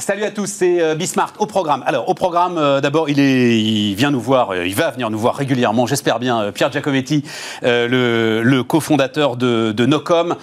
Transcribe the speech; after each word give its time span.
Salut 0.00 0.24
à 0.24 0.30
tous, 0.30 0.46
c'est 0.46 0.80
euh, 0.80 0.94
Bismart 0.94 1.34
au 1.40 1.44
programme. 1.44 1.82
Alors 1.84 2.08
au 2.08 2.14
programme, 2.14 2.56
euh, 2.56 2.80
d'abord, 2.80 3.10
il, 3.10 3.18
il 3.18 3.94
vient 3.94 4.10
nous 4.10 4.20
voir, 4.20 4.52
euh, 4.52 4.66
il 4.66 4.74
va 4.74 4.90
venir 4.90 5.10
nous 5.10 5.18
voir 5.18 5.34
régulièrement, 5.34 5.86
j'espère 5.86 6.18
bien, 6.18 6.52
Pierre 6.52 6.72
Giacometti, 6.72 7.22
le, 7.62 8.62
cofondateur 8.62 9.36
de, 9.36 9.86
Nocom, 9.86 10.36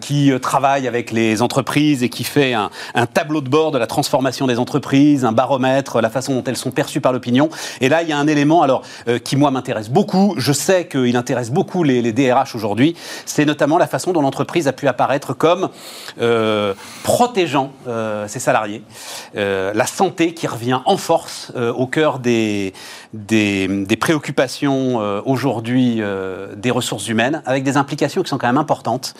qui 0.00 0.32
travaille 0.42 0.86
avec 0.86 1.12
les 1.12 1.40
entreprises 1.40 2.02
et 2.02 2.10
qui 2.10 2.24
fait 2.24 2.52
un, 2.52 2.70
tableau 3.06 3.40
de 3.40 3.48
bord 3.48 3.70
de 3.70 3.78
la 3.78 3.86
transformation 3.86 4.46
des 4.46 4.58
entreprises, 4.58 5.24
un 5.24 5.32
baromètre, 5.32 6.00
la 6.00 6.10
façon 6.10 6.34
dont 6.34 6.44
elles 6.44 6.56
sont 6.56 6.70
perçues 6.70 7.00
par 7.00 7.12
l'opinion. 7.12 7.48
Et 7.80 7.88
là, 7.88 8.02
il 8.02 8.08
y 8.08 8.12
a 8.12 8.18
un 8.18 8.26
élément, 8.26 8.62
alors 8.62 8.82
qui 9.24 9.36
moi 9.36 9.50
m'intéresse 9.50 9.88
beaucoup. 9.88 10.34
Je 10.36 10.52
sais 10.52 10.86
qu'il 10.86 11.16
intéresse 11.16 11.50
beaucoup 11.50 11.84
les, 11.84 12.02
les 12.02 12.12
DRH 12.12 12.54
aujourd'hui. 12.54 12.94
C'est 13.24 13.46
notamment 13.46 13.78
la 13.78 13.86
façon 13.86 14.12
dont 14.12 14.22
l'entreprise 14.22 14.68
a 14.68 14.72
pu 14.72 14.88
apparaître 14.88 15.32
comme 15.32 15.70
protégeant 17.02 17.72
ses 18.26 18.40
salariés. 18.40 18.82
Euh, 19.36 19.72
la 19.74 19.86
santé 19.86 20.34
qui 20.34 20.46
revient 20.46 20.80
en 20.86 20.96
force 20.96 21.52
euh, 21.54 21.72
au 21.72 21.86
cœur 21.86 22.18
des, 22.18 22.72
des, 23.12 23.96
préoccupations 24.00 25.00
euh, 25.00 25.20
aujourd'hui 25.24 26.02
des 26.56 26.70
ressources 26.70 27.08
humaines, 27.08 27.42
avec 27.46 27.64
des 27.64 27.76
implications 27.76 28.22
qui 28.22 28.28
sont 28.28 28.38
quand 28.38 28.46
même 28.46 28.58
importantes. 28.58 29.14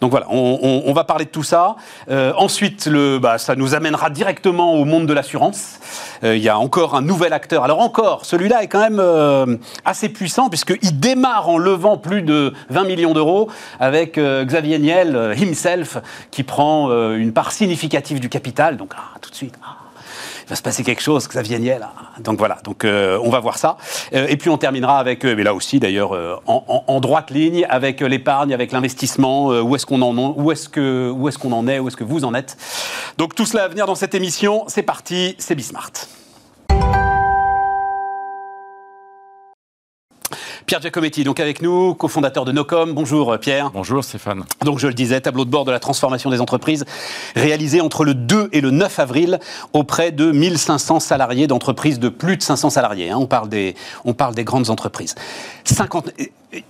Donc 0.00 0.10
voilà, 0.10 0.26
on, 0.30 0.92
va 0.92 1.04
parler 1.04 1.24
de 1.24 1.30
tout 1.30 1.42
ça. 1.42 1.76
ensuite, 2.08 2.86
le, 2.86 3.18
bah, 3.18 3.38
ça 3.38 3.56
nous 3.56 3.74
amènera 3.74 4.10
directement 4.10 4.74
au 4.74 4.84
monde 4.84 5.06
de 5.06 5.12
l'assurance. 5.12 5.78
Il 6.22 6.38
y 6.38 6.48
a 6.48 6.58
encore 6.58 6.94
un 6.94 7.02
nouvel 7.02 7.32
acteur. 7.32 7.64
Alors 7.64 7.80
encore, 7.80 8.24
celui-là 8.24 8.62
est 8.62 8.68
quand 8.68 8.90
même 8.90 9.58
assez 9.84 10.08
puissant 10.08 10.48
puisqu'il 10.48 10.98
démarre 11.00 11.48
en 11.48 11.58
levant 11.58 11.96
plus 11.96 12.22
de 12.22 12.52
20 12.70 12.84
millions 12.84 13.14
d'euros 13.14 13.48
avec 13.80 14.18
Xavier 14.18 14.78
Niel 14.78 15.34
himself 15.38 15.98
qui 16.30 16.42
prend 16.42 16.90
une 17.12 17.32
part 17.32 17.52
significative 17.52 18.20
du 18.20 18.28
capital. 18.28 18.76
Donc 18.76 18.94
tout 19.20 19.30
de 19.30 19.34
suite. 19.34 19.54
Ah, 19.62 19.76
il 20.44 20.50
va 20.50 20.56
se 20.56 20.62
passer 20.62 20.84
quelque 20.84 21.02
chose, 21.02 21.28
Xavier 21.28 21.58
Niel. 21.58 21.82
Ah. 21.82 22.20
Donc 22.20 22.38
voilà, 22.38 22.58
donc 22.64 22.84
euh, 22.84 23.18
on 23.22 23.30
va 23.30 23.40
voir 23.40 23.58
ça. 23.58 23.76
Euh, 24.14 24.26
et 24.28 24.36
puis 24.36 24.50
on 24.50 24.58
terminera 24.58 24.98
avec, 24.98 25.24
euh, 25.24 25.34
mais 25.36 25.42
là 25.42 25.54
aussi 25.54 25.80
d'ailleurs, 25.80 26.12
en, 26.46 27.00
droite 27.00 27.30
ligne, 27.30 27.66
avec 27.68 28.00
l'épargne, 28.00 28.54
avec 28.54 28.72
l'investissement, 28.72 29.48
où 29.48 29.74
est-ce 29.76 29.86
qu'on 29.86 30.02
en, 30.02 30.34
que, 30.72 31.10
où 31.10 31.28
est-ce 31.28 31.38
qu'on 31.38 31.52
en 31.52 31.68
est, 31.68 31.78
où 31.78 31.88
est-ce 31.88 31.96
que 31.96 32.04
vous 32.04 32.24
en 32.24 32.34
êtes? 32.34 32.56
Donc 33.18 33.34
tout 33.34 33.46
cela 33.46 33.64
à 33.64 33.68
venir 33.68 33.86
dans 33.86 33.94
cette 33.94 34.14
émission. 34.14 34.64
C'est 34.68 34.82
parti, 34.82 35.34
c'est 35.38 35.54
Bismart. 35.54 35.92
Pierre 40.66 40.82
Giacometti, 40.82 41.22
donc 41.22 41.38
avec 41.38 41.62
nous, 41.62 41.94
cofondateur 41.94 42.44
de 42.44 42.50
Nocom. 42.50 42.92
Bonjour 42.92 43.38
Pierre. 43.38 43.70
Bonjour 43.72 44.02
Stéphane. 44.02 44.42
Donc 44.64 44.80
je 44.80 44.88
le 44.88 44.94
disais, 44.94 45.20
tableau 45.20 45.44
de 45.44 45.50
bord 45.50 45.64
de 45.64 45.70
la 45.70 45.78
transformation 45.78 46.28
des 46.28 46.40
entreprises 46.40 46.84
réalisé 47.36 47.80
entre 47.80 48.04
le 48.04 48.14
2 48.14 48.48
et 48.50 48.60
le 48.60 48.72
9 48.72 48.98
avril 48.98 49.38
auprès 49.74 50.10
de 50.10 50.32
1500 50.32 50.98
salariés 50.98 51.46
d'entreprises 51.46 52.00
de 52.00 52.08
plus 52.08 52.36
de 52.36 52.42
500 52.42 52.70
salariés. 52.70 53.10
Hein. 53.10 53.18
On, 53.20 53.26
parle 53.26 53.48
des, 53.48 53.76
on 54.04 54.12
parle 54.12 54.34
des 54.34 54.42
grandes 54.42 54.68
entreprises. 54.68 55.14
50, 55.62 56.10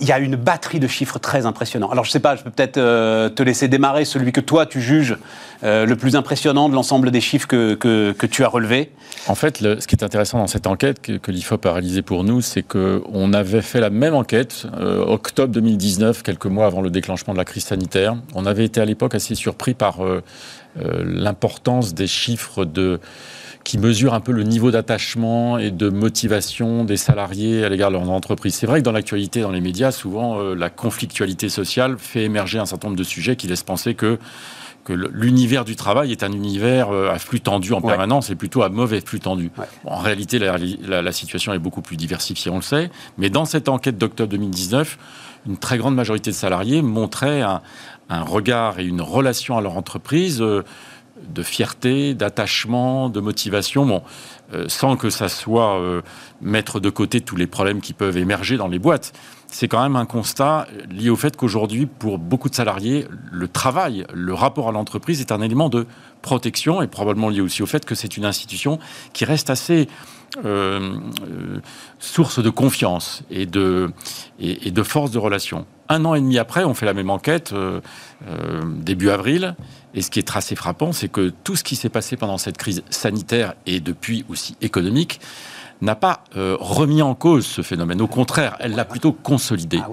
il 0.01 0.07
y 0.07 0.13
a 0.13 0.19
une 0.19 0.37
batterie 0.37 0.81
de 0.81 0.87
chiffres 0.87 1.19
très 1.19 1.47
impressionnants. 1.47 1.91
Alors 1.91 2.05
je 2.05 2.11
ne 2.11 2.13
sais 2.13 2.21
pas, 2.21 2.37
je 2.37 2.43
peux 2.43 2.51
peut-être 2.51 2.77
euh, 2.77 3.29
te 3.29 3.43
laisser 3.43 3.69
démarrer 3.69 4.05
celui 4.05 4.33
que 4.33 4.41
toi 4.41 4.67
tu 4.67 4.81
juges 4.81 5.17
euh, 5.63 5.87
le 5.87 5.97
plus 5.97 6.17
impressionnant 6.17 6.69
de 6.69 6.75
l'ensemble 6.75 7.11
des 7.11 7.21
chiffres 7.21 7.47
que, 7.47 7.75
que, 7.75 8.27
tu 8.27 8.45
as 8.45 8.49
relevés. 8.49 8.93
En 9.29 9.35
fait, 9.35 9.59
ce 9.59 9.87
qui 9.87 9.95
est 9.95 10.05
intéressant 10.05 10.39
dans 10.39 10.47
cette 10.47 10.67
enquête 10.67 11.01
que, 11.01 11.31
l'IFOP 11.31 11.67
a 11.67 11.73
réalisée 11.73 12.03
pour 12.03 12.25
nous, 12.25 12.41
c'est 12.41 12.63
qu'on 12.63 13.33
avait 13.33 13.63
fait 13.63 13.81
la 13.81 13.91
même 13.91 14.15
enquête 14.15 14.67
euh, 14.79 15.05
octobre 15.05 15.53
2019, 15.53 16.23
quelques 16.23 16.47
mois 16.47 16.67
avant 16.67 16.81
le 16.81 16.91
déclenchement 16.91 17.33
de 17.33 17.39
la 17.39 17.45
crise 17.45 17.65
sanitaire. 17.65 18.17
On 18.35 18.47
avait 18.47 18.65
été 18.65 18.81
à 18.81 18.85
l'époque 18.85 19.15
assez 19.15 19.35
surpris 19.35 19.75
par 19.75 20.01
l'importance 21.05 21.95
des 21.95 22.07
chiffres 22.07 22.65
de 22.65 23.01
qui 23.67 23.79
mesure 23.79 24.15
un 24.15 24.21
peu 24.21 24.31
le 24.31 24.45
niveau 24.45 24.71
d'attachement 24.71 25.59
et 25.59 25.73
de 25.73 25.89
motivation 25.89 26.85
des 26.85 26.97
salariés 26.97 27.65
à 27.65 27.69
l'égard 27.69 27.91
de 27.91 27.97
leur 27.97 28.09
entreprise. 28.09 28.55
C'est 28.55 28.67
vrai 28.67 28.79
que 28.79 28.85
dans 28.85 28.93
l'actualité, 28.93 29.41
dans 29.41 29.51
les 29.51 29.61
médias, 29.61 29.91
souvent, 29.91 30.39
euh, 30.39 30.55
la 30.55 30.71
conflictualité 30.71 31.49
sociale 31.49 31.97
fait 31.99 32.23
émerger 32.23 32.61
un 32.61 32.67
certain 32.67 32.87
nombre 32.89 32.99
de 32.99 33.05
sujets 33.05 33.35
qui 33.35 33.49
laissent 33.49 33.65
penser 33.65 33.95
que 33.95 34.19
que 34.85 34.93
l'univers 34.93 35.65
du 35.65 35.75
travail 35.75 36.13
est 36.13 36.23
un 36.23 36.31
univers 36.31 36.91
euh, 36.91 37.11
à 37.11 37.19
flux 37.19 37.41
tendu 37.41 37.73
en 37.73 37.81
permanence 37.81 38.31
et 38.31 38.37
plutôt 38.37 38.63
à 38.63 38.69
mauvais 38.69 39.01
flux 39.01 39.19
tendu. 39.19 39.51
en 39.85 39.97
réalité, 39.97 40.39
la, 40.39 40.59
la, 41.03 41.13
situation 41.13 41.53
est 41.53 41.59
beaucoup 41.59 41.83
plus 41.83 41.97
diversifiée, 41.97 42.53
on 42.53 42.57
le 42.57 42.63
sait. 42.63 42.89
Mais 43.19 43.29
dans 43.29 43.47
cette 43.47 43.69
enquête 43.69 43.99
d'octobre 43.99 44.31
2019, 44.31 44.97
une 45.49 45.57
très 45.57 45.77
grande 45.77 45.97
majorité 45.97 46.31
de 46.31 46.37
salariés 46.37 46.83
montraient 46.83 47.43
un, 47.43 47.63
un 48.09 48.23
regard 48.23 48.79
et 48.79 48.85
une 48.85 49.01
relation 49.01 49.59
à 49.59 49.61
leur 49.61 49.77
entreprise. 49.77 50.41
Euh, 50.41 50.63
de 51.23 51.43
fierté, 51.43 52.15
d'attachement, 52.15 53.09
de 53.09 53.21
motivation, 53.21 53.87
bon, 53.87 54.03
euh, 54.53 54.67
sans 54.69 54.97
que 54.97 55.11
ça 55.11 55.29
soit 55.29 55.79
euh, 55.79 56.03
mettre 56.41 56.81
de 56.81 56.91
côté 56.91 57.21
tous 57.21 57.37
les 57.37 57.47
problèmes 57.47 57.81
qui 57.81 57.93
peuvent 57.93 58.17
émerger 58.17 58.57
dans 58.57 58.69
les 58.69 58.79
boîtes. 58.79 59.13
C'est 59.49 59.69
quand 59.69 59.83
même 59.83 59.97
un 59.97 60.07
constat 60.07 60.67
lié 60.91 61.09
au 61.09 61.17
fait 61.17 61.37
qu'aujourd'hui, 61.37 61.87
pour 61.87 62.19
beaucoup 62.19 62.49
de 62.49 62.55
salariés, 62.55 63.07
le 63.31 63.49
travail, 63.49 64.05
le 64.13 64.35
rapport 64.35 64.69
à 64.69 64.73
l'entreprise 64.73 65.21
est 65.21 65.33
un 65.33 65.41
élément 65.41 65.69
de 65.69 65.87
protection 66.21 66.83
et 66.83 66.89
probablement 66.89 67.29
lié 67.29 67.41
aussi 67.41 67.63
au 67.63 67.67
fait 67.67 67.85
que 67.85 67.95
c'est 67.95 68.17
une 68.17 68.25
institution 68.25 68.79
qui 69.13 69.25
reste 69.25 69.49
assez 69.49 69.89
euh, 70.45 70.99
source 72.01 72.43
de 72.43 72.51
confiance 72.51 73.23
et 73.31 73.47
de, 73.47 73.93
et, 74.41 74.71
de 74.71 74.83
force 74.83 75.11
de 75.13 75.19
relation. 75.19 75.65
Un 75.89 76.05
an 76.05 76.15
et 76.15 76.21
demi 76.21 76.39
après, 76.39 76.65
on 76.65 76.75
fait 76.75 76.87
la 76.87 76.95
même 76.95 77.11
enquête, 77.11 77.55
début 78.83 79.09
avril, 79.09 79.55
et 79.95 80.03
ce 80.03 80.11
qui 80.11 80.19
est 80.19 80.37
assez 80.37 80.57
frappant, 80.57 80.93
c'est 80.93 81.09
que 81.09 81.33
tout 81.45 81.57
ce 81.57 81.63
qui 81.63 81.77
s'est 81.77 81.89
passé 81.89 82.17
pendant 82.17 82.39
cette 82.39 82.59
crise 82.59 82.83
sanitaire 82.91 83.55
et 83.65 83.81
depuis 83.81 84.25
aussi 84.29 84.57
économique 84.61 85.21
n'a 85.81 85.95
pas 85.95 86.25
euh, 86.37 86.57
remis 86.59 87.03
en 87.03 87.15
cause 87.15 87.47
ce 87.47 87.63
phénomène. 87.63 88.01
Au 88.01 88.07
contraire, 88.07 88.57
elle 88.61 88.75
l'a 88.75 88.85
plutôt 88.85 89.13
consolidé. 89.13 89.81
Ah 89.83 89.91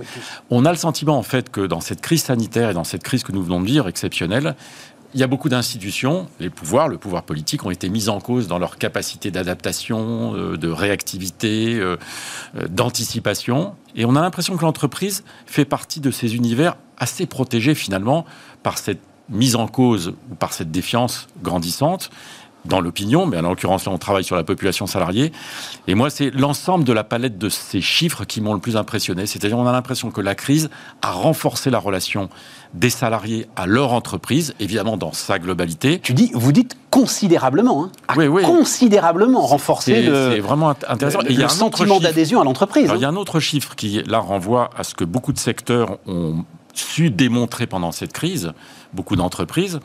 On 0.50 0.66
a 0.66 0.72
le 0.72 0.78
sentiment, 0.78 1.18
en 1.18 1.24
fait, 1.24 1.50
que 1.50 1.62
dans 1.62 1.82
cette 1.82 2.02
crise 2.02 2.24
sanitaire 2.24 2.70
et 2.70 2.74
dans 2.74 2.84
cette 2.84 3.04
crise 3.04 3.24
que 3.24 3.32
nous 3.32 3.44
venons 3.44 3.60
de 3.60 3.66
vivre, 3.66 3.88
exceptionnelle, 3.88 4.56
il 5.14 5.20
y 5.20 5.24
a 5.24 5.28
beaucoup 5.28 5.50
d'institutions, 5.50 6.28
les 6.40 6.50
pouvoirs, 6.50 6.88
le 6.88 6.98
pouvoir 6.98 7.24
politique, 7.24 7.66
ont 7.66 7.70
été 7.70 7.88
mis 7.90 8.10
en 8.10 8.20
cause 8.20 8.48
dans 8.48 8.58
leur 8.58 8.78
capacité 8.78 9.30
d'adaptation, 9.30 10.36
euh, 10.36 10.58
de 10.58 10.70
réactivité, 10.70 11.76
euh, 11.76 11.98
d'anticipation. 12.70 13.76
Et 13.96 14.06
on 14.06 14.16
a 14.16 14.22
l'impression 14.22 14.58
que 14.58 14.64
l'entreprise 14.64 15.24
fait 15.46 15.66
partie 15.66 16.00
de 16.00 16.10
ces 16.10 16.36
univers 16.36 16.78
assez 16.98 17.26
protégés 17.28 17.76
finalement 17.76 18.26
par 18.64 18.78
cette 18.78 19.02
mise 19.30 19.56
en 19.56 19.68
cause 19.68 20.14
par 20.40 20.54
cette 20.54 20.72
défiance 20.72 21.28
grandissante 21.42 22.10
dans 22.66 22.80
l'opinion, 22.80 23.26
mais 23.26 23.38
en 23.38 23.50
l'occurrence, 23.50 23.86
là, 23.86 23.92
on 23.92 23.98
travaille 23.98 24.24
sur 24.24 24.36
la 24.36 24.44
population 24.44 24.88
salariée. 24.88 25.32
Et 25.88 25.96
moi, 25.96 26.10
c'est 26.10 26.32
l'ensemble 26.32 26.86
de 26.86 26.94
la 26.94 27.04
palette 27.04 27.38
de 27.38 27.50
ces 27.50 27.82
chiffres 27.82 28.26
qui 28.26 28.42
m'ont 28.42 28.54
le 28.54 28.60
plus 28.60 28.78
impressionné. 28.78 29.26
C'est-à-dire, 29.26 29.58
on 29.58 29.68
a 29.68 29.72
l'impression 29.72 30.12
que 30.12 30.22
la 30.22 30.36
crise 30.36 30.70
a 31.02 31.12
renforcé 31.12 31.70
la 31.70 31.80
relation 31.80 32.30
des 32.74 32.90
salariés 32.90 33.48
à 33.56 33.68
leur 33.68 33.94
entreprise, 33.94 34.56
évidemment 34.60 34.98
dans 34.98 35.12
sa 35.12 35.40
globalité. 35.40 36.00
Tu 36.00 36.14
dis, 36.14 36.32
vous 36.34 36.52
dites 36.52 36.78
considérablement, 36.90 37.86
hein, 37.86 38.14
oui, 38.18 38.28
oui. 38.28 38.44
considérablement 38.44 39.42
renforcé 39.42 40.04
le, 40.04 40.40
vraiment 40.40 40.70
intéressant. 40.88 41.20
il 41.30 41.40
y 41.40 41.44
a 41.44 41.48
un 41.48 41.50
sentiment 41.50 42.00
d'adhésion 42.00 42.42
à 42.42 42.44
l'entreprise. 42.44 42.92
Il 42.96 43.02
y 43.02 43.06
a 43.06 43.08
hein. 43.08 43.14
un 43.14 43.16
autre 43.16 43.40
chiffre 43.40 43.76
qui, 43.76 44.02
là, 44.04 44.20
renvoie 44.20 44.70
à 44.78 44.84
ce 44.84 44.96
que 44.96 45.04
beaucoup 45.04 45.34
de 45.34 45.40
secteurs 45.40 45.98
ont 46.08 46.46
su 46.74 47.12
démontrer 47.12 47.68
pendant 47.68 47.92
cette 47.92 48.14
crise, 48.14 48.54
beaucoup 48.94 49.16
d'entreprises, 49.16 49.80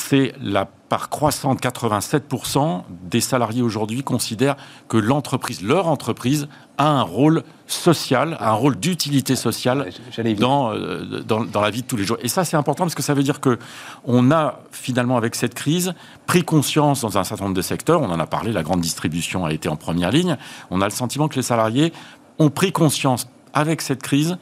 c'est 0.00 0.32
la 0.40 0.64
part 0.64 1.08
croissante, 1.08 1.62
87% 1.62 2.82
des 3.04 3.20
salariés 3.20 3.62
aujourd'hui 3.62 4.02
considèrent 4.02 4.56
que 4.88 4.96
l'entreprise, 4.96 5.62
leur 5.62 5.86
entreprise, 5.86 6.48
a 6.78 6.88
un 6.88 7.02
rôle 7.02 7.44
social, 7.66 8.36
un 8.40 8.52
rôle 8.52 8.78
d'utilité 8.78 9.36
sociale 9.36 9.90
dans, 10.38 10.72
euh, 10.72 11.22
dans, 11.22 11.44
dans, 11.44 11.60
la 11.60 11.70
vie 11.70 11.82
de 11.82 11.86
tous 11.86 11.96
les 11.96 12.04
jours. 12.04 12.16
Et 12.22 12.28
ça, 12.28 12.44
c'est 12.44 12.56
important 12.56 12.84
parce 12.84 12.94
que 12.94 13.02
ça 13.02 13.14
veut 13.14 13.22
dire 13.22 13.40
que 13.40 13.58
on 14.04 14.32
a 14.32 14.60
finalement, 14.72 15.16
avec 15.16 15.34
cette 15.34 15.54
crise, 15.54 15.94
pris 16.26 16.42
conscience 16.42 17.02
dans 17.02 17.18
un 17.18 17.24
certain 17.24 17.44
nombre 17.44 17.56
de 17.56 17.62
secteurs, 17.62 18.00
on 18.00 18.10
en 18.10 18.18
a 18.18 18.26
parlé, 18.26 18.50
la 18.50 18.62
grande 18.62 18.80
distribution 18.80 19.44
a 19.44 19.52
été 19.52 19.68
en 19.68 19.76
première 19.76 20.10
ligne, 20.10 20.36
on 20.70 20.80
a 20.80 20.84
le 20.84 20.90
sentiment 20.90 21.28
que 21.28 21.36
les 21.36 21.42
salariés 21.42 21.92
ont 22.38 22.50
pris 22.50 22.72
conscience 22.72 23.28
avec 23.52 23.82
cette 23.82 24.02
crise 24.02 24.38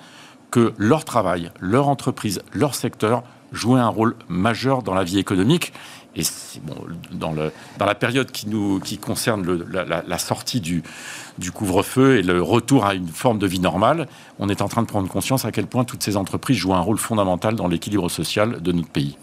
que 0.51 0.73
leur 0.79 1.05
travail, 1.05 1.51
leur 1.61 1.89
entreprise, 1.89 2.41
leur 2.55 2.75
secteur 2.75 3.23
jouaient 3.53 3.81
un 3.81 3.89
rôle 3.89 4.15
majeur 4.29 4.83
dans 4.83 4.95
la 4.95 5.05
vie 5.05 5.19
économique. 5.19 5.73
Et 6.17 6.23
bon, 6.63 6.75
dans, 7.13 7.33
la 7.33 7.95
période 7.95 8.31
qui, 8.33 8.49
nous, 8.49 8.81
qui 8.81 8.99
concerne 8.99 9.65
la, 9.71 10.19
sortie 10.19 10.61
du 10.61 11.53
couvre-feu 11.53 12.19
et 12.19 12.23
le 12.23 12.43
retour 12.43 12.85
à 12.87 12.95
une 12.95 13.09
forme 13.09 13.39
de 13.39 13.47
vie 13.47 13.61
normale, 13.61 14.09
on 14.39 14.49
est 14.49 14.63
en 14.63 14.69
train 14.69 14.83
de 14.83 14.87
prendre 14.87 15.09
conscience 15.09 15.45
à 15.45 15.53
quel 15.53 15.67
point 15.67 15.85
toutes 15.85 16.03
ces 16.03 16.17
entreprises 16.17 16.57
jouent 16.57 16.75
un 16.75 16.81
rôle 16.81 16.99
fondamental 16.99 17.57
dans 17.57 17.67
l'équilibre 17.67 18.09
social 18.09 18.61
de 18.63 18.73
notre 18.73 18.89
pays. 18.89 19.17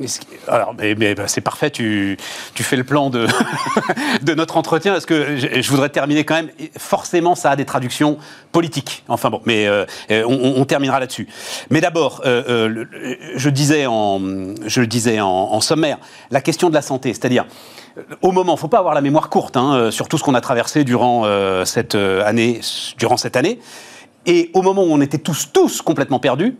alors, 0.48 0.74
bah, 0.74 0.84
c'est 1.28 1.42
parfait, 1.42 1.70
tu, 1.70 2.18
fais 2.54 2.76
le 2.76 2.84
plan 2.84 3.10
de, 3.10 3.28
notre 4.36 4.58
entretien, 4.58 4.92
parce 4.92 5.06
que 5.06 5.38
je, 5.38 5.70
voudrais 5.70 5.90
terminer 5.90 6.24
quand 6.24 6.36
même. 6.36 6.50
Forcément, 6.78 7.36
ça 7.36 7.52
a 7.52 7.56
des 7.56 7.66
traductions 7.66 8.18
politiques. 8.52 9.04
Enfin 9.08 9.30
bon, 9.30 9.42
mais 9.46 9.68
euh, 9.68 9.86
on, 10.28 10.66
terminera 10.66 11.00
là-dessus. 11.00 11.28
Mais 11.70 11.82
d'abord, 11.82 12.22
euh, 12.26 12.44
euh, 12.70 12.86
je 13.36 13.50
disais, 13.50 13.86
en, 13.88 15.62
sommaire, 15.62 15.98
la 16.32 16.42
question 16.42 16.70
de 16.70 16.74
la 16.74 16.82
santé, 16.82 17.14
c'est-à-dire 17.14 17.46
au 18.22 18.34
moment, 18.34 18.56
il 18.56 18.60
faut 18.60 18.68
pas 18.68 18.80
avoir 18.80 18.94
la 18.94 19.00
mémoire 19.00 19.30
courte 19.30 19.56
hein, 19.56 19.90
sur 19.90 20.10
tout 20.10 20.18
ce 20.18 20.24
qu'on 20.24 20.34
a 20.34 20.42
traversé 20.42 20.84
durant 20.84 21.24
cette 21.64 21.96
année, 21.96 22.60
durant 22.98 23.16
cette 23.16 23.38
année. 23.38 23.60
Et 24.26 24.50
au 24.54 24.62
moment 24.62 24.84
où 24.84 24.92
on 24.92 25.02
était 25.02 25.18
tous, 25.18 25.52
tous 25.52 25.82
complètement 25.82 26.20
perdus, 26.20 26.58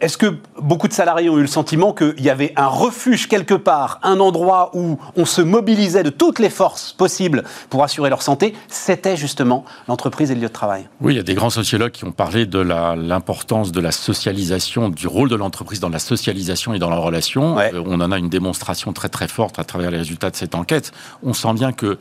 est-ce 0.00 0.16
que 0.16 0.36
beaucoup 0.60 0.86
de 0.86 0.92
salariés 0.92 1.28
ont 1.28 1.38
eu 1.38 1.42
le 1.42 1.48
sentiment 1.48 1.92
qu'il 1.92 2.20
y 2.20 2.30
avait 2.30 2.52
un 2.54 2.68
refuge 2.68 3.26
quelque 3.26 3.54
part, 3.54 3.98
un 4.04 4.20
endroit 4.20 4.70
où 4.74 4.96
on 5.16 5.24
se 5.24 5.42
mobilisait 5.42 6.04
de 6.04 6.10
toutes 6.10 6.38
les 6.38 6.50
forces 6.50 6.92
possibles 6.92 7.42
pour 7.68 7.82
assurer 7.82 8.08
leur 8.08 8.22
santé? 8.22 8.54
C'était 8.68 9.16
justement 9.16 9.64
l'entreprise 9.88 10.30
et 10.30 10.34
le 10.34 10.42
lieu 10.42 10.46
de 10.46 10.52
travail. 10.52 10.88
Oui, 11.00 11.14
il 11.14 11.16
y 11.16 11.20
a 11.20 11.24
des 11.24 11.34
grands 11.34 11.50
sociologues 11.50 11.90
qui 11.90 12.04
ont 12.04 12.12
parlé 12.12 12.46
de 12.46 12.60
l'importance 12.60 13.72
de 13.72 13.80
la 13.80 13.90
socialisation, 13.90 14.88
du 14.88 15.08
rôle 15.08 15.28
de 15.28 15.36
l'entreprise 15.36 15.80
dans 15.80 15.88
la 15.88 15.98
socialisation 15.98 16.74
et 16.74 16.78
dans 16.78 16.90
la 16.90 16.98
relation. 16.98 17.58
Euh, 17.58 17.82
on 17.84 18.00
en 18.00 18.12
a 18.12 18.18
une 18.18 18.28
démonstration 18.28 18.92
très 18.92 19.08
très 19.08 19.26
forte 19.26 19.58
à 19.58 19.64
travers 19.64 19.90
les 19.90 19.98
résultats 19.98 20.30
de 20.30 20.36
cette 20.36 20.54
enquête. 20.54 20.92
On 21.24 21.32
sent 21.32 21.54
bien 21.54 21.72
que 21.72 21.98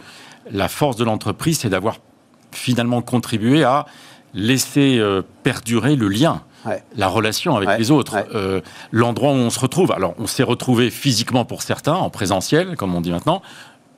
la 0.51 0.67
force 0.67 0.97
de 0.97 1.03
l'entreprise, 1.03 1.59
c'est 1.59 1.69
d'avoir 1.69 1.97
finalement 2.51 3.01
contribué 3.01 3.63
à 3.63 3.85
laisser 4.33 4.97
euh, 4.99 5.21
perdurer 5.43 5.95
le 5.95 6.07
lien. 6.07 6.43
la 6.97 7.07
relation 7.07 7.55
avec 7.55 7.79
les 7.79 7.91
autres, 7.91 8.17
euh, 8.35 8.59
l'endroit 8.91 9.31
où 9.31 9.35
on 9.35 9.49
se 9.49 9.59
retrouve. 9.59 9.93
Alors, 9.93 10.15
on 10.19 10.27
s'est 10.27 10.43
retrouvé 10.43 10.89
physiquement 10.89 11.45
pour 11.45 11.61
certains, 11.61 11.93
en 11.93 12.09
présentiel, 12.09 12.75
comme 12.75 12.93
on 12.93 12.99
dit 12.99 13.11
maintenant, 13.11 13.41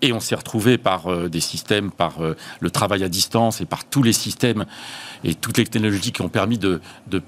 et 0.01 0.13
on 0.13 0.19
s'est 0.19 0.35
retrouvé 0.35 0.77
par 0.77 1.07
euh, 1.07 1.29
des 1.29 1.39
systèmes, 1.39 1.89
par 1.89 2.19
le 2.59 2.71
travail 2.71 3.03
à 3.03 3.09
distance 3.09 3.59
et 3.59 3.65
par 3.65 3.85
tous 3.85 4.03
les 4.03 4.13
systèmes 4.13 4.65
et 5.23 5.33
toutes 5.33 5.57
les 5.57 5.65
technologies 5.65 6.11
qui 6.11 6.21
ont 6.21 6.29
permis 6.29 6.59
de, 6.59 6.79
de 7.07 7.23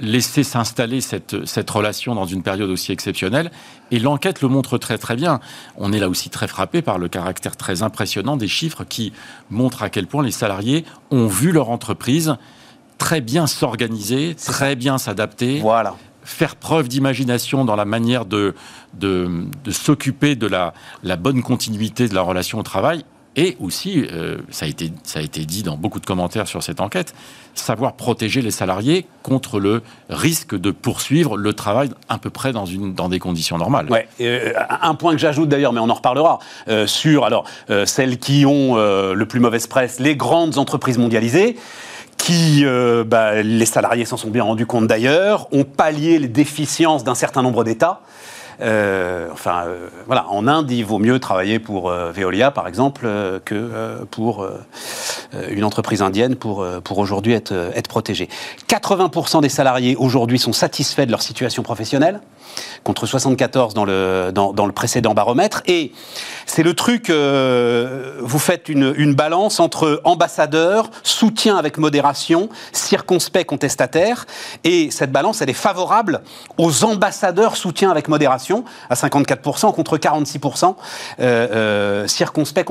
laisser 0.00 0.42
s'installer 0.42 1.00
cette, 1.00 1.46
cette 1.46 1.70
relation 1.70 2.14
dans 2.14 2.26
une 2.26 2.42
période 2.42 2.70
aussi 2.70 2.92
exceptionnelle. 2.92 3.50
Et 3.90 3.98
l'enquête 3.98 4.42
le 4.42 4.48
montre 4.48 4.78
très 4.78 4.98
très 4.98 5.16
bien. 5.16 5.40
On 5.76 5.92
est 5.92 5.98
là 5.98 6.08
aussi 6.08 6.30
très 6.30 6.48
frappé 6.48 6.82
par 6.82 6.98
le 6.98 7.08
caractère 7.08 7.56
très 7.56 7.82
impressionnant 7.82 8.36
des 8.36 8.48
chiffres 8.48 8.84
qui 8.84 9.12
montrent 9.50 9.82
à 9.82 9.90
quel 9.90 10.06
point 10.06 10.22
les 10.22 10.30
salariés 10.30 10.84
ont 11.10 11.26
vu 11.26 11.52
leur 11.52 11.70
entreprise 11.70 12.36
très 12.98 13.20
bien 13.20 13.46
s'organiser, 13.46 14.34
très 14.34 14.74
bien 14.74 14.98
s'adapter. 14.98 15.60
Voilà 15.60 15.96
faire 16.24 16.56
preuve 16.56 16.88
d'imagination 16.88 17.64
dans 17.64 17.74
la 17.74 17.86
manière 17.86 18.26
de, 18.26 18.54
de, 18.92 19.46
s'occuper 19.70 20.36
de 20.36 20.46
la, 20.46 20.74
la, 21.02 21.16
bonne 21.16 21.42
continuité 21.42 22.06
de 22.06 22.14
la 22.14 22.20
relation 22.20 22.58
au 22.58 22.62
travail 22.62 23.02
et 23.38 23.56
aussi, 23.60 24.04
euh, 24.12 24.38
ça, 24.50 24.66
a 24.66 24.68
été, 24.68 25.44
dit 25.44 25.62
dans 25.62 25.76
beaucoup 25.76 26.00
de 26.00 26.06
commentaires 26.06 26.48
sur 26.48 26.64
cette 26.64 26.80
enquête, 26.80 27.14
savoir 27.54 27.92
protéger 27.92 28.42
les 28.42 28.50
salariés 28.50 29.06
contre 29.22 29.60
le 29.60 29.80
risque 30.10 30.56
de 30.58 30.72
poursuivre 30.72 31.36
le 31.36 31.52
travail 31.52 31.90
à 32.08 32.18
peu 32.18 32.30
près 32.30 32.52
dans, 32.52 32.64
des 33.08 33.18
conditions 33.20 33.56
normales. 33.56 33.86
Euh, 34.20 34.52
un 34.82 34.94
point 34.96 35.12
que 35.12 35.20
j'ajoute 35.20 35.48
d'ailleurs, 35.48 35.72
mais 35.72 35.78
on 35.78 35.88
en 35.88 35.94
reparlera, 35.94 36.40
euh, 36.66 36.88
sur 36.88 37.28
celles 37.86 38.18
qui 38.18 38.44
ont 38.44 38.74
le 38.74 39.24
plus 39.26 39.38
mauvaise 39.38 39.68
presse, 39.68 40.00
les 40.00 40.16
grandes 40.16 40.58
entreprises 40.58 40.98
mondialisées 40.98 41.56
qui, 42.16 42.64
bah, 43.06 43.42
les 43.42 43.66
salariés 43.66 44.04
s'en 44.04 44.16
sont 44.16 44.30
bien 44.30 44.42
rendus 44.42 44.66
compte 44.66 44.88
d'ailleurs, 44.88 45.46
ont 45.52 45.62
pallié 45.62 46.18
les 46.18 46.26
déficiences 46.26 47.04
d'un 47.04 47.14
certain 47.14 47.42
nombre 47.42 47.62
d'États. 47.62 48.00
Euh, 48.60 49.28
enfin, 49.32 49.64
euh, 49.66 49.88
voilà, 50.06 50.28
en 50.28 50.46
Inde, 50.48 50.70
il 50.70 50.84
vaut 50.84 50.98
mieux 50.98 51.18
travailler 51.18 51.58
pour 51.58 51.90
euh, 51.90 52.10
Veolia, 52.10 52.50
par 52.50 52.66
exemple, 52.66 53.08
que 53.44 54.04
pour 54.10 54.48
une 55.50 55.64
entreprise 55.64 56.02
indienne 56.02 56.36
pour, 56.36 56.64
aujourd'hui 56.96 57.34
être, 57.34 57.52
être 57.74 57.88
protégée. 57.88 58.28
80% 58.68 59.42
des 59.42 59.48
salariés 59.48 59.96
aujourd'hui 59.96 60.38
sont 60.38 60.52
satisfaits 60.52 61.06
de 61.06 61.10
leur 61.10 61.22
situation 61.22 61.62
professionnelle 61.62 62.20
contre 62.88 63.04
74 63.04 63.74
dans 63.74 63.84
le, 63.84 64.30
dans, 64.32 64.64
le 64.64 64.72
précédent 64.72 65.12
baromètre. 65.12 65.60
Et 65.66 65.92
c'est 66.46 66.62
le 66.62 66.72
truc, 66.72 67.10
euh, 67.10 68.14
vous 68.22 68.38
faites 68.38 68.70
une, 68.70 69.14
balance 69.14 69.60
entre 69.60 70.00
ambassadeur, 70.04 70.90
soutien 71.02 71.58
avec 71.58 71.76
modération, 71.76 72.48
circonspect, 72.72 73.46
contestataire. 73.46 74.24
Et 74.64 74.90
cette 74.90 75.12
balance, 75.12 75.42
elle 75.42 75.50
est 75.50 75.52
favorable 75.52 76.22
aux 76.56 76.84
ambassadeurs, 76.84 77.58
soutien 77.58 77.90
avec 77.90 78.08
modération, 78.08 78.64
à 78.88 78.94
54% 78.94 79.74
contre 79.74 79.98
46% 79.98 80.74
euh, 81.20 81.48
euh, 81.52 82.06
circonspect, 82.06 82.66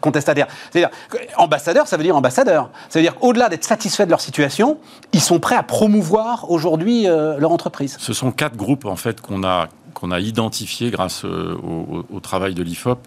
contestataire. 0.00 0.48
C'est-à-dire, 0.72 0.90
ambassadeur, 1.36 1.86
ça 1.86 1.96
veut 1.96 2.02
dire 2.02 2.16
ambassadeur. 2.16 2.70
Ça 2.88 2.98
veut 2.98 3.04
dire 3.04 3.14
qu'au-delà 3.14 3.48
d'être 3.48 3.62
satisfaits 3.62 4.02
de 4.06 4.10
leur 4.10 4.20
situation, 4.20 4.78
ils 5.12 5.22
sont 5.22 5.38
prêts 5.38 5.54
à 5.54 5.62
promouvoir 5.62 6.50
aujourd'hui 6.50 7.06
euh, 7.06 7.38
leur 7.38 7.52
entreprise. 7.52 7.96
Ce 8.00 8.12
sont 8.12 8.32
quatre 8.32 8.56
groupes, 8.56 8.86
en 8.86 8.96
fait, 8.96 9.20
qu'on 9.20 9.44
a, 9.44 9.59
qu'on 9.94 10.10
a 10.10 10.20
identifié 10.20 10.90
grâce 10.90 11.24
euh, 11.24 11.54
au, 11.56 12.20
travail 12.20 12.54
de 12.54 12.62
l'IFOP 12.62 12.98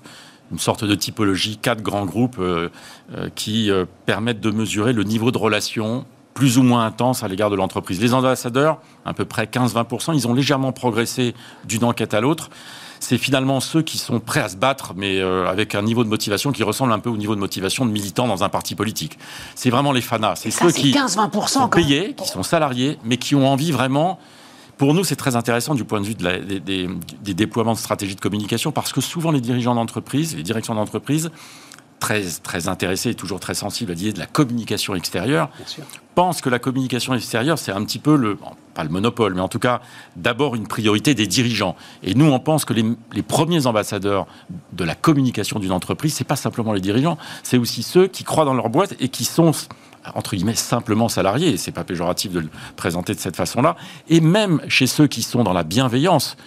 une 0.51 0.59
sorte 0.59 0.83
de 0.83 0.94
typologie, 0.94 1.57
quatre 1.57 1.81
grands 1.81 2.06
groupes 2.06 2.38
euh, 2.38 2.69
euh, 3.15 3.30
qui 3.33 3.71
permettent 4.06 4.41
de 4.41 4.51
mesurer 4.51 4.94
le 4.94 5.03
niveau 5.03 5.31
de 5.31 5.38
relation 5.38 6.06
plus 6.35 6.57
ou 6.57 6.63
moins 6.63 6.85
intense 6.85 7.24
à 7.24 7.27
l'égard 7.27 7.50
de 7.50 7.56
l'entreprise. 7.56 8.00
Les 8.01 8.13
ambassadeurs, 8.13 8.80
à 9.06 9.13
peu 9.13 9.25
près 9.25 9.45
15-20%, 9.45 10.13
ils 10.15 10.27
ont 10.27 10.33
légèrement 10.33 10.71
progressé 10.71 11.33
d'une 11.65 11.83
enquête 11.83 12.13
à 12.13 12.21
l'autre. 12.21 12.50
C'est 13.00 13.18
finalement 13.18 13.59
ceux 13.59 13.81
qui 13.81 13.97
sont 13.97 14.19
prêts 14.19 14.41
à 14.41 14.50
se 14.50 14.56
battre, 14.56 14.94
mais 14.95 15.21
avec 15.21 15.75
un 15.75 15.81
niveau 15.81 16.03
de 16.03 16.09
motivation 16.09 16.51
qui 16.51 16.63
ressemble 16.63 16.91
un 16.91 17.00
peu 17.00 17.09
au 17.09 17.18
niveau 17.18 17.35
de 17.35 17.39
motivation 17.39 17.85
de 17.85 17.91
militants 17.91 18.27
dans 18.27 18.44
un 18.44 18.50
parti 18.50 18.75
politique. 18.75 19.19
C'est 19.56 19.69
vraiment 19.69 19.91
les 19.91 20.01
fanas. 20.01 20.35
C'est 20.38 20.51
ceux 20.51 20.71
qui 20.71 20.94
sont 21.47 21.69
payés, 21.69 22.13
qui 22.15 22.27
sont 22.27 22.44
salariés, 22.44 22.97
mais 23.03 23.18
qui 23.18 23.35
ont 23.35 23.47
envie 23.47 23.71
vraiment 23.71 24.19
pour 24.77 24.93
nous, 24.93 25.03
c'est 25.03 25.15
très 25.15 25.35
intéressant 25.35 25.75
du 25.75 25.83
point 25.83 26.01
de 26.01 26.05
vue 26.05 26.15
des, 26.15 27.33
déploiements 27.33 27.73
de 27.73 27.77
stratégies 27.77 28.15
de 28.15 28.21
communication 28.21 28.71
parce 28.71 28.91
que 28.91 29.01
souvent 29.01 29.31
les 29.31 29.41
dirigeants 29.41 29.75
d'entreprise, 29.75 30.35
les 30.35 30.43
directions 30.43 30.75
d'entreprise, 30.75 31.31
très, 31.99 32.23
très 32.43 32.67
intéressés 32.67 33.11
et 33.11 33.15
toujours 33.15 33.39
très 33.39 33.53
sensibles 33.53 33.91
à 33.91 33.95
l'idée 33.95 34.13
de 34.13 34.19
la 34.19 34.25
communication 34.25 34.93
extérieure, 34.95 35.49
pensent 36.15 36.41
que 36.41 36.49
la 36.49 36.59
communication 36.59 37.13
extérieure, 37.13 37.57
c'est 37.57 37.71
un 37.71 37.83
petit 37.85 37.99
peu 37.99 38.17
le, 38.17 38.37
pas 38.73 38.83
le 38.83 38.89
monopole, 38.89 39.35
mais 39.35 39.41
en 39.41 39.47
tout 39.47 39.59
cas, 39.59 39.81
d'abord 40.17 40.55
une 40.55 40.67
priorité 40.67 41.13
des 41.13 41.27
dirigeants. 41.27 41.75
Et 42.03 42.13
nous, 42.13 42.25
on 42.25 42.39
pense 42.39 42.65
que 42.65 42.73
les, 42.73 42.83
les 43.13 43.23
premiers 43.23 43.67
ambassadeurs 43.67 44.27
de 44.73 44.83
la 44.83 44.95
communication 44.95 45.59
d'une 45.59 45.71
entreprise, 45.71 46.13
c'est 46.13 46.23
pas 46.23 46.35
simplement 46.35 46.73
les 46.73 46.81
dirigeants, 46.81 47.17
c'est 47.41 47.57
aussi 47.57 47.83
ceux 47.83 48.07
qui 48.07 48.23
croient 48.23 48.45
dans 48.45 48.53
leur 48.53 48.69
boîte 48.69 48.95
et 48.99 49.07
qui 49.07 49.23
sont 49.23 49.53
entre 50.15 50.35
guillemets, 50.35 50.55
simplement 50.55 51.09
salariés, 51.09 51.57
c'est 51.57 51.71
pas 51.71 51.83
péjoratif 51.83 52.31
de 52.31 52.41
le 52.41 52.50
présenter 52.75 53.13
de 53.13 53.19
cette 53.19 53.35
façon-là, 53.35 53.75
et 54.09 54.21
même 54.21 54.61
chez 54.68 54.87
ceux 54.87 55.07
qui 55.07 55.21
sont 55.21 55.44
dans 55.44 55.54
la 55.54 55.63
bienveillance, 55.63 56.37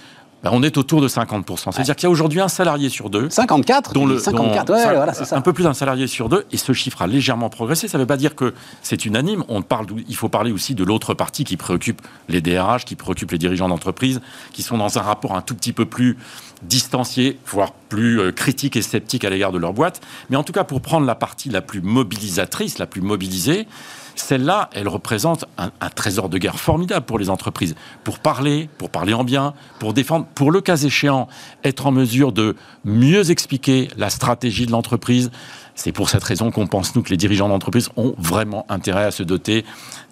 ben, 0.42 0.50
on 0.52 0.62
est 0.62 0.76
autour 0.76 1.00
de 1.00 1.09
50%. 1.09 1.73
C'est-à-dire 1.73 1.97
qu'il 1.97 2.04
y 2.04 2.07
a 2.07 2.11
aujourd'hui 2.11 2.40
un 2.40 2.49
salarié 2.49 2.88
sur 2.88 3.11
deux. 3.11 3.31
54 3.31 3.92
dont 3.95 4.07
le, 4.07 4.19
54, 4.19 4.66
voilà, 4.95 5.12
c'est 5.14 5.25
ça. 5.25 5.37
Un 5.37 5.40
peu 5.40 5.52
plus 5.52 5.64
d'un 5.64 5.75
salarié 5.75 6.07
sur 6.07 6.28
deux, 6.28 6.45
et 6.52 6.57
ce 6.57 6.73
chiffre 6.73 7.02
a 7.02 7.07
légèrement 7.07 7.49
progressé. 7.49 7.88
Ça 7.88 7.99
ne 7.99 8.02
veut 8.02 8.07
pas 8.07 8.16
dire 8.19 8.37
que 8.37 8.54
c'est 8.83 9.07
unanime. 9.07 9.45
On 9.49 9.62
parle, 9.62 9.87
il 10.09 10.14
faut 10.14 10.28
parler 10.28 10.52
aussi 10.52 10.75
de 10.75 10.85
l'autre 10.85 11.14
partie 11.14 11.45
qui 11.45 11.57
préoccupe 11.57 12.02
les 12.28 12.40
DRH, 12.40 12.85
qui 12.85 12.97
préoccupe 12.97 13.33
les 13.33 13.38
dirigeants 13.38 13.69
d'entreprise, 13.69 14.21
qui 14.52 14.62
sont 14.62 14.78
dans 14.78 14.99
un 14.99 15.02
rapport 15.02 15.35
un 15.35 15.40
tout 15.40 15.54
petit 15.54 15.73
peu 15.73 15.87
plus 15.87 16.16
distancié, 16.66 17.38
voire 17.46 17.73
plus 17.73 18.20
euh, 18.20 18.32
critique 18.32 18.76
et 18.76 18.82
sceptique 18.82 19.25
à 19.25 19.30
l'égard 19.30 19.52
de 19.52 19.58
leur 19.58 19.73
boîte. 19.73 20.00
Mais 20.30 20.37
en 20.37 20.42
tout 20.42 20.52
cas, 20.52 20.64
pour 20.64 20.80
prendre 20.80 21.06
la 21.06 21.14
partie 21.14 21.49
la 21.49 21.62
plus 21.62 21.80
mobilisatrice, 21.80 22.78
la 22.78 22.87
plus 22.87 23.00
mobilisée, 23.00 23.66
celle-là, 24.16 24.70
elle 24.73 24.88
représente 24.88 25.44
un, 25.58 25.70
trésor 25.90 26.28
de 26.28 26.38
guerre 26.38 26.58
formidable 26.58 27.04
pour 27.04 27.18
les 27.18 27.30
entreprises, 27.30 27.75
pour 28.02 28.18
parler, 28.18 28.68
pour 28.78 28.90
parler 28.90 29.12
en 29.12 29.25
bien, 29.25 29.54
pour 29.78 29.92
défendre, 29.92 30.26
pour 30.35 30.50
le 30.50 30.61
cas 30.61 30.76
échéant, 30.76 31.28
être 31.64 31.87
en 31.87 31.92
mesure 31.92 32.32
de 32.32 32.56
mieux 32.85 33.30
expliquer 33.30 33.88
la 33.96 34.11
stratégie 34.11 34.66
de 34.66 34.73
l'entreprise. 34.73 35.30
C'est 35.76 35.92
pour 35.92 36.09
cette 36.09 36.25
raison 36.25 36.50
qu'on 36.50 36.66
pense, 36.66 36.97
nous, 36.97 37.02
que 37.02 37.11
les 37.11 37.18
dirigeants 37.18 37.50
d'entreprise 37.50 37.90
ont 37.97 38.14
vraiment 38.18 38.64
intérêt 38.71 39.04
à 39.04 39.11
se 39.11 39.23
doter 39.23 39.64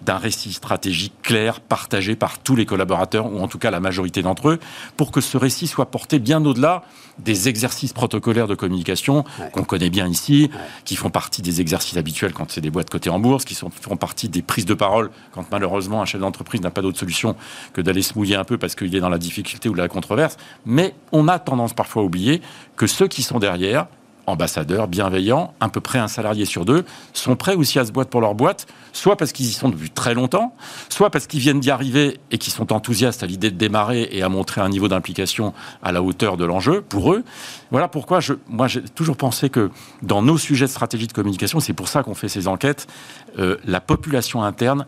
d'un 0.03 0.17
récit 0.17 0.53
stratégique 0.53 1.13
clair, 1.23 1.59
partagé 1.59 2.15
par 2.15 2.37
tous 2.37 2.55
les 2.55 2.67
collaborateurs, 2.67 3.25
ou 3.25 3.39
en 3.39 3.47
tout 3.47 3.57
cas 3.57 3.71
la 3.71 3.79
majorité 3.79 4.21
d'entre 4.21 4.49
eux, 4.49 4.59
pour 4.95 5.11
que 5.11 5.21
ce 5.21 5.37
récit 5.37 5.65
soit 5.65 5.87
porté 5.87 6.19
bien 6.19 6.45
au-delà 6.45 6.83
des 7.17 7.49
exercices 7.49 7.93
protocolaires 7.93 8.47
de 8.47 8.55
communication 8.55 9.23
qu'on 9.53 9.63
connaît 9.63 9.89
bien 9.89 10.07
ici, 10.07 10.51
qui 10.83 10.95
font 10.95 11.09
partie 11.09 11.41
des 11.41 11.61
exercices 11.61 11.97
habituels 11.97 12.33
quand 12.33 12.51
c'est 12.51 12.61
des 12.61 12.69
boîtes 12.69 12.91
cotées 12.91 13.09
en 13.09 13.19
bourse, 13.19 13.43
qui 13.43 13.55
sont, 13.55 13.71
font 13.71 13.97
partie 13.97 14.29
des 14.29 14.43
prises 14.43 14.65
de 14.65 14.75
parole 14.75 15.09
quand 15.31 15.45
malheureusement 15.51 16.01
un 16.01 16.05
chef 16.05 16.21
d'entreprise 16.21 16.61
n'a 16.61 16.71
pas 16.71 16.83
d'autre 16.83 16.99
solution 16.99 17.35
que 17.73 17.81
d'aller 17.81 18.03
se 18.03 18.13
mouiller 18.15 18.35
un 18.35 18.43
peu 18.43 18.59
parce 18.59 18.75
qu'il 18.75 18.93
est 18.95 18.99
dans 18.99 19.09
la 19.09 19.17
difficulté 19.17 19.67
ou 19.67 19.73
la 19.73 19.87
controverse. 19.87 20.37
Mais 20.65 20.93
on 21.11 21.27
a 21.27 21.39
tendance 21.39 21.73
parfois 21.73 22.03
à 22.03 22.05
oublier 22.05 22.41
que 22.75 22.85
ceux 22.85 23.07
qui 23.07 23.23
sont 23.23 23.39
derrière, 23.39 23.87
ambassadeurs, 24.27 24.87
bienveillants, 24.87 25.53
à 25.59 25.69
peu 25.69 25.81
près 25.81 25.99
un 25.99 26.07
salarié 26.07 26.45
sur 26.45 26.65
deux, 26.65 26.85
sont 27.13 27.35
prêts 27.35 27.55
aussi 27.55 27.79
à 27.79 27.85
se 27.85 27.91
boîte 27.91 28.09
pour 28.09 28.21
leur 28.21 28.35
boîte, 28.35 28.67
soit 28.93 29.15
parce 29.15 29.31
qu'ils 29.31 29.47
y 29.47 29.53
sont 29.53 29.69
depuis 29.69 29.89
très 29.89 30.13
longtemps, 30.13 30.55
soit 30.89 31.09
parce 31.09 31.27
qu'ils 31.27 31.39
viennent 31.39 31.59
d'y 31.59 31.71
arriver 31.71 32.19
et 32.31 32.37
qu'ils 32.37 32.53
sont 32.53 32.73
enthousiastes 32.73 33.23
à 33.23 33.25
l'idée 33.27 33.51
de 33.51 33.57
démarrer 33.57 34.09
et 34.11 34.23
à 34.23 34.29
montrer 34.29 34.61
un 34.61 34.69
niveau 34.69 34.87
d'implication 34.87 35.53
à 35.83 35.91
la 35.91 36.01
hauteur 36.01 36.37
de 36.37 36.45
l'enjeu 36.45 36.81
pour 36.81 37.13
eux. 37.13 37.23
Voilà 37.71 37.87
pourquoi 37.87 38.19
je, 38.19 38.33
moi 38.47 38.67
j'ai 38.67 38.81
toujours 38.81 39.17
pensé 39.17 39.49
que 39.49 39.69
dans 40.01 40.21
nos 40.21 40.37
sujets 40.37 40.65
de 40.65 40.71
stratégie 40.71 41.07
de 41.07 41.13
communication, 41.13 41.59
c'est 41.59 41.73
pour 41.73 41.87
ça 41.87 42.03
qu'on 42.03 42.15
fait 42.15 42.29
ces 42.29 42.47
enquêtes, 42.47 42.87
euh, 43.39 43.57
la 43.65 43.81
population 43.81 44.43
interne 44.43 44.85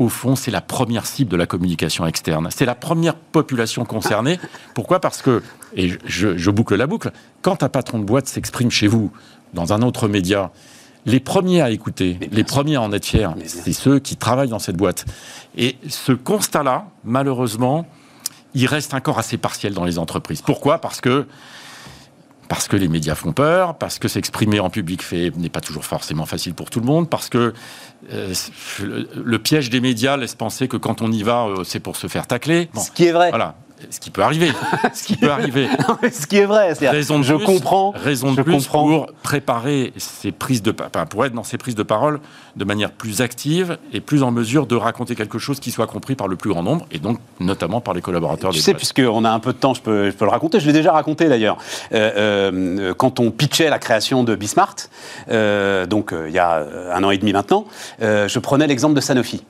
au 0.00 0.08
fond, 0.08 0.34
c'est 0.34 0.50
la 0.50 0.62
première 0.62 1.04
cible 1.04 1.30
de 1.30 1.36
la 1.36 1.46
communication 1.46 2.06
externe. 2.06 2.48
C'est 2.50 2.64
la 2.64 2.74
première 2.74 3.14
population 3.14 3.84
concernée. 3.84 4.40
Pourquoi? 4.74 4.98
Parce 4.98 5.20
que, 5.20 5.42
et 5.74 5.92
je, 6.04 6.50
boucle 6.50 6.76
la 6.76 6.86
boucle, 6.86 7.10
quand 7.42 7.62
un 7.62 7.68
patron 7.68 7.98
de 7.98 8.04
boîte 8.04 8.26
s'exprime 8.26 8.70
chez 8.70 8.86
vous, 8.86 9.10
dans 9.54 9.72
un 9.72 9.82
autre 9.82 10.08
média, 10.08 10.50
les 11.06 11.20
premiers 11.20 11.62
à 11.62 11.70
écouter, 11.70 12.18
les 12.30 12.44
premiers 12.44 12.76
à 12.76 12.82
en 12.82 12.92
être 12.92 13.06
fiers, 13.06 13.28
c'est 13.46 13.72
ceux 13.72 13.98
qui 13.98 14.16
travaillent 14.16 14.50
dans 14.50 14.58
cette 14.58 14.76
boîte. 14.76 15.06
Et 15.56 15.76
ce 15.88 16.12
constat-là, 16.12 16.86
malheureusement, 17.04 17.86
il 18.54 18.66
reste 18.66 18.94
encore 18.94 19.18
assez 19.18 19.36
partiel 19.36 19.74
dans 19.74 19.84
les 19.84 19.98
entreprises. 19.98 20.42
Pourquoi? 20.42 20.78
Parce 20.78 21.00
que 21.00 21.26
parce 22.48 22.66
que 22.66 22.76
les 22.76 22.88
médias 22.88 23.14
font 23.14 23.32
peur, 23.32 23.78
parce 23.78 24.00
que 24.00 24.08
s'exprimer 24.08 24.58
en 24.58 24.70
public 24.70 25.04
n'est 25.12 25.48
pas 25.48 25.60
toujours 25.60 25.84
forcément 25.84 26.26
facile 26.26 26.52
pour 26.52 26.68
tout 26.68 26.80
le 26.80 26.86
monde, 26.86 27.08
parce 27.08 27.28
que 27.28 27.54
euh, 28.12 28.34
le, 29.14 29.38
piège 29.38 29.70
des 29.70 29.80
médias 29.80 30.16
laisse 30.16 30.34
penser 30.34 30.66
que 30.66 30.76
quand 30.76 31.00
on 31.00 31.12
y 31.12 31.22
va, 31.22 31.44
euh, 31.44 31.62
c'est 31.62 31.78
pour 31.78 31.96
se 31.96 32.08
faire 32.08 32.26
tacler. 32.26 32.68
Ce 32.76 32.90
qui 32.90 33.04
est 33.04 33.12
vrai. 33.12 33.30
Voilà 33.30 33.54
ce 33.90 34.00
qui 34.00 34.10
peut 34.10 34.22
arriver. 34.22 34.50
ce 34.94 35.04
qui 35.04 35.16
peut 35.16 35.30
arriver. 35.30 35.68
ce 36.12 36.26
qui 36.26 36.38
est 36.38 36.44
vrai. 36.44 36.72
raison 36.72 37.18
de 37.18 37.24
je 37.24 37.34
comprends. 37.34 37.92
Raison 37.96 38.32
de 38.32 38.42
plus 38.42 38.66
pour 38.66 39.06
préparer 39.22 39.92
ces 39.96 40.32
prises 40.32 40.62
de, 40.62 40.72
pour 40.72 41.24
être 41.24 41.32
dans 41.32 41.44
ces 41.44 41.58
prises 41.58 41.74
de 41.74 41.82
parole 41.82 42.20
de 42.56 42.64
manière 42.64 42.90
plus 42.90 43.20
active 43.20 43.78
et 43.92 44.00
plus 44.00 44.22
en 44.22 44.30
mesure 44.30 44.66
de 44.66 44.76
raconter 44.76 45.14
quelque 45.14 45.38
chose 45.38 45.60
qui 45.60 45.70
soit 45.70 45.86
compris 45.86 46.14
par 46.14 46.28
le 46.28 46.36
plus 46.36 46.50
grand 46.50 46.62
nombre 46.62 46.86
et 46.90 46.98
donc 46.98 47.18
notamment 47.38 47.80
par 47.80 47.94
les 47.94 48.00
collaborateurs. 48.00 48.52
Tu 48.52 48.60
sais, 48.60 48.74
puisqu'on 48.74 49.24
a 49.24 49.30
un 49.30 49.38
peu 49.38 49.52
de 49.52 49.58
temps, 49.58 49.74
je 49.74 49.80
peux, 49.80 50.10
je 50.10 50.16
peux 50.16 50.24
le 50.24 50.30
raconter. 50.30 50.60
Je 50.60 50.66
l'ai 50.66 50.72
déjà 50.72 50.92
raconté 50.92 51.28
d'ailleurs. 51.28 51.58
Euh, 51.92 52.10
euh, 52.16 52.94
quand 52.94 53.20
on 53.20 53.30
pitchait 53.30 53.70
la 53.70 53.78
création 53.78 54.24
de 54.24 54.34
Bismart, 54.34 54.76
euh, 55.30 55.86
donc 55.86 56.12
il 56.26 56.32
y 56.32 56.38
a 56.38 56.66
un 56.92 57.04
an 57.04 57.10
et 57.10 57.18
demi 57.18 57.32
maintenant, 57.32 57.66
je 58.00 58.38
prenais 58.38 58.66
l'exemple 58.66 58.94
de 58.94 59.00
Sanofi. 59.00 59.42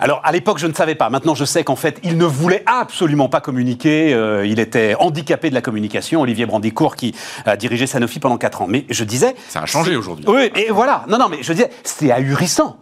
Alors, 0.00 0.20
à 0.24 0.32
l'époque, 0.32 0.58
je 0.58 0.66
ne 0.66 0.72
savais 0.72 0.94
pas. 0.94 1.10
Maintenant, 1.10 1.34
je 1.34 1.44
sais 1.44 1.64
qu'en 1.64 1.76
fait, 1.76 1.98
il 2.02 2.16
ne 2.16 2.24
voulait 2.24 2.62
absolument 2.66 3.28
pas 3.28 3.40
communiquer. 3.40 4.12
Euh, 4.14 4.46
il 4.46 4.60
était 4.60 4.94
handicapé 4.98 5.50
de 5.50 5.54
la 5.54 5.60
communication. 5.60 6.20
Olivier 6.20 6.46
Brandicourt, 6.46 6.96
qui 6.96 7.14
a 7.46 7.56
dirigé 7.56 7.86
Sanofi 7.86 8.20
pendant 8.20 8.38
4 8.38 8.62
ans. 8.62 8.66
Mais 8.68 8.84
je 8.90 9.04
disais. 9.04 9.34
Ça 9.48 9.62
a 9.62 9.66
changé 9.66 9.96
aujourd'hui. 9.96 10.26
Oui, 10.28 10.50
et 10.56 10.70
voilà. 10.70 11.04
Non, 11.08 11.18
non, 11.18 11.28
mais 11.28 11.38
je 11.42 11.52
disais, 11.52 11.70
c'est 11.82 12.10
ahurissant 12.10 12.78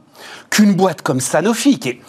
qu'une 0.51 0.75
boîte 0.75 1.03
comme 1.03 1.21
Sanofi, 1.21 1.79
qui 1.79 1.89
est 1.91 2.01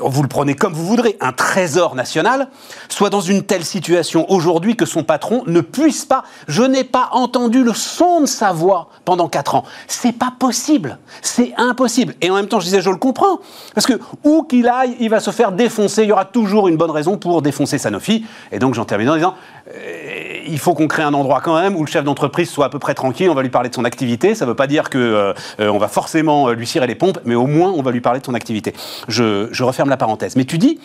vous 0.00 0.22
le 0.22 0.28
prenez 0.28 0.54
comme 0.54 0.72
vous 0.72 0.86
voudrez, 0.86 1.16
un 1.20 1.32
trésor 1.32 1.94
national, 1.94 2.48
soit 2.88 3.10
dans 3.10 3.20
une 3.20 3.42
telle 3.42 3.64
situation 3.64 4.30
aujourd'hui 4.30 4.76
que 4.76 4.86
son 4.86 5.04
patron 5.04 5.42
ne 5.46 5.60
puisse 5.60 6.04
pas. 6.04 6.24
Je 6.46 6.62
n'ai 6.62 6.84
pas 6.84 7.10
entendu 7.12 7.62
le 7.62 7.72
son 7.72 8.22
de 8.22 8.26
sa 8.26 8.52
voix 8.52 8.88
pendant 9.04 9.28
quatre 9.28 9.54
ans. 9.54 9.64
C'est 9.86 10.12
pas 10.12 10.32
possible. 10.38 10.98
C'est 11.22 11.52
impossible. 11.56 12.14
Et 12.20 12.30
en 12.30 12.34
même 12.34 12.48
temps, 12.48 12.60
je 12.60 12.64
disais, 12.66 12.80
je 12.80 12.90
le 12.90 12.96
comprends. 12.96 13.40
Parce 13.74 13.86
que 13.86 13.98
où 14.24 14.42
qu'il 14.42 14.68
aille, 14.68 14.96
il 15.00 15.10
va 15.10 15.20
se 15.20 15.30
faire 15.30 15.52
défoncer. 15.52 16.02
Il 16.02 16.08
y 16.08 16.12
aura 16.12 16.24
toujours 16.24 16.68
une 16.68 16.76
bonne 16.76 16.90
raison 16.90 17.16
pour 17.16 17.42
défoncer 17.42 17.78
Sanofi. 17.78 18.24
Et 18.52 18.58
donc, 18.58 18.74
j'en 18.74 18.84
termine 18.84 19.10
en 19.10 19.14
disant, 19.16 19.34
euh, 19.74 20.27
il 20.48 20.58
faut 20.58 20.74
qu'on 20.74 20.88
crée 20.88 21.02
un 21.02 21.14
endroit 21.14 21.40
quand 21.40 21.58
même 21.58 21.76
où 21.76 21.84
le 21.84 21.90
chef 21.90 22.04
d'entreprise 22.04 22.50
soit 22.50 22.66
à 22.66 22.68
peu 22.68 22.78
près 22.78 22.94
tranquille. 22.94 23.30
On 23.30 23.34
va 23.34 23.42
lui 23.42 23.50
parler 23.50 23.68
de 23.68 23.74
son 23.74 23.84
activité. 23.84 24.34
Ça 24.34 24.44
ne 24.44 24.50
veut 24.50 24.56
pas 24.56 24.66
dire 24.66 24.90
que 24.90 24.98
euh, 24.98 25.70
on 25.70 25.78
va 25.78 25.88
forcément 25.88 26.50
lui 26.50 26.66
cirer 26.66 26.86
les 26.86 26.94
pompes, 26.94 27.20
mais 27.24 27.34
au 27.34 27.46
moins, 27.46 27.70
on 27.70 27.82
va 27.82 27.90
lui 27.90 28.00
parler 28.00 28.20
de 28.20 28.26
son 28.26 28.34
activité. 28.34 28.74
Je, 29.08 29.62
referme 29.62 29.90
la 29.90 29.96
parenthèse. 29.96 30.36
Mais 30.36 30.44
tu 30.44 30.58
dis, 30.58 30.78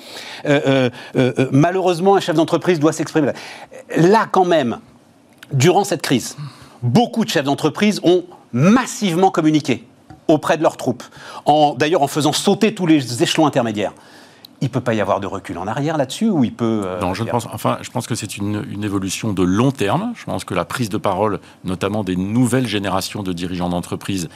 euh, 0.45 0.89
euh, 1.15 1.33
euh, 1.39 1.47
malheureusement, 1.51 2.15
un 2.15 2.19
chef 2.19 2.35
d'entreprise 2.35 2.79
doit 2.79 2.91
s'exprimer. 2.91 3.31
Là, 3.95 4.27
quand 4.29 4.45
même, 4.45 4.79
durant 5.51 5.83
cette 5.83 6.01
crise, 6.01 6.35
beaucoup 6.81 7.23
de 7.23 7.29
chefs 7.29 7.45
d'entreprise 7.45 8.01
ont 8.03 8.23
massivement 8.51 9.31
communiqué 9.31 9.87
auprès 10.27 10.57
de 10.57 10.63
leurs 10.63 10.77
troupes, 10.77 11.03
d'ailleurs 11.77 12.01
en 12.01 12.07
faisant 12.07 12.31
sauter 12.31 12.73
tous 12.73 12.85
les 12.85 13.23
échelons 13.23 13.45
intermédiaires 13.45 13.93
il 14.63 14.67
ne 14.67 14.71
peut 14.71 14.81
pas 14.81 14.93
y 14.93 15.01
avoir 15.01 15.19
de 15.19 15.27
recul 15.27 15.57
en 15.57 15.67
arrière 15.67 15.97
là-dessus 15.97 16.29
ou 16.29 16.43
il 16.43 16.53
peut... 16.53 16.85
non, 17.01 17.13
je 17.13 17.23
pense, 17.23 17.47
enfin, 17.51 17.77
je 17.81 17.89
pense 17.91 18.07
que 18.07 18.15
c'est 18.15 18.37
une, 18.37 18.65
une, 18.71 18.83
évolution 18.83 19.33
de 19.33 19.43
long 19.43 19.71
terme. 19.71 20.13
Je 20.15 20.23
pense 20.25 20.45
que 20.45 20.53
la 20.53 20.65
prise 20.65 20.89
de 20.89 20.97
parole, 20.97 21.39
notamment 21.63 22.03
des 22.03 22.15
nouvelles 22.15 22.67
générations 22.67 23.23
de 23.23 23.33
dirigeants 23.33 23.69
d'entreprise, 23.69 24.29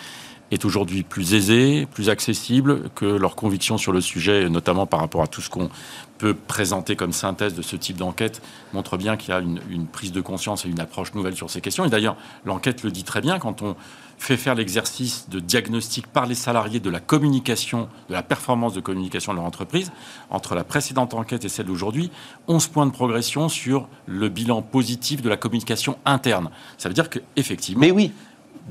est 0.52 0.66
aujourd'hui 0.66 1.04
plus 1.04 1.34
aisé, 1.34 1.88
plus 1.94 2.10
accessible, 2.10 2.90
que 2.96 3.06
leurs 3.06 3.36
convictions 3.36 3.78
sur 3.78 3.92
le 3.92 4.02
sujet, 4.02 4.50
notamment 4.50 4.86
par 4.86 5.00
rapport 5.00 5.22
à 5.22 5.28
tout 5.28 5.42
ce 5.42 5.50
qu'on 5.50 5.70
peut 6.18 6.34
présenter 6.34 6.96
comme 6.96 7.12
synthèse 7.12 7.54
de 7.54 7.62
ce 7.62 7.76
type 7.76 7.98
d'enquête, 7.98 8.42
montre 8.74 8.98
bien 8.98 9.18
qu'il 9.18 9.34
y 9.34 9.38
a 9.38 9.40
une, 9.40 9.88
prise 9.88 10.12
de 10.12 10.22
conscience 10.22 10.66
et 10.66 10.70
une 10.70 10.80
approche 10.80 11.14
nouvelle 11.14 11.36
sur 11.36 11.50
ces 11.50 11.62
questions. 11.62 11.86
Et 11.86 11.90
d'ailleurs, 11.90 12.16
l'enquête 12.46 12.84
le 12.84 12.92
dit 12.92 13.04
très 13.04 13.22
bien, 13.22 13.40
quand 13.40 13.62
on 13.62 13.76
fait 14.18 14.38
faire 14.38 14.56
l'exercice 14.56 15.30
de 15.30 15.40
diagnostic 15.40 16.08
par 16.08 16.26
les 16.26 16.36
salariés 16.36 16.80
de 16.80 16.90
la 16.90 17.00
communication, 17.00 17.88
de 18.10 18.14
la 18.14 18.24
performance 18.24 18.74
de 18.74 18.82
communication 18.82 19.32
de 19.32 19.38
leur 19.38 19.46
entreprise, 19.46 19.92
entre 20.30 20.56
la 20.56 20.64
précédente 20.64 21.14
enquête 21.14 21.46
et 21.46 21.50
celle 21.50 21.68
d'aujourd'hui, 21.68 22.12
11 22.48 22.68
points 22.68 22.86
de 22.86 22.92
progression 22.92 23.50
sur 23.50 23.88
le 24.06 24.30
bilan 24.30 24.62
positif 24.62 25.22
de 25.22 25.30
la 25.30 25.38
communication 25.38 25.98
interne. 26.06 26.50
Ça 26.78 26.90
veut 26.90 26.96
dire 26.96 27.10
qu'effectivement, 27.10 27.82
Mais 27.82 27.92
oui 27.92 28.12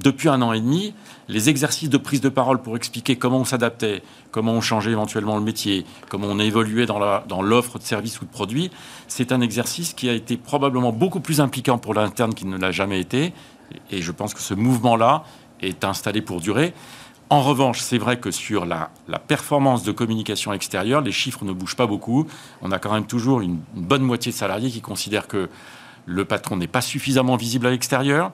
depuis 0.02 0.28
un 0.28 0.42
an 0.42 0.52
et 0.52 0.60
demi, 0.60 0.94
les 1.28 1.48
exercices 1.48 1.88
de 1.88 1.96
prise 1.96 2.20
de 2.20 2.28
parole 2.28 2.60
pour 2.60 2.76
expliquer 2.76 3.16
comment 3.16 3.38
on 3.38 3.44
s'adaptait, 3.44 4.02
comment 4.30 4.52
on 4.52 4.60
changeait 4.60 4.90
éventuellement 4.90 5.36
le 5.36 5.42
métier, 5.42 5.86
comment 6.08 6.26
on 6.28 6.38
évoluait 6.38 6.86
dans 6.86 7.42
l'offre 7.42 7.78
de 7.78 7.84
services 7.84 8.20
ou 8.20 8.26
de 8.26 8.30
produits, 8.30 8.70
c'est 9.08 9.32
un 9.32 9.40
exercice 9.40 9.94
qui 9.94 10.08
a 10.08 10.12
été 10.12 10.36
probablement 10.36 10.92
beaucoup 10.92 11.20
plus 11.20 11.40
impliquant 11.40 11.78
pour 11.78 11.94
l'interne 11.94 12.34
qu'il 12.34 12.48
ne 12.48 12.58
l'a 12.58 12.72
jamais 12.72 13.00
été. 13.00 13.32
Et 13.90 14.02
je 14.02 14.12
pense 14.12 14.35
que 14.35 14.40
ce 14.40 14.54
mouvement-là 14.54 15.25
est 15.61 15.85
installé 15.85 16.23
pour 16.23 16.40
durer. 16.40 16.75
En 17.28 17.42
revanche, 17.42 17.80
c'est 17.80 17.99
vrai 17.99 18.20
que 18.20 18.30
sur 18.30 18.66
la, 18.66 18.90
performance 19.26 19.82
de 19.82 19.90
communication 19.90 20.52
extérieure, 20.52 21.00
les 21.00 21.12
chiffres 21.12 21.44
ne 21.44 21.52
bougent 21.52 21.76
pas 21.76 21.87
beaucoup. 21.87 22.26
On 22.62 22.70
a 22.70 22.78
quand 22.78 22.92
même 22.92 23.06
toujours 23.06 23.40
une 23.40 23.58
bonne 23.75 24.02
moitié 24.02 24.30
de 24.30 24.37
salariés 24.37 24.70
qui 24.70 24.80
considèrent 24.80 25.26
que 25.26 25.49
le 26.04 26.25
patron 26.25 26.56
n'est 26.56 26.68
pas 26.68 26.80
suffisamment 26.80 27.37
visible 27.37 27.66
à 27.66 27.70
l'extérieur 27.70 28.32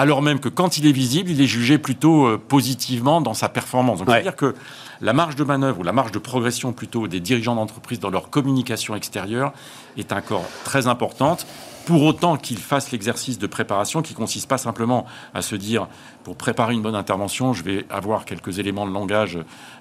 alors 0.00 0.22
même 0.22 0.40
que 0.40 0.48
quand 0.48 0.78
il 0.78 0.86
est 0.86 0.92
visible, 0.92 1.30
il 1.30 1.42
est 1.42 1.46
jugé 1.46 1.76
plutôt 1.76 2.26
euh, 2.26 2.38
positivement 2.38 3.20
dans 3.20 3.34
sa 3.34 3.50
performance. 3.50 3.98
Donc, 3.98 4.08
c'est-à-dire 4.08 4.36
que 4.36 4.54
la 5.02 5.12
marge 5.12 5.36
de 5.36 5.44
manœuvre 5.44 5.80
ou 5.80 5.82
la 5.82 5.92
marge 5.92 6.10
de 6.10 6.18
progression 6.18 6.72
plutôt 6.72 7.06
des 7.06 7.20
dirigeants 7.20 7.54
d'entreprise 7.54 8.00
dans 8.00 8.08
leur 8.08 8.30
communication 8.30 8.96
extérieure 8.96 9.52
est 9.98 10.12
encore 10.12 10.44
très 10.64 10.86
importante 10.86 11.46
pour 11.86 12.02
autant 12.02 12.36
qu'il 12.36 12.58
fasse 12.58 12.90
l'exercice 12.90 13.38
de 13.38 13.46
préparation 13.46 14.02
qui 14.02 14.14
consiste 14.14 14.48
pas 14.48 14.58
simplement 14.58 15.06
à 15.34 15.42
se 15.42 15.56
dire 15.56 15.88
pour 16.24 16.36
préparer 16.36 16.74
une 16.74 16.82
bonne 16.82 16.94
intervention, 16.94 17.52
je 17.52 17.62
vais 17.62 17.86
avoir 17.90 18.24
quelques 18.24 18.58
éléments 18.58 18.86
de 18.86 18.92
langage 18.92 19.38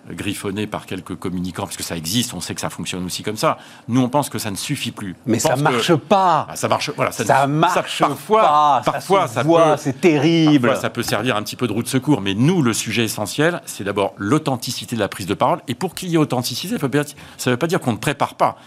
griffonnés 0.09 0.67
par 0.67 0.85
quelques 0.85 1.15
communicants, 1.15 1.63
parce 1.63 1.77
que 1.77 1.83
ça 1.83 1.97
existe, 1.97 2.33
on 2.33 2.39
sait 2.39 2.55
que 2.55 2.61
ça 2.61 2.69
fonctionne 2.69 3.05
aussi 3.05 3.23
comme 3.23 3.35
ça. 3.35 3.57
Nous, 3.87 4.01
on 4.01 4.09
pense 4.09 4.29
que 4.29 4.39
ça 4.39 4.49
ne 4.49 4.55
suffit 4.55 4.91
plus. 4.91 5.15
Mais 5.25 5.39
ça 5.39 5.55
marche 5.55 5.93
pas. 5.95 6.47
Ah, 6.49 6.55
ça 6.55 6.67
marche. 6.67 6.91
Voilà, 6.95 7.11
ça, 7.11 7.25
ça 7.25 7.47
marche 7.47 7.99
parfois, 7.99 8.41
pas. 8.41 8.81
Parfois, 8.85 9.27
ça, 9.27 9.43
peut. 9.43 9.57
C'est 9.77 9.99
terrible. 9.99 10.75
ça 10.77 10.89
peut 10.89 11.03
servir 11.03 11.35
un 11.35 11.43
petit 11.43 11.55
peu 11.55 11.67
de 11.67 11.73
roue 11.73 11.83
de 11.83 11.87
secours. 11.87 12.21
Mais 12.21 12.33
nous, 12.33 12.61
le 12.61 12.73
sujet 12.73 13.03
essentiel, 13.03 13.61
c'est 13.65 13.83
d'abord 13.83 14.13
l'authenticité 14.17 14.95
de 14.95 15.01
la 15.01 15.09
prise 15.09 15.27
de 15.27 15.33
parole. 15.33 15.59
Et 15.67 15.75
pour 15.75 15.95
qu'il 15.95 16.09
y 16.09 16.15
ait 16.15 16.17
authenticité, 16.17 16.77
ça 16.77 16.87
ne 16.87 17.51
veut 17.51 17.57
pas 17.57 17.67
dire 17.67 17.79
qu'on 17.79 17.93
ne 17.93 17.97
prépare 17.97 18.35
pas 18.35 18.57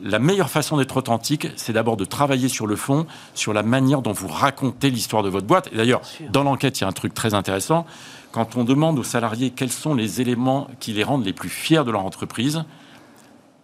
la 0.00 0.18
meilleure 0.18 0.50
façon 0.50 0.76
d'être 0.76 0.96
authentique, 0.96 1.48
c'est 1.56 1.72
d'abord 1.72 1.96
de 1.96 2.04
travailler 2.04 2.48
sur 2.48 2.66
le 2.66 2.76
fond, 2.76 3.06
sur 3.34 3.52
la 3.52 3.62
manière 3.62 4.02
dont 4.02 4.12
vous 4.12 4.28
racontez 4.28 4.90
l'histoire 4.90 5.22
de 5.22 5.28
votre 5.28 5.46
boîte. 5.46 5.68
Et 5.72 5.76
d'ailleurs, 5.76 6.02
dans 6.30 6.42
l'enquête, 6.42 6.78
il 6.78 6.82
y 6.82 6.84
a 6.84 6.88
un 6.88 6.92
truc 6.92 7.14
très 7.14 7.34
intéressant. 7.34 7.86
Quand 8.32 8.56
on 8.56 8.64
demande 8.64 8.98
aux 8.98 9.04
salariés 9.04 9.50
quels 9.50 9.72
sont 9.72 9.94
les 9.94 10.20
éléments 10.20 10.68
qui 10.80 10.92
les 10.92 11.04
rendent 11.04 11.24
les 11.24 11.32
plus 11.32 11.48
fiers 11.48 11.84
de 11.84 11.90
leur 11.90 12.04
entreprise, 12.04 12.64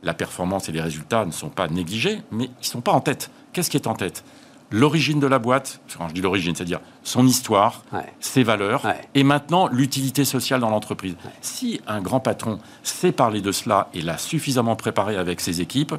la 0.02 0.14
performance 0.14 0.68
et 0.68 0.72
les 0.72 0.80
résultats 0.80 1.24
ne 1.24 1.32
sont 1.32 1.50
pas 1.50 1.68
négligés, 1.68 2.22
mais 2.30 2.44
ils 2.44 2.60
ne 2.60 2.64
sont 2.64 2.80
pas 2.80 2.92
en 2.92 3.00
tête. 3.00 3.30
Qu'est-ce 3.52 3.70
qui 3.70 3.76
est 3.76 3.86
en 3.86 3.94
tête? 3.94 4.24
L'origine 4.70 5.20
de 5.20 5.26
la 5.26 5.38
boîte, 5.38 5.82
quand 5.98 6.08
je 6.08 6.14
dis 6.14 6.22
l'origine, 6.22 6.54
c'est-à-dire 6.54 6.80
son 7.02 7.26
histoire, 7.26 7.84
ses 8.20 8.42
valeurs, 8.42 8.86
et 9.14 9.22
maintenant 9.22 9.68
l'utilité 9.68 10.24
sociale 10.24 10.60
dans 10.60 10.70
l'entreprise. 10.70 11.14
Si 11.42 11.82
un 11.86 12.00
grand 12.00 12.20
patron 12.20 12.58
sait 12.82 13.12
parler 13.12 13.42
de 13.42 13.52
cela 13.52 13.90
et 13.92 14.00
l'a 14.00 14.16
suffisamment 14.16 14.74
préparé 14.74 15.18
avec 15.18 15.42
ses 15.42 15.60
équipes, 15.60 15.94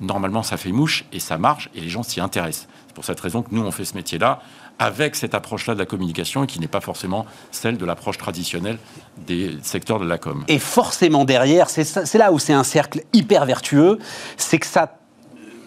normalement, 0.00 0.42
ça 0.42 0.56
fait 0.56 0.72
mouche 0.72 1.04
et 1.12 1.20
ça 1.20 1.38
marche 1.38 1.70
et 1.74 1.80
les 1.80 1.88
gens 1.88 2.02
s'y 2.02 2.20
intéressent. 2.20 2.68
C'est 2.86 2.94
pour 2.94 3.04
cette 3.04 3.20
raison 3.20 3.42
que 3.42 3.48
nous, 3.52 3.62
on 3.62 3.70
fait 3.70 3.84
ce 3.84 3.94
métier-là 3.94 4.40
avec 4.78 5.14
cette 5.14 5.34
approche-là 5.34 5.74
de 5.74 5.78
la 5.78 5.84
communication 5.84 6.46
qui 6.46 6.58
n'est 6.58 6.66
pas 6.66 6.80
forcément 6.80 7.26
celle 7.50 7.76
de 7.76 7.84
l'approche 7.84 8.16
traditionnelle 8.16 8.78
des 9.26 9.58
secteurs 9.62 10.00
de 10.00 10.06
la 10.06 10.16
com. 10.16 10.44
Et 10.48 10.58
forcément 10.58 11.24
derrière, 11.26 11.68
c'est 11.68 12.14
là 12.14 12.32
où 12.32 12.38
c'est 12.38 12.54
un 12.54 12.64
cercle 12.64 13.02
hyper 13.12 13.44
vertueux, 13.44 13.98
c'est 14.38 14.58
que 14.58 14.66
ça 14.66 14.99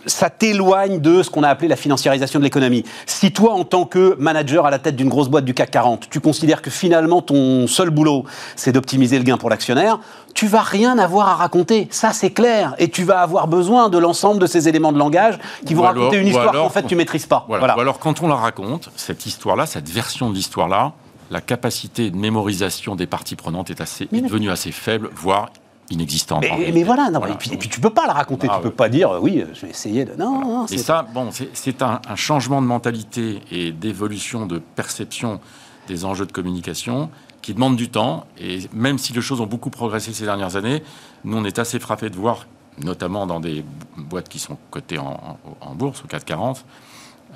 ça 0.05 0.29
t'éloigne 0.29 0.99
de 0.99 1.23
ce 1.23 1.29
qu'on 1.29 1.43
a 1.43 1.49
appelé 1.49 1.67
la 1.67 1.75
financiarisation 1.75 2.39
de 2.39 2.43
l'économie. 2.43 2.83
Si 3.05 3.31
toi, 3.31 3.53
en 3.53 3.63
tant 3.63 3.85
que 3.85 4.15
manager 4.19 4.65
à 4.65 4.71
la 4.71 4.79
tête 4.79 4.95
d'une 4.95 5.09
grosse 5.09 5.29
boîte 5.29 5.45
du 5.45 5.53
CAC 5.53 5.71
40, 5.71 6.09
tu 6.09 6.19
considères 6.19 6.61
que 6.61 6.69
finalement 6.69 7.21
ton 7.21 7.67
seul 7.67 7.89
boulot, 7.89 8.25
c'est 8.55 8.71
d'optimiser 8.71 9.17
le 9.17 9.23
gain 9.23 9.37
pour 9.37 9.49
l'actionnaire, 9.49 9.99
tu 10.33 10.47
vas 10.47 10.61
rien 10.61 10.97
avoir 10.97 11.29
à 11.29 11.35
raconter. 11.35 11.87
Ça, 11.91 12.11
c'est 12.11 12.31
clair. 12.31 12.75
Et 12.79 12.89
tu 12.89 13.03
vas 13.03 13.21
avoir 13.21 13.47
besoin 13.47 13.89
de 13.89 13.97
l'ensemble 13.97 14.39
de 14.39 14.47
ces 14.47 14.67
éléments 14.67 14.91
de 14.91 14.97
langage 14.97 15.37
qui 15.65 15.73
vont 15.73 15.83
raconter 15.83 16.17
une 16.17 16.27
histoire 16.27 16.51
qu'en 16.51 16.69
fait 16.69 16.83
tu 16.83 16.95
maîtrises 16.95 17.25
pas. 17.25 17.45
Voilà. 17.47 17.77
Ou 17.77 17.81
alors, 17.81 17.99
quand 17.99 18.21
on 18.21 18.27
la 18.27 18.35
raconte, 18.35 18.89
cette 18.95 19.25
histoire-là, 19.25 19.65
cette 19.65 19.89
version 19.89 20.29
de 20.29 20.35
l'histoire-là, 20.35 20.93
la 21.31 21.41
capacité 21.41 22.11
de 22.11 22.15
mémorisation 22.17 22.95
des 22.95 23.07
parties 23.07 23.35
prenantes 23.35 23.69
est, 23.69 23.81
assez, 23.81 24.07
est 24.11 24.21
devenue 24.21 24.49
assez 24.49 24.71
faible, 24.71 25.09
voire 25.15 25.49
inexistante. 25.93 26.43
Mais, 26.57 26.83
voilà, 26.83 27.09
non, 27.09 27.25
Et, 27.25 27.35
puis, 27.35 27.51
et, 27.53 27.57
puis, 27.57 27.69
tu 27.69 27.79
peux 27.79 27.89
pas 27.89 28.05
la 28.05 28.13
raconter, 28.13 28.47
tu 28.47 28.53
tu 28.53 28.61
peux 28.61 28.71
pas 28.71 28.89
dire 28.89 29.19
oui, 29.21 29.43
je 29.53 29.61
vais 29.61 29.69
essayer 29.69 30.05
de. 30.05 30.15
Non, 30.15 30.39
non 30.39 30.65
Et 30.67 30.77
ça, 30.77 31.05
bon, 31.13 31.29
c'est 31.31 31.81
un, 31.81 32.01
un, 32.07 32.15
changement 32.15 32.61
de 32.61 32.67
mentalité 32.67 33.41
et 33.51 33.71
d'évolution 33.71 34.45
de 34.45 34.59
perception 34.59 35.39
des 35.87 36.05
enjeux 36.05 36.25
de 36.25 36.31
communication 36.31 37.09
qui 37.43 37.53
demande 37.53 37.75
du 37.75 37.89
temps. 37.89 38.25
Et 38.39 38.61
même 38.73 38.97
si 38.97 39.13
les 39.13 39.21
choses 39.21 39.41
ont 39.41 39.45
beaucoup 39.45 39.69
progressé 39.69 40.13
ces 40.13 40.25
dernières 40.25 40.55
années, 40.55 40.81
nous, 41.23 41.37
on 41.37 41.45
est 41.45 41.59
assez 41.59 41.79
frappés 41.79 42.09
de 42.09 42.15
voir, 42.15 42.47
notamment 42.79 43.27
dans 43.27 43.39
des 43.39 43.63
boîtes 43.97 44.29
qui 44.29 44.39
sont 44.39 44.57
cotées 44.71 44.97
en, 44.97 45.75
bourse, 45.75 46.01
au 46.03 46.07
440, 46.07 46.65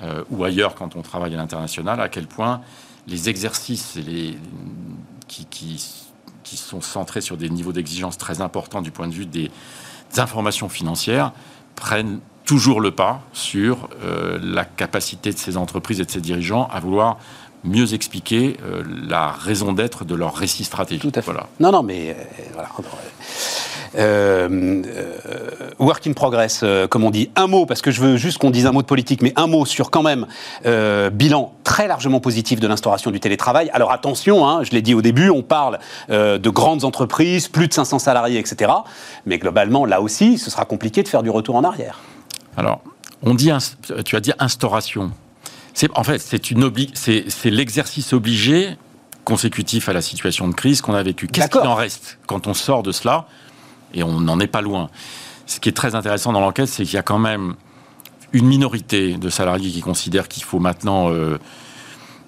euh, 0.02 0.24
ou 0.30 0.42
ailleurs 0.44 0.74
quand 0.74 0.96
on 0.96 1.02
travaille 1.02 1.34
à 1.34 1.36
l'international, 1.36 2.00
à 2.00 2.08
quel 2.08 2.26
point 2.26 2.60
les 3.06 3.28
exercices 3.28 3.96
les, 3.96 4.36
qui, 5.28 5.44
qui, 5.46 6.07
qui, 6.48 6.56
sont 6.56 6.80
centrés 6.80 7.20
sur 7.20 7.36
des 7.36 7.50
niveaux 7.50 7.72
d'exigence 7.72 8.18
très 8.18 8.40
importants 8.40 8.82
du 8.82 8.90
point 8.90 9.08
de 9.08 9.14
vue 9.14 9.26
des, 9.26 9.50
informations 10.16 10.70
financières 10.70 11.32
prennent 11.74 12.20
toujours 12.46 12.80
le 12.80 12.90
pas 12.90 13.20
sur 13.34 13.90
euh, 14.02 14.38
la 14.42 14.64
capacité 14.64 15.32
de 15.32 15.38
ces 15.38 15.58
entreprises 15.58 16.00
et 16.00 16.04
de 16.04 16.10
ces 16.10 16.22
dirigeants 16.22 16.66
à 16.72 16.80
vouloir 16.80 17.18
mieux 17.62 17.92
expliquer 17.92 18.56
euh, 18.64 18.82
la 19.06 19.30
raison 19.30 19.72
d'être 19.72 20.04
de 20.04 20.14
leur 20.14 20.34
récit 20.34 20.64
stratégique. 20.64 21.02
Tout 21.02 21.18
à 21.18 21.22
fait. 21.22 21.30
Voilà. 21.30 21.46
Non, 21.60 21.72
non, 21.72 21.82
mais 21.82 22.10
euh, 22.10 22.42
voilà. 22.54 22.70
Euh, 23.96 24.82
work 25.78 26.06
in 26.06 26.12
progress, 26.12 26.64
comme 26.90 27.04
on 27.04 27.10
dit. 27.10 27.30
Un 27.36 27.46
mot, 27.46 27.66
parce 27.66 27.82
que 27.82 27.90
je 27.90 28.00
veux 28.00 28.16
juste 28.16 28.38
qu'on 28.38 28.50
dise 28.50 28.66
un 28.66 28.72
mot 28.72 28.82
de 28.82 28.86
politique, 28.86 29.22
mais 29.22 29.32
un 29.36 29.46
mot 29.46 29.64
sur 29.64 29.90
quand 29.90 30.02
même 30.02 30.26
bilan 31.12 31.52
très 31.64 31.88
largement 31.88 32.20
positif 32.20 32.60
de 32.60 32.66
l'instauration 32.66 33.10
du 33.10 33.20
télétravail. 33.20 33.70
Alors 33.72 33.92
attention, 33.92 34.48
hein, 34.48 34.62
je 34.64 34.70
l'ai 34.70 34.82
dit 34.82 34.94
au 34.94 35.02
début, 35.02 35.30
on 35.30 35.42
parle 35.42 35.78
de 36.08 36.50
grandes 36.50 36.84
entreprises, 36.84 37.48
plus 37.48 37.68
de 37.68 37.72
500 37.72 37.98
salariés, 37.98 38.38
etc. 38.38 38.72
Mais 39.26 39.38
globalement, 39.38 39.84
là 39.84 40.00
aussi, 40.00 40.38
ce 40.38 40.50
sera 40.50 40.64
compliqué 40.64 41.02
de 41.02 41.08
faire 41.08 41.22
du 41.22 41.30
retour 41.30 41.56
en 41.56 41.64
arrière. 41.64 42.00
Alors, 42.56 42.80
on 43.22 43.34
dit, 43.34 43.50
tu 44.04 44.16
as 44.16 44.20
dit 44.20 44.32
instauration 44.38 45.10
en 45.94 46.04
fait, 46.04 46.18
c'est 46.18 47.50
l'exercice 47.50 48.12
obligé 48.12 48.76
consécutif 49.24 49.88
à 49.88 49.92
la 49.92 50.02
situation 50.02 50.48
de 50.48 50.54
crise 50.54 50.80
qu'on 50.80 50.94
a 50.94 51.02
vécue. 51.02 51.26
Qu'est-ce 51.28 51.48
qu'il 51.48 51.60
en 51.60 51.74
reste 51.74 52.18
quand 52.26 52.46
on 52.46 52.54
sort 52.54 52.82
de 52.82 52.92
cela? 52.92 53.26
Et 53.94 54.02
on 54.02 54.20
n'en 54.20 54.40
est 54.40 54.46
pas 54.46 54.60
loin. 54.60 54.90
Ce 55.46 55.60
qui 55.60 55.68
est 55.68 55.72
très 55.72 55.94
intéressant 55.94 56.32
dans 56.32 56.40
l'enquête, 56.40 56.68
c'est 56.68 56.84
qu'il 56.84 56.94
y 56.94 56.98
a 56.98 57.02
quand 57.02 57.18
même 57.18 57.54
une 58.32 58.46
minorité 58.46 59.14
de 59.14 59.30
salariés 59.30 59.70
qui 59.70 59.80
considèrent 59.80 60.28
qu'il 60.28 60.44
faut 60.44 60.58
maintenant 60.58 61.10
euh, 61.10 61.38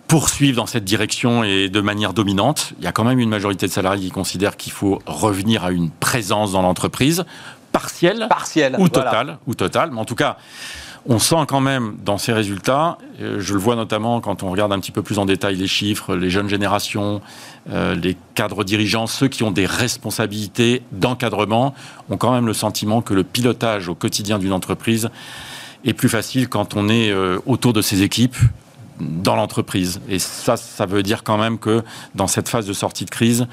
poursuivre 0.08 0.56
dans 0.56 0.66
cette 0.66 0.84
direction 0.84 1.44
et 1.44 1.68
de 1.68 1.80
manière 1.80 2.14
dominante. 2.14 2.72
Il 2.78 2.84
y 2.84 2.88
a 2.88 2.92
quand 2.92 3.04
même 3.04 3.20
une 3.20 3.28
majorité 3.28 3.66
de 3.66 3.72
salariés 3.72 4.06
qui 4.06 4.10
considèrent 4.10 4.56
qu'il 4.56 4.72
faut 4.72 5.00
revenir 5.06 5.64
à 5.64 5.70
une 5.70 5.90
présence 5.90 6.52
dans 6.52 6.62
l'entreprise 6.62 7.24
partielle, 7.72 8.26
partielle 8.28 8.76
ou 8.78 8.88
totale, 8.88 9.38
ou 9.46 9.54
totale. 9.54 9.90
Mais 9.92 10.00
en 10.00 10.04
tout 10.04 10.16
cas, 10.16 10.38
on 11.06 11.18
sent 11.18 11.46
quand 11.48 11.60
même 11.60 11.96
dans 12.04 12.18
ces 12.18 12.32
résultats, 12.32 12.98
euh, 13.20 13.40
je 13.40 13.54
le 13.54 13.60
vois 13.60 13.76
notamment 13.76 14.20
quand 14.20 14.42
on 14.42 14.50
regarde 14.50 14.72
un 14.72 14.78
petit 14.78 14.92
peu 14.92 15.02
plus 15.02 15.18
en 15.18 15.24
détail 15.24 15.56
les 15.56 15.66
chiffres, 15.66 16.14
les 16.14 16.30
jeunes 16.30 16.48
générations, 16.48 17.22
euh, 17.70 17.94
les 17.94 18.16
cadres 18.34 18.64
dirigeants, 18.64 19.06
ceux 19.06 19.28
qui 19.28 19.42
ont 19.42 19.50
des 19.50 19.66
responsabilités 19.66 20.82
d'encadrement, 20.92 21.74
ont 22.10 22.16
quand 22.16 22.32
même 22.32 22.46
le 22.46 22.52
sentiment 22.52 23.00
que 23.00 23.14
le 23.14 23.24
pilotage 23.24 23.88
au 23.88 23.94
quotidien 23.94 24.38
d'une 24.38 24.52
entreprise 24.52 25.08
est 25.84 25.94
plus 25.94 26.10
facile 26.10 26.48
quand 26.48 26.76
on 26.76 26.88
est 26.88 27.10
euh, 27.10 27.38
autour 27.46 27.72
de 27.72 27.80
ses 27.80 28.02
équipes 28.02 28.36
dans 29.00 29.36
l'entreprise. 29.36 30.00
Et 30.10 30.18
ça, 30.18 30.58
ça 30.58 30.84
veut 30.84 31.02
dire 31.02 31.24
quand 31.24 31.38
même 31.38 31.58
que 31.58 31.82
dans 32.14 32.26
cette 32.26 32.50
phase 32.50 32.66
de 32.66 32.74
sortie 32.74 33.06
de 33.06 33.10
crise, 33.10 33.46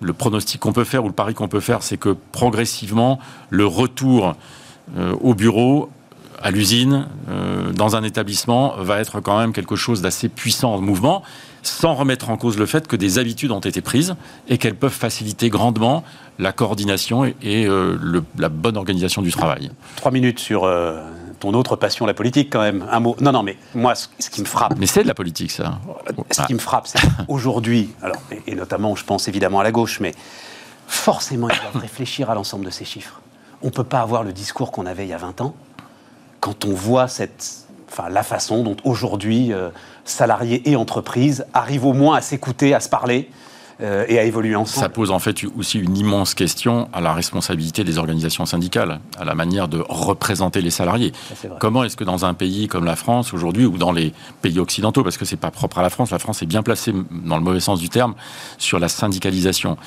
le 0.00 0.14
pronostic 0.14 0.60
qu'on 0.60 0.72
peut 0.72 0.84
faire 0.84 1.04
ou 1.04 1.08
le 1.08 1.14
pari 1.14 1.34
qu'on 1.34 1.48
peut 1.48 1.60
faire, 1.60 1.82
c'est 1.82 1.98
que 1.98 2.16
progressivement, 2.32 3.18
le 3.50 3.66
retour 3.66 4.34
au 5.22 5.34
bureau 5.34 5.88
à 6.44 6.50
l'usine, 6.50 7.08
euh, 7.30 7.72
dans 7.72 7.96
un 7.96 8.02
établissement, 8.02 8.74
va 8.76 9.00
être 9.00 9.20
quand 9.20 9.38
même 9.38 9.54
quelque 9.54 9.76
chose 9.76 10.02
d'assez 10.02 10.28
puissant 10.28 10.74
en 10.74 10.80
mouvement, 10.80 11.22
sans 11.62 11.94
remettre 11.94 12.28
en 12.28 12.36
cause 12.36 12.58
le 12.58 12.66
fait 12.66 12.86
que 12.86 12.96
des 12.96 13.18
habitudes 13.18 13.50
ont 13.50 13.60
été 13.60 13.80
prises 13.80 14.14
et 14.46 14.58
qu'elles 14.58 14.74
peuvent 14.74 14.92
faciliter 14.92 15.48
grandement 15.48 16.04
la 16.38 16.52
coordination 16.52 17.24
et, 17.24 17.34
euh, 17.66 18.22
la 18.38 18.50
bonne 18.50 18.76
organisation 18.76 19.22
du 19.22 19.32
travail. 19.32 19.70
Trois 19.96 20.10
minutes 20.10 20.38
sur 20.38 20.64
euh, 20.64 21.00
ton 21.40 21.54
autre 21.54 21.76
passion, 21.76 22.04
la 22.04 22.12
politique, 22.12 22.52
quand 22.52 22.60
même. 22.60 22.84
Un 22.90 23.00
mot. 23.00 23.16
Non, 23.22 23.32
non, 23.32 23.42
mais 23.42 23.56
moi, 23.74 23.94
ce, 23.94 24.28
qui 24.28 24.42
me 24.42 24.46
frappe. 24.46 24.74
Mais 24.78 24.86
c'est 24.86 25.02
de 25.02 25.08
la 25.08 25.14
politique, 25.14 25.50
ça. 25.50 25.80
Ce 26.30 26.42
qui 26.42 26.52
me 26.52 26.58
frappe, 26.58 26.86
c'est 26.86 27.00
aujourd'hui, 27.26 27.88
alors, 28.02 28.18
et, 28.46 28.54
notamment, 28.54 28.94
je 28.96 29.04
pense 29.04 29.28
évidemment 29.28 29.60
à 29.60 29.64
la 29.64 29.72
gauche, 29.72 29.98
mais 29.98 30.12
forcément, 30.88 31.48
ils 31.48 31.58
doivent 31.58 31.82
réfléchir 31.82 32.28
à 32.28 32.34
l'ensemble 32.34 32.66
de 32.66 32.70
ces 32.70 32.84
chiffres. 32.84 33.22
On 33.62 33.68
ne 33.68 33.72
peut 33.72 33.82
pas 33.82 34.00
avoir 34.00 34.24
le 34.24 34.34
discours 34.34 34.72
qu'on 34.72 34.84
avait 34.84 35.06
il 35.06 35.08
y 35.08 35.14
a 35.14 35.18
20 35.18 35.40
ans 35.40 35.54
quand 36.44 36.66
on 36.66 36.74
voit 36.74 37.08
cette, 37.08 37.64
enfin, 37.90 38.10
la 38.10 38.22
façon 38.22 38.62
dont 38.62 38.76
aujourd'hui 38.84 39.54
euh, 39.54 39.70
salariés 40.04 40.60
et 40.68 40.76
entreprises 40.76 41.46
arrivent 41.54 41.86
au 41.86 41.94
moins 41.94 42.18
à 42.18 42.20
s'écouter, 42.20 42.74
à 42.74 42.80
se 42.80 42.90
parler 42.90 43.30
euh, 43.80 44.04
et 44.08 44.18
à 44.18 44.24
évoluer 44.24 44.54
ensemble. 44.54 44.84
Ça 44.84 44.90
pose 44.90 45.10
en 45.10 45.18
fait 45.18 45.36
aussi 45.56 45.78
une 45.78 45.96
immense 45.96 46.34
question 46.34 46.90
à 46.92 47.00
la 47.00 47.14
responsabilité 47.14 47.82
des 47.82 47.96
organisations 47.96 48.44
syndicales, 48.44 49.00
à 49.18 49.24
la 49.24 49.34
manière 49.34 49.68
de 49.68 49.82
représenter 49.88 50.60
les 50.60 50.68
salariés. 50.68 51.14
Comment 51.60 51.82
est-ce 51.82 51.96
que 51.96 52.04
dans 52.04 52.26
un 52.26 52.34
pays 52.34 52.68
comme 52.68 52.84
la 52.84 52.96
France 52.96 53.32
aujourd'hui, 53.32 53.64
ou 53.64 53.78
dans 53.78 53.92
les 53.92 54.12
pays 54.42 54.58
occidentaux, 54.58 55.02
parce 55.02 55.16
que 55.16 55.24
c'est 55.24 55.38
pas 55.38 55.50
propre 55.50 55.78
à 55.78 55.82
la 55.82 55.88
France, 55.88 56.10
la 56.10 56.18
France 56.18 56.42
est 56.42 56.46
bien 56.46 56.62
placée 56.62 56.92
dans 57.24 57.38
le 57.38 57.42
mauvais 57.42 57.60
sens 57.60 57.80
du 57.80 57.88
terme 57.88 58.14
sur 58.58 58.78
la 58.78 58.88
syndicalisation? 58.88 59.78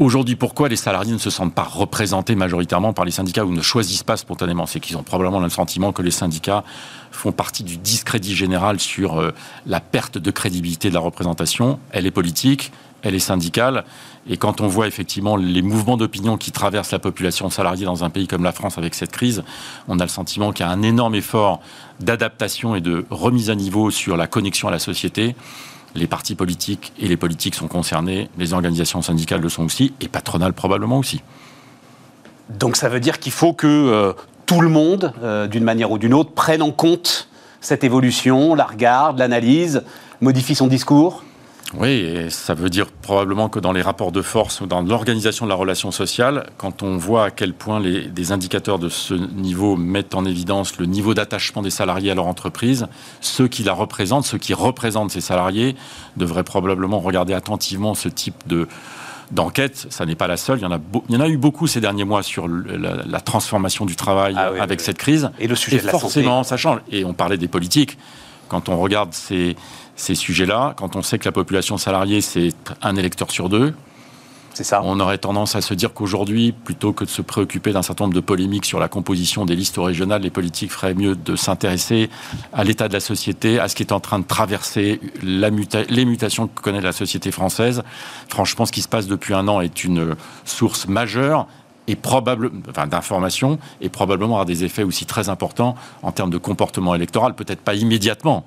Aujourd'hui, 0.00 0.36
pourquoi 0.36 0.68
les 0.68 0.76
salariés 0.76 1.12
ne 1.12 1.18
se 1.18 1.28
sentent 1.28 1.54
pas 1.54 1.64
représentés 1.64 2.36
majoritairement 2.36 2.92
par 2.92 3.04
les 3.04 3.10
syndicats 3.10 3.44
ou 3.44 3.50
ne 3.50 3.60
choisissent 3.60 4.04
pas 4.04 4.16
spontanément? 4.16 4.64
C'est 4.64 4.78
qu'ils 4.78 4.96
ont 4.96 5.02
probablement 5.02 5.40
le 5.40 5.48
sentiment 5.48 5.92
que 5.92 6.02
les 6.02 6.12
syndicats 6.12 6.62
font 7.10 7.32
partie 7.32 7.64
du 7.64 7.78
discrédit 7.78 8.36
général 8.36 8.78
sur 8.78 9.18
euh, 9.20 9.32
la 9.66 9.80
perte 9.80 10.16
de 10.16 10.30
crédibilité 10.30 10.88
de 10.88 10.94
la 10.94 11.00
représentation. 11.00 11.80
Elle 11.90 12.06
est 12.06 12.12
politique, 12.12 12.70
elle 13.02 13.16
est 13.16 13.18
syndicale. 13.18 13.84
Et 14.28 14.36
quand 14.36 14.60
on 14.60 14.68
voit 14.68 14.86
effectivement 14.86 15.34
les 15.34 15.62
mouvements 15.62 15.96
d'opinion 15.96 16.36
qui 16.36 16.52
traversent 16.52 16.92
la 16.92 17.00
population 17.00 17.50
salariée 17.50 17.84
dans 17.84 18.04
un 18.04 18.10
pays 18.10 18.28
comme 18.28 18.44
la 18.44 18.52
France 18.52 18.78
avec 18.78 18.94
cette 18.94 19.10
crise, 19.10 19.42
on 19.88 19.98
a 19.98 20.04
le 20.04 20.10
sentiment 20.10 20.52
qu'il 20.52 20.64
y 20.64 20.68
a 20.68 20.70
un 20.70 20.82
énorme 20.82 21.16
effort 21.16 21.60
d'adaptation 21.98 22.76
et 22.76 22.80
de 22.80 23.04
remise 23.10 23.50
à 23.50 23.56
niveau 23.56 23.90
sur 23.90 24.16
la 24.16 24.28
connexion 24.28 24.68
à 24.68 24.70
la 24.70 24.78
société 24.78 25.34
les 25.94 26.06
partis 26.06 26.34
politiques 26.34 26.92
et 26.98 27.08
les 27.08 27.16
politiques 27.16 27.54
sont 27.54 27.68
concernés, 27.68 28.28
les 28.38 28.52
organisations 28.52 29.02
syndicales 29.02 29.40
le 29.40 29.48
sont 29.48 29.64
aussi, 29.64 29.92
et 30.00 30.08
patronales 30.08 30.52
probablement 30.52 30.98
aussi. 30.98 31.22
Donc 32.48 32.76
ça 32.76 32.88
veut 32.88 33.00
dire 33.00 33.18
qu'il 33.18 33.32
faut 33.32 33.52
que 33.52 33.66
euh, 33.66 34.12
tout 34.46 34.60
le 34.60 34.68
monde, 34.68 35.12
euh, 35.22 35.46
d'une 35.46 35.64
manière 35.64 35.90
ou 35.90 35.98
d'une 35.98 36.14
autre, 36.14 36.32
prenne 36.32 36.62
en 36.62 36.70
compte 36.70 37.28
cette 37.60 37.84
évolution, 37.84 38.54
la 38.54 38.64
regarde, 38.64 39.18
l'analyse, 39.18 39.82
modifie 40.20 40.54
son 40.54 40.66
discours? 40.66 41.24
Oui, 41.74 41.88
et 41.88 42.30
ça 42.30 42.54
veut 42.54 42.70
dire 42.70 42.86
probablement 42.86 43.50
que 43.50 43.58
dans 43.58 43.72
les 43.72 43.82
rapports 43.82 44.10
de 44.10 44.22
force 44.22 44.62
ou 44.62 44.66
dans 44.66 44.80
l'organisation 44.80 45.44
de 45.44 45.50
la 45.50 45.54
relation 45.54 45.90
sociale, 45.90 46.48
quand 46.56 46.82
on 46.82 46.96
voit 46.96 47.24
à 47.24 47.30
quel 47.30 47.52
point 47.52 47.78
les, 47.78 48.06
des 48.06 48.32
indicateurs 48.32 48.78
de 48.78 48.88
ce 48.88 49.12
niveau 49.12 49.76
mettent 49.76 50.14
en 50.14 50.24
évidence 50.24 50.78
le 50.78 50.86
niveau 50.86 51.12
d'attachement 51.12 51.60
des 51.60 51.70
salariés 51.70 52.10
à 52.10 52.14
leur 52.14 52.26
entreprise, 52.26 52.86
ceux 53.20 53.48
qui 53.48 53.64
la 53.64 53.74
représentent, 53.74 54.24
ceux 54.24 54.38
qui 54.38 54.54
représentent 54.54 55.10
ces 55.10 55.20
salariés, 55.20 55.76
devraient 56.16 56.44
probablement 56.44 57.00
regarder 57.00 57.34
attentivement 57.34 57.94
ce 57.94 58.08
type 58.08 58.46
de, 58.46 58.66
d'enquête. 59.30 59.86
Ça 59.90 60.06
n'est 60.06 60.14
pas 60.14 60.26
la 60.26 60.38
seule. 60.38 60.58
Il 60.58 60.62
y, 60.62 60.66
en 60.66 60.72
a 60.72 60.78
il 61.08 61.14
y 61.14 61.18
en 61.18 61.20
a 61.20 61.28
eu 61.28 61.36
beaucoup 61.36 61.66
ces 61.66 61.80
derniers 61.80 62.04
mois 62.04 62.22
sur 62.22 62.48
la, 62.48 63.20
transformation 63.20 63.84
du 63.84 63.94
travail 63.94 64.34
ah 64.38 64.52
avec 64.58 64.80
cette 64.80 64.98
crise. 64.98 65.30
Et 65.38 65.46
le 65.46 65.54
sujet 65.54 65.78
de 65.78 65.88
forcément, 65.88 66.44
ça 66.44 66.56
change. 66.56 66.80
Et 66.90 67.04
on 67.04 67.12
parlait 67.12 67.36
des 67.36 67.48
politiques. 67.48 67.98
Quand 68.48 68.70
on 68.70 68.78
regarde 68.78 69.12
ces, 69.12 69.56
ces 69.98 70.14
sujets-là, 70.14 70.74
quand 70.78 70.96
on 70.96 71.02
sait 71.02 71.18
que 71.18 71.26
la 71.26 71.32
population 71.32 71.76
salariée, 71.76 72.22
c'est 72.22 72.54
un 72.80 72.96
électeur 72.96 73.30
sur 73.30 73.50
deux, 73.50 73.74
ça. 74.64 74.80
On 74.84 75.00
aurait 75.00 75.18
tendance 75.18 75.56
à 75.56 75.60
se 75.60 75.74
dire 75.74 75.92
qu'aujourd'hui, 75.92 76.52
plutôt 76.52 76.92
que 76.92 77.04
de 77.04 77.08
se 77.08 77.22
préoccuper 77.22 77.72
d'un 77.72 77.82
certain 77.82 78.04
nombre 78.04 78.14
de 78.14 78.20
polémiques 78.20 78.64
sur 78.64 78.78
la 78.78 78.88
composition 78.88 79.44
des 79.44 79.56
listes 79.56 79.76
régionales, 79.78 80.22
les 80.22 80.30
politiques 80.30 80.72
feraient 80.72 80.94
mieux 80.94 81.14
de 81.14 81.36
s'intéresser 81.36 82.10
à 82.52 82.64
l'état 82.64 82.88
de 82.88 82.92
la 82.92 83.00
société, 83.00 83.58
à 83.58 83.68
ce 83.68 83.74
qui 83.74 83.82
est 83.82 83.92
en 83.92 84.00
train 84.00 84.18
de 84.18 84.24
traverser 84.24 85.00
la 85.22 85.50
les 85.88 86.04
mutations 86.04 86.46
que 86.46 86.60
connaît 86.60 86.80
la 86.80 86.92
société 86.92 87.30
française. 87.30 87.82
Franchement, 88.28 88.66
ce 88.66 88.72
qui 88.72 88.82
se 88.82 88.88
passe 88.88 89.06
depuis 89.06 89.34
un 89.34 89.48
an 89.48 89.60
est 89.60 89.84
une 89.84 90.14
source 90.44 90.86
majeure 90.86 91.46
et 91.86 91.96
probable, 91.96 92.50
enfin, 92.68 92.86
d'information 92.86 93.58
et 93.80 93.88
probablement 93.88 94.34
avoir 94.34 94.46
des 94.46 94.64
effets 94.64 94.82
aussi 94.82 95.06
très 95.06 95.28
importants 95.30 95.74
en 96.02 96.12
termes 96.12 96.30
de 96.30 96.38
comportement 96.38 96.94
électoral, 96.94 97.34
peut-être 97.34 97.60
pas 97.60 97.74
immédiatement, 97.74 98.44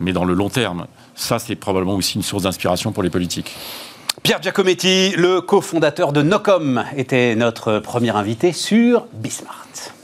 mais 0.00 0.12
dans 0.12 0.24
le 0.24 0.34
long 0.34 0.48
terme. 0.48 0.86
Ça, 1.14 1.38
c'est 1.38 1.56
probablement 1.56 1.94
aussi 1.94 2.16
une 2.16 2.22
source 2.22 2.42
d'inspiration 2.42 2.92
pour 2.92 3.02
les 3.02 3.10
politiques. 3.10 3.54
Pierre 4.22 4.42
Giacometti, 4.42 5.12
le 5.16 5.40
cofondateur 5.40 6.12
de 6.12 6.22
Nocom, 6.22 6.84
était 6.96 7.34
notre 7.36 7.78
premier 7.78 8.10
invité 8.10 8.52
sur 8.52 9.06
Bismart. 9.12 9.95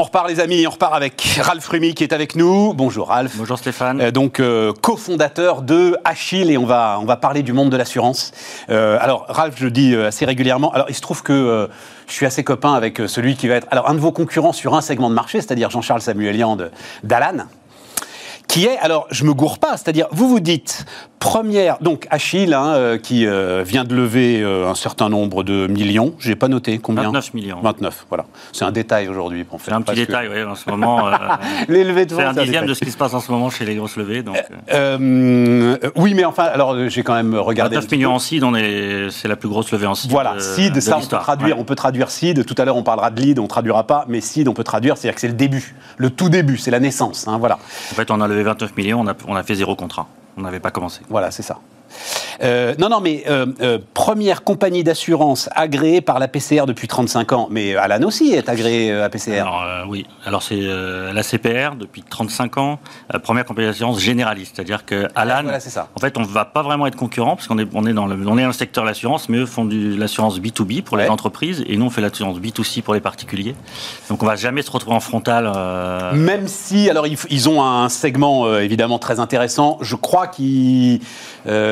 On 0.00 0.04
repart 0.04 0.26
les 0.30 0.40
amis, 0.40 0.66
on 0.66 0.70
repart 0.70 0.94
avec 0.94 1.38
Ralph 1.42 1.68
Rumi 1.68 1.92
qui 1.92 2.04
est 2.04 2.14
avec 2.14 2.34
nous. 2.34 2.72
Bonjour 2.72 3.08
Ralph. 3.08 3.36
Bonjour 3.36 3.58
Stéphane. 3.58 4.00
Euh, 4.00 4.10
donc 4.10 4.40
euh, 4.40 4.72
cofondateur 4.72 5.60
de 5.60 5.94
Achille 6.06 6.50
et 6.50 6.56
on 6.56 6.64
va, 6.64 6.96
on 7.02 7.04
va 7.04 7.16
parler 7.16 7.42
du 7.42 7.52
monde 7.52 7.68
de 7.68 7.76
l'assurance. 7.76 8.32
Euh, 8.70 8.96
alors 8.98 9.26
Ralph, 9.28 9.56
je 9.58 9.66
le 9.66 9.70
dis 9.70 9.94
assez 9.94 10.24
régulièrement. 10.24 10.72
Alors 10.72 10.86
il 10.88 10.94
se 10.94 11.02
trouve 11.02 11.22
que 11.22 11.68
je 12.06 12.12
suis 12.14 12.24
assez 12.24 12.42
copain 12.42 12.72
avec 12.72 12.96
celui 13.08 13.36
qui 13.36 13.46
va 13.46 13.56
être 13.56 13.66
alors 13.70 13.90
un 13.90 13.94
de 13.94 14.00
vos 14.00 14.10
concurrents 14.10 14.54
sur 14.54 14.74
un 14.74 14.80
segment 14.80 15.10
de 15.10 15.14
marché, 15.14 15.42
c'est-à-dire 15.42 15.68
Jean-Charles 15.68 16.00
Samuelian 16.00 16.56
d'Alan 17.04 17.44
qui 18.48 18.66
est, 18.66 18.78
alors 18.78 19.06
je 19.10 19.24
me 19.24 19.32
gourre 19.32 19.58
pas, 19.58 19.76
c'est-à-dire 19.76 20.08
vous 20.10 20.28
vous 20.28 20.40
dites, 20.40 20.84
première, 21.20 21.76
donc 21.80 22.06
Achille, 22.10 22.52
hein, 22.54 22.72
euh, 22.74 22.98
qui 22.98 23.26
euh, 23.26 23.62
vient 23.64 23.84
de 23.84 23.94
lever 23.94 24.40
euh, 24.42 24.68
un 24.68 24.74
certain 24.74 25.08
nombre 25.08 25.44
de 25.44 25.66
millions, 25.68 26.14
j'ai 26.18 26.34
pas 26.34 26.48
noté 26.48 26.78
combien 26.78 27.04
29 27.04 27.34
millions. 27.34 27.60
29, 27.62 28.06
voilà. 28.08 28.24
C'est 28.52 28.64
un 28.64 28.72
détail 28.72 29.08
aujourd'hui 29.08 29.44
pour 29.44 29.60
C'est 29.60 29.72
un 29.72 29.82
petit 29.82 29.94
détail, 29.96 30.28
oui, 30.32 30.42
en 30.42 30.54
ce 30.56 30.68
moment. 30.68 31.06
euh, 31.08 31.12
Les 31.68 31.84
levées 31.84 32.06
de 32.06 32.10
c'est 32.10 32.16
fonds, 32.22 32.28
un 32.28 32.34
c'est 32.34 32.40
dixième 32.40 32.62
détail. 32.62 32.68
de 32.68 32.74
ce 32.74 32.80
qui 32.80 32.90
se 32.90 32.96
passe 32.96 33.14
en 33.14 33.20
ce 33.20 33.30
moment 33.30 33.50
chez 33.50 33.64
les 33.64 33.74
grosses 33.76 33.96
levées. 33.96 34.22
Donc, 34.22 34.36
oui, 35.96 36.14
mais 36.14 36.24
enfin, 36.24 36.44
alors 36.44 36.88
j'ai 36.88 37.02
quand 37.02 37.14
même 37.14 37.34
regardé. 37.34 37.76
un 37.76 37.80
29 37.80 37.86
petit 37.88 37.96
millions 37.96 38.14
en 38.14 38.18
seed, 38.18 38.42
c'est 39.10 39.28
la 39.28 39.36
plus 39.36 39.48
grosse 39.48 39.70
levée 39.72 39.86
en 39.86 39.94
seed. 39.94 40.10
Voilà, 40.10 40.38
seed, 40.40 40.74
de 40.74 40.80
ça 40.80 40.96
on 40.98 41.00
peut 41.06 41.16
traduire, 41.18 41.56
Ouais. 41.56 41.60
on 41.60 41.64
peut 41.64 41.74
traduire 41.76 42.10
seed. 42.10 42.44
Tout 42.44 42.54
à 42.58 42.64
l'heure 42.64 42.76
on 42.76 42.82
parlera 42.82 43.10
de 43.10 43.20
lead, 43.20 43.38
on 43.38 43.46
traduira 43.46 43.86
pas, 43.86 44.04
mais 44.08 44.20
seed 44.20 44.48
on 44.48 44.54
peut 44.54 44.64
traduire, 44.64 44.96
c'est-à-dire 44.96 45.14
que 45.14 45.20
c'est 45.20 45.28
le 45.28 45.34
début, 45.34 45.74
le 45.98 46.10
tout 46.10 46.28
début, 46.28 46.56
c'est 46.56 46.70
la 46.70 46.80
naissance. 46.80 47.28
hein, 47.28 47.36
voilà, 47.38 47.56
En 47.92 47.94
fait, 47.94 48.10
on 48.10 48.20
a 48.20 48.28
levé 48.28 48.42
29 48.42 48.76
millions, 48.76 49.00
on 49.00 49.06
a, 49.08 49.14
on 49.28 49.36
a 49.36 49.42
fait 49.42 49.54
zéro 49.54 49.74
contrat. 49.76 50.06
On 50.40 50.44
n'avait 50.44 50.58
pas 50.58 50.70
commencé. 50.70 51.02
voilà, 51.10 51.30
c'est 51.30 51.42
ça. 51.42 51.58
Euh, 52.42 52.74
non, 52.78 52.88
non, 52.88 53.00
mais 53.00 53.24
euh, 53.28 53.46
euh, 53.60 53.78
première 53.94 54.44
compagnie 54.44 54.82
d'assurance 54.84 55.48
agréée 55.54 56.00
par 56.00 56.18
la 56.18 56.28
PCR 56.28 56.64
depuis 56.66 56.88
35 56.88 57.32
ans. 57.32 57.48
Mais 57.50 57.76
Alan 57.76 58.06
aussi 58.06 58.32
est 58.32 58.48
agréé 58.48 58.92
à 58.92 59.08
PCR. 59.08 59.40
Alors, 59.40 59.64
oui, 59.88 60.06
alors 60.24 60.42
c'est 60.42 60.60
la 60.60 61.22
CPR 61.22 61.76
depuis 61.78 62.02
35 62.02 62.58
ans, 62.58 62.78
première 63.22 63.44
compagnie 63.44 63.68
d'assurance 63.68 64.00
généraliste. 64.00 64.52
C'est-à-dire 64.56 64.84
que 64.86 65.08
Alan, 65.14 65.42
voilà, 65.42 65.60
c'est 65.60 65.70
ça. 65.70 65.88
en 65.94 66.00
fait, 66.00 66.16
on 66.16 66.22
ne 66.22 66.26
va 66.26 66.44
pas 66.44 66.62
vraiment 66.62 66.86
être 66.86 66.96
concurrent 66.96 67.36
parce 67.36 67.46
qu'on 67.48 67.58
est, 67.58 67.68
on 67.74 67.86
est, 67.86 67.92
dans 67.92 68.06
le, 68.06 68.16
on 68.26 68.38
est 68.38 68.42
dans 68.42 68.46
le 68.48 68.52
secteur 68.52 68.84
de 68.84 68.88
l'assurance, 68.88 69.28
mais 69.28 69.38
eux 69.38 69.46
font 69.46 69.64
de 69.64 69.96
l'assurance 69.98 70.40
B2B 70.40 70.82
pour 70.82 70.96
Ouais. 70.96 71.04
les 71.04 71.10
entreprises 71.10 71.62
et 71.68 71.76
nous 71.76 71.86
on 71.86 71.90
fait 71.90 72.00
l'assurance 72.00 72.38
B2C 72.40 72.82
pour 72.82 72.94
les 72.94 73.00
particuliers. 73.00 73.54
Donc 74.08 74.22
on 74.22 74.26
va 74.26 74.34
jamais 74.36 74.62
se 74.62 74.70
retrouver 74.70 74.96
en 74.96 75.00
frontal. 75.00 75.50
Même 76.14 76.48
si, 76.48 76.90
alors 76.90 77.06
ils, 77.06 77.16
ils 77.30 77.48
ont 77.48 77.62
un 77.62 77.88
segment 77.88 78.58
évidemment 78.58 78.98
très 78.98 79.20
intéressant, 79.20 79.78
je 79.80 79.94
crois 79.96 80.26
qui, 80.26 81.00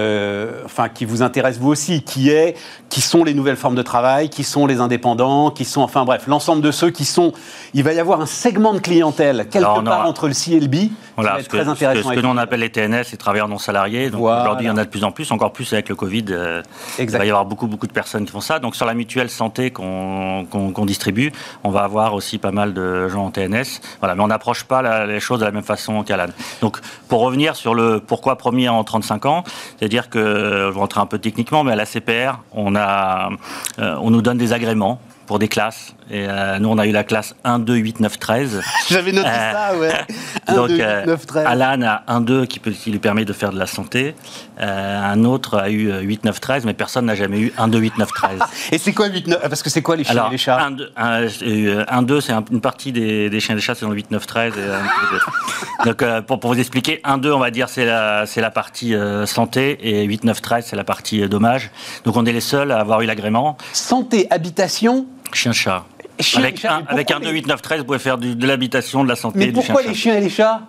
euh, 0.08 0.62
enfin, 0.64 0.88
qui 0.88 1.04
vous 1.04 1.22
intéresse 1.22 1.58
vous 1.58 1.68
aussi, 1.68 2.02
qui 2.02 2.30
est, 2.30 2.56
qui 2.88 3.00
sont 3.00 3.24
les 3.24 3.34
nouvelles 3.34 3.56
formes 3.56 3.74
de 3.74 3.82
travail, 3.82 4.30
qui 4.30 4.44
sont 4.44 4.66
les 4.66 4.80
indépendants, 4.80 5.50
qui 5.50 5.64
sont, 5.64 5.82
enfin 5.82 6.04
bref, 6.04 6.26
l'ensemble 6.26 6.62
de 6.62 6.70
ceux 6.70 6.90
qui 6.90 7.04
sont. 7.04 7.32
Il 7.74 7.82
va 7.84 7.92
y 7.92 8.00
avoir 8.00 8.20
un 8.20 8.26
segment 8.26 8.72
de 8.72 8.78
clientèle 8.78 9.46
quelque 9.50 9.58
Alors, 9.58 9.84
part 9.84 10.00
aura- 10.00 10.08
entre 10.08 10.26
le 10.28 10.32
C 10.34 10.52
et 10.52 10.60
le 10.60 10.66
B, 10.66 10.72
qui 10.74 10.92
Voilà, 11.16 11.32
va 11.32 11.36
ce 11.36 11.40
être 11.42 11.48
que, 11.48 11.56
très 11.56 11.64
que- 11.66 11.70
intéressant. 11.70 11.98
ce 12.00 12.04
que 12.04 12.12
avec 12.12 12.22
nous 12.24 12.30
on 12.30 12.34
vous. 12.34 12.38
appelle 12.40 12.60
les 12.60 12.70
TNS, 12.70 13.04
les 13.12 13.18
travailleurs 13.18 13.48
non 13.48 13.58
salariés. 13.58 14.10
Donc 14.10 14.20
Voilà. 14.20 14.42
aujourd'hui, 14.42 14.66
il 14.66 14.68
y 14.68 14.72
en 14.72 14.76
a 14.78 14.84
de 14.84 14.88
plus 14.90 15.04
en 15.04 15.10
plus, 15.12 15.30
encore 15.30 15.52
plus 15.52 15.72
avec 15.72 15.88
le 15.88 15.94
Covid. 15.94 16.24
euh, 16.30 16.62
il 16.98 17.10
va 17.10 17.24
y 17.26 17.28
avoir 17.30 17.44
beaucoup, 17.44 17.66
beaucoup 17.66 17.86
de 17.86 17.92
personnes 17.92 18.24
qui 18.24 18.32
font 18.32 18.40
ça. 18.40 18.58
Donc 18.58 18.74
sur 18.76 18.86
la 18.86 18.94
mutuelle 18.94 19.28
santé 19.30 19.70
qu'on 19.70 20.46
distribue, 20.86 21.32
on 21.64 21.70
va 21.70 21.82
avoir 21.82 22.14
aussi 22.14 22.38
pas 22.38 22.50
mal 22.52 22.72
de 22.74 23.08
gens 23.08 23.26
en 23.26 23.30
TNS. 23.30 23.80
Voilà, 24.00 24.14
mais 24.14 24.22
on 24.22 24.28
n'approche 24.28 24.64
pas 24.64 24.82
la- 24.82 25.06
les 25.06 25.20
choses 25.20 25.40
de 25.40 25.44
la 25.44 25.50
même 25.50 25.62
façon 25.62 26.02
qu'Alan. 26.02 26.26
Donc 26.62 26.78
pour 27.08 27.20
revenir 27.20 27.56
sur 27.56 27.74
le 27.74 28.00
pourquoi 28.00 28.36
premier 28.36 28.68
en 28.68 28.82
35 28.84 29.26
ans, 29.26 29.44
c'est-à-dire 29.78 29.97
que, 30.06 30.68
je 30.68 30.72
vais 30.72 30.78
rentrer 30.78 31.00
un 31.00 31.06
peu 31.06 31.18
techniquement, 31.18 31.64
mais 31.64 31.72
à 31.72 31.76
la 31.76 31.86
CPR, 31.86 32.38
on, 32.52 32.76
a, 32.76 33.30
euh, 33.78 33.96
on 34.00 34.10
nous 34.10 34.22
donne 34.22 34.38
des 34.38 34.52
agréments 34.52 35.00
pour 35.26 35.38
des 35.38 35.48
classes. 35.48 35.94
Et 36.10 36.26
euh, 36.26 36.58
nous, 36.58 36.68
on 36.70 36.78
a 36.78 36.86
eu 36.86 36.90
la 36.92 37.04
classe 37.04 37.34
1, 37.44 37.58
2, 37.58 37.74
8, 37.76 38.00
9, 38.00 38.18
13. 38.18 38.62
J'avais 38.88 39.12
noté 39.12 39.28
Euh, 39.28 39.52
ça, 39.52 39.76
ouais. 39.78 39.92
1, 40.46 40.54
Donc, 40.54 40.68
2, 40.68 40.78
euh, 40.80 41.04
9, 41.06 41.26
13. 41.26 41.46
Alan 41.46 41.82
a 41.82 42.20
1-2 42.20 42.46
qui, 42.46 42.58
peut- 42.60 42.70
qui 42.70 42.90
lui 42.90 42.98
permet 42.98 43.24
de 43.26 43.32
faire 43.34 43.52
de 43.52 43.58
la 43.58 43.66
santé. 43.66 44.14
Euh, 44.60 45.00
un 45.02 45.24
autre 45.24 45.58
a 45.58 45.68
eu 45.70 45.90
8-9-13, 45.92 46.62
mais 46.64 46.72
personne 46.74 47.04
n'a 47.06 47.14
jamais 47.14 47.38
eu 47.40 47.52
1-2, 47.58 47.78
8-9-13. 47.80 48.38
Et 48.72 48.78
c'est 48.78 48.92
quoi 48.94 49.08
8, 49.08 49.26
9 49.26 49.40
Parce 49.48 49.62
que 49.62 49.68
c'est 49.70 49.82
quoi 49.82 49.96
les 49.96 50.04
chiens 50.04 50.12
Alors, 50.14 50.28
et 50.28 50.30
les 50.32 50.38
chats? 50.38 50.58
1-2, 50.70 50.88
un- 50.96 51.22
euh, 51.42 51.84
1-2, 51.90 52.20
c'est 52.22 52.32
un- 52.32 52.44
une 52.50 52.60
partie 52.62 52.90
des, 52.92 53.28
des 53.28 53.40
chiens 53.40 53.54
et 53.54 53.56
des 53.56 53.62
chats, 53.62 53.74
c'est 53.74 53.84
dans 53.84 53.90
le 53.92 53.96
8-9-13. 53.96 54.46
et 54.46 54.46
un 54.46 54.52
petit 54.52 55.06
peu 55.10 55.16
de- 55.16 55.84
Donc, 55.84 56.26
pour, 56.26 56.40
pour 56.40 56.52
vous 56.54 56.58
expliquer, 56.58 57.00
1-2, 57.04 57.32
on 57.32 57.38
va 57.38 57.50
dire, 57.50 57.68
c'est 57.68 57.84
la, 57.84 58.24
la 58.34 58.50
partie 58.50 58.94
santé, 59.26 59.78
et 59.82 60.06
8-9-13, 60.08 60.62
c'est 60.66 60.76
la 60.76 60.84
partie 60.84 61.28
dommage. 61.28 61.70
Donc, 62.04 62.16
on 62.16 62.24
est 62.24 62.32
les 62.32 62.40
seuls 62.40 62.72
à 62.72 62.78
avoir 62.80 63.00
eu 63.02 63.06
l'agrément 63.06 63.56
Santé, 63.72 64.26
habitation? 64.30 65.06
chien-chat. 65.32 65.84
Chien 66.20 66.40
Avec, 66.42 66.64
un, 66.64 66.82
avec 66.88 67.10
un 67.10 67.20
2, 67.20 67.26
les- 67.26 67.32
8, 67.32 67.46
9, 67.46 67.62
13, 67.62 67.78
vous 67.80 67.84
pouvez 67.84 67.98
faire 67.98 68.18
du- 68.18 68.34
de 68.34 68.46
l'habitation, 68.46 69.04
de 69.04 69.08
la 69.08 69.16
santé, 69.16 69.38
Mais 69.38 69.46
du 69.46 69.52
pourquoi 69.52 69.76
chien-chat. 69.82 69.88
les 69.88 69.94
chiens 69.94 70.14
et 70.16 70.20
les 70.20 70.30
chats 70.30 70.60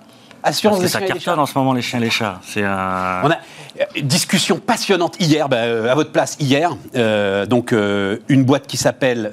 Assurance 0.42 0.78
Parce 0.80 0.86
que 0.86 0.92
ça 0.92 1.00
chiens 1.00 1.08
et 1.08 1.12
les 1.14 1.20
chats. 1.20 1.26
cartonne 1.26 1.44
en 1.44 1.46
ce 1.46 1.58
moment, 1.58 1.74
les 1.74 1.82
chiens 1.82 2.00
et 2.00 2.04
les 2.04 2.10
chats. 2.10 2.40
C'est 2.46 2.64
un... 2.64 3.22
On 3.24 3.30
a 3.30 3.36
euh, 3.82 3.84
discussion 4.04 4.58
passionnante 4.58 5.16
hier, 5.20 5.50
bah, 5.50 5.58
euh, 5.58 5.92
à 5.92 5.96
votre 5.96 6.12
place 6.12 6.38
hier. 6.40 6.72
Euh, 6.96 7.46
donc 7.46 7.72
une 7.74 8.44
boîte 8.46 8.66
qui 8.68 8.78
s'appelle 8.78 9.32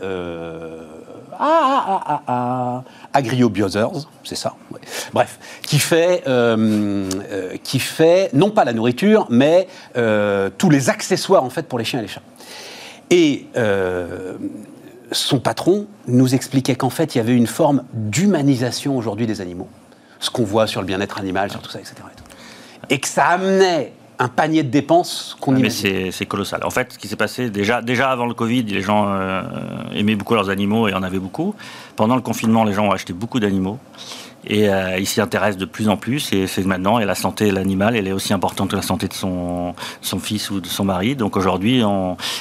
ah, 1.39 1.39
ah, 1.39 2.03
ah, 2.07 2.23
ah, 2.27 2.83
Agriobiothers, 3.13 4.09
c'est 4.25 4.35
ça. 4.37 4.55
ouais. 4.73 4.81
Bref, 5.13 5.39
qui 5.63 5.79
fait, 5.79 6.25
qui 7.63 7.79
fait 7.79 8.31
non 8.33 8.51
pas 8.51 8.65
la 8.65 8.73
nourriture, 8.73 9.27
mais 9.31 9.69
tous 10.59 10.71
les 10.71 10.91
accessoires 10.91 11.45
en 11.45 11.51
fait 11.51 11.69
pour 11.69 11.79
les 11.79 11.85
chiens 11.85 12.01
et 12.01 12.03
les 12.03 12.09
chats. 12.09 12.23
Et 13.11 13.47
euh, 13.57 14.33
son 15.12 15.38
patron 15.38 15.87
nous 16.09 16.35
expliquait 16.35 16.77
qu'en 16.77 16.90
fait 16.90 17.14
il 17.14 17.19
y 17.19 17.21
avait 17.21 17.35
une 17.35 17.47
forme 17.47 17.85
d'humanisation 17.92 18.97
aujourd'hui 18.97 19.27
des 19.27 19.40
animaux, 19.40 19.69
ce 20.21 20.31
qu'on 20.31 20.45
voit 20.45 20.66
sur 20.66 20.81
le 20.81 20.87
bien-être 20.87 21.19
animal, 21.19 21.51
sur 21.51 21.61
tout 21.61 21.71
ça, 21.71 21.79
etc. 21.79 21.95
Et, 22.90 22.99
que 22.99 23.09
ça 23.09 23.27
amenait 23.27 23.92
un 24.19 24.29
panier 24.29 24.62
de 24.62 24.71
dépenses 24.71 25.37
qu'on 25.40 25.53
Ah, 25.53 25.55
Mais 25.55 25.61
imagine. 25.61 25.79
c'est 25.81 26.11
c'est 26.11 26.27
colossal. 26.27 26.61
En 26.64 26.71
fait, 26.71 26.95
ce 26.95 26.99
qui 26.99 27.07
s'est 27.09 27.16
passé, 27.16 27.51
déjà, 27.51 27.83
déjà 27.83 28.11
avant 28.11 28.27
le 28.27 28.35
Covid, 28.35 28.62
les 28.62 28.81
gens 28.81 29.07
euh, 29.09 29.42
aimaient 29.95 30.14
beaucoup 30.16 30.35
leurs 30.35 30.51
animaux 30.51 30.88
et 30.88 30.95
en 30.95 31.03
avaient 31.03 31.19
beaucoup. 31.19 31.55
Pendant 31.97 32.16
le 32.16 32.23
confinement, 32.23 32.64
les 32.64 32.73
gens 32.73 32.87
ont 32.87 32.92
acheté 32.92 33.12
beaucoup 33.12 33.40
d'animaux. 33.40 33.79
Et 34.47 34.69
euh, 34.69 34.99
ils 34.99 35.07
s'y 35.07 35.21
intéressent 35.21 35.59
de 35.59 35.65
plus 35.65 35.89
en 35.89 35.97
plus. 35.97 36.33
Et 36.33 36.47
c'est 36.47 36.65
maintenant, 36.65 36.99
et 36.99 37.05
la 37.05 37.15
santé 37.15 37.51
de 37.51 37.55
l'animal, 37.55 37.97
elle 37.97 38.07
est 38.07 38.13
aussi 38.13 38.33
importante 38.33 38.71
que 38.71 38.77
la 38.77 38.83
santé 38.83 39.09
de 39.09 39.13
son, 39.13 39.75
son 40.01 40.19
fils 40.19 40.51
ou 40.51 40.61
de 40.61 40.67
son 40.67 40.85
mari. 40.85 41.17
Donc 41.17 41.37
aujourd'hui, 41.37 41.83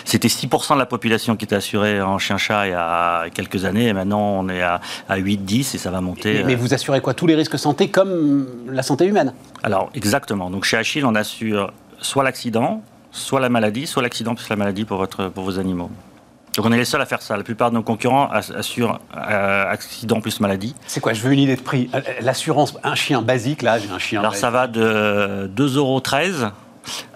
c'était 0.04 0.28
6% 0.28 0.74
de 0.74 0.80
la 0.80 0.86
population 0.86 1.36
qui 1.36 1.46
était 1.46 1.56
assurée 1.56 2.02
en 2.02 2.20
chien-chat 2.20 2.68
il 2.68 2.72
y 2.72 2.74
a 2.74 3.30
quelques 3.34 3.65
années. 3.65 3.88
Et 3.88 3.94
maintenant, 3.94 4.22
on 4.22 4.50
est 4.50 4.62
à, 4.62 4.82
à 5.10 5.18
8-10 5.18 5.76
et 5.76 5.78
ça 5.78 5.91
va 5.91 6.02
monter. 6.02 6.34
Mais, 6.34 6.44
mais 6.44 6.54
euh, 6.54 6.58
vous 6.58 6.74
assurez 6.74 7.02
quoi? 7.02 7.13
Tous 7.13 7.28
les 7.28 7.36
risques 7.36 7.58
santé 7.58 7.89
comme 7.89 8.48
la 8.70 8.84
santé 8.84 9.06
humaine? 9.06 9.34
Alors, 9.63 9.89
exactement. 9.96 10.50
Donc, 10.50 10.63
chez 10.63 10.78
Achille, 10.78 11.06
on 11.06 11.15
assure 11.15 11.74
soit 12.02 12.24
l'accident, 12.24 12.84
soit 13.12 13.39
la 13.39 13.50
maladie, 13.50 13.88
soit 13.88 14.04
l'accident 14.04 14.36
plus 14.36 14.48
la 14.50 14.56
maladie 14.56 14.86
pour, 14.86 14.98
votre, 14.98 15.30
pour 15.30 15.44
vos 15.44 15.58
animaux. 15.58 15.89
Donc, 16.56 16.65
on 16.65 16.72
est 16.72 16.78
les 16.78 16.86
seuls 16.86 17.02
à 17.02 17.06
faire 17.06 17.22
ça. 17.22 17.36
La 17.36 17.44
plupart 17.44 17.70
de 17.70 17.76
nos 17.76 17.84
concurrents 17.84 18.30
ass- 18.32 18.52
assurent 18.56 19.00
euh, 19.15 19.70
accident 19.70 20.22
plus 20.22 20.39
maladie. 20.39 20.74
C'est 20.88 21.02
quoi 21.02 21.12
Je 21.13 21.22
veux 21.22 21.34
une 21.34 21.39
idée 21.39 21.56
de 21.58 21.62
prix. 21.62 21.89
Euh, 21.94 22.00
L'assurance, 22.22 22.78
un 22.84 22.96
chien 22.96 23.22
basique, 23.22 23.62
là, 23.62 23.78
j'ai 23.78 23.89
un 23.89 24.00
chien. 24.00 24.22
Alors, 24.22 24.36
ça 24.36 24.50
va 24.52 24.68
de 24.68 25.52
2,13 25.54 25.76
euros 25.78 26.02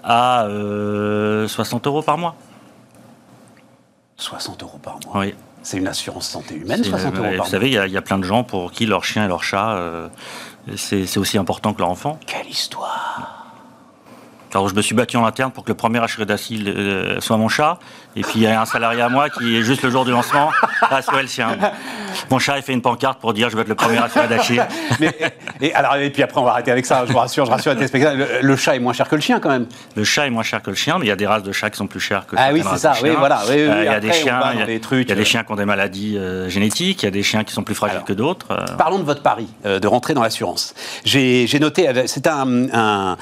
à 0.04 0.44
euh, 0.44 1.48
60 1.48 1.86
euros 1.86 2.02
par 2.02 2.18
mois. 2.18 2.36
60 4.16 4.62
euros 4.62 4.78
par 4.82 4.98
mois. 5.06 5.20
Oui. 5.20 5.34
C'est 5.62 5.76
une 5.78 5.88
assurance 5.88 6.28
santé 6.28 6.54
humaine, 6.56 6.82
C'est- 6.82 6.90
60 6.90 7.14
euros 7.14 7.22
par 7.22 7.30
Vous 7.30 7.36
mois. 7.38 7.46
savez, 7.46 7.68
il 7.68 7.72
y, 7.74 7.78
a- 7.78 7.86
il 7.86 7.92
y 7.92 7.96
a 7.96 8.02
plein 8.02 8.18
de 8.18 8.24
gens 8.24 8.44
pour 8.44 8.72
qui 8.72 8.86
leur 8.86 9.04
chien 9.04 9.24
et 9.24 9.28
leur 9.28 9.42
chat, 9.42 9.74
euh, 9.76 10.08
c'est 10.76 11.16
aussi 11.18 11.38
important 11.38 11.72
que 11.74 11.78
leur 11.80 11.88
enfant. 11.90 12.18
Quelle 12.26 12.48
histoire 12.48 13.39
Alors, 14.52 14.68
je 14.68 14.74
me 14.74 14.82
suis 14.82 14.94
battu 14.94 15.16
en 15.16 15.24
interne 15.24 15.52
pour 15.52 15.64
que 15.64 15.70
le 15.70 15.76
premier 15.76 16.02
assuré 16.02 16.26
d'asile 16.26 16.68
euh, 16.76 17.20
soit 17.20 17.36
mon 17.36 17.48
chat. 17.48 17.78
Et 18.16 18.22
puis, 18.22 18.32
il 18.36 18.42
y 18.42 18.46
a 18.48 18.60
un 18.60 18.64
salarié 18.64 19.00
à 19.00 19.08
moi 19.08 19.30
qui 19.30 19.56
est 19.56 19.62
juste 19.62 19.82
le 19.82 19.90
jour 19.90 20.04
du 20.04 20.10
lancement 20.10 20.50
a 20.82 20.96
assuré 20.96 21.22
le 21.22 21.28
sien. 21.28 21.56
Mon 22.30 22.40
chat, 22.40 22.56
il 22.56 22.62
fait 22.62 22.72
une 22.72 22.82
pancarte 22.82 23.20
pour 23.20 23.32
dire 23.32 23.48
je 23.50 23.54
veux 23.56 23.62
être 23.62 23.68
le 23.68 23.76
premier 23.76 23.98
assuré. 23.98 24.26
Mais- 25.00 25.14
et, 25.60 25.66
et 25.66 25.74
alors, 25.74 25.94
et 25.96 26.10
puis 26.10 26.22
après, 26.22 26.40
on 26.40 26.44
va 26.44 26.50
arrêter 26.52 26.72
avec 26.72 26.86
ça, 26.86 27.04
je 27.06 27.12
vous 27.12 27.18
rassure, 27.18 27.46
je 27.46 27.50
rassure 27.50 27.70
les 27.72 27.76
téléspectateurs. 27.76 28.16
Le, 28.16 28.46
le 28.46 28.56
chat 28.56 28.74
est 28.74 28.80
moins 28.80 28.92
cher 28.92 29.08
que 29.08 29.14
le 29.14 29.20
chien, 29.20 29.38
quand 29.38 29.50
même. 29.50 29.66
Le 29.94 30.02
chat 30.04 30.26
est 30.26 30.30
moins 30.30 30.42
cher 30.42 30.60
que 30.62 30.70
le 30.70 30.76
chien, 30.76 30.98
mais 30.98 31.04
il 31.06 31.08
y 31.08 31.12
a 31.12 31.16
des 31.16 31.26
races 31.28 31.44
de 31.44 31.52
chats 31.52 31.70
qui 31.70 31.76
sont 31.76 31.86
plus 31.86 32.00
chères 32.00 32.26
que 32.26 32.34
Ah 32.36 32.48
oui, 32.52 32.62
c'est 32.68 32.78
ça, 32.78 32.94
oui, 33.02 33.10
voilà, 33.16 33.42
oui, 33.48 33.54
oui, 33.54 33.60
Euh, 33.60 33.82
il 33.82 33.84
y 33.84 33.88
a 33.88 33.92
après, 33.92 34.00
des 34.00 34.12
chiens, 34.12 34.40
il 34.54 34.58
y 34.58 34.62
a, 34.62 34.66
des 34.66 34.80
trucs, 34.80 35.06
il 35.06 35.10
y 35.10 35.12
a 35.12 35.14
des 35.14 35.20
euh. 35.22 35.24
chiens 35.24 35.44
qui 35.44 35.52
ont 35.52 35.56
des 35.56 35.64
maladies 35.64 36.16
euh, 36.18 36.48
génétiques, 36.48 37.02
il 37.02 37.06
y 37.06 37.08
a 37.08 37.12
des 37.12 37.22
chiens 37.22 37.44
qui 37.44 37.52
sont 37.52 37.62
plus 37.62 37.74
fragiles 37.76 37.96
Alors, 37.98 38.06
que 38.06 38.12
d'autres. 38.12 38.46
euh. 38.50 38.64
Parlons 38.76 38.98
de 38.98 39.04
votre 39.04 39.22
pari, 39.22 39.46
de 39.64 39.86
rentrer 39.86 40.14
dans 40.14 40.22
l'assurance. 40.22 40.74
J'ai 41.04 41.46
noté, 41.60 41.88
c'est 42.06 42.26
un, 42.26 42.68
un, 42.72 43.16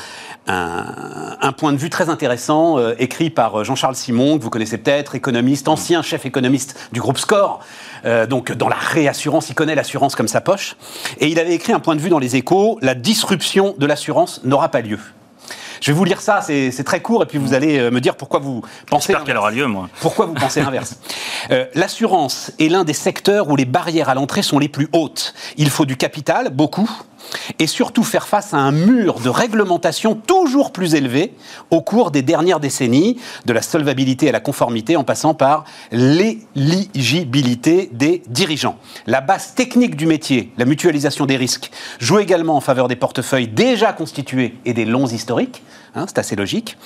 un- 0.49 1.37
un 1.41 1.53
point 1.53 1.73
de 1.73 1.79
vue 1.79 1.91
très 1.91 2.09
intéressant, 2.09 2.79
euh, 2.79 2.95
écrit 2.99 3.31
par 3.31 3.65
Jean-Charles 3.65 3.95
Simon, 3.97 4.39
que 4.39 4.43
vous 4.43 4.51
connaissez 4.51 4.79
peut-être, 4.79 5.15
économiste, 5.15 5.69
ancien 5.69 6.03
chef 6.03 6.27
économiste 6.27 6.79
du 6.93 7.01
groupe 7.01 7.19
Score. 7.19 7.61
Euh, 8.05 8.27
donc 8.27 8.53
dans 8.53 8.69
la 8.69 8.77
réassurance, 8.77 9.49
il 9.51 9.55
connaît 9.55 9.75
l'assurance 9.75 10.15
comme 10.17 10.29
sa 10.29 10.41
poche. 10.41 10.77
Et 11.19 11.29
il 11.29 11.39
avait 11.39 11.55
écrit 11.55 11.73
un 11.73 11.81
point 11.81 11.97
de 11.97 12.01
vue 12.01 12.11
dans 12.11 12.19
les 12.19 12.37
échos, 12.37 12.79
la 12.83 12.95
disruption 12.95 13.75
de 13.79 13.87
l'assurance 13.87 14.41
n'aura 14.45 14.69
pas 14.69 14.81
lieu. 14.81 14.99
Je 15.81 15.93
vais 15.93 15.97
vous 15.97 16.05
lire 16.05 16.21
ça, 16.21 16.41
c'est 16.43 16.83
très 16.85 17.01
court, 17.01 17.23
et 17.23 17.27
puis 17.27 17.39
vous 17.39 17.55
allez 17.55 17.79
euh, 17.79 17.91
me 17.93 18.01
dire 18.01 18.17
pourquoi 18.17 18.41
vous 18.41 18.63
pensez. 18.91 19.09
J'espère 19.13 19.25
qu'elle 19.25 19.37
aura 19.37 19.53
lieu, 19.53 19.67
moi. 19.67 19.89
Pourquoi 20.01 20.27
vous 20.27 20.35
pensez 20.35 20.61
l'inverse 20.61 20.97
euh, 21.53 21.67
L'assurance 21.75 22.51
est 22.59 22.69
l'un 22.69 22.83
des 22.83 22.93
secteurs 22.95 23.49
où 23.49 23.55
les 23.55 23.65
barrières 23.65 24.09
à 24.09 24.15
l'entrée 24.15 24.43
sont 24.43 24.59
les 24.59 24.69
plus 24.69 24.89
hautes. 24.93 25.35
Il 25.57 25.71
faut 25.71 25.85
du 25.85 25.97
capital, 25.97 26.51
beaucoup, 26.51 26.91
et 27.59 27.67
surtout 27.67 28.05
faire 28.05 28.27
face 28.29 28.55
à 28.55 28.59
un 28.59 28.73
mur 28.73 29.21
de 29.21 29.29
réglementation 29.29 30.15
toujours 30.15 30.73
plus 30.73 30.95
élevé 30.95 31.35
au 31.71 31.81
cours 31.83 32.11
des 32.11 32.23
dernières 32.23 32.61
décennies, 32.61 33.19
de 33.47 33.53
la 33.53 33.63
solvabilité 33.63 34.29
à 34.29 34.33
la 34.33 34.41
conformité 34.41 34.97
en 34.97 35.05
passant 35.05 35.35
par 35.35 35.65
l'éligibilité 35.93 37.91
des 37.93 38.23
dirigeants. 38.29 38.79
La 39.07 39.21
base 39.21 39.55
technique 39.55 39.97
du 39.97 40.07
métier, 40.07 40.53
la 40.59 40.65
mutualisation 40.65 41.27
des 41.27 41.37
risques, 41.37 41.71
joue 41.99 42.19
également 42.19 42.57
en 42.57 42.61
faveur 42.61 42.89
des 42.89 42.97
portefeuilles 42.97 43.49
déjà 43.49 43.93
constitués 43.93 44.55
et 44.65 44.75
des 44.75 44.85
longs 44.85 45.07
historiques. 45.07 45.63
Hein, 45.95 46.05
c'est 46.07 46.19
assez 46.19 46.37
logique. 46.37 46.77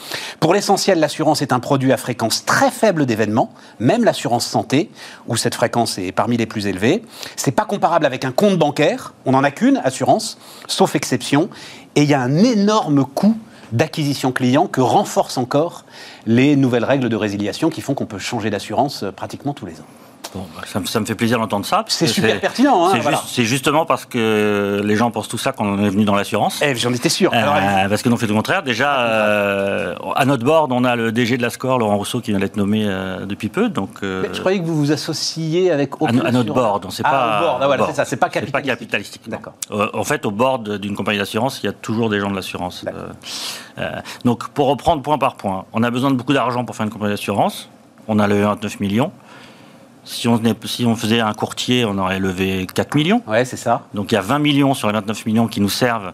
Pour 0.40 0.54
l'essentiel, 0.54 1.00
l'assurance 1.00 1.42
est 1.42 1.52
un 1.52 1.60
produit 1.60 1.92
à 1.92 1.96
fréquence 1.96 2.44
très 2.44 2.70
faible 2.70 3.04
d'événements, 3.04 3.52
même 3.80 4.04
l'assurance 4.04 4.46
santé, 4.46 4.90
où 5.26 5.36
cette 5.36 5.54
fréquence 5.54 5.98
est 5.98 6.12
parmi 6.12 6.36
les 6.36 6.46
plus 6.46 6.66
élevées. 6.66 7.02
C'est 7.36 7.50
pas 7.52 7.64
comparable 7.64 8.06
avec 8.06 8.24
un 8.24 8.32
compte 8.32 8.58
bancaire. 8.58 9.14
On 9.26 9.32
n'en 9.32 9.42
a 9.42 9.50
qu'une 9.50 9.80
assurance, 9.84 10.31
sauf 10.66 10.94
exception. 10.94 11.48
Et 11.94 12.02
il 12.02 12.08
y 12.08 12.14
a 12.14 12.20
un 12.20 12.36
énorme 12.36 13.04
coût 13.04 13.36
d'acquisition 13.72 14.32
client 14.32 14.66
que 14.66 14.80
renforcent 14.80 15.38
encore 15.38 15.84
les 16.26 16.56
nouvelles 16.56 16.84
règles 16.84 17.08
de 17.08 17.16
résiliation 17.16 17.70
qui 17.70 17.80
font 17.80 17.94
qu'on 17.94 18.06
peut 18.06 18.18
changer 18.18 18.50
d'assurance 18.50 19.02
euh, 19.02 19.12
pratiquement 19.12 19.54
tous 19.54 19.66
les 19.66 19.80
ans. 19.80 19.86
Bon, 20.34 20.46
bah, 20.56 20.62
ça, 20.64 21.00
me 21.00 21.04
fait 21.04 21.14
plaisir 21.14 21.38
d'entendre 21.38 21.66
ça. 21.66 21.84
C'est 21.88 22.06
super 22.06 22.40
pertinent. 22.40 22.88
Hein, 22.88 23.00
c'est 23.26 23.44
justement 23.44 23.84
parce 23.84 24.06
que 24.06 24.80
les 24.82 24.96
gens 24.96 25.10
pensent 25.10 25.28
tout 25.28 25.36
ça 25.36 25.52
qu'on 25.52 25.84
est 25.84 25.90
venu 25.90 26.04
dans 26.04 26.14
l'assurance. 26.14 26.60
Eh, 26.62 26.74
J'en 26.74 26.92
étais 26.94 27.10
sûr. 27.10 27.32
Euh, 27.34 27.88
parce 27.88 28.00
que 28.00 28.08
nous, 28.08 28.14
on 28.14 28.18
fait 28.18 28.26
tout 28.26 28.32
le 28.32 28.38
contraire. 28.38 28.62
Déjà, 28.62 29.00
euh, 29.00 29.94
à 30.16 30.24
notre 30.24 30.44
board, 30.44 30.72
on 30.72 30.84
a 30.84 30.96
le 30.96 31.12
DG 31.12 31.36
de 31.36 31.42
la 31.42 31.50
SCORE, 31.50 31.78
Laurent 31.78 31.98
Rousseau, 31.98 32.20
qui 32.20 32.30
vient 32.30 32.40
d'être 32.40 32.56
nommé 32.56 32.84
euh, 32.86 33.26
depuis 33.26 33.50
peu. 33.50 33.68
Donc, 33.68 33.98
je 34.02 34.38
croyais 34.40 34.58
que 34.58 34.64
vous 34.64 34.76
vous 34.76 34.92
associez 34.92 35.70
avec 35.70 35.92
à, 36.00 36.08
à, 36.08 36.32
notre 36.32 36.54
board. 36.54 36.86
On 36.86 36.90
sait 36.90 37.02
ah, 37.04 37.10
pas. 37.10 37.40
Board. 37.40 37.58
Ah, 37.60 37.66
voilà, 37.66 37.86
c'est 37.88 37.96
ça. 37.96 38.04
C'est 38.06 38.16
pas 38.16 38.30
capitalistique. 38.30 38.52
Pas 38.52 38.62
capitalistique 38.62 39.22
D'accord. 39.28 39.54
en 39.70 40.04
fait, 40.04 40.24
au 40.24 40.30
board 40.30 40.78
d'une 40.78 40.96
compagnie 40.96 41.18
d'assurance, 41.18 41.60
il 41.62 41.66
y 41.66 41.68
a 41.68 41.72
toujours 41.72 42.08
des 42.08 42.20
gens 42.20 42.30
de 42.30 42.36
l'assurance. 42.36 42.86
donc, 44.24 44.48
pour 44.48 44.68
reprendre 44.68 45.02
point 45.02 45.18
par 45.18 45.34
point, 45.34 45.66
on 45.74 45.82
a 45.82 45.90
besoin 45.90 46.10
de 46.10 46.16
beaucoup 46.16 46.32
d'argent 46.32 46.64
pour 46.64 46.74
faire 46.74 46.86
une 46.86 46.92
compagnie 46.92 47.12
d'assurance. 47.12 47.68
On 48.08 48.18
a 48.18 48.26
le 48.26 48.42
29 48.42 48.80
millions. 48.80 49.12
Si 50.04 50.26
on, 50.26 50.40
si 50.64 50.84
on, 50.84 50.96
faisait 50.96 51.20
un 51.20 51.32
courtier, 51.32 51.84
on 51.84 51.96
aurait 51.98 52.18
levé 52.18 52.66
4 52.72 52.94
millions. 52.96 53.22
Ouais, 53.26 53.44
c'est 53.44 53.56
ça. 53.56 53.82
Donc 53.94 54.12
il 54.12 54.16
y 54.16 54.18
a 54.18 54.22
20 54.22 54.40
millions 54.40 54.74
sur 54.74 54.88
les 54.88 54.94
29 54.94 55.26
millions 55.26 55.46
qui 55.46 55.60
nous 55.60 55.68
servent 55.68 56.12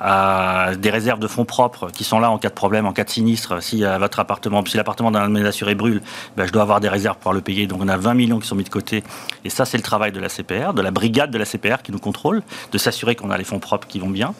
à 0.00 0.72
des 0.76 0.90
réserves 0.90 1.20
de 1.20 1.26
fonds 1.26 1.44
propres 1.44 1.90
qui 1.90 2.04
sont 2.04 2.18
là 2.18 2.30
en 2.30 2.38
cas 2.38 2.48
de 2.48 2.54
problème, 2.54 2.86
en 2.86 2.92
cas 2.92 3.04
de 3.04 3.10
sinistre. 3.10 3.62
Si 3.62 3.84
euh, 3.84 3.98
votre 3.98 4.18
appartement, 4.20 4.64
si 4.64 4.76
l'appartement 4.76 5.10
d'un 5.10 5.28
de 5.28 5.32
mes 5.32 5.46
assurés 5.46 5.74
brûle, 5.74 6.02
ben, 6.36 6.46
je 6.46 6.52
dois 6.52 6.62
avoir 6.62 6.80
des 6.80 6.88
réserves 6.88 7.14
pour 7.16 7.22
pouvoir 7.22 7.34
le 7.34 7.40
payer. 7.40 7.66
Donc 7.66 7.80
on 7.82 7.88
a 7.88 7.96
20 7.96 8.14
millions 8.14 8.38
qui 8.38 8.46
sont 8.46 8.56
mis 8.56 8.64
de 8.64 8.68
côté. 8.68 9.04
Et 9.44 9.50
ça, 9.50 9.64
c'est 9.64 9.76
le 9.76 9.82
travail 9.82 10.12
de 10.12 10.20
la 10.20 10.28
CPR, 10.28 10.72
de 10.74 10.82
la 10.82 10.90
brigade 10.90 11.30
de 11.30 11.38
la 11.38 11.44
CPR 11.44 11.82
qui 11.82 11.92
nous 11.92 11.98
contrôle, 11.98 12.42
de 12.72 12.78
s'assurer 12.78 13.14
qu'on 13.14 13.30
a 13.30 13.38
les 13.38 13.44
fonds 13.44 13.60
propres 13.60 13.86
qui 13.86 13.98
vont 13.98 14.10
bien. 14.10 14.34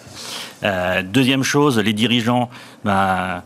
Euh, 0.64 1.02
deuxième 1.02 1.42
chose, 1.42 1.78
les 1.78 1.92
dirigeants. 1.92 2.50
Ben, 2.84 3.42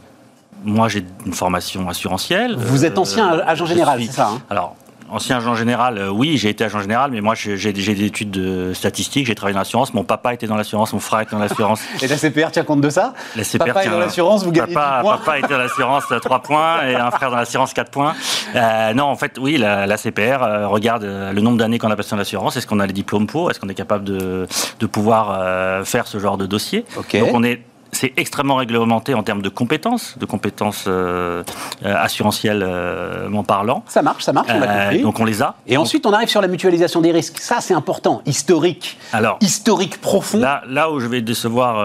moi, 0.64 0.88
j'ai 0.88 1.04
une 1.24 1.34
formation 1.34 1.88
assurantielle. 1.88 2.56
Vous 2.56 2.84
êtes 2.84 2.98
ancien 2.98 3.34
euh, 3.34 3.42
agent 3.46 3.66
général, 3.66 4.02
c'est 4.02 4.12
ça 4.12 4.30
hein? 4.30 4.42
Alors, 4.50 4.76
ancien 5.10 5.38
agent 5.38 5.54
général, 5.54 5.98
euh, 5.98 6.10
oui, 6.10 6.36
j'ai 6.36 6.48
été 6.48 6.64
agent 6.64 6.80
général, 6.80 7.10
mais 7.10 7.20
moi 7.20 7.34
j'ai 7.34 7.72
des 7.72 8.04
études 8.04 8.30
de 8.30 8.72
statistiques, 8.74 9.26
j'ai 9.26 9.34
travaillé 9.34 9.54
dans 9.54 9.60
l'assurance. 9.60 9.94
Mon 9.94 10.04
papa 10.04 10.34
était 10.34 10.46
dans 10.46 10.56
l'assurance, 10.56 10.92
mon 10.92 11.00
frère 11.00 11.20
était 11.20 11.32
dans 11.32 11.38
l'assurance. 11.38 11.82
et 12.02 12.06
la 12.06 12.16
CPR 12.16 12.50
tient 12.50 12.64
compte 12.64 12.80
de 12.80 12.90
ça? 12.90 13.14
La 13.36 13.44
CPR 13.44 13.66
papa 13.66 13.84
est 13.84 13.88
dans 13.90 13.98
l'assurance, 13.98 14.44
vous 14.44 14.52
gagnez 14.52 14.74
papa, 14.74 15.00
points. 15.02 15.16
Papa 15.18 15.38
était 15.38 15.48
dans 15.48 15.58
l'assurance 15.58 16.04
3 16.22 16.42
points 16.42 16.86
et 16.86 16.94
un 16.94 17.10
frère 17.10 17.30
dans 17.30 17.36
l'assurance 17.36 17.72
4 17.72 17.90
points. 17.90 18.14
Euh, 18.54 18.94
non, 18.94 19.04
en 19.04 19.16
fait, 19.16 19.38
oui, 19.40 19.56
la, 19.56 19.96
CPR 19.96 20.42
euh, 20.42 20.68
regarde 20.68 21.04
le 21.04 21.40
nombre 21.40 21.58
d'années 21.58 21.78
qu'on 21.78 21.90
a 21.90 21.96
passé 21.96 22.10
dans 22.10 22.16
l'assurance. 22.16 22.56
Est-ce 22.56 22.66
qu'on 22.66 22.80
a 22.80 22.86
les 22.86 22.92
diplômes 22.92 23.26
pour? 23.26 23.50
Est-ce 23.50 23.60
qu'on 23.60 23.68
est 23.68 23.74
capable 23.74 24.04
de, 24.04 24.46
de 24.78 24.86
pouvoir 24.86 25.84
faire 25.86 26.06
ce 26.06 26.18
genre 26.18 26.38
de 26.38 26.46
dossier? 26.46 26.84
Donc 26.96 27.30
on 27.32 27.42
est 27.42 27.62
c'est 27.92 28.12
extrêmement 28.16 28.56
réglementé 28.56 29.14
en 29.14 29.22
termes 29.22 29.42
de 29.42 29.48
compétences, 29.48 30.16
de 30.18 30.26
compétences 30.26 30.84
euh, 30.86 31.42
euh 31.84 31.94
assurantielles 31.96 32.62
euh, 32.66 33.42
parlant. 33.42 33.82
Ça 33.88 34.02
marche, 34.02 34.24
ça 34.24 34.32
marche, 34.32 34.48
on 34.52 34.60
l'a 34.60 34.70
euh, 34.70 34.84
compris. 34.84 35.02
Donc 35.02 35.20
on 35.20 35.24
les 35.24 35.42
a. 35.42 35.54
Et 35.66 35.76
ensuite, 35.76 36.04
on 36.06 36.12
arrive 36.12 36.28
sur 36.28 36.40
la 36.40 36.48
mutualisation 36.48 37.00
des 37.00 37.12
risques. 37.12 37.38
Ça, 37.38 37.60
c'est 37.60 37.74
important, 37.74 38.22
historique. 38.26 38.98
Alors, 39.12 39.38
historique 39.40 40.00
profond. 40.00 40.38
Là, 40.38 40.62
là 40.68 40.90
où 40.90 41.00
je 41.00 41.06
vais 41.06 41.22
décevoir 41.22 41.76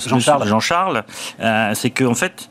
Jean-Charles, 0.00 1.04
Jean 1.38 1.74
c'est 1.74 1.90
qu'en 1.90 2.14
fait, 2.14 2.48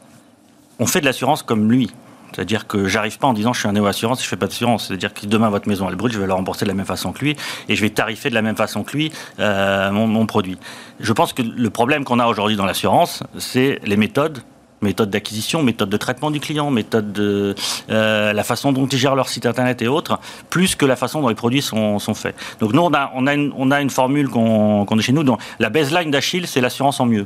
on 0.80 0.86
fait 0.86 1.02
de 1.02 1.06
l'assurance 1.06 1.44
comme 1.44 1.72
lui. 1.72 1.92
C'est-à-dire 2.38 2.68
que 2.68 2.88
j'arrive 2.88 3.18
pas 3.18 3.26
en 3.26 3.34
disant 3.34 3.52
je 3.52 3.62
suis 3.62 3.68
un 3.68 3.72
néo-assurance 3.72 4.24
je 4.24 4.28
fais 4.28 4.36
pas 4.36 4.46
d'assurance. 4.46 4.88
C'est-à-dire 4.88 5.12
que 5.12 5.26
demain 5.26 5.50
votre 5.50 5.68
maison 5.68 5.90
elle 5.90 5.96
brûle, 5.96 6.14
je 6.14 6.20
vais 6.20 6.28
la 6.28 6.36
rembourser 6.36 6.66
de 6.66 6.70
la 6.70 6.76
même 6.76 6.86
façon 6.86 7.12
que 7.12 7.26
lui 7.26 7.36
et 7.68 7.76
je 7.76 7.82
vais 7.82 7.90
tarifer 7.90 8.30
de 8.30 8.36
la 8.36 8.44
même 8.44 8.56
façon 8.56 8.84
que 8.84 8.96
lui 8.96 9.12
euh, 9.40 9.92
mon, 9.92 10.28
produit. 10.28 10.60
Je 11.00 11.14
pense 11.14 11.34
que 11.34 11.42
le 11.42 11.70
problème 11.72 12.04
qu'on 12.04 12.20
a 12.20 12.28
aujourd'hui 12.28 12.56
dans 12.56 12.66
l'assurance, 12.66 13.24
c'est 13.40 13.80
les 13.84 13.98
méthodes 13.98 14.44
méthode 14.84 15.10
d'acquisition, 15.10 15.64
méthode 15.64 15.90
de 15.90 15.98
traitement 15.98 16.30
du 16.30 16.40
client, 16.40 16.70
méthode 16.70 17.12
de 17.12 17.56
euh, 17.90 18.32
la 18.32 18.44
façon 18.44 18.72
dont 18.72 18.86
ils 18.86 19.00
gèrent 19.00 19.16
leur 19.16 19.28
site 19.28 19.48
internet 19.48 19.82
et 19.82 19.88
autres, 19.88 20.20
plus 20.52 20.76
que 20.76 20.86
la 20.86 20.96
façon 20.96 21.20
dont 21.20 21.30
les 21.30 21.34
produits 21.34 21.64
sont, 21.64 21.98
faits. 22.14 22.36
Donc 22.60 22.74
nous, 22.74 22.82
on 22.84 22.94
a, 22.94 23.34
une, 23.82 23.90
formule 23.90 24.30
qu'on 24.30 24.86
a 24.86 25.02
chez 25.02 25.14
nous. 25.14 25.24
dont 25.24 25.40
la 25.58 25.72
baseline 25.72 26.12
d'Achille, 26.12 26.46
c'est 26.46 26.62
l'assurance 26.62 27.00
en 27.00 27.08
mieux. 27.08 27.26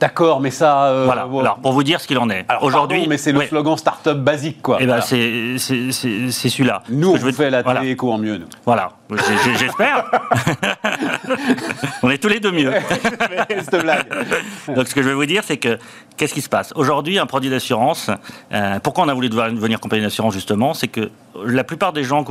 D'accord, 0.00 0.40
mais 0.40 0.50
ça. 0.50 0.84
Euh, 0.86 1.04
voilà. 1.04 1.22
Alors, 1.22 1.58
pour 1.58 1.72
vous 1.72 1.82
dire 1.82 2.00
ce 2.00 2.06
qu'il 2.06 2.18
en 2.18 2.30
est. 2.30 2.46
Aujourd'hui. 2.62 3.06
Mais 3.06 3.18
c'est 3.18 3.32
le 3.32 3.42
slogan 3.42 3.76
start-up 3.76 4.18
basique, 4.18 4.62
quoi. 4.62 4.78
Eh 4.80 4.86
ben, 4.86 5.00
c'est 5.00 5.58
celui-là. 5.58 6.82
Nous, 6.88 7.12
on 7.12 7.16
je 7.16 7.30
fait 7.30 7.50
la 7.50 7.62
télé 7.62 7.90
éco 7.90 8.10
en 8.10 8.18
mieux, 8.18 8.38
nous. 8.38 8.46
Voilà. 8.64 8.90
J'espère. 9.58 10.10
on 12.02 12.10
est 12.10 12.18
tous 12.18 12.28
les 12.28 12.40
deux 12.40 12.52
mieux. 12.52 12.72
blague. 13.82 14.06
Donc, 14.74 14.88
ce 14.88 14.94
que 14.94 15.02
je 15.02 15.08
veux 15.08 15.14
vous 15.14 15.26
dire, 15.26 15.42
c'est 15.44 15.56
que 15.56 15.78
qu'est-ce 16.16 16.34
qui 16.34 16.42
se 16.42 16.48
passe? 16.48 16.72
Aujourd'hui, 16.76 17.18
un 17.18 17.26
produit 17.26 17.50
d'assurance, 17.50 18.10
euh, 18.52 18.78
pourquoi 18.80 19.04
on 19.04 19.08
a 19.08 19.14
voulu 19.14 19.28
devenir 19.28 19.80
compagnie 19.80 20.02
d'assurance, 20.02 20.34
justement? 20.34 20.74
C'est 20.74 20.88
que 20.88 21.10
la 21.44 21.64
plupart 21.64 21.92
des 21.92 22.04
gens 22.04 22.24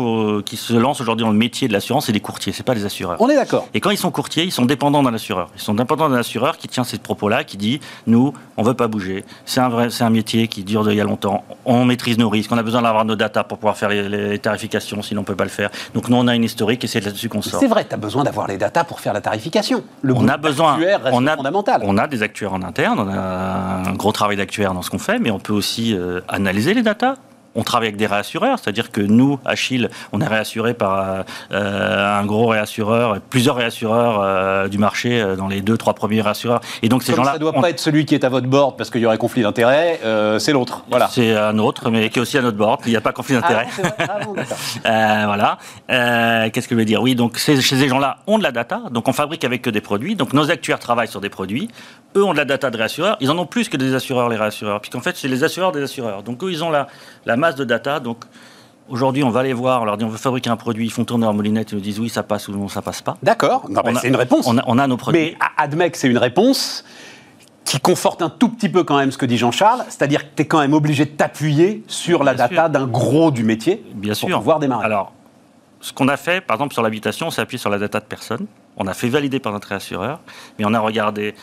qui 0.44 0.58
se 0.58 0.74
lancent 0.74 1.02
aujourd'hui 1.02 1.26
dans 1.26 1.32
le 1.32 1.38
métier 1.38 1.68
de 1.68 1.74
l'assurance, 1.74 2.08
c'est 2.08 2.12
des 2.12 2.20
courtiers, 2.20 2.52
c'est 2.52 2.64
pas 2.64 2.76
des 2.76 2.86
assureurs. 2.86 3.18
On 3.20 3.30
est 3.30 3.36
d'accord. 3.36 3.68
Et 3.74 3.80
quand 3.80 3.92
ils 3.92 3.98
sont 3.98 4.12
courtiers, 4.12 4.44
ils 4.44 4.52
sont 4.52 4.66
dépendants 4.66 5.04
d'un 5.04 5.14
assureur. 5.14 5.50
Ils 5.56 5.62
sont 5.62 5.74
dépendants 5.74 6.10
d'un 6.10 6.18
assureur 6.18 6.58
qui 6.58 6.68
tient 6.68 6.84
ces 6.84 6.98
propos-là, 6.98 7.44
qui 7.44 7.58
dit 7.58 7.80
nous, 8.08 8.34
on 8.58 8.64
veut 8.64 8.74
pas 8.74 8.88
bouger. 8.88 9.24
C'est 9.46 9.62
un 9.62 9.70
vrai, 9.70 9.90
c'est 9.90 10.04
un 10.04 10.10
métier 10.10 10.48
qui 10.48 10.64
dure 10.64 10.90
il 10.92 10.98
y 10.98 11.02
a 11.02 11.04
longtemps. 11.04 11.44
On 11.66 11.86
maîtrise 11.86 12.18
nos 12.18 12.30
risques. 12.30 12.52
On 12.52 12.58
a 12.58 12.64
besoin 12.64 12.82
d'avoir 12.82 13.06
nos 13.06 13.16
datas 13.16 13.44
pour 13.44 13.58
pouvoir 13.58 13.78
faire 13.78 13.90
les, 13.90 14.40
tarifications, 14.40 15.02
sinon 15.02 15.22
on 15.22 15.24
peut 15.24 15.36
pas 15.36 15.44
le 15.44 15.50
faire. 15.50 15.70
Donc 15.94 16.10
nous, 16.10 16.18
on 16.18 16.28
a 16.28 16.36
une 16.36 16.44
historique 16.44 16.69
et 16.72 16.88
c'est 16.88 17.04
là-dessus 17.04 17.30
qu'on 17.30 17.42
sort. 17.42 17.60
C'est 17.60 17.68
vrai, 17.68 17.86
tu 17.88 17.94
as 17.94 17.98
besoin 17.98 18.24
d'avoir 18.24 18.48
les 18.48 18.58
datas 18.58 18.84
pour 18.84 19.00
faire 19.00 19.14
la 19.14 19.22
tarification. 19.22 19.84
Le 20.02 20.14
on 20.14 20.28
a 20.28 20.38
besoin. 20.38 20.80
on 21.12 21.28
a, 21.28 21.36
fondamental. 21.36 21.82
On 21.84 21.98
a 21.98 22.08
des 22.08 22.24
actuaires 22.24 22.54
en 22.54 22.62
interne. 22.62 23.00
On 23.00 23.10
a 23.10 23.90
un 23.90 23.94
gros 23.94 24.12
travail 24.12 24.38
d'actuaire 24.38 24.74
dans 24.74 24.82
ce 24.82 24.90
qu'on 24.90 25.00
fait, 25.00 25.20
mais 25.20 25.32
on 25.32 25.40
peut 25.40 25.54
aussi 25.54 25.96
euh, 25.96 26.22
analyser 26.28 26.74
les 26.74 26.84
datas 26.84 27.16
on 27.56 27.64
travaille 27.64 27.88
avec 27.88 27.98
des 27.98 28.08
réassureurs, 28.08 28.60
c'est-à-dire 28.60 28.92
que 28.92 29.02
nous, 29.02 29.40
Achille, 29.46 29.90
on 30.12 30.22
est 30.22 30.28
réassuré 30.28 30.74
par 30.74 31.26
euh, 31.52 32.20
un 32.20 32.26
gros 32.26 32.48
réassureur, 32.48 33.20
plusieurs 33.30 33.56
réassureurs 33.56 34.22
euh, 34.22 34.68
du 34.68 34.78
marché 34.78 35.22
euh, 35.22 35.36
dans 35.36 35.48
les 35.48 35.62
deux, 35.62 35.78
trois 35.78 35.94
premiers 35.94 36.22
réassureurs. 36.22 36.62
Et 36.84 36.90
donc 36.90 37.04
ces 37.04 37.16
gens-là, 37.16 37.32
ça 37.32 37.34
ne 37.34 37.40
doit 37.40 37.54
pas 37.54 37.70
être 37.70 37.80
celui 37.80 38.06
qui 38.06 38.16
est 38.16 38.24
à 38.24 38.30
votre 38.30 38.48
board 38.48 38.78
parce 38.78 38.90
qu'il 38.90 39.02
y 39.02 39.06
aurait 39.06 39.18
conflit 39.18 39.42
d'intérêt, 39.42 40.00
c'est 40.40 40.54
l'autre. 40.54 40.84
Voilà. 40.90 41.08
C'est 41.12 41.36
un 41.36 41.58
autre, 41.58 41.90
mais 41.90 42.10
qui 42.10 42.20
est 42.20 42.22
aussi 42.22 42.38
à 42.38 42.42
notre 42.42 42.58
board. 42.58 42.82
Il 42.86 42.92
n'y 42.92 42.98
a 42.98 43.02
pas 43.02 43.12
conflit 43.12 43.36
d'intérêt. 43.36 43.68
Ah, 44.84 45.26
voilà. 45.26 46.50
Qu'est-ce 46.50 46.68
que 46.68 46.76
je 46.76 46.80
veux 46.80 46.86
dire? 46.86 47.02
Oui, 47.02 47.16
donc 47.16 47.38
ces, 47.38 47.62
ces 47.62 47.88
gens-là 47.88 48.18
ont 48.28 48.38
de 48.38 48.44
la 48.44 48.52
data, 48.52 48.82
donc 48.92 49.08
on 49.08 49.14
fabrique 49.14 49.44
avec 49.44 49.68
eux 49.68 49.72
des 49.72 49.82
produits. 49.82 50.16
Donc 50.16 50.34
nos 50.34 50.52
actuaires 50.52 50.80
travaillent 50.80 51.08
sur 51.08 51.22
des 51.22 51.30
produits. 51.30 51.70
Eux 52.16 52.24
ont 52.24 52.34
de 52.34 52.38
la 52.38 52.46
data 52.46 52.70
de 52.70 52.78
réassureurs. 52.78 53.18
Ils 53.20 53.30
en 53.30 53.38
ont 53.38 53.46
plus 53.46 53.70
que 53.70 53.78
des 53.78 53.94
assureurs, 53.94 54.30
les 54.30 54.38
réassureurs, 54.38 54.82
puisqu'en 54.82 55.02
fait 55.02 55.16
c'est 55.16 55.28
les 55.28 55.44
assureurs 55.44 55.72
des 55.72 55.84
assureurs. 55.84 56.24
Donc 56.24 56.44
eux, 56.44 56.52
ils 56.52 56.64
ont 56.64 56.72
la, 56.72 56.88
la 57.26 57.38
masse 57.40 57.56
de 57.56 57.64
data. 57.64 58.00
Donc 58.00 58.26
aujourd'hui, 58.88 59.24
on 59.24 59.30
va 59.30 59.44
les 59.44 59.54
voir, 59.54 59.82
on 59.82 59.86
leur 59.86 59.98
dit 59.98 60.06
on 60.06 60.10
veut 60.10 60.18
fabriquer 60.18 60.50
un 60.50 60.58
produit, 60.58 60.86
ils 60.86 60.92
font 60.92 61.06
tourner 61.06 61.26
leur 61.26 61.34
moulinette, 61.34 61.72
ils 61.72 61.76
nous 61.76 61.82
disent 61.82 62.00
oui, 62.00 62.10
ça 62.10 62.24
passe 62.24 62.48
ou 62.48 62.52
non, 62.52 62.68
ça 62.68 62.82
passe 62.82 63.02
pas. 63.02 63.18
D'accord, 63.24 63.68
c'est 64.02 64.08
une 64.08 64.16
réponse. 64.16 64.46
On 64.48 64.58
a, 64.58 64.64
on 64.68 64.78
a, 64.78 64.88
nos 64.88 64.98
produits. 64.98 65.22
Mais 65.22 65.38
admec, 65.58 65.96
c'est 65.96 66.08
une 66.08 66.18
réponse 66.18 66.84
qui 67.66 67.80
conforte 67.80 68.24
un 68.24 68.30
tout 68.30 68.50
petit 68.50 68.68
peu 68.68 68.84
quand 68.84 68.98
même 68.98 69.12
ce 69.12 69.18
que 69.18 69.28
dit 69.28 69.38
Jean-Charles, 69.38 69.84
c'est-à-dire 69.90 70.22
que 70.22 70.36
tu 70.36 70.42
es 70.42 70.46
quand 70.48 70.60
même 70.60 70.74
obligé 70.74 71.06
de 71.06 71.12
t'appuyer 71.12 71.84
sur 71.88 72.24
la 72.24 72.34
data 72.34 72.68
d'un 72.68 72.88
gros 72.88 73.30
du 73.30 73.44
métier 73.44 73.84
Bien 73.94 74.14
pour 74.14 74.28
sûr. 74.28 74.38
pouvoir 74.40 74.60
démarrer. 74.60 74.86
Alors, 74.86 75.14
ce 75.80 75.94
qu'on 75.94 76.08
a 76.08 76.18
fait, 76.18 76.42
par 76.42 76.56
exemple, 76.56 76.74
sur 76.74 76.82
l'habitation, 76.82 77.28
on 77.28 77.30
s'est 77.30 77.42
appuyé 77.42 77.60
sur 77.60 77.70
la 77.70 77.78
data 77.78 78.00
de 78.00 78.06
personne. 78.06 78.48
On 78.76 78.88
a 78.88 78.94
fait 78.94 79.08
valider 79.08 79.40
par 79.40 79.52
notre 79.52 79.68
réassureur, 79.68 80.20
mais 80.58 80.66
on 80.66 80.74
a 80.74 80.80
regardé 80.80 81.36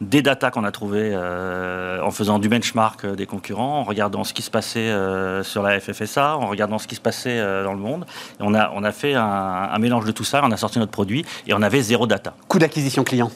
des 0.00 0.22
datas 0.22 0.50
qu'on 0.50 0.64
a 0.64 0.70
trouvées 0.70 1.10
euh, 1.12 2.00
en 2.02 2.10
faisant 2.10 2.38
du 2.38 2.48
benchmark 2.48 3.04
euh, 3.04 3.16
des 3.16 3.26
concurrents, 3.26 3.80
en 3.80 3.84
regardant 3.84 4.24
ce 4.24 4.32
qui 4.32 4.42
se 4.42 4.50
passait 4.50 4.78
euh, 4.78 5.42
sur 5.42 5.62
la 5.62 5.80
FFSA, 5.80 6.36
en 6.36 6.46
regardant 6.46 6.78
ce 6.78 6.86
qui 6.86 6.94
se 6.94 7.00
passait 7.00 7.42
dans 7.64 7.72
le 7.72 7.78
monde. 7.78 8.06
On, 8.40 8.54
a, 8.54 8.70
on 8.74 8.84
a 8.84 8.92
fait 8.92 9.14
un, 9.14 9.78
mélange 9.78 10.04
de 10.04 10.12
tout 10.12 10.24
ça, 10.24 10.40
on 10.44 10.50
a 10.50 10.56
sorti 10.56 10.78
notre 10.78 10.92
produit 10.92 11.24
et 11.46 11.54
on 11.54 11.62
avait 11.62 11.82
zéro 11.82 12.06
data. 12.06 12.34
Coût 12.48 12.58
d'acquisition 12.58 13.04
client 13.04 13.30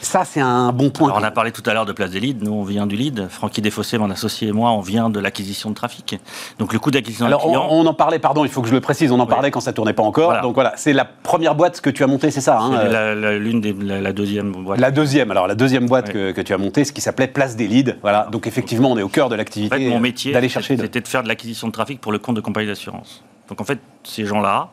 Ça, 0.00 0.24
c'est 0.24 0.40
un 0.40 0.70
bon 0.70 0.90
point. 0.90 1.08
Alors, 1.08 1.20
on 1.20 1.24
a 1.24 1.30
parlé 1.30 1.50
tout 1.50 1.62
à 1.66 1.72
l'heure 1.72 1.86
de 1.86 1.92
place 1.92 2.10
des 2.10 2.20
leads. 2.20 2.44
Nous, 2.44 2.52
on 2.52 2.62
vient 2.62 2.86
du 2.86 2.94
lead. 2.94 3.28
Francky 3.28 3.62
Desfossés, 3.62 3.96
mon 3.96 4.10
associé 4.10 4.48
et 4.48 4.52
moi, 4.52 4.70
on 4.70 4.80
vient 4.80 5.08
de 5.08 5.18
l'acquisition 5.18 5.70
de 5.70 5.74
trafic. 5.74 6.18
Donc, 6.58 6.72
le 6.72 6.78
coût 6.78 6.90
d'acquisition 6.90 7.28
d'un 7.28 7.38
client. 7.38 7.66
On, 7.70 7.80
on, 7.80 7.86
en 7.86 7.94
parlait, 7.94 8.18
pardon, 8.18 8.44
il 8.44 8.50
faut 8.50 8.60
que 8.60 8.68
je 8.68 8.74
le 8.74 8.80
précise, 8.80 9.10
on 9.12 9.18
en 9.18 9.26
parlait 9.26 9.50
quand 9.50 9.60
ça 9.60 9.72
tournait 9.72 9.94
pas 9.94 10.02
encore. 10.02 10.26
Voilà. 10.26 10.42
Donc 10.42 10.54
voilà, 10.54 10.74
c'est 10.76 10.92
la 10.92 11.04
première 11.04 11.54
boîte 11.54 11.80
que 11.80 11.90
tu 11.90 12.04
as 12.04 12.06
montée, 12.06 12.30
c'est 12.30 12.42
ça 12.42 12.58
hein, 12.60 13.14
L'une 13.38 13.60
des. 13.60 13.72
La, 13.72 14.00
la, 14.00 14.12
deuxième 14.12 14.52
boîte. 14.52 14.78
La 14.78 14.90
deuxième, 14.90 15.30
alors 15.30 15.46
la 15.46 15.54
deuxième 15.54 15.86
boîte 15.86 16.12
que, 16.12 16.32
que, 16.32 16.40
tu 16.40 16.52
as 16.52 16.58
montée, 16.58 16.84
ce 16.84 16.92
qui 16.92 17.00
s'appelait 17.00 17.26
Place 17.26 17.56
des 17.56 17.66
leads. 17.66 17.94
Voilà. 18.02 18.28
Donc 18.30 18.46
effectivement, 18.46 18.92
on 18.92 18.98
est 18.98 19.02
au 19.02 19.08
cœur 19.08 19.28
de 19.28 19.34
l'activité. 19.34 19.74
En 19.74 19.78
fait, 19.78 19.88
mon 19.88 20.00
métier, 20.00 20.32
d'aller 20.32 20.48
chercher. 20.48 20.76
C'était 20.76 21.00
de 21.00 21.08
faire 21.08 21.22
de 21.22 21.28
l'acquisition 21.28 21.66
de 21.66 21.72
trafic 21.72 22.00
pour 22.00 22.12
le 22.12 22.18
compte 22.18 22.36
de 22.36 22.40
compagnie 22.40 22.66
d'assurance. 22.66 23.24
Donc 23.48 23.60
en 23.60 23.64
fait, 23.64 23.78
ces 24.04 24.26
gens-là, 24.26 24.68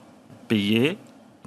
payés, 0.47 0.97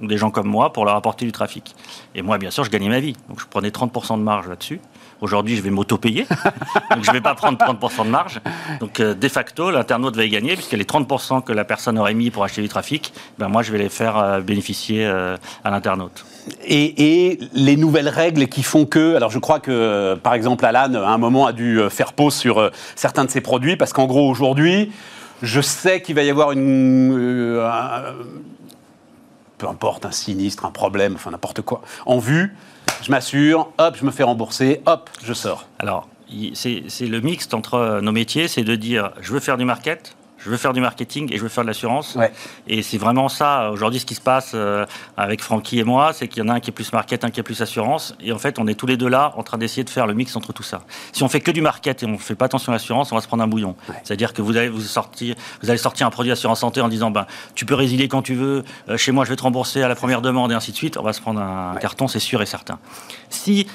des 0.01 0.17
gens 0.17 0.29
comme 0.29 0.47
moi 0.47 0.73
pour 0.73 0.85
leur 0.85 0.95
apporter 0.95 1.25
du 1.25 1.31
trafic. 1.31 1.75
Et 2.15 2.21
moi, 2.21 2.37
bien 2.37 2.51
sûr, 2.51 2.63
je 2.63 2.69
gagnais 2.69 2.89
ma 2.89 2.99
vie. 2.99 3.13
Donc, 3.29 3.39
je 3.39 3.45
prenais 3.45 3.69
30% 3.69 4.17
de 4.17 4.23
marge 4.23 4.47
là-dessus. 4.47 4.79
Aujourd'hui, 5.21 5.55
je 5.55 5.61
vais 5.61 5.69
m'auto-payer. 5.69 6.27
donc, 6.91 7.03
je 7.03 7.09
ne 7.09 7.15
vais 7.15 7.21
pas 7.21 7.35
prendre 7.35 7.57
30% 7.57 8.05
de 8.05 8.09
marge. 8.09 8.41
Donc, 8.81 8.99
euh, 8.99 9.13
de 9.13 9.27
facto, 9.29 9.71
l'internaute 9.71 10.15
va 10.15 10.25
y 10.25 10.29
gagner, 10.29 10.55
puisque 10.55 10.73
les 10.73 10.83
30% 10.83 11.43
que 11.43 11.53
la 11.53 11.63
personne 11.63 11.97
aurait 11.97 12.13
mis 12.13 12.31
pour 12.31 12.43
acheter 12.43 12.61
du 12.61 12.67
trafic, 12.67 13.13
ben, 13.37 13.47
moi, 13.47 13.63
je 13.63 13.71
vais 13.71 13.77
les 13.77 13.89
faire 13.89 14.17
euh, 14.17 14.41
bénéficier 14.41 15.05
euh, 15.05 15.37
à 15.63 15.71
l'internaute. 15.71 16.25
Et, 16.67 17.39
les 17.53 17.77
nouvelles 17.77 18.09
règles 18.09 18.47
qui 18.47 18.61
font 18.61 18.85
que, 18.85 19.15
alors 19.15 19.31
je 19.31 19.39
crois 19.39 19.59
que 19.59 20.15
par 20.15 20.35
exemple 20.35 20.63
Alan 20.65 20.93
à 20.93 21.09
un 21.09 21.17
moment 21.17 21.47
a 21.47 21.53
dû 21.53 21.79
faire 21.89 22.13
pause 22.13 22.35
sur 22.35 22.69
certains 22.95 23.25
de 23.25 23.31
ses 23.31 23.41
produits 23.41 23.77
parce 23.77 23.93
qu'en 23.93 24.05
gros 24.05 24.29
aujourd'hui, 24.29 24.91
je 25.41 25.59
sais 25.59 26.01
qu'il 26.01 26.15
va 26.15 26.23
y 26.23 26.29
avoir 26.29 26.51
une, 26.51 27.59
un, 27.59 28.13
peu 29.57 29.67
importe, 29.67 30.05
un 30.05 30.11
sinistre, 30.11 30.65
un 30.65 30.71
problème, 30.71 31.15
enfin 31.15 31.31
n'importe 31.31 31.61
quoi, 31.61 31.81
en 32.05 32.19
vue, 32.19 32.55
je 33.01 33.11
m'assure, 33.11 33.71
hop, 33.77 33.95
je 33.99 34.05
me 34.05 34.11
fais 34.11 34.23
rembourser, 34.23 34.81
hop, 34.85 35.09
je 35.23 35.33
sors. 35.33 35.67
Alors, 35.79 36.07
c'est 36.53 36.81
le 37.01 37.19
mixte 37.21 37.53
entre 37.53 37.99
nos 38.01 38.11
métiers, 38.11 38.47
c'est 38.47 38.63
de 38.63 38.75
dire, 38.75 39.11
je 39.21 39.31
veux 39.31 39.39
faire 39.39 39.57
du 39.57 39.65
market, 39.65 40.15
je 40.45 40.49
veux 40.51 40.57
faire 40.57 40.73
du 40.73 40.79
marketing 40.81 41.33
et 41.33 41.37
je 41.37 41.41
veux 41.41 41.49
faire 41.49 41.63
de 41.63 41.67
l'assurance. 41.67 42.13
Ouais. 42.15 42.31
Et 42.67 42.83
c'est 42.83 42.99
vraiment 42.99 43.29
ça, 43.29 43.71
aujourd'hui, 43.71 43.99
ce 43.99 44.05
qui 44.05 44.13
se 44.13 44.21
passe 44.21 44.51
euh, 44.53 44.85
avec 45.17 45.41
Francky 45.41 45.79
et 45.79 45.83
moi, 45.83 46.13
c'est 46.13 46.27
qu'il 46.27 46.43
y 46.43 46.45
en 46.45 46.49
a 46.49 46.53
un 46.53 46.59
qui 46.59 46.69
est 46.69 46.73
plus 46.73 46.93
market, 46.93 47.23
un 47.23 47.31
qui 47.31 47.39
est 47.39 47.43
plus 47.43 47.59
assurance. 47.61 48.15
Et 48.21 48.31
en 48.31 48.37
fait, 48.37 48.59
on 48.59 48.67
est 48.67 48.75
tous 48.75 48.85
les 48.85 48.95
deux 48.95 49.07
là 49.09 49.33
en 49.37 49.43
train 49.43 49.57
d'essayer 49.57 49.83
de 49.83 49.89
faire 49.89 50.05
le 50.05 50.13
mix 50.13 50.35
entre 50.35 50.53
tout 50.53 50.61
ça. 50.61 50.81
Si 51.13 51.23
on 51.23 51.29
fait 51.29 51.41
que 51.41 51.49
du 51.49 51.61
market 51.61 52.03
et 52.03 52.05
on 52.05 52.11
ne 52.11 52.17
fait 52.17 52.35
pas 52.35 52.45
attention 52.45 52.71
à 52.71 52.75
l'assurance, 52.75 53.11
on 53.11 53.15
va 53.15 53.21
se 53.21 53.27
prendre 53.27 53.41
un 53.43 53.47
bouillon. 53.47 53.75
Ouais. 53.89 53.95
C'est-à-dire 54.03 54.33
que 54.33 54.43
vous 54.43 54.55
allez, 54.55 54.69
vous, 54.69 54.81
sortir, 54.81 55.33
vous 55.63 55.69
allez 55.71 55.79
sortir 55.79 56.05
un 56.05 56.11
produit 56.11 56.31
assurance 56.31 56.59
santé 56.59 56.79
en 56.81 56.89
disant 56.89 57.09
ben, 57.09 57.25
tu 57.55 57.65
peux 57.65 57.75
résilier 57.75 58.07
quand 58.07 58.21
tu 58.21 58.35
veux, 58.35 58.63
euh, 58.89 58.97
chez 58.97 59.11
moi 59.11 59.25
je 59.25 59.31
vais 59.31 59.35
te 59.35 59.43
rembourser 59.43 59.81
à 59.81 59.87
la 59.87 59.95
première 59.95 60.21
demande 60.21 60.51
et 60.51 60.55
ainsi 60.55 60.71
de 60.71 60.77
suite. 60.77 60.97
On 60.97 61.03
va 61.03 61.13
se 61.13 61.21
prendre 61.21 61.41
un 61.41 61.73
Ouais. 61.73 61.79
carton, 61.81 62.07
c'est 62.07 62.19
sûr 62.19 62.41
et 62.43 62.45
certain. 62.45 62.77
Si 63.29 63.65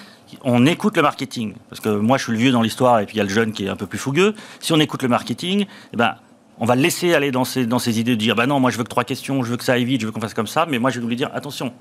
on 0.44 0.64
écoute 0.66 0.96
le 0.96 1.02
marketing, 1.02 1.54
parce 1.68 1.80
que 1.80 1.88
moi 1.88 2.16
je 2.16 2.22
suis 2.24 2.32
le 2.32 2.38
vieux 2.38 2.52
dans 2.52 2.62
l'histoire 2.62 3.00
et 3.00 3.06
puis 3.06 3.16
il 3.16 3.18
y 3.18 3.20
a 3.20 3.24
le 3.24 3.30
jeune 3.30 3.52
qui 3.52 3.64
est 3.66 3.68
un 3.68 3.74
peu 3.74 3.86
plus 3.86 3.98
fougueux, 3.98 4.34
si 4.60 4.72
on 4.72 4.78
écoute 4.78 5.02
le 5.02 5.08
marketing, 5.08 5.66
eh 5.92 5.96
ben, 5.96 6.14
on 6.60 6.66
va 6.66 6.76
le 6.76 6.82
laisser 6.82 7.14
aller 7.14 7.30
dans 7.30 7.44
ses, 7.44 7.66
dans 7.66 7.78
ses 7.78 7.98
idées 7.98 8.12
de 8.12 8.20
dire 8.20 8.36
bah 8.36 8.46
non, 8.46 8.60
moi 8.60 8.70
je 8.70 8.76
veux 8.76 8.84
que 8.84 8.88
trois 8.88 9.04
questions, 9.04 9.42
je 9.42 9.50
veux 9.50 9.56
que 9.56 9.64
ça 9.64 9.72
aille 9.72 9.84
vite, 9.84 10.02
je 10.02 10.06
veux 10.06 10.12
qu'on 10.12 10.20
fasse 10.20 10.34
comme 10.34 10.46
ça, 10.46 10.66
mais 10.68 10.78
moi 10.78 10.90
je 10.90 11.00
vais 11.00 11.06
lui 11.06 11.16
dire 11.16 11.30
attention. 11.34 11.72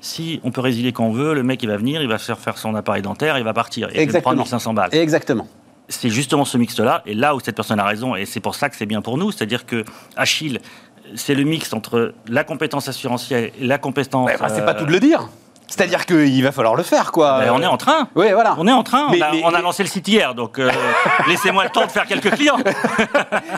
Si 0.00 0.40
on 0.44 0.52
peut 0.52 0.60
résilier 0.60 0.92
quand 0.92 1.04
on 1.04 1.12
veut, 1.12 1.34
le 1.34 1.42
mec 1.42 1.62
il 1.62 1.68
va 1.68 1.76
venir, 1.76 2.00
il 2.00 2.08
va 2.08 2.18
faire 2.18 2.38
faire 2.38 2.56
son 2.56 2.74
appareil 2.76 3.02
dentaire, 3.02 3.36
il 3.36 3.44
va 3.44 3.52
partir 3.52 3.88
et 3.92 4.04
il 4.04 4.22
prendre 4.22 4.38
1500 4.38 4.74
balles. 4.74 4.90
Exactement. 4.94 5.48
C'est 5.88 6.10
justement 6.10 6.44
ce 6.44 6.56
mixte-là, 6.56 7.02
et 7.06 7.14
là 7.14 7.34
où 7.34 7.40
cette 7.40 7.56
personne 7.56 7.80
a 7.80 7.84
raison, 7.84 8.14
et 8.14 8.26
c'est 8.26 8.40
pour 8.40 8.54
ça 8.54 8.68
que 8.68 8.76
c'est 8.76 8.86
bien 8.86 9.02
pour 9.02 9.16
nous, 9.18 9.32
c'est-à-dire 9.32 9.66
que 9.66 9.84
Achille, 10.16 10.60
c'est 11.14 11.34
le 11.34 11.44
mix 11.44 11.72
entre 11.72 12.12
la 12.28 12.44
compétence 12.44 12.88
assurantielle 12.88 13.52
et 13.58 13.66
la 13.66 13.78
compétence. 13.78 14.26
Ouais, 14.26 14.34
enfin, 14.34 14.48
c'est 14.50 14.60
euh, 14.60 14.66
pas 14.66 14.74
tout 14.74 14.84
de 14.84 14.92
le 14.92 15.00
dire. 15.00 15.28
C'est-à-dire 15.68 16.06
qu'il 16.06 16.42
va 16.42 16.50
falloir 16.50 16.74
le 16.74 16.82
faire, 16.82 17.12
quoi. 17.12 17.40
ben, 17.40 17.50
on 17.54 17.62
est 17.62 17.66
en 17.66 17.76
train. 17.76 18.08
Oui, 18.16 18.26
voilà. 18.32 18.54
On 18.58 18.66
est 18.66 18.72
en 18.72 18.82
train. 18.82 19.08
Mais- 19.10 19.22
on, 19.22 19.26
a, 19.26 19.30
mais- 19.32 19.42
on 19.44 19.54
a 19.54 19.60
lancé 19.60 19.82
le 19.82 19.88
site 19.88 20.08
hier, 20.08 20.34
donc 20.34 20.58
euh, 20.58 20.70
laissez-moi 21.28 21.64
le 21.64 21.70
temps 21.70 21.84
de 21.86 21.90
faire 21.90 22.06
quelques 22.06 22.30
clients. 22.30 22.56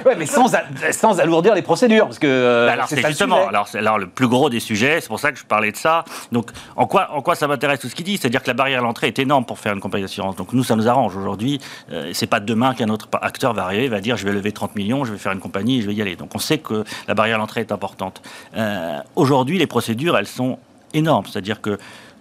Ouais, 0.07 0.17
mais 0.17 0.27
sans, 0.27 0.55
a- 0.55 0.63
sans 0.93 1.21
alourdir 1.21 1.55
les 1.55 1.63
procédures, 1.63 2.07
parce 2.07 2.19
que 2.19 2.27
euh, 2.27 2.67
Bah 2.67 2.73
alors 2.73 2.87
c'est 2.89 2.97
le 3.01 3.07
justement, 3.07 3.37
sujet. 3.37 3.49
alors 3.49 3.69
alors 3.75 3.99
le 3.99 4.07
plus 4.09 4.29
gros 4.29 4.49
des 4.51 4.61
sujets, 4.61 5.01
c'est 5.01 5.09
pour 5.09 5.21
ça 5.21 5.31
que 5.31 5.39
je 5.39 5.45
parlais 5.45 5.71
de 5.73 5.77
ça. 5.77 6.05
Donc 6.33 6.51
en 6.77 6.87
quoi, 6.87 7.09
en 7.13 7.21
quoi 7.23 7.35
ça 7.35 7.47
m'intéresse 7.47 7.81
tout 7.81 7.89
ce 7.89 7.95
qu'il 7.95 8.05
dit, 8.07 8.17
c'est-à-dire 8.17 8.43
que 8.43 8.47
la 8.49 8.55
barrière 8.55 8.81
à 8.81 8.83
l'entrée 8.83 9.09
est 9.09 9.19
énorme 9.19 9.45
pour 9.45 9.59
faire 9.59 9.73
une 9.75 9.81
compagnie 9.81 10.03
d'assurance. 10.05 10.37
Donc 10.37 10.53
nous 10.53 10.65
ça 10.65 10.75
nous 10.77 10.89
arrange 10.89 11.17
aujourd'hui. 11.17 11.61
Euh, 11.93 12.11
c'est 12.15 12.27
pas 12.27 12.41
demain 12.41 12.75
qu'un 12.75 12.89
autre 12.89 13.09
acteur 13.21 13.53
va 13.53 13.65
arriver, 13.65 13.89
va 13.89 14.01
dire 14.01 14.17
je 14.17 14.25
vais 14.25 14.33
lever 14.33 14.53
30 14.53 14.75
millions, 14.75 15.05
je 15.05 15.13
vais 15.13 15.19
faire 15.19 15.33
une 15.33 15.41
compagnie, 15.41 15.79
et 15.79 15.83
je 15.83 15.87
vais 15.87 15.95
y 15.95 16.01
aller. 16.03 16.17
Donc 16.17 16.31
on 16.35 16.39
sait 16.39 16.59
que 16.59 16.85
la 17.09 17.15
barrière 17.15 17.37
à 17.37 17.39
l'entrée 17.39 17.61
est 17.61 17.73
importante. 17.73 18.23
Euh, 18.57 18.99
aujourd'hui 19.17 19.59
les 19.59 19.67
procédures 19.67 20.17
elles 20.17 20.27
sont 20.27 20.59
énormes, 20.95 21.27
c'est-à-dire 21.27 21.61
que 21.61 21.79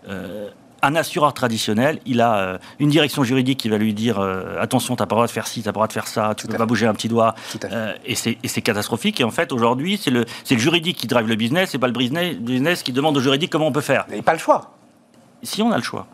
euh, 0.08 0.50
un 0.82 0.96
assureur 0.96 1.34
traditionnel, 1.34 2.00
il 2.06 2.22
a 2.22 2.38
euh, 2.38 2.58
une 2.80 2.90
direction 2.90 3.24
juridique 3.24 3.60
qui 3.60 3.70
va 3.70 3.78
lui 3.78 3.94
dire 3.94 4.20
euh, 4.20 4.62
attention, 4.62 4.96
t'as 4.96 5.06
pas 5.06 5.16
le 5.16 5.18
droit 5.18 5.28
de 5.28 5.32
faire 5.32 5.48
ci, 5.48 5.62
t'as 5.62 5.66
pas 5.66 5.70
le 5.72 5.74
droit 5.74 5.88
de 5.88 5.94
faire 5.94 6.08
ça, 6.08 6.34
tu 6.38 6.44
Tout 6.46 6.52
peux 6.52 6.58
pas 6.58 6.64
fait. 6.64 6.68
bouger 6.68 6.88
un 6.88 6.94
petit 6.94 7.10
doigt. 7.10 7.36
Euh, 7.66 7.94
et 8.06 8.16
c'est 8.16 8.62
catastrophique. 8.62 9.20
Et 9.20 9.24
en 9.24 9.32
fait, 9.32 9.52
aujourd'hui, 9.52 10.00
c'est 10.02 10.12
le, 10.12 10.26
juridique 10.50 10.98
qui 10.98 11.08
drive 11.08 11.28
le 11.28 11.36
business, 11.36 11.72
c'est 11.72 11.80
pas 11.80 11.88
le 11.88 11.94
business, 11.94 12.36
business 12.38 12.84
qui 12.84 12.94
demande 12.94 13.18
au 13.18 13.20
juridique 13.20 13.52
comment 13.52 13.68
on 13.68 13.72
peut 13.72 13.82
faire. 13.82 14.06
Mais 14.10 14.22
pas 14.22 14.34
le 14.34 14.40
choix. 14.40 14.72
Si 15.44 15.62
on 15.62 15.72
a 15.72 15.78
le 15.78 15.84
choix, 15.84 16.08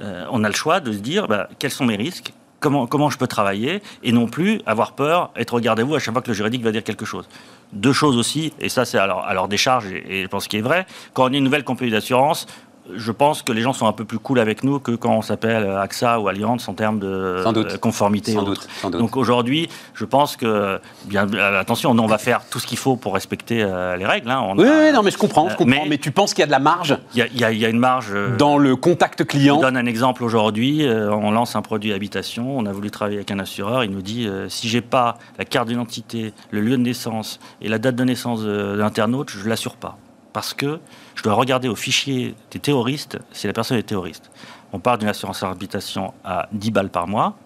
Euh, 0.00 0.24
on 0.30 0.44
a 0.44 0.48
le 0.48 0.54
choix 0.54 0.80
de 0.80 0.92
se 0.92 0.98
dire 0.98 1.26
bah, 1.28 1.48
quels 1.58 1.70
sont 1.70 1.84
mes 1.84 1.96
risques, 1.96 2.32
comment, 2.60 2.86
comment 2.86 3.10
je 3.10 3.18
peux 3.18 3.26
travailler, 3.26 3.82
et 4.02 4.12
non 4.12 4.28
plus 4.28 4.62
avoir 4.64 4.92
peur, 4.92 5.30
être 5.36 5.54
regardez-vous 5.54 5.94
à 5.94 5.98
chaque 5.98 6.14
fois 6.14 6.22
que 6.22 6.28
le 6.28 6.34
juridique 6.34 6.62
va 6.62 6.72
dire 6.72 6.84
quelque 6.84 7.04
chose. 7.04 7.28
Deux 7.72 7.92
choses 7.92 8.16
aussi, 8.16 8.52
et 8.60 8.68
ça 8.68 8.84
c'est 8.84 8.98
alors, 8.98 9.24
alors 9.24 9.46
des 9.48 9.56
charges, 9.56 9.86
et, 9.86 10.04
et 10.08 10.22
je 10.22 10.26
pense 10.28 10.48
qu'il 10.48 10.58
est 10.58 10.62
vrai, 10.62 10.86
quand 11.12 11.30
on 11.30 11.32
est 11.32 11.38
une 11.38 11.44
nouvelle 11.44 11.64
compagnie 11.64 11.92
d'assurance, 11.92 12.46
je 12.94 13.12
pense 13.12 13.42
que 13.42 13.52
les 13.52 13.60
gens 13.62 13.72
sont 13.72 13.86
un 13.86 13.92
peu 13.92 14.04
plus 14.04 14.18
cool 14.18 14.38
avec 14.40 14.64
nous 14.64 14.80
que 14.80 14.92
quand 14.92 15.14
on 15.14 15.22
s'appelle 15.22 15.68
AXA 15.70 16.18
ou 16.18 16.28
Allianz 16.28 16.68
en 16.68 16.74
termes 16.74 16.98
de 16.98 17.40
Sans 17.44 17.52
doute. 17.52 17.72
euh, 17.74 17.78
conformité. 17.78 18.32
Sans 18.32 18.42
doute, 18.42 18.58
autres. 18.58 18.68
sans 18.80 18.90
doute. 18.90 19.00
Donc 19.00 19.16
aujourd'hui, 19.16 19.68
je 19.94 20.04
pense 20.04 20.36
que, 20.36 20.80
bien, 21.04 21.26
euh, 21.34 21.60
attention, 21.60 21.94
nous 21.94 22.02
on 22.02 22.06
va 22.08 22.18
faire 22.18 22.40
tout 22.50 22.58
ce 22.58 22.66
qu'il 22.66 22.78
faut 22.78 22.96
pour 22.96 23.14
respecter 23.14 23.62
euh, 23.62 23.96
les 23.96 24.06
règles. 24.06 24.30
hein. 24.30 24.40
On 24.44 24.58
Oui, 24.58 24.66
a- 24.66 24.86
oui, 24.86 24.92
non, 24.92 25.02
mais 25.02 25.10
je 25.10 25.18
comprends, 25.18 25.48
je 25.48 25.56
comprends. 25.56 25.82
mais- 25.82 25.88
Mais, 25.88 25.98
tu 25.98 26.10
penses 26.10 26.34
qu'il 26.34 26.40
y 26.40 26.44
a 26.44 26.46
de 26.46 26.50
la 26.52 26.58
marge 26.58 26.98
Il 27.14 27.18
y 27.18 27.38
y 27.38 27.44
a- 27.44 27.50
il 27.52 27.58
y 27.58 27.64
a 27.64 27.68
une 27.68 27.78
marge. 27.78 28.08
euh, 28.12 28.36
dans 28.36 28.58
le 28.58 28.74
contact 28.76 29.20
je 29.20 29.24
client 29.24 29.56
vous 29.56 29.62
donne 29.62 29.76
un 29.76 29.86
exemple 29.86 30.24
aujourd'hui. 30.24 30.84
euh, 30.86 31.10
on 31.12 31.30
lance 31.30 31.54
un 31.56 31.62
produit 31.62 31.92
habitation. 31.92 32.56
On 32.58 32.66
a 32.66 32.72
voulu 32.72 32.90
travailler 32.90 33.18
avec 33.18 33.30
un 33.30 33.38
assureur. 33.38 33.84
Il 33.84 33.90
nous 33.90 34.02
dit 34.02 34.28
si 34.48 34.68
j'ai 34.68 34.80
pas 34.80 35.16
la 35.38 35.44
carte 35.44 35.68
d'identité, 35.68 36.32
le 36.50 36.60
lieu 36.60 36.76
de 36.76 36.82
naissance 36.82 37.38
et 37.62 37.68
la 37.68 37.78
date 37.78 37.94
de 37.96 38.04
naissance 38.04 38.42
de, 38.42 38.46
de 38.72 38.76
l'internaute, 38.78 39.30
je 39.30 39.48
l'assure 39.48 39.76
pas. 39.76 39.96
Parce 40.32 40.54
que 40.54 40.80
je 41.14 41.22
dois 41.22 41.34
regarder 41.34 41.68
au 41.68 41.74
fichier 41.74 42.34
des 42.50 42.58
terroristes 42.58 43.18
si 43.32 43.46
la 43.46 43.52
personne 43.52 43.78
est 43.78 43.82
terroriste. 43.82 44.30
On 44.72 44.78
parle 44.78 44.98
d'une 44.98 45.08
assurance 45.08 45.42
habitation 45.42 46.14
à 46.24 46.48
10 46.52 46.70
balles 46.70 46.90
par 46.90 47.06
mois. 47.06 47.36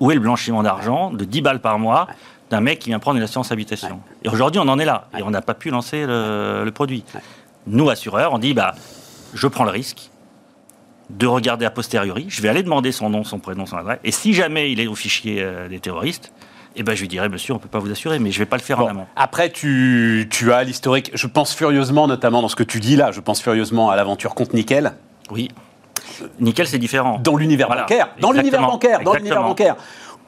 Où 0.00 0.10
est 0.10 0.14
le 0.14 0.20
blanchiment 0.20 0.62
d'argent 0.62 1.10
de 1.10 1.24
10 1.24 1.42
balles 1.42 1.60
par 1.60 1.78
mois 1.78 2.08
d'un 2.50 2.60
mec 2.60 2.78
qui 2.78 2.88
vient 2.88 2.98
prendre 2.98 3.18
une 3.18 3.22
assurance 3.22 3.52
habitation? 3.52 4.00
Et 4.22 4.28
aujourd'hui, 4.28 4.60
on 4.60 4.68
en 4.68 4.78
est 4.78 4.84
là. 4.84 5.08
Et 5.18 5.22
on 5.22 5.30
n'a 5.30 5.42
pas 5.42 5.54
pu 5.54 5.70
lancer 5.70 6.06
le, 6.06 6.62
le 6.64 6.70
produit. 6.70 7.04
Nous, 7.66 7.90
assureurs, 7.90 8.32
on 8.32 8.38
dit 8.38 8.54
bah, 8.54 8.74
je 9.34 9.46
prends 9.46 9.64
le 9.64 9.70
risque 9.70 10.10
de 11.10 11.26
regarder 11.26 11.66
a 11.66 11.70
posteriori. 11.70 12.26
Je 12.28 12.40
vais 12.42 12.48
aller 12.48 12.62
demander 12.62 12.92
son 12.92 13.10
nom, 13.10 13.24
son 13.24 13.38
prénom, 13.38 13.66
son 13.66 13.76
adresse. 13.76 13.98
Et 14.04 14.10
si 14.10 14.32
jamais 14.32 14.72
il 14.72 14.80
est 14.80 14.86
au 14.86 14.94
fichier 14.94 15.42
euh, 15.42 15.68
des 15.68 15.80
terroristes, 15.80 16.32
eh 16.76 16.82
ben, 16.82 16.94
je 16.94 17.00
lui 17.02 17.08
dirai, 17.08 17.28
monsieur, 17.28 17.52
on 17.54 17.56
ne 17.56 17.62
peut 17.62 17.68
pas 17.68 17.78
vous 17.78 17.90
assurer, 17.90 18.18
mais 18.18 18.30
je 18.30 18.38
ne 18.38 18.44
vais 18.44 18.48
pas 18.48 18.56
le 18.56 18.62
faire 18.62 18.80
en 18.80 18.88
amont. 18.88 19.06
Après, 19.16 19.50
tu, 19.50 20.26
tu 20.30 20.52
as 20.52 20.62
l'historique. 20.64 21.10
Je 21.14 21.26
pense 21.26 21.54
furieusement, 21.54 22.06
notamment 22.06 22.42
dans 22.42 22.48
ce 22.48 22.56
que 22.56 22.62
tu 22.64 22.80
dis 22.80 22.96
là, 22.96 23.12
je 23.12 23.20
pense 23.20 23.40
furieusement 23.42 23.90
à 23.90 23.96
l'aventure 23.96 24.34
contre 24.34 24.54
Nickel, 24.54 24.92
Oui. 25.30 25.48
Nickel, 26.40 26.66
c'est 26.66 26.78
différent. 26.78 27.18
dans 27.22 27.36
l'univers 27.36 27.66
Voilà. 27.68 27.82
bancaire. 27.82 28.08
Dans 28.20 28.30
l'univers 28.32 28.60
bancaire, 28.60 29.00
dans 29.00 29.14
l'univers 29.14 29.42
bancaire. 29.42 29.76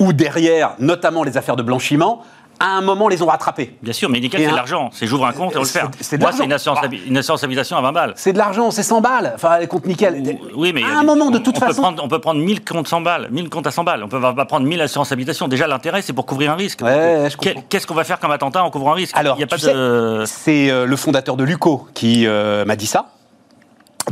Où 0.00 0.12
derrière, 0.12 0.74
notamment 0.78 1.24
les 1.24 1.36
affaires 1.38 1.56
de 1.56 1.62
blanchiment, 1.62 2.22
à 2.60 2.76
un 2.76 2.80
moment, 2.80 3.08
les 3.08 3.22
ont 3.22 3.26
rattrapés. 3.26 3.74
Bien 3.82 3.92
sûr, 3.92 4.08
mais 4.08 4.20
nickel, 4.20 4.40
c'est 4.40 4.46
un- 4.46 4.50
de 4.50 4.56
l'argent. 4.56 4.90
C'est 4.92 5.06
j'ouvre 5.06 5.26
un 5.26 5.32
compte 5.32 5.54
et 5.54 5.58
on 5.58 5.60
le 5.60 5.66
fait. 5.66 5.80
c'est 6.00 6.20
Moi, 6.20 6.32
c'est 6.32 6.44
une 6.44 6.52
assurance, 6.52 6.78
Ah. 6.82 6.86
une 7.06 7.16
assurance 7.16 7.44
habitation 7.44 7.76
à 7.76 7.80
20 7.82 7.92
balles. 7.92 8.12
C'est 8.16 8.32
de 8.32 8.38
l'argent, 8.38 8.70
c'est 8.70 8.82
100 8.82 9.00
balles. 9.00 9.32
Enfin, 9.34 9.58
les 9.58 9.66
comptes 9.66 9.86
Nickel. 9.86 10.38
Oui, 10.54 10.72
mais 10.72 10.82
à 10.82 10.98
un 10.98 11.02
moment, 11.02 11.30
de 11.30 11.38
toute 11.38 11.56
on 11.56 11.60
façon. 11.60 11.74
Peut 11.76 11.82
prendre, 11.82 12.04
on 12.04 12.08
peut 12.08 12.18
prendre 12.20 12.40
1000 12.40 12.64
comptes 12.64 12.88
100 12.88 13.00
balles, 13.00 13.28
1000 13.30 13.48
comptes 13.50 13.66
à 13.66 13.70
100 13.70 13.84
balles. 13.84 14.02
On 14.04 14.08
peut 14.08 14.20
pas 14.20 14.44
prendre 14.46 14.66
1000 14.66 14.80
assurances 14.80 15.12
habitation. 15.12 15.48
Déjà, 15.48 15.66
l'intérêt, 15.66 16.02
c'est 16.02 16.12
pour 16.12 16.26
couvrir 16.26 16.52
un 16.52 16.56
risque. 16.56 16.80
Ouais. 16.82 17.28
Qu'est-ce 17.68 17.86
qu'on 17.86 17.94
va 17.94 18.04
faire 18.04 18.18
comme 18.18 18.30
attentat? 18.30 18.64
En 18.64 18.70
couvrant 18.70 18.92
un 18.92 18.96
risque 18.96 19.16
Alors, 19.16 19.36
il 19.36 19.38
n'y 19.38 19.44
a 19.44 19.46
pas 19.46 19.56
de. 19.58 20.24
C'est 20.26 20.70
euh, 20.70 20.86
le 20.86 20.96
fondateur 20.96 21.36
de 21.36 21.44
Luco 21.44 21.86
qui 21.94 22.26
euh, 22.26 22.64
m'a 22.64 22.76
dit 22.76 22.86
ça. 22.86 23.06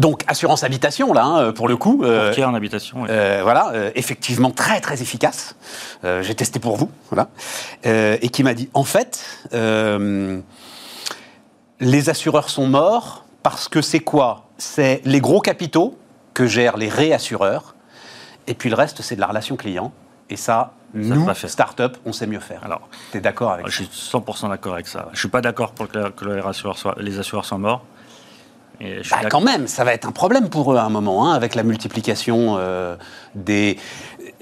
Donc, 0.00 0.22
assurance 0.26 0.64
habitation, 0.64 1.12
là, 1.12 1.24
hein, 1.24 1.52
pour 1.52 1.68
le 1.68 1.76
coup. 1.76 2.02
euh, 2.02 2.26
Courtier 2.26 2.44
en 2.44 2.54
habitation. 2.54 3.02
oui. 3.02 3.08
Euh, 3.10 3.40
voilà, 3.44 3.70
euh, 3.74 3.90
effectivement 3.94 4.50
très 4.50 4.80
très 4.80 5.00
efficace. 5.02 5.54
Euh, 6.04 6.20
J'ai 6.22 6.34
testé 6.34 6.58
pour 6.58 6.76
vous, 6.76 6.90
voilà. 7.10 7.28
Et 7.84 8.28
qui 8.30 8.42
m'a 8.42 8.54
dit, 8.54 8.68
en 8.74 8.84
fait, 8.84 9.24
les 11.80 12.08
assureurs 12.10 12.48
sont 12.50 12.66
morts 12.66 13.24
parce 13.42 13.68
que 13.68 13.80
c'est 13.82 14.00
quoi? 14.00 14.48
C'est 14.58 15.00
les 15.04 15.20
gros 15.20 15.40
capitaux 15.40 15.98
que 16.32 16.46
gèrent 16.46 16.76
les 16.76 16.88
réassureurs, 16.88 17.74
et 18.46 18.54
puis 18.54 18.70
le 18.70 18.76
reste, 18.76 19.02
c'est 19.02 19.16
de 19.16 19.20
la 19.20 19.26
relation 19.28 19.56
client. 19.56 19.92
Et 20.30 20.36
ça, 20.36 20.72
nous, 20.94 21.28
start-up, 21.34 21.98
on 22.06 22.12
sait 22.12 22.26
mieux 22.26 22.40
faire. 22.40 22.64
Alors, 22.64 22.88
tu 23.12 23.18
es 23.18 23.20
d'accord 23.20 23.52
avec 23.52 23.68
Je 23.68 23.84
ça? 23.84 23.90
suis 23.90 24.18
100% 24.18 24.48
d'accord 24.48 24.74
avec 24.74 24.86
ça. 24.86 25.08
Je 25.12 25.18
suis 25.18 25.28
pas 25.28 25.40
d'accord 25.42 25.72
pour 25.72 25.86
que, 25.88 26.08
que 26.10 26.24
les, 26.24 26.40
assureurs 26.40 26.78
soient, 26.78 26.94
les 26.98 27.18
assureurs 27.18 27.44
soient 27.44 27.58
morts. 27.58 27.84
Bah, 28.80 29.28
quand 29.30 29.40
même, 29.40 29.66
ça 29.66 29.84
va 29.84 29.94
être 29.94 30.06
un 30.06 30.12
problème 30.12 30.48
pour 30.48 30.72
eux 30.72 30.76
à 30.76 30.84
un 30.84 30.88
moment, 30.88 31.26
hein, 31.26 31.32
avec 31.32 31.54
la 31.54 31.62
multiplication 31.62 32.56
euh, 32.58 32.96
des, 33.34 33.78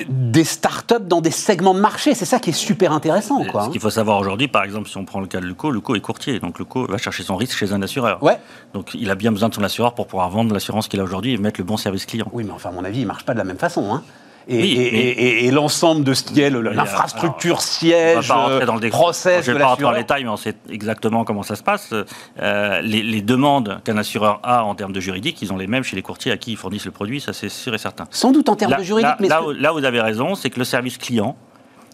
des 0.09 0.45
startups 0.45 1.05
dans 1.07 1.21
des 1.21 1.31
segments 1.31 1.75
de 1.75 1.81
marché. 1.81 2.15
C'est 2.15 2.25
ça 2.25 2.39
qui 2.39 2.51
est 2.51 2.55
super 2.55 2.93
intéressant. 2.93 3.45
Quoi, 3.45 3.67
ce 3.67 3.71
qu'il 3.71 3.81
faut 3.81 3.91
savoir 3.91 4.19
aujourd'hui, 4.19 4.49
par 4.49 4.65
exemple, 4.65 4.89
si 4.89 4.97
on 4.97 5.05
prend 5.05 5.21
le 5.21 5.27
cas 5.27 5.41
de 5.41 5.47
Luco, 5.47 5.71
Luco 5.71 5.95
est 5.95 6.01
courtier. 6.01 6.41
Donc 6.41 6.59
Luco 6.59 6.87
va 6.87 6.99
chercher 6.99 7.23
son 7.23 7.37
risque 7.37 7.57
chez 7.57 7.73
un 7.73 7.83
assureur. 7.83 8.23
Ouais. 8.23 8.39
Donc 8.73 8.95
il 8.95 9.11
a 9.11 9.15
bien 9.15 9.33
besoin 9.33 9.49
de 9.49 9.55
son 9.55 9.63
assureur 9.63 9.95
pour 9.95 10.07
pouvoir 10.07 10.31
vendre 10.31 10.53
l'assurance 10.53 10.89
qu'il 10.89 11.01
a 11.01 11.05
aujourd'hui 11.05 11.35
et 11.35 11.39
mettre 11.39 11.61
le 11.61 11.65
bon 11.65 11.77
service 11.77 12.07
client. 12.07 12.27
Oui, 12.33 12.45
mais 12.45 12.53
enfin, 12.53 12.71
à 12.71 12.73
mon 12.73 12.85
avis, 12.85 13.01
il 13.01 13.03
ne 13.03 13.09
marche 13.09 13.25
pas 13.25 13.35
de 13.35 13.39
la 13.39 13.45
même 13.45 13.59
façon. 13.59 13.93
Hein. 13.93 14.03
Et, 14.49 15.51
l'ensemble 15.51 16.05
de 16.05 16.15
ce 16.15 16.23
qui 16.23 16.41
est 16.41 16.51
l'infrastructure 16.51 17.61
siège, 17.61 18.29
pas 18.29 18.65
dans 18.65 18.77
le 18.77 18.89
process. 18.89 19.45
Je 19.45 19.51
ne 19.51 19.57
vais 19.57 19.63
pas 19.63 19.69
rentrer 19.69 19.85
dans 19.85 19.91
les 19.93 20.01
détails, 20.01 20.25
mais 20.25 20.31
on 20.31 20.37
sait 20.37 20.55
exactement 20.69 21.25
comment 21.25 21.43
ça 21.43 21.57
se 21.57 21.63
passe. 21.63 21.93
Euh, 22.41 22.81
les, 22.83 23.23
demandes 23.23 23.81
qu'un 23.85 23.97
assureur 23.97 24.41
a 24.43 24.65
en 24.65 24.75
termes 24.75 24.93
de 24.93 25.01
juridique, 25.01 25.41
ils 25.43 25.53
ont 25.53 25.57
les 25.57 25.69
mêmes 25.69 25.85
chez 25.85 25.97
les 25.97 26.03
courtiers 26.03 26.33
à 26.33 26.37
qui 26.37 26.53
ils 26.53 26.57
fournissent 26.57 26.85
le 26.85 26.91
produit, 26.91 27.21
ça 27.21 27.33
c'est 27.33 27.49
sûr 27.49 27.73
et 27.75 27.79
certain. 27.79 28.07
Sans 28.11 28.33
doute 28.33 28.49
en 28.49 28.57
termes 28.57 28.77
de 28.77 28.83
juridique, 28.83 29.15
mais 29.21 29.29
là, 29.29 29.43
là, 29.57 29.73
vous 29.73 29.85
avez 29.85 30.01
raison, 30.01 30.35
c'est 30.35 30.51
que 30.51 30.59
le 30.59 30.65
service 30.65 30.99
client, 30.99 31.37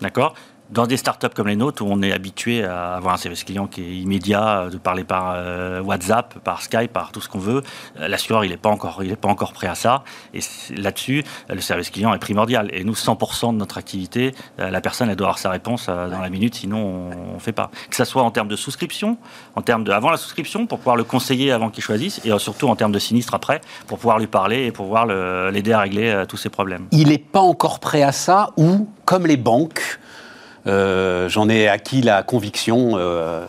d'accord, 0.00 0.34
dans 0.70 0.86
des 0.86 0.96
startups 0.96 1.28
comme 1.34 1.48
les 1.48 1.56
nôtres, 1.56 1.82
où 1.82 1.86
on 1.88 2.02
est 2.02 2.12
habitué 2.12 2.64
à 2.64 2.94
avoir 2.94 3.14
un 3.14 3.16
service 3.16 3.44
client 3.44 3.66
qui 3.66 3.82
est 3.82 3.96
immédiat, 3.96 4.60
euh, 4.60 4.70
de 4.70 4.76
parler 4.76 5.04
par 5.04 5.32
euh, 5.34 5.80
WhatsApp, 5.82 6.38
par 6.40 6.62
Skype, 6.62 6.92
par 6.92 7.12
tout 7.12 7.20
ce 7.20 7.28
qu'on 7.28 7.38
veut, 7.38 7.62
euh, 7.98 8.08
l'assureur, 8.08 8.44
il 8.44 8.50
n'est 8.50 8.56
pas, 8.56 8.68
encore, 8.68 9.02
il 9.02 9.16
pas 9.16 9.28
encore 9.28 9.52
prêt 9.52 9.66
à 9.66 9.74
ça. 9.74 10.04
Et 10.34 10.40
là-dessus, 10.76 11.24
le 11.48 11.60
service 11.60 11.90
client 11.90 12.12
est 12.12 12.18
primordial. 12.18 12.68
Et 12.72 12.84
nous, 12.84 12.94
100% 12.94 13.52
de 13.52 13.58
notre 13.58 13.78
activité, 13.78 14.34
la 14.58 14.80
personne, 14.80 15.08
elle 15.10 15.16
doit 15.16 15.28
avoir 15.28 15.38
sa 15.38 15.50
réponse 15.50 15.86
dans 15.86 16.20
la 16.20 16.30
minute, 16.30 16.54
sinon 16.54 17.10
on 17.30 17.34
ne 17.34 17.38
fait 17.38 17.52
pas. 17.52 17.70
Que 17.90 17.96
ce 17.96 18.04
soit 18.04 18.22
en 18.22 18.30
termes 18.30 18.48
de 18.48 18.56
souscription, 18.56 19.18
en 19.56 19.62
termes 19.62 19.84
de 19.84 19.92
avant 19.92 20.10
la 20.10 20.16
souscription, 20.16 20.66
pour 20.66 20.78
pouvoir 20.78 20.96
le 20.96 21.04
conseiller 21.04 21.52
avant 21.52 21.70
qu'il 21.70 21.82
choisisse, 21.82 22.20
et 22.24 22.38
surtout 22.38 22.68
en 22.68 22.76
termes 22.76 22.92
de 22.92 22.98
sinistre 22.98 23.34
après, 23.34 23.60
pour 23.86 23.98
pouvoir 23.98 24.18
lui 24.18 24.26
parler 24.26 24.66
et 24.66 24.72
pouvoir 24.72 25.06
l'aider 25.06 25.72
à 25.72 25.80
régler 25.80 26.24
tous 26.28 26.36
ses 26.36 26.50
problèmes. 26.50 26.86
Il 26.92 27.08
n'est 27.08 27.18
pas 27.18 27.40
encore 27.40 27.80
prêt 27.80 28.02
à 28.02 28.12
ça, 28.12 28.50
ou, 28.56 28.88
comme 29.04 29.26
les 29.26 29.36
banques, 29.36 29.87
j'en 30.68 31.48
ai 31.48 31.68
acquis 31.68 32.02
la 32.02 32.22
conviction, 32.22 32.92
euh, 32.94 33.44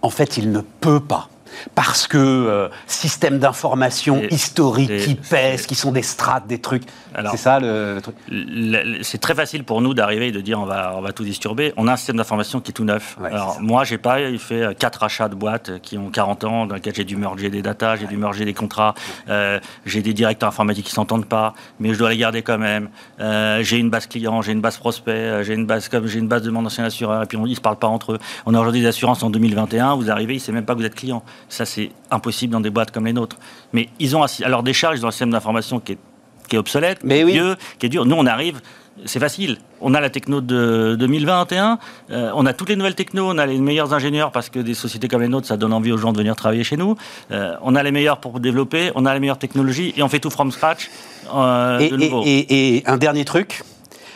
en 0.00 0.10
fait, 0.10 0.36
il 0.36 0.50
ne 0.52 0.60
peut 0.60 1.00
pas 1.00 1.28
parce 1.74 2.06
que 2.06 2.18
euh, 2.18 2.68
système 2.86 3.38
d'information 3.38 4.22
historique 4.30 4.96
qui 4.98 5.14
pèse, 5.14 5.66
qui 5.66 5.74
sont 5.74 5.92
des 5.92 6.02
strates, 6.02 6.46
des 6.46 6.60
trucs. 6.60 6.84
C'est 7.30 7.36
ça 7.36 7.60
le, 7.60 8.00
truc 8.00 8.14
C'est 9.02 9.20
très 9.20 9.34
facile 9.34 9.64
pour 9.64 9.80
nous 9.80 9.94
d'arriver 9.94 10.28
et 10.28 10.32
de 10.32 10.40
dire 10.40 10.60
on 10.60 10.64
va, 10.64 10.94
on 10.96 11.00
va 11.00 11.12
tout 11.12 11.24
disturber. 11.24 11.72
On 11.76 11.88
a 11.88 11.92
un 11.92 11.96
système 11.96 12.16
d'information 12.16 12.60
qui 12.60 12.70
est 12.70 12.74
tout 12.74 12.84
neuf. 12.84 13.16
Alors 13.24 13.60
moi, 13.60 13.84
j'ai 13.84 13.98
pas 13.98 14.18
fait 14.38 14.76
quatre 14.78 15.02
achats 15.02 15.28
de 15.28 15.34
boîtes 15.34 15.80
qui 15.80 15.98
ont 15.98 16.10
40 16.10 16.44
ans, 16.44 16.66
dans 16.66 16.74
lesquels 16.74 16.94
j'ai 16.94 17.04
dû 17.04 17.16
merger 17.16 17.50
des 17.50 17.62
datas, 17.62 17.96
j'ai 17.96 18.06
dû 18.06 18.16
merger 18.16 18.44
des 18.44 18.54
contrats, 18.54 18.94
euh, 19.28 19.60
j'ai 19.86 20.02
des 20.02 20.12
directeurs 20.12 20.48
informatiques 20.48 20.86
qui 20.86 20.92
s'entendent 20.92 21.26
pas, 21.26 21.54
mais 21.80 21.92
je 21.92 21.98
dois 21.98 22.10
les 22.10 22.16
garder 22.16 22.42
quand 22.42 22.58
même. 22.58 22.88
Euh, 23.20 23.62
j'ai 23.62 23.78
une 23.78 23.90
base 23.90 24.06
client, 24.06 24.42
j'ai 24.42 24.52
une 24.52 24.60
base 24.60 24.78
prospect, 24.78 25.44
j'ai 25.44 25.54
une 25.54 25.66
base 25.66 25.88
comme 25.88 26.06
j'ai 26.06 26.18
une 26.18 26.28
base 26.28 26.42
de 26.42 26.50
mon 26.50 26.64
ancien 26.64 26.84
assureur, 26.84 27.22
et 27.22 27.26
puis 27.26 27.36
on, 27.36 27.46
ils 27.46 27.56
se 27.56 27.60
parlent 27.60 27.78
pas 27.78 27.88
entre 27.88 28.12
eux. 28.12 28.18
On 28.46 28.54
a 28.54 28.60
aujourd'hui 28.60 28.80
des 28.80 28.86
assurances 28.86 29.22
en 29.22 29.30
2021, 29.30 29.96
vous 29.96 30.10
arrivez, 30.10 30.34
il 30.34 30.40
sait 30.40 30.52
même 30.52 30.64
pas 30.64 30.74
que 30.74 30.78
vous 30.78 30.86
êtes 30.86 30.94
client. 30.94 31.22
Ça, 31.52 31.66
c'est 31.66 31.90
impossible 32.10 32.54
dans 32.54 32.60
des 32.60 32.70
boîtes 32.70 32.92
comme 32.92 33.04
les 33.04 33.12
nôtres. 33.12 33.36
Mais 33.74 33.90
ils 33.98 34.16
ont, 34.16 34.22
à 34.22 34.48
leur 34.48 34.62
décharge, 34.62 34.98
ils 34.98 35.04
ont 35.04 35.08
un 35.08 35.10
système 35.10 35.32
d'information 35.32 35.80
qui 35.80 35.92
est, 35.92 35.98
qui 36.48 36.56
est 36.56 36.58
obsolète, 36.58 37.00
qui 37.00 37.12
est 37.12 37.24
vieux, 37.24 37.56
qui 37.78 37.84
est 37.84 37.88
dur. 37.90 38.06
Nous, 38.06 38.16
on 38.16 38.24
arrive, 38.24 38.62
c'est 39.04 39.20
facile. 39.20 39.58
On 39.82 39.92
a 39.92 40.00
la 40.00 40.08
techno 40.08 40.40
de 40.40 40.96
2021, 40.98 41.78
euh, 42.10 42.30
on 42.34 42.46
a 42.46 42.54
toutes 42.54 42.70
les 42.70 42.76
nouvelles 42.76 42.94
technos, 42.94 43.28
on 43.28 43.36
a 43.36 43.44
les 43.44 43.58
meilleurs 43.58 43.92
ingénieurs 43.92 44.32
parce 44.32 44.48
que 44.48 44.60
des 44.60 44.72
sociétés 44.72 45.08
comme 45.08 45.20
les 45.20 45.28
nôtres, 45.28 45.46
ça 45.46 45.58
donne 45.58 45.74
envie 45.74 45.92
aux 45.92 45.98
gens 45.98 46.14
de 46.14 46.16
venir 46.16 46.36
travailler 46.36 46.64
chez 46.64 46.78
nous. 46.78 46.96
Euh, 47.32 47.54
on 47.60 47.74
a 47.74 47.82
les 47.82 47.92
meilleurs 47.92 48.16
pour 48.16 48.40
développer, 48.40 48.90
on 48.94 49.04
a 49.04 49.12
les 49.12 49.20
meilleures 49.20 49.38
technologies 49.38 49.92
et 49.94 50.02
on 50.02 50.08
fait 50.08 50.20
tout 50.20 50.30
from 50.30 50.52
scratch. 50.52 50.90
Euh, 51.34 51.80
et, 52.24 52.76
et, 52.76 52.82
un 52.86 52.96
dernier 52.96 53.26
truc, 53.26 53.62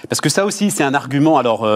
parce 0.08 0.22
que 0.22 0.30
ça 0.30 0.46
aussi, 0.46 0.70
c'est 0.70 0.84
un 0.84 0.94
argument 0.94 1.36
alors 1.36 1.68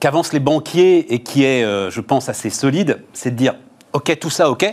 qu'avancent 0.00 0.32
les 0.32 0.40
banquiers 0.40 1.14
et 1.14 1.22
qui 1.22 1.44
est, 1.44 1.62
je 1.62 2.00
pense, 2.00 2.28
assez 2.28 2.50
solide, 2.50 3.04
c'est 3.12 3.30
de 3.30 3.36
dire 3.36 3.54
ok, 3.94 4.18
tout 4.18 4.30
ça, 4.30 4.50
ok. 4.50 4.66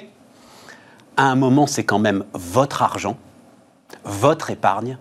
À 1.15 1.23
un 1.23 1.35
moment, 1.35 1.67
c'est 1.67 1.83
quand 1.83 1.99
même 1.99 2.25
votre 2.33 2.81
argent, 2.81 3.17
votre 4.03 4.49
épargne. 4.49 4.97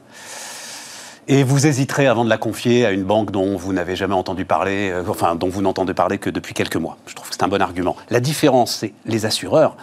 Et 1.28 1.42
vous 1.42 1.66
hésiterez 1.66 2.06
avant 2.06 2.24
de 2.24 2.30
la 2.30 2.38
confier 2.38 2.86
à 2.86 2.90
une 2.90 3.04
banque 3.04 3.30
dont 3.30 3.56
vous 3.56 3.72
n'avez 3.72 3.94
jamais 3.94 4.14
entendu 4.14 4.44
parler, 4.44 4.90
euh, 4.90 5.04
enfin, 5.08 5.36
dont 5.36 5.48
vous 5.48 5.62
n'entendez 5.62 5.94
parler 5.94 6.18
que 6.18 6.30
depuis 6.30 6.54
quelques 6.54 6.76
mois. 6.76 6.96
Je 7.06 7.14
trouve 7.14 7.28
que 7.28 7.34
c'est 7.34 7.42
un 7.42 7.48
bon 7.48 7.62
argument. 7.62 7.96
La 8.10 8.20
différence, 8.20 8.74
c'est 8.74 8.92
les 9.04 9.26
assureurs, 9.26 9.76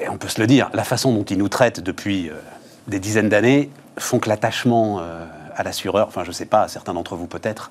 et 0.00 0.08
on 0.08 0.18
peut 0.18 0.28
se 0.28 0.40
le 0.40 0.46
dire, 0.46 0.68
la 0.74 0.84
façon 0.84 1.12
dont 1.12 1.22
ils 1.22 1.38
nous 1.38 1.48
traitent 1.48 1.80
depuis 1.80 2.28
euh, 2.28 2.34
des 2.88 2.98
dizaines 2.98 3.28
d'années 3.28 3.70
font 3.98 4.18
que 4.18 4.28
l'attachement 4.28 4.98
euh, 5.00 5.24
à 5.54 5.62
l'assureur, 5.62 6.08
enfin, 6.08 6.24
je 6.24 6.30
ne 6.30 6.34
sais 6.34 6.46
pas, 6.46 6.66
certains 6.68 6.94
d'entre 6.94 7.14
vous 7.14 7.26
peut-être, 7.26 7.70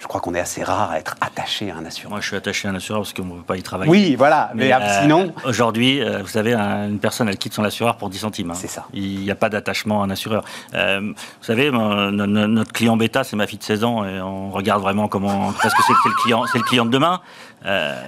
je 0.00 0.06
crois 0.06 0.20
qu'on 0.20 0.34
est 0.34 0.40
assez 0.40 0.62
rare 0.62 0.90
à 0.90 0.98
être 0.98 1.16
attaché 1.20 1.70
à 1.70 1.76
un 1.76 1.84
assureur. 1.84 2.10
Moi, 2.10 2.20
je 2.20 2.26
suis 2.26 2.36
attaché 2.36 2.68
à 2.68 2.70
un 2.70 2.74
assureur 2.74 3.02
parce 3.02 3.12
qu'on 3.12 3.24
ne 3.24 3.34
peut 3.36 3.42
pas 3.42 3.56
y 3.56 3.62
travailler. 3.62 3.90
Oui, 3.90 4.14
voilà, 4.16 4.50
mais, 4.54 4.72
euh, 4.72 4.78
sinon. 5.00 5.32
Aujourd'hui, 5.44 6.02
euh, 6.02 6.22
vous 6.22 6.28
savez, 6.28 6.54
une 6.54 6.98
personne, 6.98 7.28
elle 7.28 7.38
quitte 7.38 7.54
son 7.54 7.64
assureur 7.64 7.96
pour 7.96 8.10
10 8.10 8.18
centimes. 8.18 8.50
Hein. 8.50 8.54
C'est 8.54 8.66
ça. 8.68 8.86
Il 8.92 9.20
n'y 9.20 9.30
a 9.30 9.34
pas 9.34 9.48
d'attachement 9.48 10.02
à 10.02 10.06
un 10.06 10.10
assureur. 10.10 10.44
Euh, 10.74 11.00
vous 11.00 11.14
savez, 11.44 11.70
notre 11.70 12.72
client 12.72 12.96
bêta, 12.96 13.24
c'est 13.24 13.36
ma 13.36 13.46
fille 13.46 13.58
de 13.58 13.64
16 13.64 13.84
ans 13.84 14.04
et 14.04 14.20
on 14.20 14.50
regarde 14.50 14.82
vraiment 14.82 15.08
comment. 15.08 15.52
Parce 15.62 15.74
que 15.74 15.82
c'est 15.86 15.92
le, 15.92 16.22
client, 16.22 16.44
le 16.52 16.62
client 16.62 16.84
de 16.84 16.90
demain. 16.90 17.20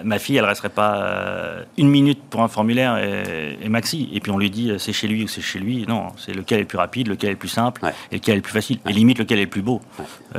ma 0.04 0.18
fille, 0.18 0.36
elle 0.36 0.44
ne 0.44 0.48
resterait 0.48 0.68
pas 0.68 1.64
une 1.76 1.88
minute 1.88 2.22
pour 2.30 2.42
un 2.42 2.48
formulaire 2.48 2.98
et, 2.98 3.68
maxi. 3.68 4.08
Et 4.12 4.20
puis 4.20 4.30
on 4.30 4.38
lui 4.38 4.50
dit 4.50 4.72
c'est 4.78 4.92
chez 4.92 5.08
lui 5.08 5.24
ou 5.24 5.28
c'est 5.28 5.40
chez 5.40 5.58
lui. 5.58 5.86
Non, 5.88 6.08
c'est 6.16 6.32
lequel 6.32 6.58
est 6.58 6.62
le 6.62 6.68
plus 6.68 6.78
rapide, 6.78 7.08
lequel 7.08 7.30
est 7.30 7.32
le 7.32 7.38
plus 7.38 7.48
simple, 7.48 7.80
et 8.10 8.16
lequel 8.16 8.34
est 8.34 8.36
le 8.36 8.42
plus 8.42 8.52
facile. 8.52 8.78
Et 8.88 8.92
limite, 8.92 9.18
lequel 9.18 9.38
est 9.38 9.44
le 9.44 9.50
plus 9.50 9.62
beau. 9.62 9.80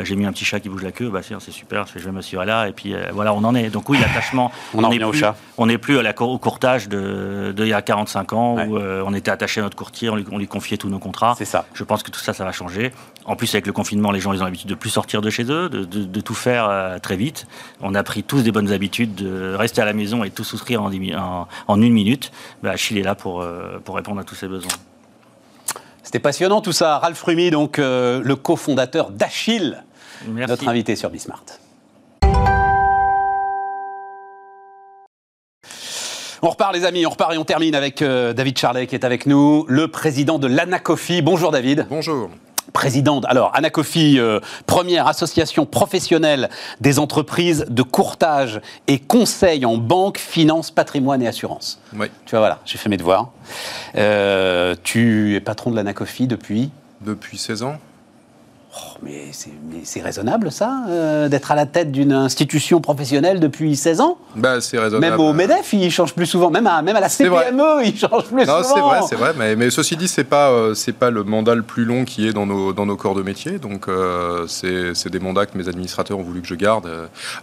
J'ai 0.02 0.16
mis 0.16 0.26
un 0.26 0.32
petit 0.32 0.46
chat 0.46 0.60
qui 0.60 0.70
bouge 0.70 0.84
la 0.84 0.92
queue, 0.92 1.10
bah, 1.10 1.22
c'est 1.24 1.36
super, 1.40 1.86
je 1.94 2.00
vais 2.00 2.12
m'assurer 2.12 2.46
là, 2.46 2.68
et 2.68 2.72
puis 2.72 2.94
euh, 2.94 3.10
voilà, 3.14 3.34
on 3.34 3.44
en 3.44 3.56
est. 3.56 3.70
Donc 3.70 3.90
oui, 3.90 3.98
l'attachement, 4.00 4.52
on 4.74 4.90
n'est 4.90 5.00
plus, 5.00 5.24
on 5.58 5.66
n'est 5.66 5.78
plus 5.78 5.98
à 5.98 6.02
la, 6.02 6.22
au 6.22 6.38
courtage 6.38 6.90
de, 6.90 7.54
il 7.58 7.68
y 7.68 7.74
a 7.74 7.82
45 7.82 8.34
ans 8.34 8.58
où 8.66 8.78
euh, 8.78 9.04
on 9.06 9.14
était 9.14 9.32
attaché 9.32 9.62
à 9.62 9.64
notre 9.64 9.78
courtier, 9.78 10.10
on 10.10 10.16
lui, 10.16 10.48
confiait 10.48 10.78
tous 10.78 10.90
nos 10.90 11.00
contrats. 11.00 11.36
C'est 11.38 11.46
ça. 11.46 11.66
Je 11.74 11.84
pense 11.84 12.04
que 12.04 12.12
tout 12.12 12.20
ça, 12.20 12.34
ça 12.34 12.46
va 12.46 12.52
changer. 12.52 12.92
En 13.26 13.36
plus, 13.36 13.54
avec 13.54 13.68
le 13.68 13.74
confinement, 13.74 14.12
les 14.12 14.20
gens, 14.20 14.34
ils 14.34 14.42
ont 14.42 14.46
l'habitude 14.46 14.70
de 14.70 14.76
plus 14.76 14.90
sortir 14.90 15.22
de 15.22 15.30
chez 15.30 15.44
eux, 15.52 15.70
de, 15.70 16.22
tout 16.22 16.34
faire 16.34 16.68
euh, 16.70 16.98
très 17.00 17.16
vite. 17.16 17.48
On 17.82 17.96
a 17.96 18.04
pris 18.04 18.24
tous 18.24 18.44
des 18.44 18.52
bonnes 18.52 18.72
habitudes 18.72 19.16
de 19.16 19.54
rester 19.56 19.82
à 19.82 19.86
la 19.86 19.94
maison 19.94 20.24
et 20.24 20.30
tout 20.32 20.44
souscrire 20.44 20.82
en, 20.82 21.48
en, 21.68 21.82
une 21.82 21.94
minute. 21.94 22.32
Bah, 22.64 22.72
Achille 22.72 22.98
est 22.98 23.04
là 23.04 23.16
pour, 23.16 23.46
pour 23.84 23.96
répondre 23.96 24.20
à 24.20 24.24
tous 24.24 24.36
ces 24.36 24.48
besoins. 24.48 24.72
C'était 26.04 26.20
passionnant 26.20 26.62
tout 26.62 26.72
ça. 26.72 26.98
Ralph 26.98 27.22
Rumi, 27.22 27.52
donc 27.52 27.78
le 27.78 28.34
cofondateur 28.34 29.12
d'Achille, 29.12 29.84
notre 30.28 30.68
invité 30.68 30.96
sur 30.96 31.10
Bismart. 31.10 31.46
On 36.42 36.50
repart 36.50 36.74
les 36.74 36.86
amis, 36.86 37.06
on 37.06 37.10
repart 37.10 37.34
et 37.34 37.38
on 37.38 37.44
termine 37.44 37.76
avec 37.76 38.02
euh, 38.02 38.32
David 38.32 38.58
Charlet 38.58 38.88
qui 38.88 38.96
est 38.96 39.04
avec 39.04 39.26
nous, 39.26 39.66
le 39.68 39.90
président 39.90 40.40
de 40.40 40.48
l'Anacofi. 40.48 41.22
Bonjour 41.22 41.52
David. 41.52 41.86
Bonjour 41.90 42.30
présidente. 42.72 43.26
Alors, 43.28 43.52
Anacofi, 43.56 44.20
euh, 44.20 44.40
première 44.66 45.08
association 45.08 45.66
professionnelle 45.66 46.50
des 46.80 47.00
entreprises 47.00 47.66
de 47.70 47.82
courtage 47.82 48.62
et 48.88 49.00
conseil 49.00 49.66
en 49.66 49.78
banque, 49.78 50.18
finance, 50.18 50.72
patrimoine 50.72 51.22
et 51.22 51.28
assurance. 51.28 51.82
Oui. 51.94 52.08
Tu 52.26 52.32
vois, 52.32 52.40
voilà, 52.40 52.60
j'ai 52.66 52.78
fait 52.78 52.90
mes 52.90 52.98
devoirs. 52.98 53.32
Euh, 53.96 54.76
tu 54.84 55.36
es 55.36 55.40
patron 55.40 55.72
de 55.72 55.76
l'Anacofi 55.76 56.28
depuis? 56.28 56.70
Depuis 57.02 57.38
16 57.38 57.64
ans. 57.64 57.78
Oh, 58.72 58.98
mais 59.02 59.32
c'est 59.84 60.02
raisonnable, 60.02 60.52
ça, 60.52 60.84
euh, 60.90 61.28
d'être 61.28 61.52
à 61.52 61.56
la 61.56 61.66
tête 61.66 61.92
d'une 61.92 62.12
institution 62.12 62.82
professionnelle 62.82 63.40
depuis 63.40 63.76
16 63.76 64.00
ans? 64.00 64.20
Bah, 64.36 64.62
C'est 64.62 64.78
raisonnable. 64.78 65.18
Même 65.18 65.20
au 65.20 65.34
MEDEF, 65.34 65.74
il 65.74 65.90
change 65.90 66.14
plus 66.14 66.28
souvent. 66.28 66.52
Même 66.52 66.68
à, 66.68 66.84
même 66.84 66.96
à 66.96 67.00
la 67.00 67.10
CPME, 67.10 67.86
il 67.86 67.98
change 67.98 68.26
plus 68.26 68.46
non, 68.46 68.62
souvent. 68.62 68.76
C'est 68.76 68.80
vrai, 68.80 69.00
c'est 69.10 69.16
vrai. 69.16 69.34
Mais, 69.36 69.56
mais, 69.56 69.72
ceci 69.72 69.98
dit, 69.98 70.08
ce 70.08 70.22
n'est 70.22 70.26
pas, 70.26 70.52
euh, 70.52 70.76
pas 71.00 71.10
le 71.10 71.24
mandat 71.24 71.56
le 71.56 71.64
plus 71.64 71.84
long 71.84 72.06
qui 72.06 72.28
est 72.28 72.34
dans 72.34 72.46
nos, 72.46 72.72
dans 72.72 72.86
nos 72.86 72.96
corps 72.96 73.16
de 73.16 73.24
métier. 73.24 73.58
Donc, 73.58 73.88
euh, 73.88 74.46
c'est 74.48 75.10
des 75.10 75.20
mandats 75.20 75.48
que 75.48 75.58
mes 75.58 75.68
administrateurs 75.68 76.20
ont 76.20 76.24
voulu 76.24 76.42
que 76.42 76.48
je 76.48 76.56
garde. 76.56 76.88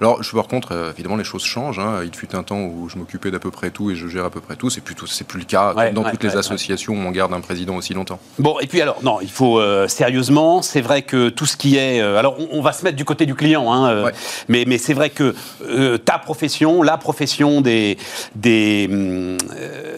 Alors, 0.01 0.23
je, 0.23 0.31
par 0.31 0.47
contre, 0.47 0.93
évidemment, 0.95 1.17
les 1.17 1.25
choses 1.25 1.43
changent. 1.43 1.81
Hein. 1.81 2.03
Il 2.05 2.15
fut 2.15 2.37
un 2.37 2.45
temps 2.45 2.61
où 2.61 2.89
je 2.89 2.99
m'occupais 2.99 3.33
d'à 3.33 3.41
peu 3.41 3.51
près 3.51 3.71
tout 3.71 3.91
et 3.91 3.97
je 3.97 4.07
gère 4.07 4.27
à 4.27 4.31
peu 4.31 4.41
près 4.41 4.55
tout. 4.55 4.71
C'est 4.71 4.81
plus, 4.81 4.95
plus 4.95 5.41
le 5.41 5.45
cas. 5.45 5.75
dans 5.93 6.05
toutes 6.05 6.23
les 6.23 6.37
associations, 6.37 6.95
on 6.95 7.11
garde 7.11 7.33
un 7.33 7.41
président 7.41 7.75
aussi 7.75 7.95
longtemps. 7.95 8.21
Bon, 8.39 8.61
et 8.61 8.69
puis 8.69 8.81
alors, 8.81 9.03
non, 9.03 9.19
il 9.21 9.31
faut 9.31 9.61
sérieusement, 9.89 10.63
c'est 10.63 10.81
vrai 10.81 11.03
que 11.03 11.16
tout 11.31 11.47
ce 11.47 11.57
qui 11.57 11.77
est. 11.77 12.01
Euh, 12.01 12.19
alors, 12.19 12.37
on, 12.53 12.61
va 12.61 12.73
se 12.73 12.85
mettre 12.85 12.97
du 12.97 13.05
côté 13.05 13.27
du 13.27 13.35
client, 13.35 13.73
hein, 13.73 13.91
euh, 13.91 14.11
mais, 14.49 14.65
mais 14.67 14.79
c'est 14.79 14.95
vrai 14.95 15.11
que 15.11 15.35
euh, 15.63 15.99
ta 15.99 16.19
profession, 16.19 16.83
la 16.83 16.97
profession 16.97 17.61
des, 17.61 17.99
des, 18.35 18.89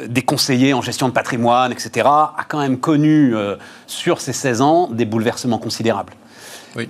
des 0.06 0.22
conseillers 0.22 0.74
en 0.74 0.82
gestion 0.82 1.08
de 1.08 1.12
patrimoine, 1.12 1.72
etc., 1.72 2.06
a 2.06 2.44
quand 2.48 2.60
même 2.60 2.78
connu 2.78 3.34
sur 3.86 4.20
ces 4.20 4.32
16 4.32 4.60
ans 4.60 4.88
des 4.88 5.04
bouleversements 5.04 5.58
considérables. 5.58 6.12
Oui. 6.76 6.88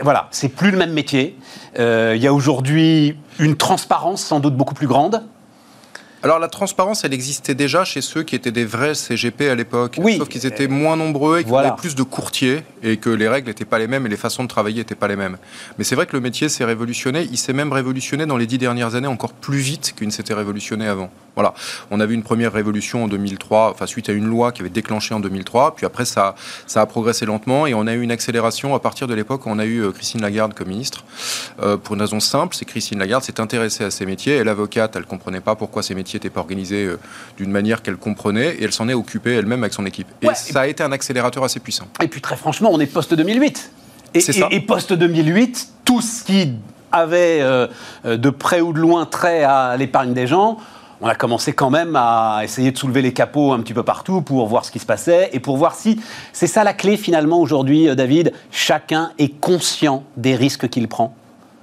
Voilà, 0.00 0.28
c'est 0.30 0.48
plus 0.48 0.70
le 0.70 0.76
même 0.76 0.92
métier. 0.92 1.36
Il 1.76 2.16
y 2.16 2.26
a 2.26 2.32
aujourd'hui 2.32 3.16
une 3.38 3.56
transparence 3.56 4.22
sans 4.22 4.40
doute 4.40 4.56
beaucoup 4.56 4.74
plus 4.74 4.86
grande. 4.86 5.22
Alors 6.22 6.38
la 6.38 6.48
transparence, 6.48 7.04
elle 7.04 7.14
existait 7.14 7.54
déjà 7.54 7.84
chez 7.84 8.00
ceux 8.00 8.22
qui 8.24 8.34
étaient 8.34 8.50
des 8.50 8.64
vrais 8.64 8.94
CGP 8.94 9.48
à 9.48 9.54
l'époque. 9.54 9.96
Oui. 9.98 10.16
Sauf 10.18 10.28
qu'ils 10.28 10.46
étaient 10.46 10.66
moins 10.66 10.96
nombreux 10.96 11.38
et 11.38 11.40
qu'il 11.42 11.48
y 11.48 11.50
Voilà. 11.50 11.68
avait 11.68 11.76
plus 11.76 11.94
de 11.94 12.02
courtiers 12.02 12.62
et 12.82 12.96
que 12.96 13.10
les 13.10 13.28
règles 13.28 13.48
n'étaient 13.48 13.64
pas 13.64 13.78
les 13.78 13.86
mêmes 13.86 14.04
et 14.06 14.08
les 14.08 14.16
façons 14.16 14.42
de 14.42 14.48
travailler 14.48 14.78
n'étaient 14.78 14.94
pas 14.96 15.06
les 15.08 15.16
mêmes. 15.16 15.38
Mais 15.78 15.84
c'est 15.84 15.94
vrai 15.94 16.06
que 16.06 16.14
le 16.16 16.20
métier 16.20 16.48
s'est 16.48 16.64
révolutionné. 16.64 17.28
Il 17.30 17.38
s'est 17.38 17.52
même 17.52 17.72
révolutionné 17.72 18.26
dans 18.26 18.36
les 18.36 18.46
dix 18.46 18.58
dernières 18.58 18.94
années 18.96 19.06
encore 19.06 19.32
plus 19.32 19.58
vite 19.58 19.94
qu'il 19.96 20.06
ne 20.08 20.12
s'était 20.12 20.34
révolutionné 20.34 20.88
avant. 20.88 21.10
Voilà. 21.36 21.54
On 21.92 22.00
a 22.00 22.06
vu 22.06 22.14
une 22.14 22.24
première 22.24 22.52
révolution 22.52 23.04
en 23.04 23.08
2003, 23.08 23.70
enfin 23.70 23.86
suite 23.86 24.08
à 24.08 24.12
une 24.12 24.26
loi 24.26 24.50
qui 24.50 24.60
avait 24.62 24.70
déclenché 24.70 25.14
en 25.14 25.20
2003. 25.20 25.76
Puis 25.76 25.86
après, 25.86 26.04
ça, 26.04 26.34
ça 26.66 26.80
a 26.80 26.86
progressé 26.86 27.26
lentement 27.26 27.68
et 27.68 27.74
on 27.74 27.86
a 27.86 27.94
eu 27.94 28.02
une 28.02 28.10
accélération 28.10 28.74
à 28.74 28.80
partir 28.80 29.06
de 29.06 29.14
l'époque 29.14 29.46
où 29.46 29.50
on 29.50 29.60
a 29.60 29.64
eu 29.64 29.82
euh, 29.84 29.92
Christine 29.92 30.20
Lagarde 30.20 30.54
comme 30.54 30.66
ministre. 30.68 31.04
Euh, 31.62 31.76
pour 31.76 31.94
une 31.94 32.00
raison 32.00 32.18
simple, 32.18 32.56
c'est 32.56 32.64
Christine 32.64 32.98
Lagarde 32.98 33.22
s'est 33.22 33.40
intéressée 33.40 33.84
à 33.84 33.92
ces 33.92 34.04
métiers. 34.04 34.34
Elle, 34.34 34.48
avocate, 34.48 34.96
elle 34.96 35.04
comprenait 35.04 35.40
pas 35.40 35.54
pourquoi 35.54 35.84
ces 35.84 35.94
métiers 35.94 36.07
n'étaient 36.16 36.30
pas 36.30 36.40
organisés 36.40 36.84
euh, 36.84 36.98
d'une 37.36 37.50
manière 37.50 37.82
qu'elle 37.82 37.96
comprenait 37.96 38.54
et 38.56 38.64
elle 38.64 38.72
s'en 38.72 38.88
est 38.88 38.94
occupée 38.94 39.34
elle-même 39.34 39.62
avec 39.62 39.74
son 39.74 39.84
équipe. 39.86 40.08
Et 40.22 40.28
ça 40.34 40.60
a 40.62 40.66
été 40.66 40.82
un 40.82 40.92
accélérateur 40.92 41.44
assez 41.44 41.60
puissant. 41.60 41.86
Et 42.02 42.08
puis 42.08 42.20
très 42.20 42.36
franchement, 42.36 42.70
on 42.72 42.80
est 42.80 42.86
post-2008. 42.86 43.70
Et, 44.14 44.20
C'est 44.20 44.32
ça. 44.32 44.48
et- 44.50 44.56
et 44.56 44.60
post-2008, 44.60 45.68
tout 45.84 46.00
ce 46.00 46.24
qui 46.24 46.52
avait 46.90 47.40
euh, 47.42 47.66
euh, 48.06 48.16
de 48.16 48.30
près 48.30 48.60
ou 48.62 48.72
de 48.72 48.78
loin 48.78 49.04
trait 49.06 49.42
à 49.44 49.76
l'épargne 49.76 50.14
des 50.14 50.26
gens, 50.26 50.56
on 51.00 51.06
a 51.06 51.14
commencé 51.14 51.52
quand 51.52 51.70
même 51.70 51.94
à 51.94 52.40
essayer 52.42 52.72
de 52.72 52.78
soulever 52.78 53.02
les 53.02 53.12
capots 53.12 53.52
un 53.52 53.60
petit 53.60 53.74
peu 53.74 53.82
partout 53.84 54.20
pour 54.22 54.46
voir 54.48 54.64
ce 54.64 54.70
qui 54.72 54.78
se 54.80 54.86
passait 54.86 55.30
et 55.32 55.38
pour 55.38 55.56
voir 55.56 55.74
si 55.76 56.00
c'est 56.32 56.46
ça 56.48 56.64
la 56.64 56.72
clé 56.72 56.96
finalement 56.96 57.38
aujourd'hui, 57.40 57.94
David. 57.94 58.32
Chacun 58.50 59.12
est 59.18 59.38
conscient 59.40 60.02
des 60.16 60.34
risques 60.34 60.68
qu'il 60.68 60.88
prend. 60.88 61.14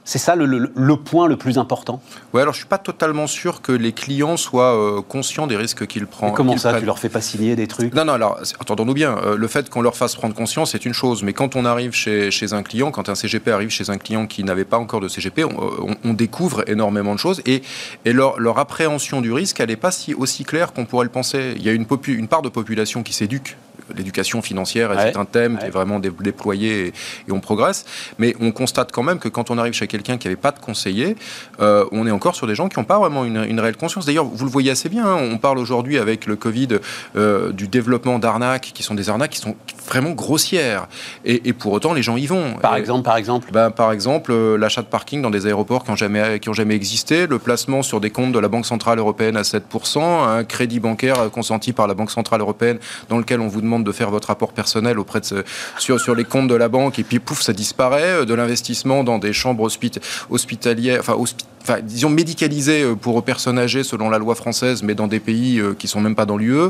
C'est 0.08 0.20
ça 0.20 0.36
le, 0.36 0.46
le- 0.46 0.72
le 0.76 0.96
point 0.98 1.28
le 1.28 1.36
plus 1.36 1.58
important? 1.58 2.00
Ouais, 2.32 2.42
alors 2.44 2.54
je 2.54 2.60
suis 2.60 2.68
pas 2.68 2.78
totalement 2.78 3.26
sûr 3.26 3.64
que 3.64 3.72
les 3.72 3.92
clients 3.92 4.38
soient 4.38 4.76
euh, 4.76 5.02
conscients 5.02 5.48
des 5.48 5.58
risques 5.58 5.88
qu'ils 5.88 6.06
prennent. 6.06 6.32
Comment 6.34 6.58
ça, 6.58 6.70
prennent. 6.70 6.82
tu 6.82 6.86
leur 6.86 7.00
fais 7.00 7.10
pas 7.10 7.22
signer 7.22 7.56
des 7.56 7.66
trucs? 7.66 7.92
Non, 7.96 8.06
non, 8.06 8.14
alors, 8.14 8.40
entendons-nous 8.60 8.94
bien, 8.94 9.18
euh, 9.18 9.36
le 9.36 9.48
fait 9.48 9.68
qu'on 9.68 9.82
leur 9.82 9.96
fasse 9.98 10.16
prendre 10.16 10.36
conscience, 10.36 10.72
c'est 10.74 10.86
une 10.86 10.94
chose, 10.94 11.24
mais 11.24 11.34
quand 11.34 11.56
on 11.56 11.66
arrive 11.66 11.94
chez, 11.94 12.30
chez 12.30 12.54
un 12.54 12.62
client, 12.62 12.92
quand 12.92 13.10
un 13.10 13.16
CGP 13.16 13.48
arrive 13.52 13.70
chez 13.70 13.90
un 13.90 13.98
client 13.98 14.28
qui 14.28 14.44
n'avait 14.44 14.64
pas 14.64 14.78
encore 14.78 15.02
de 15.02 15.08
CGP, 15.08 15.44
on, 15.44 15.58
on- 15.90 15.96
on 16.04 16.14
découvre 16.14 16.64
énormément 16.70 17.16
de 17.16 17.20
choses, 17.20 17.42
et, 17.48 17.64
et 18.06 18.14
leur, 18.14 18.40
leur 18.40 18.60
appréhension 18.60 19.22
du 19.22 19.32
risque, 19.34 19.60
elle 19.60 19.70
n'est 19.70 19.76
pas 19.76 19.90
si, 19.92 20.14
aussi 20.14 20.44
claire 20.46 20.72
qu'on 20.72 20.86
pourrait 20.86 21.06
le 21.06 21.12
penser. 21.12 21.54
Il 21.58 21.64
y 21.64 21.70
a 21.70 21.74
une 21.74 22.28
part 22.28 22.44
de 22.44 22.50
population 22.50 23.02
qui 23.02 23.12
s'éduque. 23.14 23.58
L'éducation 23.96 24.42
financière, 24.42 24.90
Ouais, 24.92 25.12
c'est 25.12 25.18
un 25.18 25.26
thème 25.26 25.58
qui 25.60 25.66
est 25.66 25.70
vraiment 25.70 26.00
dé- 26.00 26.12
déployé 26.22 26.88
et, 26.88 26.94
et 27.28 27.32
on 27.32 27.40
progresse. 27.40 27.86
Mais 28.20 28.36
on 28.40 28.52
constate 28.52 28.92
quand 28.92 29.04
même 29.04 29.20
que 29.20 29.28
quand 29.30 29.52
on 29.52 29.58
arrive 29.58 29.74
chez 29.74 29.88
quelqu'un 29.88 30.18
qui 30.18 30.28
n'avait 30.28 30.36
pas 30.40 30.52
de 30.52 30.60
conseiller, 30.60 31.16
euh, 31.60 31.86
on 31.92 32.08
est 32.08 32.12
encore 32.12 32.36
sur 32.36 32.48
des 32.48 32.56
gens 32.56 32.68
qui 32.70 32.80
n'ont 32.80 32.86
pas 32.86 32.98
vraiment 33.00 33.26
une, 33.26 33.44
une 33.44 33.60
réelle 33.60 33.78
conscience. 33.78 34.06
D'ailleurs, 34.06 34.26
vous 34.26 34.46
le 34.46 34.52
voyez 34.52 34.72
assez 34.72 34.90
bien, 34.90 35.06
hein, 35.06 35.18
on 35.32 35.38
parle 35.38 35.58
aujourd'hui 35.60 35.98
avec 35.98 36.26
le 36.26 36.36
Covid 36.36 36.70
euh, 37.16 37.52
du 37.52 37.68
développement 37.68 38.18
d'arnaques, 38.20 38.72
qui 38.74 38.84
sont 38.84 38.96
des 38.96 39.10
arnaques 39.10 39.32
qui 39.32 39.40
sont 39.40 39.56
vraiment 39.88 40.12
grossières. 40.12 40.88
Et, 41.26 41.48
et 41.50 41.54
pour 41.54 41.74
autant, 41.74 41.94
les 41.94 42.02
gens 42.04 42.18
y 42.18 42.26
vont. 42.26 42.54
Par 42.62 42.76
Et- 42.78 42.80
exemple, 42.80 43.04
par 43.04 43.18
exemple. 43.18 43.50
ben, 43.52 43.70
par 43.72 43.92
exemple, 43.92 44.32
euh, 44.32 44.58
l'achat 44.58 44.82
de 44.82 44.88
parking 44.88 45.22
dans 45.22 45.30
des 45.30 45.46
aéroports 45.48 45.84
qui 45.84 45.92
n'ont 45.92 45.96
jamais, 45.98 46.40
qui 46.40 46.50
ont 46.50 46.54
jamais 46.54 46.76
existé, 46.76 47.28
le 47.28 47.40
placement 47.40 47.82
sur 47.84 48.00
des 48.02 48.10
comptes 48.10 48.32
de 48.32 48.40
la 48.40 48.48
Banque 48.48 48.66
Centrale 48.66 49.00
Européenne 49.00 49.38
à 49.38 49.42
7%, 49.44 50.00
un 50.02 50.44
crédit 50.44 50.80
bancaire 50.80 51.30
consenti 51.32 51.74
par 51.74 51.88
la 51.88 51.94
Banque 51.94 52.12
Centrale 52.12 52.42
Européenne 52.42 52.80
dans 53.10 53.18
lequel 53.18 53.40
on 53.42 53.48
vous 53.48 53.62
demande 53.62 53.75
de 53.84 53.92
faire 53.92 54.10
votre 54.12 54.30
rapport 54.30 54.54
personnel 54.54 54.98
auprès 55.00 55.20
de 55.20 55.26
ce- 55.26 55.44
sur, 55.78 56.00
les 56.16 56.24
comptes 56.24 56.48
de 56.48 56.56
la 56.56 56.70
banque 56.70 57.00
et 57.00 57.04
puis 57.04 57.20
pouf, 57.20 57.42
ça 57.42 57.54
disparaît, 57.54 58.22
euh, 58.22 58.26
de 58.26 58.34
l'investissement 58.34 59.04
dans 59.04 59.18
des 59.18 59.34
chambres 59.34 59.64
hospit- 59.68 60.00
hospitalières, 60.30 61.00
enfin, 61.02 61.14
hospi- 61.14 61.46
enfin, 61.68 61.80
disons 61.82 62.10
médicalisées 62.10 62.84
euh, 62.84 62.96
pour 62.96 63.24
personnes 63.24 63.58
âgées 63.60 63.84
selon 63.84 64.10
la 64.10 64.18
loi 64.20 64.36
française, 64.36 64.84
mais 64.84 64.94
dans 64.96 65.08
des 65.08 65.20
pays 65.20 65.60
euh, 65.60 65.74
qui 65.74 65.88
sont 65.88 66.00
même 66.02 66.16
pas 66.16 66.26
dans 66.26 66.38
l'UE. 66.38 66.70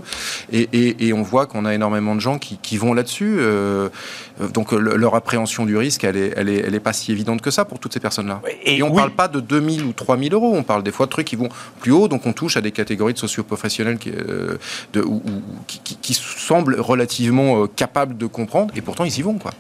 Et, 0.52 0.70
et- 0.74 1.08
et 1.08 1.14
on 1.14 1.22
voit 1.22 1.46
qu'on 1.46 1.66
a 1.66 1.74
énormément 1.74 2.16
de 2.16 2.22
gens 2.22 2.40
qui, 2.40 2.58
qui 2.62 2.78
vont 2.78 2.94
là-dessus. 2.94 3.36
euh, 3.40 3.90
donc 4.54 4.72
le- 4.72 4.96
leur 4.96 5.16
appréhension 5.16 5.66
du 5.66 5.78
risque, 5.78 6.04
elle 6.04 6.18
est, 6.18 6.34
elle, 6.36 6.50
est, 6.50 6.58
elle 6.66 6.76
est 6.76 6.80
pas 6.80 6.94
si 6.94 7.12
évidente 7.12 7.42
que 7.42 7.52
ça 7.52 7.64
pour 7.66 7.80
toutes 7.80 7.94
ces 7.94 8.00
personnes-là. 8.00 8.42
Et 8.64 8.78
Et, 8.78 8.84
on 8.84 8.90
oui. 8.90 8.96
parle 8.98 9.12
pas 9.12 9.28
de 9.28 9.40
2000 9.40 9.84
ou 9.84 9.94
3000 9.94 10.34
euros, 10.34 10.54
on 10.56 10.64
parle 10.64 10.84
des 10.84 10.92
fois 10.92 11.06
de 11.06 11.12
trucs 11.12 11.28
qui 11.28 11.36
vont 11.36 11.50
plus 11.80 11.92
haut, 11.92 12.08
donc 12.08 12.26
on 12.26 12.34
touche 12.34 12.58
à 12.58 12.62
des 12.62 12.72
catégories 12.72 13.14
de 13.14 13.18
socioprofessionnels 13.20 13.98
qui, 13.98 14.12
euh, 14.12 14.58
de, 14.94 15.02
ou- 15.02 15.22
ou- 15.26 15.42
qui, 15.68 15.80
qui- 15.84 15.98
qui 16.02 16.14
semblent 16.14 16.80
relativement 16.80 17.66
capables 17.68 18.18
de 18.18 18.26
comprendre, 18.26 18.74
et 18.76 18.82
pourtant 18.82 19.04
ils 19.06 19.18
y 19.18 19.22
vont. 19.22 19.36
quoi. 19.38 19.52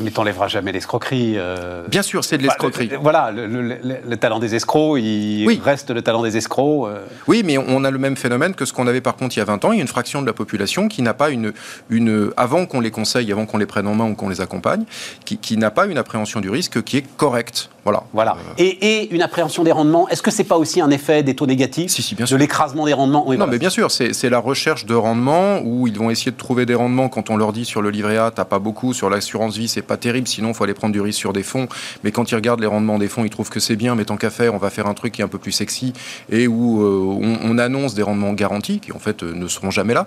Mais 0.00 0.10
t'enlèveras 0.10 0.48
jamais 0.48 0.72
l'escroquerie. 0.72 1.34
euh. 1.36 1.84
Bien 1.88 2.02
sûr, 2.02 2.24
c'est 2.24 2.36
de 2.38 2.42
Bah, 2.42 2.48
l'escroquerie. 2.48 2.88
le- 2.88 2.96
Voilà, 2.98 3.30
le, 3.30 3.46
le- 3.46 3.62
le- 3.62 3.78
le 4.08 4.16
talent 4.16 4.38
des 4.38 4.54
escrocs, 4.54 4.98
il 5.00 5.44
Oui. 5.46 5.60
reste 5.64 5.90
le 5.90 6.02
talent 6.02 6.22
des 6.22 6.36
escrocs. 6.36 6.88
euh. 6.88 6.98
Oui, 7.28 7.42
mais 7.44 7.56
on 7.58 7.84
a 7.84 7.90
le 7.90 7.98
même 7.98 8.16
phénomène 8.16 8.54
que 8.54 8.64
ce 8.64 8.72
qu'on 8.72 8.86
avait 8.86 9.00
par 9.00 9.16
contre 9.16 9.36
il 9.36 9.38
y 9.38 9.42
a 9.42 9.46
20 9.46 9.64
ans. 9.64 9.72
Il 9.72 9.76
y 9.76 9.78
a 9.78 9.82
une 9.82 9.88
fraction 9.88 10.20
de 10.22 10.26
la 10.26 10.32
population 10.32 10.88
qui 10.88 11.02
n'a 11.02 11.14
pas 11.14 11.30
une, 11.30 11.52
une 11.90 12.30
avant 12.36 12.66
qu'on 12.66 12.80
les 12.80 12.90
conseille, 12.90 13.30
avant 13.32 13.46
qu'on 13.46 13.58
les 13.58 13.66
prenne 13.66 13.86
en 13.86 13.94
main 13.94 14.08
ou 14.10 14.14
qu'on 14.14 14.28
les 14.28 14.40
accompagne, 14.40 14.84
qui, 15.24 15.38
qui 15.38 15.56
n'a 15.56 15.70
pas 15.70 15.86
une 15.86 15.98
appréhension 15.98 16.40
du 16.40 16.50
risque 16.50 16.82
qui 16.82 16.98
est 16.98 17.16
correcte. 17.16 17.70
Voilà. 17.84 18.02
Voilà. 18.12 18.32
Euh, 18.32 18.52
Et, 18.58 19.02
et 19.02 19.14
une 19.14 19.22
appréhension 19.22 19.62
des 19.62 19.70
rendements, 19.70 20.08
est-ce 20.08 20.20
que 20.22 20.32
c'est 20.32 20.42
pas 20.44 20.56
aussi 20.56 20.80
un 20.80 20.90
effet 20.90 21.22
des 21.22 21.36
taux 21.36 21.46
négatifs 21.46 21.90
Si, 21.92 22.02
si, 22.02 22.14
bien 22.16 22.24
De 22.24 22.28
sûr. 22.28 22.38
l'écrasement 22.38 22.84
des 22.84 22.92
rendements? 22.92 23.22
Oui, 23.26 23.36
non, 23.36 23.44
voilà. 23.44 23.52
mais 23.52 23.58
bien 23.58 23.70
sûr, 23.70 23.90
c'est 23.92 24.28
la 24.28 24.38
recherche 24.40 24.86
de 24.86 24.94
rendement 24.94 25.60
où 25.62 25.86
ils 25.86 25.96
vont 25.96 26.10
essayer 26.10 26.32
de 26.32 26.36
trouver 26.36 26.66
des 26.66 26.74
rendements 26.74 27.08
quand 27.08 27.30
on 27.30 27.36
leur 27.36 27.52
dit 27.52 27.64
sur 27.64 27.82
le 27.82 27.90
livret 27.90 28.16
A, 28.18 28.32
t'as 28.32 28.44
pas 28.44 28.58
beaucoup, 28.58 28.92
sur 28.92 29.08
l'assurance 29.08 29.56
vie, 29.56 29.68
c'est 29.76 29.82
pas 29.82 29.98
terrible, 29.98 30.26
sinon 30.26 30.48
il 30.48 30.54
faut 30.54 30.64
aller 30.64 30.72
prendre 30.72 30.94
du 30.94 31.02
risque 31.02 31.18
sur 31.18 31.34
des 31.34 31.42
fonds. 31.42 31.68
Mais 32.02 32.10
quand 32.10 32.30
ils 32.30 32.34
regardent 32.34 32.60
les 32.60 32.66
rendements 32.66 32.98
des 32.98 33.08
fonds, 33.08 33.24
ils 33.24 33.30
trouvent 33.30 33.50
que 33.50 33.60
c'est 33.60 33.76
bien, 33.76 33.94
mais 33.94 34.06
tant 34.06 34.16
qu'à 34.16 34.30
faire, 34.30 34.54
on 34.54 34.58
va 34.58 34.70
faire 34.70 34.86
un 34.86 34.94
truc 34.94 35.12
qui 35.12 35.20
est 35.20 35.24
un 35.24 35.28
peu 35.28 35.38
plus 35.38 35.52
sexy 35.52 35.92
et 36.30 36.46
où 36.48 36.82
euh, 36.82 37.20
on, 37.22 37.38
on 37.50 37.58
annonce 37.58 37.94
des 37.94 38.02
rendements 38.02 38.32
garantis 38.32 38.80
qui 38.80 38.92
en 38.92 38.98
fait 38.98 39.22
euh, 39.22 39.34
ne 39.34 39.48
seront 39.48 39.70
jamais 39.70 39.92
là. 39.92 40.06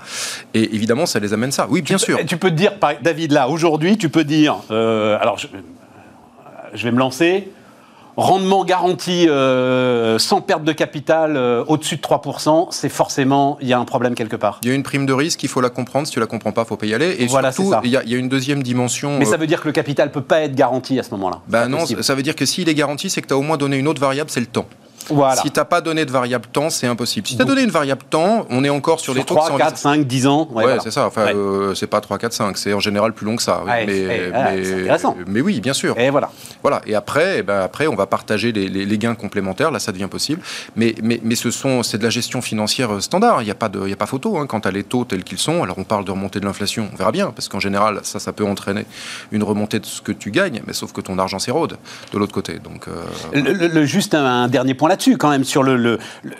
Et 0.55 0.73
évidemment, 0.73 1.05
ça 1.05 1.19
les 1.19 1.33
amène 1.33 1.51
ça. 1.51 1.67
Oui, 1.69 1.83
bien 1.83 1.99
sûr. 1.99 2.17
Tu 2.25 2.37
peux 2.37 2.49
te 2.49 2.55
dire, 2.55 2.73
David, 3.03 3.31
là, 3.31 3.47
aujourd'hui, 3.47 3.97
tu 3.97 4.09
peux 4.09 4.23
dire, 4.23 4.57
euh, 4.71 5.17
alors 5.21 5.37
je, 5.37 5.47
je 6.73 6.83
vais 6.83 6.91
me 6.91 6.97
lancer, 6.97 7.51
rendement 8.19 8.65
garanti 8.65 9.27
euh, 9.27 10.19
sans 10.19 10.41
perte 10.41 10.63
de 10.63 10.71
capital 10.71 11.35
euh, 11.37 11.63
au-dessus 11.67 11.95
de 11.95 12.01
3%, 12.01 12.67
c'est 12.71 12.89
forcément, 12.89 13.57
il 13.61 13.67
y 13.67 13.73
a 13.73 13.79
un 13.79 13.85
problème 13.85 14.15
quelque 14.15 14.35
part. 14.35 14.59
Il 14.63 14.69
y 14.69 14.71
a 14.71 14.75
une 14.75 14.83
prime 14.83 15.05
de 15.05 15.13
risque, 15.13 15.41
il 15.43 15.49
faut 15.49 15.61
la 15.61 15.69
comprendre. 15.69 16.05
Si 16.07 16.13
tu 16.13 16.19
la 16.19 16.27
comprends 16.27 16.51
pas, 16.51 16.65
faut 16.65 16.77
pas 16.77 16.85
y 16.85 16.93
aller. 16.93 17.15
Et 17.19 17.27
Voilà, 17.27 17.51
surtout, 17.51 17.73
il 17.83 17.91
y, 17.91 17.97
a, 17.97 18.03
il 18.03 18.09
y 18.09 18.15
a 18.15 18.17
une 18.17 18.29
deuxième 18.29 18.61
dimension. 18.61 19.17
Mais 19.17 19.27
euh, 19.27 19.31
ça 19.31 19.37
veut 19.37 19.47
dire 19.47 19.61
que 19.61 19.67
le 19.67 19.73
capital 19.73 20.11
peut 20.11 20.21
pas 20.21 20.41
être 20.41 20.55
garanti 20.55 20.99
à 20.99 21.03
ce 21.03 21.11
moment-là. 21.11 21.41
pas 21.49 21.67
non, 21.67 21.79
possible. 21.79 22.03
ça 22.03 22.15
veut 22.15 22.23
dire 22.23 22.35
que 22.35 22.45
s'il 22.45 22.67
est 22.69 22.75
garanti, 22.75 23.09
c'est 23.09 23.21
que 23.21 23.27
tu 23.27 23.33
as 23.33 23.37
au 23.37 23.41
moins 23.41 23.57
donné 23.57 23.77
une 23.77 23.87
autre 23.87 24.01
variable, 24.01 24.29
c'est 24.29 24.39
le 24.39 24.45
temps. 24.45 24.65
Voilà. 25.09 25.41
Si 25.41 25.49
t'as 25.51 25.65
pas 25.65 25.81
donné 25.81 26.05
de 26.05 26.11
variable 26.11 26.45
temps, 26.51 26.69
c'est 26.69 26.85
impossible. 26.87 27.27
Si 27.27 27.35
tu 27.35 27.41
as 27.41 27.45
donné 27.45 27.63
une 27.63 27.71
variable 27.71 28.03
temps, 28.09 28.45
on 28.49 28.63
est 28.63 28.69
encore 28.69 28.99
sur, 28.99 29.13
Sur 29.13 29.21
des 29.21 29.25
trucs 29.25 29.39
3, 29.39 29.57
4, 29.57 29.77
5, 29.77 30.05
10 30.05 30.27
ans. 30.27 30.41
Ouais, 30.51 30.63
voilà. 30.63 30.79
c'est 30.81 30.91
ça. 30.91 31.07
Enfin, 31.07 31.25
Ouais. 31.25 31.35
euh, 31.35 31.73
c'est 31.75 31.87
pas 31.87 31.99
3, 32.01 32.17
4, 32.17 32.33
5. 32.33 32.57
C'est 32.57 32.73
en 32.73 32.79
général 32.79 33.13
plus 33.13 33.25
long 33.25 33.35
que 33.35 33.41
ça. 33.41 33.61
oui. 33.65 33.71
Ouais, 33.71 33.85
mais, 33.87 34.25
intéressant. 34.33 35.15
mais 35.27 35.41
oui, 35.41 35.61
bien 35.61 35.73
sûr. 35.73 35.97
Et 35.97 36.09
voilà. 36.09 36.29
Voilà. 36.61 36.81
Et 36.85 36.95
après, 36.95 37.39
eh 37.39 37.43
ben, 37.43 37.61
après, 37.61 37.87
on 37.87 37.95
va 37.95 38.05
partager 38.05 38.51
les, 38.51 38.67
les- 38.67 38.85
les 38.85 38.97
gains 38.97 39.15
complémentaires. 39.15 39.71
Là, 39.71 39.79
ça 39.79 39.91
devient 39.91 40.07
possible. 40.09 40.41
Mais, 40.75 40.93
mais, 41.01 41.19
mais 41.23 41.35
ce 41.35 41.49
sont, 41.51 41.81
c'est 41.83 41.97
de 41.97 42.03
la 42.03 42.09
gestion 42.09 42.41
financière 42.41 42.93
euh, 42.93 42.99
standard. 42.99 43.41
Il 43.41 43.45
n'y 43.45 43.51
a 43.51 43.55
pas 43.55 43.69
de, 43.69 43.79
il 43.83 43.89
y 43.89 43.93
a 43.93 43.97
pas 43.97 44.05
photo. 44.05 44.37
Hein, 44.37 44.45
quand 44.47 44.61
tu 44.61 44.67
as 44.67 44.71
les 44.71 44.83
taux 44.83 45.05
tels 45.05 45.23
qu'ils 45.23 45.37
sont, 45.39 45.63
alors 45.63 45.77
on 45.79 45.83
parle 45.83 46.05
de 46.05 46.11
remontée 46.11 46.39
de 46.39 46.45
l'inflation. 46.45 46.89
On 46.93 46.95
verra 46.95 47.11
bien, 47.11 47.31
parce 47.31 47.47
qu'en 47.47 47.59
général, 47.59 47.99
ça, 48.03 48.19
ça 48.19 48.33
peut 48.33 48.45
entraîner 48.45 48.85
une 49.31 49.43
remontée 49.43 49.79
de 49.79 49.85
ce 49.85 50.01
que 50.01 50.11
tu 50.11 50.31
gagnes, 50.31 50.61
mais 50.67 50.73
sauf 50.73 50.91
que 50.91 51.01
ton 51.01 51.17
argent 51.19 51.39
s'érode 51.39 51.77
de 52.13 52.17
l'autre 52.17 52.33
côté. 52.33 52.59
Donc, 52.59 52.87
euh, 52.87 52.93
Le- 53.33 53.53
le- 53.53 53.67
le- 53.67 53.85
juste 53.85 54.13
un, 54.13 54.25
un 54.43 54.47
dernier 54.47 54.73
point 54.73 54.88
là-dessus, 54.89 55.17
quand 55.17 55.29
même, 55.29 55.43
sur 55.45 55.63
le. 55.63 55.77
le- 55.77 55.97
le- 56.23 56.33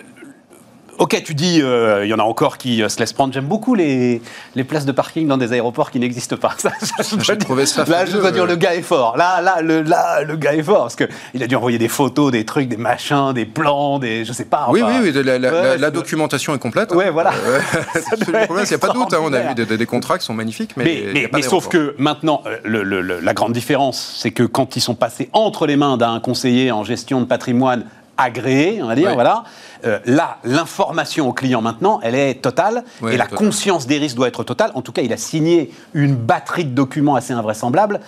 Ok, 0.98 1.18
tu 1.24 1.32
dis, 1.34 1.62
euh, 1.62 2.04
il 2.04 2.10
y 2.10 2.12
en 2.12 2.18
a 2.18 2.22
encore 2.24 2.58
qui 2.58 2.82
euh, 2.82 2.90
se 2.90 2.98
laissent 2.98 3.14
prendre. 3.14 3.32
J'aime 3.32 3.46
beaucoup 3.46 3.74
les, 3.74 4.20
les 4.54 4.64
places 4.64 4.84
de 4.84 4.92
parking 4.92 5.26
dans 5.26 5.38
des 5.38 5.54
aéroports 5.54 5.90
qui 5.90 5.98
n'existent 5.98 6.36
pas. 6.36 6.52
Ça, 6.58 6.70
je 6.98 7.16
dois 7.16 7.36
dire- 7.36 7.66
ça 7.66 7.86
là, 7.86 8.04
je 8.04 8.18
dois 8.18 8.30
dire, 8.30 8.44
le 8.44 8.56
gars 8.56 8.74
est 8.74 8.82
fort. 8.82 9.16
Là, 9.16 9.40
là, 9.40 9.62
le, 9.62 9.80
là, 9.80 10.20
le 10.24 10.36
gars 10.36 10.52
est 10.52 10.62
fort. 10.62 10.82
Parce 10.82 10.96
qu'il 10.96 11.42
a 11.42 11.46
dû 11.46 11.56
envoyer 11.56 11.78
des 11.78 11.88
photos, 11.88 12.30
des 12.32 12.44
trucs, 12.44 12.68
des 12.68 12.76
machins, 12.76 13.32
des 13.32 13.46
plans, 13.46 13.98
des. 13.98 14.26
Je 14.26 14.34
sais 14.34 14.44
pas. 14.44 14.66
oui, 14.68 14.82
enfin, 14.82 15.00
oui, 15.02 15.10
oui, 15.14 15.22
la, 15.24 15.38
la- 15.38 15.48
ouais, 15.50 15.54
la- 15.54 15.62
ça 15.70 15.76
la 15.78 15.90
doit- 15.90 16.02
documentation 16.02 16.54
est 16.54 16.58
complète. 16.58 16.92
Ouais, 16.94 17.08
voilà. 17.08 17.30
Euh, 17.46 17.60
il 18.28 18.32
n'y 18.68 18.74
a 18.74 18.78
pas 18.78 18.88
de 18.88 18.92
doute. 18.92 19.14
hein, 19.14 19.20
on 19.22 19.32
a 19.32 19.40
vu 19.40 19.54
des, 19.54 19.78
des 19.78 19.86
contrats 19.86 20.18
qui 20.18 20.26
sont 20.26 20.34
magnifiques, 20.34 20.76
mais, 20.76 20.84
Mais, 21.14 21.30
mais- 21.32 21.40
sauf 21.40 21.68
que 21.68 21.94
maintenant, 21.96 22.42
le- 22.62 22.82
le- 22.82 23.00
le- 23.00 23.20
la 23.20 23.32
grande 23.32 23.54
différence, 23.54 24.16
c'est 24.20 24.32
que 24.32 24.42
quand 24.42 24.76
ils 24.76 24.82
sont 24.82 24.94
passés 24.96 25.30
entre 25.32 25.66
les 25.66 25.76
mains 25.76 25.96
d'un 25.96 26.20
conseiller 26.20 26.72
en 26.72 26.84
gestion 26.84 27.22
de 27.22 27.26
patrimoine 27.26 27.86
agréé, 28.20 28.82
on 28.82 28.86
va 28.86 28.94
dire, 28.94 29.08
Ouais. 29.08 29.14
voilà, 29.14 29.44
euh, 29.84 29.98
là, 30.06 30.38
l'information 30.44 31.28
au 31.28 31.32
client 31.32 31.60
maintenant, 31.62 32.00
elle 32.02 32.14
est 32.14 32.34
totale, 32.42 32.84
Ouais, 33.02 33.14
et 33.14 33.16
la 33.16 33.26
conscience 33.26 33.86
des 33.86 33.98
risques 33.98 34.16
doit 34.16 34.28
être 34.28 34.44
totale. 34.44 34.70
En 34.74 34.82
tout 34.82 34.92
cas, 34.92 35.02
il 35.02 35.12
a 35.12 35.16
signé 35.16 35.72
une 35.94 36.14
batterie 36.14 36.64
de 36.64 36.74
documents 36.74 37.14
assez 37.16 37.32
invraisemblables. 37.32 38.00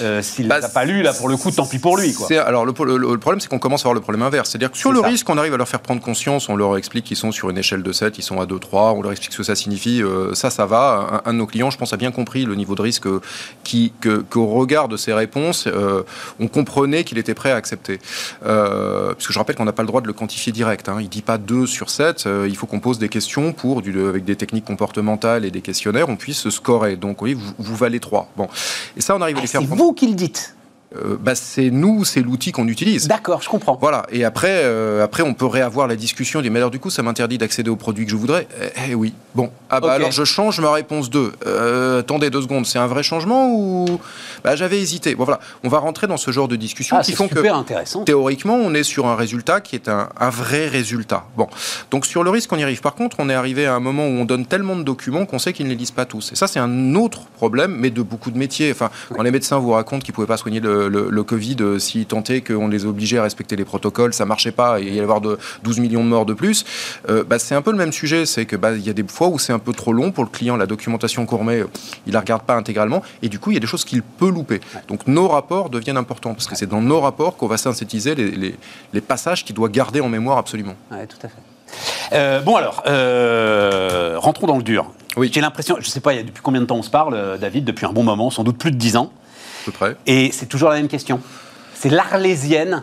Euh, 0.00 0.22
S'il 0.22 0.44
ne 0.44 0.50
Bah, 0.50 0.58
les 0.58 0.64
a 0.64 0.68
pas 0.68 0.84
lus, 0.84 1.02
là, 1.02 1.12
pour 1.12 1.28
le 1.28 1.36
coup, 1.36 1.50
tant 1.50 1.66
pis 1.66 1.78
pour 1.78 1.96
lui. 1.96 2.12
Quoi. 2.14 2.28
Alors 2.40 2.64
le, 2.64 2.72
le- 2.84 2.96
le 2.96 3.18
problème, 3.18 3.40
c'est 3.40 3.48
qu'on 3.48 3.58
commence 3.58 3.80
à 3.80 3.84
avoir 3.84 3.94
le 3.94 4.00
problème 4.00 4.22
inverse. 4.22 4.50
C'est-à-dire 4.50 4.70
que 4.70 4.78
sur 4.78 4.92
le 4.92 5.00
ça. 5.00 5.06
risque, 5.06 5.28
on 5.30 5.36
arrive 5.38 5.54
à 5.54 5.56
leur 5.56 5.68
faire 5.68 5.80
prendre 5.80 6.00
conscience, 6.00 6.48
on 6.48 6.56
leur 6.56 6.76
explique 6.76 7.04
qu'ils 7.04 7.16
sont 7.16 7.32
sur 7.32 7.50
une 7.50 7.58
échelle 7.58 7.82
de 7.82 7.92
7, 7.92 8.18
ils 8.18 8.22
sont 8.22 8.40
à 8.40 8.46
2, 8.46 8.58
3, 8.58 8.92
on 8.92 9.02
leur 9.02 9.10
explique 9.12 9.32
ce 9.32 9.38
que 9.38 9.42
ça 9.42 9.54
signifie, 9.56 10.02
euh, 10.02 10.34
ça, 10.34 10.50
ça 10.50 10.66
va. 10.66 11.22
Un, 11.24 11.30
un 11.30 11.32
de 11.32 11.38
nos 11.38 11.46
clients, 11.46 11.70
je 11.70 11.78
pense, 11.78 11.92
a 11.92 11.96
bien 11.96 12.10
compris 12.12 12.44
le 12.44 12.54
niveau 12.54 12.74
de 12.74 12.82
risque 12.82 13.06
qui, 13.64 13.92
que- 14.00 14.18
qu'au 14.28 14.46
regard 14.46 14.88
de 14.88 14.96
ses 14.96 15.12
réponses, 15.12 15.68
on 16.38 16.48
comprenait 16.48 17.04
qu'il 17.04 17.18
était 17.18 17.34
prêt 17.34 17.50
à 17.52 17.56
accepter. 17.56 17.98
Parce 18.42 19.26
que 19.26 19.32
je 19.32 19.38
rappelle 19.38 19.56
qu'on 19.56 19.64
n'a 19.64 19.72
pas 19.72 19.82
le 19.82 19.88
droit 19.88 20.00
de 20.00 20.06
le 20.06 20.12
quantifier 20.12 20.52
direct. 20.52 20.88
Hein. 20.88 20.96
Il 21.00 21.04
ne 21.04 21.08
pas 21.20 21.38
2 21.38 21.66
sur 21.66 21.90
7. 21.90 22.24
Euh, 22.26 22.46
il 22.48 22.56
faut 22.56 22.66
qu'on 22.66 22.80
pose 22.80 22.98
des 22.98 23.08
questions 23.08 23.52
pour, 23.52 23.82
du, 23.82 23.98
avec 24.06 24.24
des 24.24 24.36
techniques 24.36 24.64
comportementales 24.64 25.44
et 25.44 25.50
des 25.50 25.60
questionnaires, 25.60 26.08
on 26.08 26.16
puisse 26.16 26.48
scorer. 26.50 26.96
Donc 26.96 27.22
oui, 27.22 27.34
vous, 27.34 27.52
vous 27.58 27.76
valez 27.76 28.00
3. 28.00 28.30
Bon. 28.36 28.48
Et 28.96 29.00
ça, 29.00 29.16
on 29.16 29.20
arrive 29.20 29.36
à 29.36 29.40
Ah, 29.40 29.42
les 29.42 29.48
faire 29.48 29.60
c'est 29.60 29.66
vous 29.66 29.92
qui 29.92 30.08
le 30.08 30.14
dites. 30.14 30.54
Euh, 30.96 31.16
bah, 31.20 31.36
c'est 31.36 31.70
nous, 31.70 32.04
c'est 32.04 32.20
l'outil 32.20 32.50
qu'on 32.50 32.66
utilise. 32.66 33.06
D'accord, 33.06 33.42
je 33.42 33.48
comprends. 33.48 33.78
Voilà, 33.80 34.06
et 34.10 34.24
après, 34.24 34.62
euh, 34.64 35.04
après, 35.04 35.22
on 35.22 35.34
peut 35.34 35.46
réavoir 35.46 35.86
la 35.86 35.94
discussion 35.96 36.40
mais 36.42 36.58
alors 36.58 36.70
du 36.70 36.78
coup, 36.80 36.90
ça 36.90 37.02
m'interdit 37.02 37.38
d'accéder 37.38 37.70
aux 37.70 37.76
produits 37.76 38.04
que 38.04 38.10
je 38.10 38.16
voudrais. 38.16 38.48
Eh, 38.60 38.90
eh 38.90 38.94
oui, 38.94 39.14
bon, 39.34 39.50
ah 39.68 39.80
bah 39.80 39.92
alors 39.92 40.10
je 40.10 40.24
change 40.24 40.60
ma 40.60 40.72
réponse 40.72 41.10
2. 41.10 41.32
Euh, 41.46 42.00
attendez 42.00 42.30
deux 42.30 42.42
secondes, 42.42 42.66
c'est 42.66 42.78
un 42.78 42.86
vrai 42.86 43.02
changement 43.02 43.52
ou? 43.52 44.00
Bah, 44.42 44.56
j'avais 44.56 44.80
hésité. 44.80 45.14
Bon 45.14 45.24
voilà, 45.24 45.40
on 45.62 45.68
va 45.68 45.78
rentrer 45.78 46.06
dans 46.06 46.16
ce 46.16 46.30
genre 46.30 46.48
de 46.48 46.56
discussion 46.56 46.96
Ah, 46.98 47.02
qui 47.02 47.12
font 47.12 47.28
que 47.28 47.36
super 47.36 47.54
intéressant. 47.54 48.04
théoriquement, 48.04 48.54
on 48.56 48.74
est 48.74 48.82
sur 48.82 49.06
un 49.06 49.14
résultat 49.16 49.60
qui 49.60 49.76
est 49.76 49.88
un, 49.88 50.08
un 50.18 50.30
vrai 50.30 50.66
résultat. 50.66 51.24
Bon, 51.36 51.46
donc 51.90 52.06
sur 52.06 52.24
le 52.24 52.30
risque, 52.30 52.52
on 52.52 52.56
y 52.58 52.62
arrive. 52.62 52.80
Par 52.80 52.94
contre, 52.94 53.16
on 53.20 53.28
est 53.28 53.34
arrivé 53.34 53.66
à 53.66 53.74
un 53.74 53.80
moment 53.80 54.06
où 54.06 54.10
on 54.10 54.24
donne 54.24 54.46
tellement 54.46 54.76
de 54.76 54.82
documents 54.82 55.26
qu'on 55.26 55.38
sait 55.38 55.52
qu'ils 55.52 55.66
ne 55.66 55.70
les 55.70 55.76
lisent 55.76 55.90
pas 55.90 56.04
tous. 56.06 56.32
Et 56.32 56.36
ça, 56.36 56.46
c'est 56.46 56.60
un 56.60 56.94
autre 56.94 57.22
problème, 57.36 57.76
mais 57.78 57.90
de 57.90 58.02
beaucoup 58.02 58.30
de 58.30 58.38
métiers. 58.38 58.70
Enfin, 58.72 58.90
quand 59.14 59.22
les 59.22 59.30
médecins 59.30 59.58
vous 59.58 59.72
racontent 59.72 60.00
qu'ils 60.00 60.12
ne 60.12 60.16
pouvaient 60.16 60.26
pas 60.26 60.36
soigner 60.36 60.60
le, 60.60 60.79
le- 60.88 61.10
le 61.10 61.22
Covid 61.24 61.56
euh, 61.60 61.78
s'ils 61.78 62.06
tentaient 62.06 62.40
qu'on 62.40 62.68
les 62.68 62.86
obligeait 62.86 63.18
à 63.18 63.22
respecter 63.22 63.56
les 63.56 63.64
protocoles, 63.64 64.12
ça 64.14 64.24
marchait 64.24 64.52
pas 64.52 64.80
et 64.80 64.84
il 64.84 64.88
y 64.88 64.90
allait 64.92 65.00
avoir 65.00 65.20
de 65.20 65.38
12 65.64 65.78
millions 65.80 66.02
de 66.04 66.08
morts 66.08 66.26
de 66.26 66.34
plus. 66.34 66.64
euh, 67.08 67.24
bah, 67.24 67.38
c'est 67.38 67.54
un 67.54 67.62
peu 67.62 67.70
le 67.72 67.76
même 67.78 67.92
sujet. 67.92 68.26
C'est 68.26 68.46
que 68.46 68.56
bah, 68.56 68.72
il 68.72 68.86
y 68.86 68.90
a 68.90 68.92
des 68.92 69.04
fois 69.06 69.28
où 69.28 69.38
c'est 69.38 69.52
un 69.52 69.58
peu 69.58 69.72
trop 69.72 69.92
long 69.92 70.10
pour 70.12 70.24
le 70.24 70.30
client. 70.30 70.56
La 70.56 70.66
documentation 70.66 71.26
qu'on 71.26 71.38
remet, 71.38 71.64
il 72.06 72.12
la 72.12 72.20
regarde 72.20 72.42
pas 72.42 72.54
intégralement 72.54 73.02
et 73.22 73.28
du 73.28 73.38
coup, 73.38 73.50
il 73.50 73.54
y 73.54 73.56
a 73.56 73.60
des 73.60 73.66
choses 73.66 73.84
qu'il 73.84 74.02
peut 74.02 74.30
louper. 74.30 74.60
Donc 74.88 75.06
nos 75.06 75.28
rapports 75.28 75.70
deviennent 75.70 75.96
importants 75.96 76.34
parce 76.34 76.46
que 76.46 76.56
c'est 76.56 76.66
dans 76.68 76.80
nos 76.82 77.00
rapports 77.00 77.36
qu'on 77.36 77.46
va 77.48 77.56
synthétiser 77.56 78.14
les, 78.14 78.30
les- 78.30 78.54
les 78.92 79.00
passages 79.00 79.44
qu'il 79.44 79.54
doit 79.56 79.68
garder 79.68 80.00
en 80.00 80.08
mémoire 80.08 80.38
absolument. 80.38 80.74
Ouais, 80.90 81.06
tout 81.06 81.18
à 81.22 81.28
fait. 81.28 81.34
Euh, 82.12 82.40
bon 82.40 82.56
alors, 82.56 82.82
euh, 82.88 84.14
rentrons 84.18 84.46
dans 84.46 84.56
le 84.56 84.62
dur. 84.62 84.90
Oui. 85.16 85.30
J'ai 85.32 85.40
l'impression, 85.40 85.76
je 85.80 85.86
ne 85.86 85.90
sais 85.90 86.00
pas 86.00 86.12
il 86.12 86.16
y 86.16 86.20
a 86.20 86.22
depuis 86.22 86.42
combien 86.42 86.60
de 86.60 86.66
temps 86.66 86.76
on 86.76 86.82
se 86.82 86.90
parle, 86.90 87.38
David, 87.40 87.64
depuis 87.64 87.86
un 87.86 87.92
bon 87.92 88.02
moment, 88.04 88.30
sans 88.30 88.44
doute 88.44 88.58
plus 88.58 88.70
de 88.70 88.76
10 88.76 88.96
ans, 88.96 89.12
peu 89.70 89.76
près. 89.76 89.96
et 90.06 90.30
c'est 90.32 90.46
toujours 90.46 90.68
la 90.70 90.76
même 90.76 90.88
question. 90.88 91.20
C'est 91.74 91.90
l'arlésienne 91.90 92.82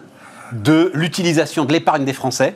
de 0.54 0.92
l'utilisation 0.94 1.66
de 1.66 1.74
l'épargne 1.74 2.06
des 2.06 2.14
Français, 2.14 2.56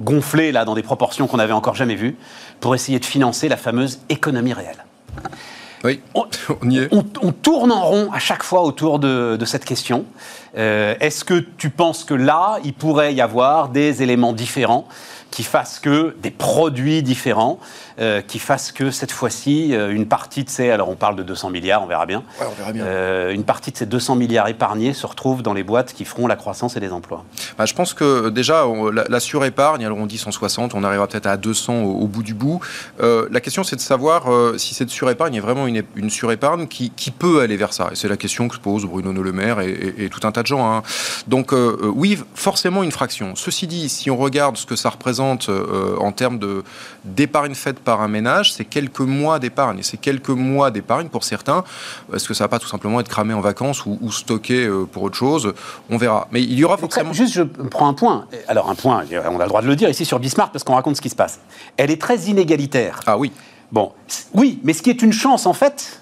gonflée 0.00 0.52
là 0.52 0.64
dans 0.64 0.74
des 0.74 0.82
proportions 0.82 1.26
qu'on 1.26 1.36
n'avait 1.38 1.52
encore 1.52 1.74
jamais 1.74 1.94
vues, 1.94 2.16
pour 2.60 2.74
essayer 2.74 2.98
de 2.98 3.04
financer 3.04 3.48
la 3.48 3.56
fameuse 3.56 4.00
économie 4.08 4.52
réelle. 4.52 4.84
Oui, 5.84 6.00
On- 6.14 6.26
on 6.62 6.70
y 6.70 6.78
est. 6.78 6.88
On, 6.92 7.04
on 7.22 7.32
tourne 7.32 7.72
en 7.72 7.82
rond 7.84 8.10
à 8.12 8.18
chaque 8.18 8.42
fois 8.42 8.62
autour 8.62 8.98
de, 8.98 9.36
de 9.38 9.44
cette 9.44 9.64
question. 9.64 10.04
Euh, 10.56 10.94
Est-ce 11.00 11.24
que 11.24 11.34
tu 11.56 11.70
penses 11.70 12.04
que 12.04 12.14
là, 12.14 12.58
il 12.64 12.74
pourrait 12.74 13.14
y 13.14 13.20
avoir 13.20 13.68
des 13.68 14.02
éléments 14.02 14.32
différents 14.32 14.86
qui 15.30 15.42
fassent 15.42 15.80
que 15.80 16.14
des 16.22 16.30
produits 16.30 17.02
différents, 17.02 17.58
euh, 17.98 18.20
qui 18.20 18.38
fassent 18.38 18.70
que 18.70 18.92
cette 18.92 19.10
fois-ci, 19.10 19.74
euh, 19.74 19.90
une 19.92 20.06
partie 20.06 20.44
de 20.44 20.48
ces, 20.48 20.70
alors 20.70 20.88
on 20.88 20.94
parle 20.94 21.16
de 21.16 21.24
200 21.24 21.50
milliards, 21.50 21.82
on 21.82 21.86
verra 21.86 22.06
bien, 22.06 22.22
Ouais, 22.40 22.46
on 22.48 22.54
verra 22.54 22.72
bien. 22.72 22.84
Euh, 22.84 23.32
une 23.32 23.42
partie 23.42 23.72
de 23.72 23.76
ces 23.76 23.86
200 23.86 24.14
milliards 24.14 24.46
épargnés 24.46 24.92
se 24.92 25.04
retrouve 25.08 25.42
dans 25.42 25.52
les 25.52 25.64
boîtes 25.64 25.92
qui 25.92 26.04
feront 26.04 26.28
la 26.28 26.36
croissance 26.36 26.76
et 26.76 26.80
les 26.80 26.92
emplois? 26.92 27.24
Bah, 27.58 27.66
je 27.66 27.74
pense 27.74 27.94
que 27.94 28.28
déjà, 28.28 28.68
on- 28.68 28.90
la, 28.90 29.06
la 29.08 29.18
surépargne, 29.18 29.84
alors 29.84 29.98
on 29.98 30.06
dit 30.06 30.18
160, 30.18 30.72
on 30.74 30.84
arrivera 30.84 31.08
peut-être 31.08 31.26
à 31.26 31.36
200 31.36 31.82
au, 31.82 32.02
au 32.02 32.06
bout 32.06 32.22
du 32.22 32.34
bout. 32.34 32.60
Euh, 33.00 33.26
la 33.32 33.40
question, 33.40 33.64
c'est 33.64 33.74
de 33.76 33.80
savoir 33.80 34.26
si 34.56 34.72
cette 34.74 34.90
surépargne 34.90 35.34
est 35.34 35.40
vraiment 35.40 35.66
une, 35.66 35.82
une 35.96 36.10
surépargne 36.10 36.68
qui, 36.68 36.90
qui 36.90 37.10
peut 37.10 37.40
aller 37.40 37.56
vers 37.56 37.72
ça. 37.72 37.88
Et 37.90 37.96
c'est 37.96 38.08
la 38.08 38.16
question 38.16 38.46
que 38.46 38.54
se 38.54 38.60
pose 38.60 38.84
Bruno 38.86 39.10
Le 39.12 39.32
Maire 39.32 39.58
et, 39.58 39.70
et- 39.70 40.04
et 40.04 40.08
tout 40.10 40.20
un 40.24 40.30
tas 40.30 40.43
de 40.44 40.46
gens. 40.46 40.64
hein. 40.64 40.82
Donc 41.26 41.52
euh, 41.52 41.76
euh, 41.82 41.92
oui, 41.92 42.16
forcément 42.34 42.84
une 42.84 42.92
fraction. 42.92 43.34
Ceci 43.34 43.66
dit, 43.66 43.88
si 43.88 44.10
on 44.10 44.16
regarde 44.16 44.56
ce 44.56 44.66
que 44.66 44.76
ça 44.76 44.90
représente 44.90 45.48
euh, 45.48 45.96
en 45.98 46.12
termes 46.12 46.38
de 46.38 46.62
d'épargne 47.04 47.54
faite 47.54 47.80
par 47.80 48.00
un 48.00 48.08
ménage, 48.08 48.52
c'est 48.52 48.64
quelques 48.64 49.00
mois 49.00 49.40
d'épargne. 49.40 49.80
Et 49.80 49.82
c'est 49.82 49.96
quelques 49.96 50.28
mois 50.28 50.70
d'épargne 50.70 51.08
pour 51.08 51.24
certains. 51.24 51.64
Est-ce 52.14 52.28
que 52.28 52.34
ça 52.34 52.44
va 52.44 52.48
pas 52.48 52.60
tout 52.60 52.68
simplement 52.68 53.00
être 53.00 53.08
cramé 53.08 53.34
en 53.34 53.40
vacances 53.40 53.84
ou, 53.84 53.98
ou 54.00 54.12
stocké 54.12 54.70
pour 54.92 55.02
autre 55.02 55.16
chose? 55.16 55.52
On 55.90 55.96
verra. 55.96 56.28
Mais 56.30 56.42
il 56.42 56.54
y 56.54 56.64
aura 56.64 56.76
forcément... 56.76 57.12
juste, 57.12 57.34
je 57.34 57.42
prends 57.42 57.88
un 57.88 57.94
point. 57.94 58.26
Alors 58.46 58.70
un 58.70 58.74
point, 58.74 59.04
on 59.30 59.40
a 59.40 59.42
le 59.42 59.48
droit 59.48 59.62
de 59.62 59.66
le 59.66 59.76
dire 59.76 59.88
ici 59.90 60.04
sur 60.04 60.18
Bismarck 60.20 60.52
parce 60.52 60.64
qu'on 60.64 60.74
raconte 60.74 60.96
ce 60.96 61.00
qui 61.02 61.10
se 61.10 61.16
passe. 61.16 61.40
Elle 61.76 61.90
est 61.90 62.00
très 62.00 62.18
inégalitaire. 62.30 63.00
Ah 63.06 63.18
oui. 63.18 63.32
Bon, 63.72 63.92
oui, 64.34 64.60
mais 64.62 64.72
ce 64.72 64.82
qui 64.82 64.90
est 64.90 65.02
une 65.02 65.12
chance 65.12 65.46
en 65.46 65.52
fait 65.52 66.00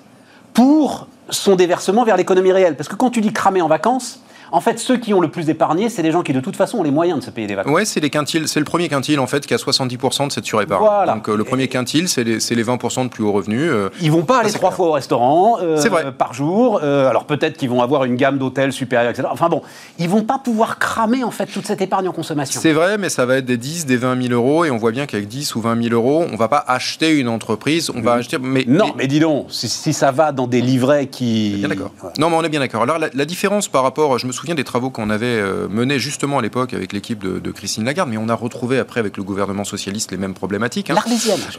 pour 0.52 1.06
son 1.30 1.56
déversement 1.56 2.04
vers 2.04 2.16
l'économie 2.16 2.52
réelle. 2.52 2.76
Parce 2.76 2.88
que 2.88 2.96
quand 2.96 3.10
tu 3.10 3.20
dis 3.20 3.32
cramer 3.32 3.62
en 3.62 3.68
vacances, 3.68 4.20
en 4.52 4.60
fait, 4.60 4.78
ceux 4.78 4.96
qui 4.98 5.12
ont 5.14 5.20
le 5.20 5.28
plus 5.28 5.48
épargné, 5.50 5.88
c'est 5.88 6.02
des 6.02 6.12
gens 6.12 6.22
qui 6.22 6.32
de 6.32 6.40
toute 6.40 6.56
façon 6.56 6.78
ont 6.78 6.82
les 6.82 6.90
moyens 6.90 7.18
de 7.20 7.24
se 7.24 7.30
payer 7.30 7.46
des 7.46 7.54
vacances. 7.54 7.72
Ouais, 7.72 7.84
c'est 7.84 8.00
les 8.00 8.10
quintiles, 8.10 8.48
c'est 8.48 8.60
le 8.60 8.64
premier 8.66 8.88
quintile 8.88 9.18
en 9.20 9.26
fait 9.26 9.46
qui 9.46 9.54
a 9.54 9.56
70% 9.56 10.26
de 10.28 10.32
cette 10.32 10.44
surépargne. 10.44 10.82
Voilà. 10.82 11.14
Donc 11.14 11.28
euh, 11.28 11.36
le 11.36 11.44
premier 11.44 11.68
quintile, 11.68 12.08
c'est 12.08 12.22
les, 12.24 12.38
c'est 12.40 12.54
les 12.54 12.64
20% 12.64 13.04
de 13.04 13.08
plus 13.08 13.24
haut 13.24 13.32
revenu. 13.32 13.68
euh, 13.70 13.88
Ils 14.00 14.12
vont 14.12 14.22
pas 14.22 14.40
aller 14.40 14.50
trois 14.50 14.68
clair. 14.70 14.76
fois 14.76 14.86
au 14.88 14.92
restaurant 14.92 15.56
euh, 15.60 15.76
C'est 15.78 15.88
vrai. 15.88 16.12
par 16.12 16.34
jour. 16.34 16.80
Euh, 16.82 17.08
alors 17.08 17.24
peut-être 17.24 17.56
qu'ils 17.56 17.70
vont 17.70 17.82
avoir 17.82 18.04
une 18.04 18.16
gamme 18.16 18.38
d'hôtels 18.38 18.72
supérieure, 18.72 19.10
etc. 19.10 19.28
Enfin 19.30 19.48
bon, 19.48 19.62
ils 19.98 20.08
vont 20.08 20.22
pas 20.22 20.38
pouvoir 20.38 20.78
cramer 20.78 21.24
en 21.24 21.30
fait 21.30 21.46
toute 21.46 21.66
cette 21.66 21.80
épargne 21.80 22.08
en 22.08 22.12
consommation. 22.12 22.60
c'est 22.60 22.72
vrai, 22.72 22.98
mais 22.98 23.08
ça 23.08 23.24
va 23.26 23.36
être 23.38 23.46
des 23.46 23.56
10, 23.56 23.86
des 23.86 23.96
20 23.96 24.20
000 24.28 24.34
euros, 24.34 24.64
et 24.64 24.70
on 24.70 24.76
voit 24.76 24.92
bien 24.92 25.06
qu'avec 25.06 25.28
10 25.28 25.54
ou 25.54 25.60
20 25.60 25.82
000 25.82 25.94
euros, 25.94 26.24
on 26.30 26.36
va 26.36 26.48
pas 26.48 26.62
acheter 26.66 27.10
une 27.18 27.28
entreprise, 27.28 27.90
on 27.94 28.00
va 28.02 28.14
acheter. 28.14 28.36
Mais, 28.40 28.64
Non, 28.66 28.86
mais- 28.88 28.92
mais 28.98 29.06
dis 29.06 29.20
donc, 29.20 29.46
si, 29.50 29.68
si 29.68 29.92
ça 29.92 30.10
va 30.10 30.32
dans 30.32 30.46
des 30.46 30.60
livrets 30.60 31.06
qui. 31.06 31.54
Bien 31.58 31.68
d'accord. 31.68 31.90
Ouais. 32.02 32.10
Non, 32.18 32.28
mais 32.30 32.36
on 32.36 32.42
est 32.44 32.48
bien 32.48 32.60
d'accord. 32.60 32.82
Alors 32.82 32.98
la, 32.98 33.08
la 33.14 33.24
différence 33.24 33.68
par 33.68 33.82
rapport, 33.82 34.18
je 34.18 34.26
me 34.26 34.32
souviens 34.32 34.41
des 34.54 34.64
travaux 34.64 34.90
qu'on 34.90 35.08
avait 35.10 35.26
euh, 35.26 35.68
menés 35.68 35.98
justement 35.98 36.38
à 36.38 36.42
l'époque 36.42 36.74
avec 36.74 36.92
l'équipe 36.92 37.22
de, 37.22 37.38
de 37.38 37.50
Christine 37.50 37.84
Lagarde, 37.84 38.10
mais 38.10 38.16
on 38.18 38.28
a 38.28 38.34
retrouvé 38.34 38.78
après 38.78 39.00
avec 39.00 39.16
le 39.16 39.22
gouvernement 39.22 39.64
socialiste 39.64 40.10
les 40.10 40.16
mêmes 40.16 40.34
problématiques. 40.34 40.88
hein. 40.90 40.94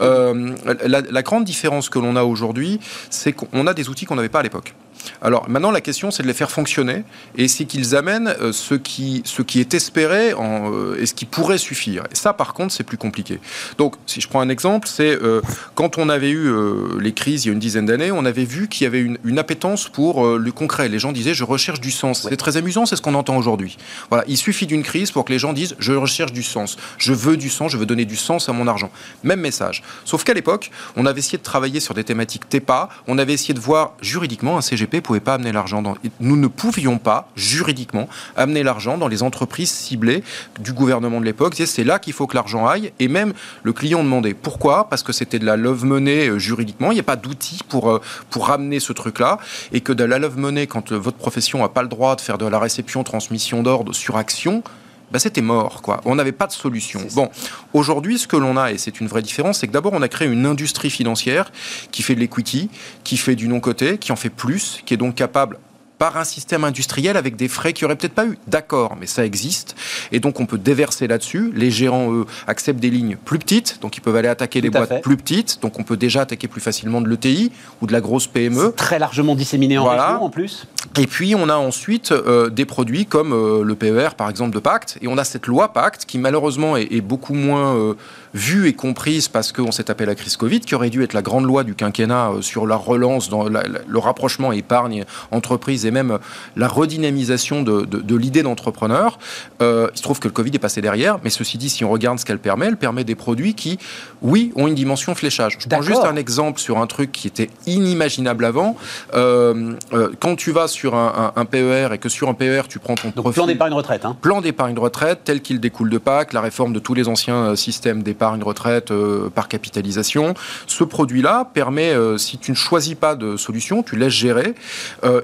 Euh, 0.00 0.54
la, 0.86 1.00
la 1.00 1.22
grande 1.22 1.44
différence 1.44 1.88
que 1.88 1.98
l'on 1.98 2.16
a 2.16 2.24
aujourd'hui, 2.24 2.80
c'est 3.10 3.32
qu'on 3.32 3.66
a 3.66 3.74
des 3.74 3.88
outils 3.88 4.04
qu'on 4.06 4.16
n'avait 4.16 4.28
pas 4.28 4.40
à 4.40 4.42
l'époque. 4.42 4.74
Alors 5.22 5.48
maintenant, 5.48 5.70
la 5.70 5.80
question, 5.80 6.10
c'est 6.10 6.22
de 6.22 6.28
les 6.28 6.34
faire 6.34 6.50
fonctionner 6.50 7.04
et 7.36 7.48
c'est 7.48 7.64
qu'ils 7.64 7.96
amènent 7.96 8.34
euh, 8.40 8.52
ce, 8.52 8.74
qui, 8.74 9.22
ce 9.24 9.42
qui 9.42 9.60
est 9.60 9.74
espéré 9.74 10.34
en, 10.34 10.72
euh, 10.72 11.00
et 11.00 11.06
ce 11.06 11.14
qui 11.14 11.24
pourrait 11.24 11.58
suffire. 11.58 12.04
Et 12.10 12.14
ça, 12.14 12.32
par 12.32 12.54
contre, 12.54 12.72
c'est 12.72 12.84
plus 12.84 12.98
compliqué. 12.98 13.40
Donc, 13.78 13.94
si 14.06 14.20
je 14.20 14.28
prends 14.28 14.40
un 14.40 14.48
exemple, 14.48 14.88
c'est 14.88 15.20
euh, 15.22 15.40
quand 15.74 15.98
on 15.98 16.08
avait 16.08 16.30
eu 16.30 16.46
euh, 16.46 16.98
les 17.00 17.12
crises 17.12 17.44
il 17.44 17.48
y 17.48 17.50
a 17.50 17.52
une 17.52 17.58
dizaine 17.58 17.86
d'années, 17.86 18.12
on 18.12 18.24
avait 18.24 18.44
vu 18.44 18.68
qu'il 18.68 18.84
y 18.84 18.86
avait 18.86 19.00
une, 19.00 19.18
une 19.24 19.38
appétence 19.38 19.88
pour 19.88 20.26
euh, 20.26 20.38
le 20.38 20.52
concret. 20.52 20.88
Les 20.88 20.98
gens 20.98 21.12
disaient, 21.12 21.34
je 21.34 21.44
recherche 21.44 21.80
du 21.80 21.90
sens. 21.90 22.26
C'est 22.28 22.36
très 22.36 22.56
amusant, 22.56 22.86
c'est 22.86 22.96
ce 22.96 23.02
qu'on 23.02 23.14
entend 23.14 23.36
aujourd'hui. 23.36 23.76
Voilà, 24.10 24.24
il 24.28 24.36
suffit 24.36 24.66
d'une 24.66 24.82
crise 24.82 25.10
pour 25.10 25.24
que 25.24 25.32
les 25.32 25.38
gens 25.38 25.52
disent, 25.52 25.76
je 25.78 25.92
recherche 25.92 26.32
du 26.32 26.42
sens. 26.42 26.76
Je 26.98 27.12
veux 27.12 27.36
du 27.36 27.50
sens, 27.50 27.72
je 27.72 27.76
veux 27.76 27.86
donner 27.86 28.04
du 28.04 28.16
sens 28.16 28.48
à 28.48 28.52
mon 28.52 28.66
argent. 28.66 28.90
Même 29.22 29.40
message. 29.40 29.82
Sauf 30.04 30.24
qu'à 30.24 30.34
l'époque, 30.34 30.70
on 30.96 31.06
avait 31.06 31.20
essayé 31.20 31.38
de 31.38 31.42
travailler 31.42 31.80
sur 31.80 31.94
des 31.94 32.04
thématiques 32.04 32.48
TEPA, 32.48 32.88
on 33.06 33.18
avait 33.18 33.32
essayé 33.32 33.54
de 33.54 33.60
voir 33.60 33.94
juridiquement 34.00 34.56
un 34.56 34.60
CGP 34.60 34.93
pas 35.00 35.34
amener 35.34 35.52
l'argent 35.52 35.82
dans 35.82 35.94
nous 36.20 36.36
ne 36.36 36.46
pouvions 36.46 36.98
pas 36.98 37.28
juridiquement 37.36 38.08
amener 38.36 38.62
l'argent 38.62 38.98
dans 38.98 39.08
les 39.08 39.22
entreprises 39.22 39.70
ciblées 39.70 40.22
du 40.60 40.72
gouvernement 40.72 41.20
de 41.20 41.24
l'époque, 41.24 41.54
c'est 41.54 41.84
là 41.84 41.98
qu'il 41.98 42.12
faut 42.12 42.26
que 42.26 42.34
l'argent 42.34 42.66
aille. 42.66 42.92
Et 42.98 43.08
même 43.08 43.32
le 43.62 43.72
client 43.72 44.02
demandait 44.02 44.34
pourquoi? 44.34 44.88
Parce 44.88 45.02
que 45.02 45.12
c'était 45.12 45.38
de 45.38 45.46
la 45.46 45.56
love 45.56 45.84
money 45.84 46.28
euh, 46.28 46.38
juridiquement, 46.38 46.90
il 46.90 46.94
n'y 46.94 47.00
a 47.00 47.04
pas 47.04 47.16
d'outils 47.16 47.60
pour 47.68 47.90
euh, 47.90 48.00
pour 48.30 48.48
ramener 48.48 48.80
ce 48.80 48.92
truc-là. 48.92 49.38
Et 49.72 49.80
que 49.80 49.92
de 49.92 50.04
la 50.04 50.18
love 50.18 50.38
money 50.38 50.66
quand 50.66 50.92
euh, 50.92 50.96
votre 50.96 51.16
profession 51.16 51.60
n'a 51.60 51.68
pas 51.68 51.82
le 51.82 51.88
droit 51.88 52.16
de 52.16 52.20
faire 52.20 52.38
de 52.38 52.46
la 52.46 52.58
réception 52.58 53.04
transmission 53.04 53.62
d'ordre 53.62 53.92
sur 53.92 54.16
action 54.16 54.62
bah, 55.10 55.18
c'était 55.18 55.42
mort, 55.42 55.82
quoi. 55.82 56.00
On 56.04 56.14
n'avait 56.14 56.32
pas 56.32 56.46
de 56.46 56.52
solution. 56.52 57.00
Bon, 57.14 57.30
aujourd'hui, 57.72 58.18
ce 58.18 58.26
que 58.26 58.36
l'on 58.36 58.56
a, 58.56 58.72
et 58.72 58.78
c'est 58.78 59.00
une 59.00 59.06
vraie 59.06 59.22
différence, 59.22 59.58
c'est 59.58 59.66
que 59.66 59.72
d'abord, 59.72 59.92
on 59.92 60.02
a 60.02 60.08
créé 60.08 60.28
une 60.28 60.46
industrie 60.46 60.90
financière 60.90 61.52
qui 61.90 62.02
fait 62.02 62.14
de 62.14 62.20
l'equity, 62.20 62.70
qui 63.04 63.16
fait 63.16 63.36
du 63.36 63.48
non-coté, 63.48 63.98
qui 63.98 64.12
en 64.12 64.16
fait 64.16 64.30
plus, 64.30 64.80
qui 64.84 64.94
est 64.94 64.98
donc 64.98 65.14
capable 65.14 65.58
par 66.04 66.18
un 66.18 66.24
système 66.24 66.64
industriel 66.64 67.16
avec 67.16 67.34
des 67.34 67.48
frais 67.48 67.72
qu'il 67.72 67.86
n'y 67.86 67.86
aurait 67.86 67.96
peut-être 67.96 68.12
pas 68.12 68.26
eu. 68.26 68.36
D'accord, 68.46 68.94
mais 69.00 69.06
ça 69.06 69.24
existe. 69.24 69.74
Et 70.12 70.20
donc, 70.20 70.38
on 70.38 70.44
peut 70.44 70.58
déverser 70.58 71.06
là-dessus. 71.06 71.50
Les 71.56 71.70
gérants, 71.70 72.12
eux, 72.12 72.26
acceptent 72.46 72.78
des 72.78 72.90
lignes 72.90 73.16
plus 73.24 73.38
petites, 73.38 73.78
donc 73.80 73.96
ils 73.96 74.02
peuvent 74.02 74.14
aller 74.16 74.28
attaquer 74.28 74.60
Tout 74.60 74.68
des 74.68 74.76
à 74.76 74.80
boîtes 74.80 74.88
fait. 74.90 75.00
plus 75.00 75.16
petites. 75.16 75.62
Donc, 75.62 75.78
on 75.78 75.82
peut 75.82 75.96
déjà 75.96 76.20
attaquer 76.20 76.46
plus 76.46 76.60
facilement 76.60 77.00
de 77.00 77.08
l'ETI 77.08 77.50
ou 77.80 77.86
de 77.86 77.92
la 77.94 78.02
grosse 78.02 78.26
PME. 78.26 78.74
Très 78.76 78.98
largement 78.98 79.34
disséminé 79.34 79.78
en 79.78 79.84
Voilà. 79.84 80.08
région 80.08 80.24
en 80.24 80.28
plus. 80.28 80.66
Et 81.00 81.06
puis, 81.06 81.34
on 81.34 81.48
a 81.48 81.56
ensuite 81.56 82.12
euh, 82.12 82.50
des 82.50 82.66
produits 82.66 83.06
comme 83.06 83.32
euh, 83.32 83.64
le 83.64 83.74
PER, 83.74 84.10
par 84.14 84.28
exemple, 84.28 84.54
de 84.54 84.58
Pacte. 84.60 84.98
Et 85.00 85.08
on 85.08 85.16
a 85.16 85.24
cette 85.24 85.46
loi 85.46 85.72
Pacte 85.72 86.04
qui, 86.04 86.18
malheureusement, 86.18 86.76
est, 86.76 86.88
est 86.92 87.00
beaucoup 87.00 87.32
moins 87.32 87.74
euh, 87.76 87.94
vue 88.34 88.66
et 88.68 88.72
comprise 88.74 89.28
parce 89.28 89.52
qu'on 89.52 89.70
s'est 89.72 89.84
tapé 89.84 90.04
la 90.06 90.14
crise 90.14 90.36
Covid, 90.36 90.60
qui 90.60 90.74
aurait 90.74 90.90
dû 90.90 91.02
être 91.04 91.12
la 91.12 91.22
grande 91.22 91.44
loi 91.46 91.62
du 91.64 91.74
quinquennat 91.74 92.30
euh, 92.30 92.42
sur 92.42 92.66
la 92.66 92.74
relance, 92.76 93.30
dans 93.30 93.48
la- 93.48 93.62
la- 93.62 93.78
le 93.86 93.98
rapprochement 93.98 94.50
épargne, 94.52 95.04
entreprise 95.30 95.86
et 95.86 95.90
même 95.92 96.10
euh, 96.10 96.18
la 96.56 96.66
redynamisation 96.68 97.62
de, 97.62 97.82
de- 97.82 98.00
de 98.00 98.16
l'idée 98.16 98.42
d'entrepreneur. 98.42 99.18
Euh, 99.62 99.88
il 99.94 99.98
se 99.98 100.02
trouve 100.02 100.18
que 100.18 100.26
le 100.28 100.32
Covid 100.34 100.50
est 100.52 100.58
passé 100.58 100.80
derrière, 100.82 101.18
mais 101.22 101.30
ceci 101.30 101.58
dit, 101.58 101.70
si 101.70 101.84
on 101.84 101.90
regarde 101.90 102.18
ce 102.18 102.24
qu'elle 102.24 102.40
permet, 102.40 102.66
elle 102.66 102.76
permet 102.76 103.04
des 103.04 103.14
produits 103.14 103.54
qui, 103.54 103.78
oui, 104.20 104.52
ont 104.56 104.66
une 104.66 104.74
dimension 104.74 105.14
fléchage. 105.14 105.56
Je 105.60 105.68
prends 105.68 105.82
juste 105.82 106.04
un 106.04 106.16
exemple 106.16 106.58
sur 106.60 106.78
un 106.78 106.86
truc 106.88 107.12
qui 107.12 107.28
était 107.28 107.50
inimaginable 107.66 108.44
avant. 108.44 108.76
Euh, 109.14 109.74
euh, 109.92 110.10
quand 110.18 110.34
tu 110.36 110.50
vas 110.50 110.66
sur 110.66 110.96
un, 110.96 111.44
PER 111.44 111.88
et 111.92 111.98
que 111.98 112.08
sur 112.08 112.28
un 112.28 112.34
PER, 112.34 112.62
tu 112.68 112.78
prends 112.80 112.94
ton 112.96 113.10
Donc, 113.14 113.32
plan 113.34 113.46
d'épargne 113.46 113.74
retraite. 113.74 114.04
Hein. 114.04 114.16
Plan 114.20 114.40
d'épargne 114.40 114.76
retraite 114.78 115.20
tel 115.24 115.40
qu'il 115.40 115.60
découle 115.60 115.90
de 115.90 115.98
Pâques, 115.98 116.32
la 116.32 116.40
réforme 116.40 116.72
de 116.72 116.78
tous 116.80 116.94
les 116.94 117.06
anciens 117.06 117.54
systèmes 117.54 118.02
d'épargne 118.02 118.23
retraite 118.42 118.90
euh, 118.90 119.30
par 119.30 119.48
capitalisation. 119.48 120.34
Ce 120.66 120.84
produit-là 120.84 121.50
permet, 121.52 121.90
euh, 121.90 122.18
si 122.18 122.38
tu 122.38 122.50
ne 122.50 122.56
choisis 122.56 122.94
pas 122.94 123.14
de 123.14 123.36
solution, 123.36 123.82
tu 123.82 123.96
laisses 123.96 124.12
gérer. 124.12 124.54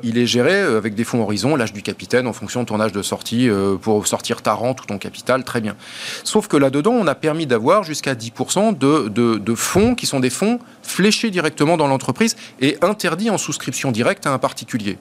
il 0.03 0.19
est 0.19 0.27
géré 0.27 0.61
avec 0.61 0.95
des 0.95 1.05
fonds 1.05 1.23
horizon, 1.23 1.57
l'âge 1.57 1.73
du 1.73 1.83
capitaine 1.83 2.27
en 2.27 2.33
fonction 2.33 2.63
de 2.63 2.67
ton 2.67 2.81
âge 2.81 2.93
de 2.93 3.03
sortie 3.03 3.49
pour 3.83 4.07
sortir 4.07 4.43
ta 4.43 4.53
rente 4.53 4.83
ou 4.83 4.87
ton 4.87 4.99
capital, 4.99 5.45
très 5.45 5.61
bien. 5.61 5.77
Sauf 6.25 6.49
que 6.49 6.57
là-dedans, 6.57 6.93
on 6.93 7.07
a 7.07 7.15
permis 7.15 7.47
d'avoir 7.47 7.83
jusqu'à 7.85 8.15
10% 8.15 8.77
de, 8.77 9.09
de, 9.09 9.39
de 9.39 9.55
fonds 9.55 9.95
qui 9.95 10.07
sont 10.07 10.21
des 10.21 10.31
fonds 10.31 10.59
fléchés 10.91 11.31
directement 11.31 11.77
dans 11.77 11.87
l'entreprise 11.87 12.37
et 12.61 12.77
interdits 12.83 13.31
en 13.31 13.39
souscription 13.39 13.93
directe 13.93 14.27
à 14.27 14.33
un 14.33 14.39
particulier. 14.39 14.99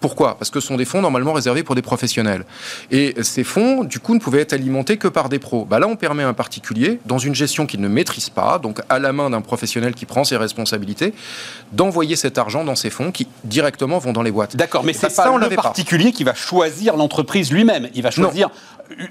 Pourquoi? 0.00 0.36
Parce 0.38 0.50
que 0.50 0.60
ce 0.60 0.68
sont 0.68 0.76
des 0.76 0.84
fonds 0.84 1.02
normalement 1.02 1.32
réservés 1.32 1.62
pour 1.62 1.74
des 1.74 1.82
professionnels. 1.82 2.44
Et 2.90 3.14
ces 3.22 3.44
fonds, 3.44 3.84
du 3.84 3.98
coup, 3.98 4.14
ne 4.14 4.20
pouvaient 4.20 4.40
être 4.40 4.52
alimentés 4.52 4.96
que 4.96 5.08
par 5.08 5.28
des 5.28 5.38
pros. 5.38 5.64
Bah 5.64 5.78
là, 5.78 5.86
on 5.88 5.96
permet 5.96 6.22
à 6.22 6.28
un 6.28 6.32
particulier, 6.32 7.00
dans 7.06 7.18
une 7.18 7.34
gestion 7.34 7.66
qu'il 7.66 7.80
ne 7.80 7.88
maîtrise 7.88 8.30
pas, 8.30 8.58
donc 8.58 8.80
à 8.88 8.98
la 8.98 9.12
main 9.12 9.30
d'un 9.30 9.40
professionnel 9.40 9.94
qui 9.94 10.06
prend 10.06 10.24
ses 10.24 10.36
responsabilités, 10.36 11.14
d'envoyer 11.72 12.16
cet 12.16 12.38
argent 12.38 12.64
dans 12.64 12.76
ces 12.76 12.90
fonds 12.90 13.12
qui 13.12 13.26
directement 13.44 13.98
vont 13.98 14.12
dans 14.12 14.22
les 14.22 14.30
boîtes. 14.30 14.56
D'accord, 14.56 14.84
mais 14.84 14.92
c'est 14.92 15.08
pas 15.08 15.24
ça, 15.24 15.36
le 15.36 15.48
particulier 15.54 16.12
qui 16.12 16.24
va 16.24 16.34
choisir 16.34 16.96
l'entreprise 16.96 17.52
lui-même. 17.52 17.88
Il 17.94 18.02
va 18.02 18.10
choisir 18.10 18.50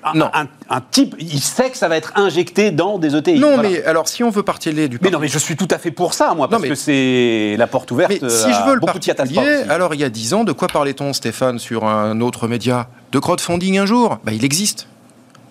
un, 0.04 0.48
Un, 0.70 0.82
type, 0.92 1.16
il 1.20 1.40
sait 1.40 1.70
que 1.70 1.78
ça 1.78 1.88
va 1.88 1.98
être 1.98 2.14
injecté 2.16 2.72
dans 2.72 2.98
des 2.98 3.16
ETI. 3.16 3.40
Non, 3.40 3.58
mais 3.58 3.84
alors 3.84 4.08
si 4.08 4.24
on 4.24 4.30
veut 4.30 4.44
partir 4.44 4.74
du. 4.74 5.00
Mais 5.02 5.10
non, 5.10 5.20
mais 5.20 5.28
je 5.28 5.40
suis 5.40 5.56
tout 5.56 5.68
à 5.72 5.78
fait 5.78 5.92
pour 5.92 6.14
ça, 6.14 6.21
moi, 6.36 6.48
parce 6.48 6.64
que 6.64 6.76
c'est 6.76 7.56
la 7.58 7.68
porte 7.68 7.92
ouverte. 7.92 8.12
Mais 8.22 8.30
si 8.30 8.54
je 8.54 8.68
veux 8.68 8.76
le 8.76 8.80
particulier, 8.82 9.64
alors 9.70 9.94
il 9.94 10.02
y 10.02 10.04
a 10.04 10.10
10 10.10 10.34
ans, 10.34 10.44
de 10.44 10.52
quoi 10.52 10.68
parlait-on, 10.68 11.14
Stéphane, 11.14 11.60
sur 11.60 11.86
un 11.86 12.22
autre 12.22 12.48
média? 12.48 12.88
De 13.12 13.20
crowdfunding 13.20 13.78
un 13.78 13.86
jour? 13.86 14.20
Bah, 14.24 14.32
Il 14.32 14.46
existe. 14.46 14.88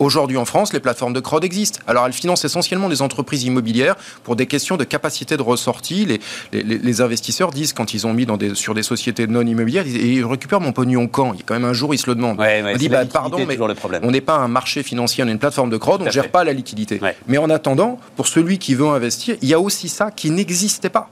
Aujourd'hui 0.00 0.38
en 0.38 0.46
France, 0.46 0.72
les 0.72 0.80
plateformes 0.80 1.12
de 1.12 1.20
crowd 1.20 1.44
existent. 1.44 1.78
Alors 1.86 2.06
elles 2.06 2.14
financent 2.14 2.46
essentiellement 2.46 2.88
des 2.88 3.02
entreprises 3.02 3.44
immobilières 3.44 3.96
pour 4.24 4.34
des 4.34 4.46
questions 4.46 4.78
de 4.78 4.84
capacité 4.84 5.36
de 5.36 5.42
ressortie. 5.42 6.06
Les, 6.06 6.62
les, 6.62 7.00
investisseurs 7.02 7.50
disent 7.50 7.74
quand 7.74 7.92
ils 7.92 8.06
ont 8.06 8.14
mis 8.14 8.24
dans 8.24 8.38
des, 8.38 8.54
sur 8.54 8.72
des 8.72 8.82
sociétés 8.82 9.26
non 9.26 9.42
immobilières, 9.42 9.86
ils, 9.86 10.14
ils, 10.14 10.24
récupèrent 10.24 10.62
mon 10.62 10.72
pognon 10.72 11.06
quand? 11.06 11.34
Il 11.34 11.40
y 11.40 11.42
a 11.42 11.44
quand 11.44 11.52
même 11.52 11.66
un 11.66 11.74
jour, 11.74 11.92
ils 11.92 11.98
se 11.98 12.08
le 12.08 12.14
demandent. 12.14 12.40
on 12.40 12.76
dit 12.78 12.88
bah, 12.88 13.04
pardon, 13.04 13.44
mais 13.46 13.58
on 14.02 14.10
n'est 14.10 14.22
pas 14.22 14.36
un 14.36 14.48
marché 14.48 14.82
financier, 14.82 15.22
on 15.22 15.28
est 15.28 15.32
une 15.32 15.38
plateforme 15.38 15.68
de 15.68 15.76
crowd, 15.76 16.00
on 16.00 16.06
ne 16.06 16.10
gère 16.10 16.30
pas 16.30 16.44
la 16.44 16.54
liquidité. 16.54 16.98
Mais 17.28 17.36
en 17.36 17.50
attendant, 17.50 17.98
pour 18.16 18.26
celui 18.26 18.58
qui 18.58 18.74
veut 18.74 18.88
investir, 18.88 19.36
il 19.42 19.48
y 19.48 19.54
a 19.54 19.60
aussi 19.60 19.90
ça 19.90 20.10
qui 20.10 20.30
n'existait 20.30 20.88
pas. 20.88 21.10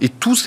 Et 0.00 0.08
toutes 0.08 0.38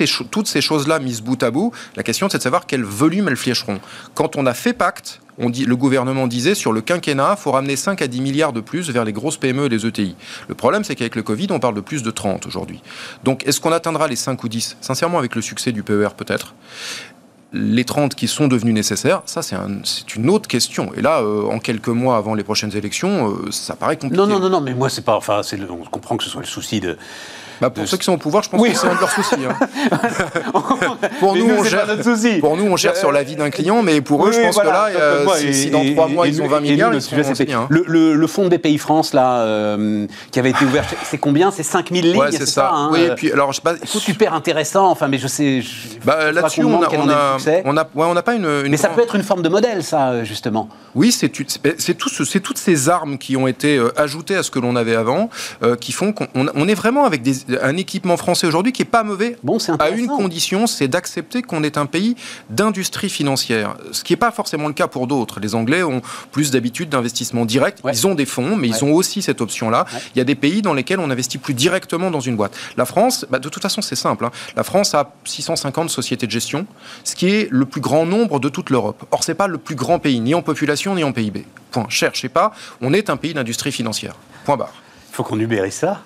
ces 0.48 0.62
choses-là 0.62 1.00
mises 1.00 1.22
bout 1.22 1.42
à 1.44 1.52
bout, 1.52 1.72
la 1.96 2.04
question 2.04 2.30
c'est 2.30 2.38
de 2.38 2.44
savoir 2.44 2.66
quel 2.66 2.84
volume 2.84 3.28
elles 3.28 3.38
flécheront. 3.38 3.80
Quand 4.14 4.36
on 4.36 4.46
a 4.46 4.54
fait 4.54 4.74
pacte, 4.74 5.22
on 5.38 5.50
dit, 5.50 5.66
le 5.66 5.76
gouvernement 5.76 6.28
disait 6.28 6.56
sur 6.56 6.74
le 6.74 6.82
quinquennat, 6.82 7.36
il 7.38 7.42
faut 7.42 7.52
ramener 7.52 7.76
5 7.76 8.02
à 8.02 8.08
10 8.08 8.22
milliards 8.22 8.54
de 8.54 8.62
plus 8.62 8.90
vers 8.92 9.04
les 9.04 9.14
grosses 9.14 9.38
PME 9.38 9.66
et 9.66 9.70
les 9.70 9.86
ETI. 9.86 10.16
Le 10.48 10.56
problème, 10.56 10.84
c'est 10.84 10.96
qu'avec 10.96 11.16
le 11.16 11.24
Covid, 11.24 11.48
on 11.50 11.60
parle 11.60 11.76
de 11.76 11.82
plus 11.82 12.04
de 12.04 12.12
30 12.12 12.46
aujourd'hui. 12.46 12.82
Donc, 13.24 13.46
est-ce 13.48 13.60
qu'on 13.60 13.72
atteindra 13.72 14.08
les 14.08 14.16
5 14.16 14.44
ou 14.44 14.50
10 14.50 14.78
Sincèrement, 14.82 15.18
avec 15.18 15.36
le 15.36 15.42
succès 15.42 15.72
du 15.72 15.84
PER, 15.84 16.10
peut-être 16.16 16.54
les 17.56 17.86
30 17.86 18.16
qui 18.16 18.28
sont 18.28 18.48
devenus 18.48 18.74
nécessaires, 18.74 19.22
ça 19.28 19.44
c'est 19.44 19.56
une 20.16 20.30
autre 20.32 20.48
question. 20.48 20.92
Et 20.96 21.02
là, 21.02 21.22
euh, 21.22 21.44
en 21.44 21.60
quelques 21.60 21.88
mois 21.90 22.18
avant 22.18 22.34
les 22.34 22.44
prochaines 22.44 22.76
élections, 22.76 23.30
euh, 23.30 23.52
ça 23.52 23.76
paraît 23.76 23.96
compliqué. 23.96 24.18
Non, 24.18 24.26
non, 24.26 24.40
non, 24.40 24.50
non, 24.50 24.60
mais 24.60 24.74
moi 24.74 24.90
c'est 24.90 25.04
pas. 25.04 25.16
Enfin, 25.16 25.42
on 25.70 25.86
comprend 25.86 26.18
que 26.18 26.24
ce 26.24 26.32
soit 26.32 26.42
le 26.42 26.48
souci 26.48 26.80
de, 26.80 26.98
bah, 27.64 27.70
pour 27.70 27.88
ceux 27.88 27.96
qui 27.96 28.04
sont 28.04 28.14
au 28.14 28.18
pouvoir, 28.18 28.44
je 28.44 28.50
pense 28.50 28.62
que 28.62 28.76
c'est 28.76 28.88
un 28.88 28.96
de 28.96 29.00
leurs 29.00 29.12
soucis. 29.12 29.36
Hein. 29.48 30.00
pour, 31.20 31.36
nous, 31.38 31.50
on 31.50 31.64
gère, 31.64 31.88
pour 32.42 32.58
nous, 32.58 32.66
on 32.66 32.76
gère 32.76 32.98
sur 32.98 33.14
la 33.14 33.24
vie 33.24 33.38
d'un 33.38 33.50
client, 33.50 33.82
mais 33.82 34.02
pour 34.02 34.28
eux, 34.28 34.34
je 34.34 34.42
pense 34.42 34.58
que 34.58 34.66
là, 34.66 34.90
euh, 34.94 35.26
si, 35.54 35.70
dans 35.70 35.86
trois 35.94 36.10
mois, 36.10 36.28
ils 36.28 36.42
ont 36.42 36.48
20 36.48 36.60
milliards, 36.60 37.02
sont 37.02 37.16
hein. 37.16 37.68
le, 37.70 38.16
le, 38.16 38.28
fonds 38.28 38.50
des 38.50 38.58
pays 38.58 38.78
France, 38.78 39.14
là, 39.14 39.44
euh, 39.44 40.08
qui 40.32 40.40
avait 40.40 40.50
été 40.50 40.66
ouvert, 40.66 40.84
c'est 41.06 41.18
combien? 41.18 41.52
C'est 41.52 41.64
5000 41.64 42.12
lignes, 42.12 42.24
c'est 42.32 42.46
ça, 42.46 42.72
hein, 42.74 42.90
Oui, 42.92 43.04
et 43.04 43.16
puis, 43.16 43.32
alors, 43.32 43.54
je 43.54 43.58
sais 43.58 43.62
pas, 43.62 43.76
super 43.86 44.34
intéressant, 44.34 44.90
enfin, 44.90 45.08
mais 45.08 45.18
je 45.18 45.28
sais... 45.28 45.64
bah, 46.04 46.34
Là-dessus, 46.34 46.64
on 46.66 46.80
n'a 47.74 48.22
pas 48.22 48.34
une, 48.36 48.64
Mais 48.68 48.78
ça 48.78 48.90
peut 48.90 49.02
être 49.02 49.16
une 49.16 49.24
forme 49.24 49.42
de 49.42 49.50
modèle, 49.50 49.84
ça, 49.84 50.26
justement. 50.26 50.68
Oui, 50.96 51.14
c'est 51.14 51.30
toutes 51.30 52.58
ces 52.58 52.90
armes 52.90 53.18
qui 53.18 53.38
ont 53.38 53.48
été 53.48 53.78
euh, 53.78 53.98
ajoutées 53.98 54.36
à 54.36 54.44
ce 54.44 54.52
que 54.52 54.60
l'on 54.60 54.76
avait 54.76 54.96
avant, 54.96 55.30
qui 55.80 55.94
font 55.94 56.14
qu'on 56.14 56.68
est 56.68 56.74
vraiment 56.74 57.06
avec 57.06 57.22
des 57.22 57.36
un 57.62 57.78
équipement 57.78 58.18
français 58.18 58.48
aujourd'hui 58.48 58.72
qui 58.72 58.82
est 58.82 58.86
pas 58.86 59.04
mauvais, 59.04 59.38
bon, 59.44 59.58
à 59.80 59.90
une 59.90 60.08
condition, 60.08 60.68
c'est 60.68 60.88
d'accepter 60.88 61.42
qu'on 61.42 61.64
est 61.64 61.78
un 61.78 61.86
pays 61.86 62.16
d'industrie 62.50 63.10
financière, 63.10 63.76
ce 63.92 64.04
qui 64.04 64.14
n'est 64.14 64.18
pas 64.18 64.32
forcément 64.32 64.68
le 64.68 64.74
cas 64.74 64.88
pour 64.88 65.08
d'autres. 65.08 65.40
Les 65.40 65.56
Anglais 65.56 65.84
ont 65.84 66.02
plus 66.32 66.52
d'habitude 66.52 66.90
d'investissement 66.90 67.46
direct, 67.46 67.80
ils 67.92 68.08
ont 68.08 68.16
des 68.16 68.26
fonds, 68.26 68.56
mais 68.56 68.68
ils 68.68 68.84
ont 68.84 68.94
aussi 68.94 69.22
cette 69.22 69.42
option-là. 69.42 69.86
Il 70.16 70.18
y 70.18 70.22
a 70.22 70.26
des 70.26 70.36
pays 70.36 70.62
dans 70.62 70.74
lesquels 70.74 71.00
on 71.00 71.10
investit 71.10 71.38
plus 71.38 71.54
directement 71.54 72.12
dans 72.12 72.20
une 72.20 72.36
boîte. 72.36 72.56
La 72.78 72.86
France, 72.86 73.26
bah, 73.30 73.40
de 73.40 73.50
toute 73.50 73.62
façon, 73.62 73.82
c'est 73.82 73.96
simple. 73.96 74.26
Hein. 74.26 74.32
La 74.56 74.64
France 74.64 74.94
a 74.94 75.14
650 75.26 75.90
sociétés 75.90 76.26
de 76.26 76.32
gestion, 76.32 76.66
ce 77.04 77.16
qui 77.16 77.28
est 77.28 77.48
le 77.52 77.66
plus 77.66 77.82
grand 77.82 78.06
nombre 78.06 78.40
de 78.40 78.50
toute 78.50 78.70
l'Europe. 78.70 79.04
Or, 79.12 79.24
c'est 79.24 79.36
pas 79.36 79.48
le 79.48 79.58
plus 79.58 79.76
grand 79.76 80.00
pays, 80.00 80.20
ni 80.20 80.34
en 80.34 80.42
population, 80.42 80.96
ni 80.96 81.04
en 81.04 81.12
PIB. 81.12 81.46
Point. 81.72 81.86
Cherchez 81.90 82.30
pas, 82.30 82.54
on 82.82 82.94
est 82.94 83.10
un 83.10 83.18
pays 83.18 83.34
d'industrie 83.34 83.72
financière. 83.72 84.16
Point 84.46 84.58
barre. 84.58 84.74
Il 85.12 85.16
faut 85.16 85.24
qu'on 85.24 85.40
ubérise 85.40 85.74
ça 85.74 86.02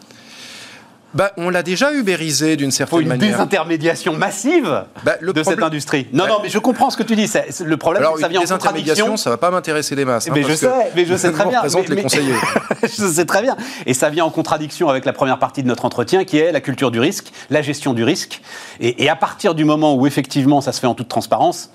bah, 1.14 1.32
on 1.38 1.50
l'a 1.50 1.64
déjà 1.64 1.94
ubérisé 1.94 2.58
d'une 2.58 2.72
certaine 2.72 3.02
une 3.02 3.08
manière. 3.08 3.26
Une 3.26 3.32
désintermédiation 3.32 4.14
massive 4.14 4.84
bah, 5.04 5.16
de 5.22 5.44
cette 5.44 5.64
industrie. 5.64 6.08
Non, 6.14 6.28
non, 6.28 6.40
mais 6.44 6.50
je 6.50 6.60
comprends 6.60 6.90
ce 6.90 6.98
que 6.98 7.04
tu 7.04 7.16
dis. 7.16 7.32
Le 7.64 7.78
problème, 7.78 8.04
c'est 8.06 8.14
que 8.14 8.22
ça 8.22 8.28
vient 8.28 8.42
en 8.42 8.46
contradiction. 8.46 9.18
ça 9.18 9.30
va 9.30 9.38
pas 9.38 9.52
m'intéresser 9.52 9.96
des 9.96 10.06
masses. 10.06 10.28
Hein, 10.28 10.34
mais 10.36 10.44
je 10.44 10.54
sais, 10.54 10.70
mais 10.96 11.06
je 11.06 11.16
sais 11.16 11.32
très 11.32 11.46
bien. 11.46 11.60
Représente 11.60 11.90
les 11.90 12.02
conseillers. 12.02 12.36
je 12.84 12.88
sais 12.88 13.26
très 13.26 13.42
bien. 13.42 13.56
Et 13.86 13.94
ça 13.94 14.10
vient 14.10 14.26
en 14.26 14.30
contradiction 14.30 14.90
avec 14.90 15.06
la 15.06 15.14
première 15.14 15.40
partie 15.40 15.64
de 15.64 15.68
notre 15.68 15.86
entretien, 15.86 16.26
qui 16.26 16.38
est 16.38 16.52
la 16.52 16.62
culture 16.62 16.92
du 16.92 17.00
risque, 17.00 17.32
la 17.50 17.62
gestion 17.62 17.94
du 17.94 18.04
risque. 18.04 18.42
Et, 18.80 19.04
et 19.04 19.10
à 19.10 19.16
partir 19.16 19.56
du 19.56 19.66
moment 19.66 19.96
où 19.96 20.08
effectivement 20.08 20.62
ça 20.62 20.72
se 20.72 20.80
fait 20.80 20.88
en 20.88 20.94
toute 20.94 21.08
transparence, 21.08 21.70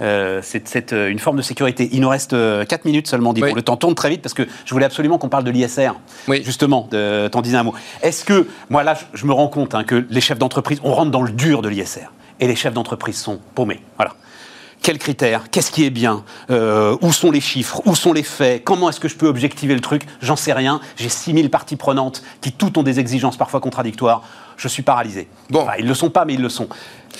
euh, 0.00 0.40
c'est 0.42 0.92
euh, 0.92 1.10
une 1.10 1.18
forme 1.18 1.36
de 1.36 1.42
sécurité. 1.42 1.88
Il 1.92 2.00
nous 2.00 2.08
reste 2.08 2.30
4 2.30 2.36
euh, 2.36 2.64
minutes 2.84 3.06
seulement, 3.06 3.32
dit. 3.32 3.40
Le 3.40 3.62
temps 3.62 3.76
tourne 3.76 3.94
très 3.94 4.10
vite 4.10 4.22
parce 4.22 4.34
que 4.34 4.46
je 4.64 4.72
voulais 4.72 4.86
absolument 4.86 5.18
qu'on 5.18 5.28
parle 5.28 5.44
de 5.44 5.50
l'ISR. 5.50 5.92
Justement, 6.42 6.88
t'en 7.30 7.40
disais 7.40 7.56
un 7.56 7.62
mot. 7.62 7.74
Est-ce 8.02 8.24
que, 8.24 8.46
moi 8.68 8.82
là, 8.82 8.94
je 9.14 9.26
me 9.26 9.32
rends 9.32 9.48
compte 9.48 9.74
hein, 9.74 9.84
que 9.84 10.06
les 10.08 10.20
chefs 10.20 10.38
d'entreprise, 10.38 10.80
on 10.84 10.92
rentre 10.92 11.10
dans 11.10 11.22
le 11.22 11.32
dur 11.32 11.62
de 11.62 11.68
l'ISR. 11.68 12.12
Et 12.40 12.46
les 12.46 12.56
chefs 12.56 12.72
d'entreprise 12.72 13.16
sont 13.16 13.38
paumés. 13.54 13.80
Voilà 13.96 14.14
quels 14.82 14.96
critères, 14.96 15.50
qu'est-ce 15.50 15.70
qui 15.70 15.84
est 15.84 15.90
bien, 15.90 16.24
où 16.48 17.12
sont 17.12 17.30
les 17.30 17.42
chiffres, 17.42 17.82
où 17.84 17.94
sont 17.94 18.14
les 18.14 18.22
faits, 18.22 18.64
comment 18.64 18.88
est-ce 18.88 18.98
que 18.98 19.08
je 19.08 19.14
peux 19.14 19.26
objectiver 19.26 19.74
le 19.74 19.82
truc, 19.82 20.06
j'en 20.22 20.36
sais 20.36 20.54
rien. 20.54 20.80
J'ai 20.96 21.10
6000 21.10 21.50
parties 21.50 21.76
prenantes 21.76 22.22
qui 22.40 22.50
toutes 22.50 22.78
ont 22.78 22.82
des 22.82 22.98
exigences 22.98 23.36
parfois 23.36 23.60
contradictoires. 23.60 24.22
Je 24.56 24.68
suis 24.68 24.82
paralysé. 24.82 25.28
Bon. 25.50 25.60
Enfin, 25.60 25.72
ils 25.78 25.84
ne 25.84 25.88
le 25.88 25.94
sont 25.94 26.08
pas, 26.08 26.24
mais 26.24 26.32
ils 26.32 26.40
le 26.40 26.48
sont. 26.48 26.68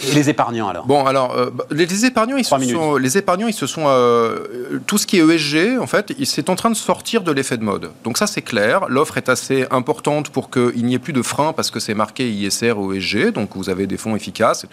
Et 0.09 0.14
les 0.14 0.30
épargnants 0.30 0.68
alors? 0.68 0.86
Bon, 0.86 1.05
alors 1.05 1.36
euh, 1.36 1.51
bah, 1.53 1.64
les, 1.70 2.05
épargnants, 2.05 2.36
ils 2.36 2.45
se 2.45 2.59
sont, 2.59 2.97
les 2.97 3.18
épargnants, 3.18 3.49
ils 3.49 3.55
se 3.55 3.66
sont 3.66 3.84
euh, 3.86 4.78
tout 4.86 4.99
ce 4.99 5.07
qui 5.07 5.18
est 5.18 5.26
ESG, 5.26 5.78
en 5.80 5.86
fait, 5.86 6.14
c'est 6.24 6.49
en 6.49 6.57
train 6.57 6.70
de 6.70 6.76
sortir 6.76 7.22
de 7.22 7.32
l'effet 7.32 7.57
de 7.57 7.64
mode. 7.64 7.91
Donc 8.05 8.16
ça, 8.16 8.26
c'est 8.26 8.43
clair. 8.43 8.88
L'offre 8.88 9.18
est 9.18 9.28
assez 9.28 9.66
importante 9.70 10.30
pour 10.30 10.51
qu'il 10.51 10.84
n'y 10.84 10.95
ait 10.95 10.99
plus 10.99 11.12
de 11.12 11.22
frein 11.22 11.53
parce 11.53 11.70
que 11.70 11.80
c'est 11.80 11.95
marqué 11.95 12.30
ISR 12.30 12.72
ou 12.72 12.93
ESG, 12.93 13.32
donc 13.32 13.51
vous 13.57 13.68
avez 13.68 13.86
des 13.86 13.97
fonds 13.97 14.16
efficaces. 14.16 14.66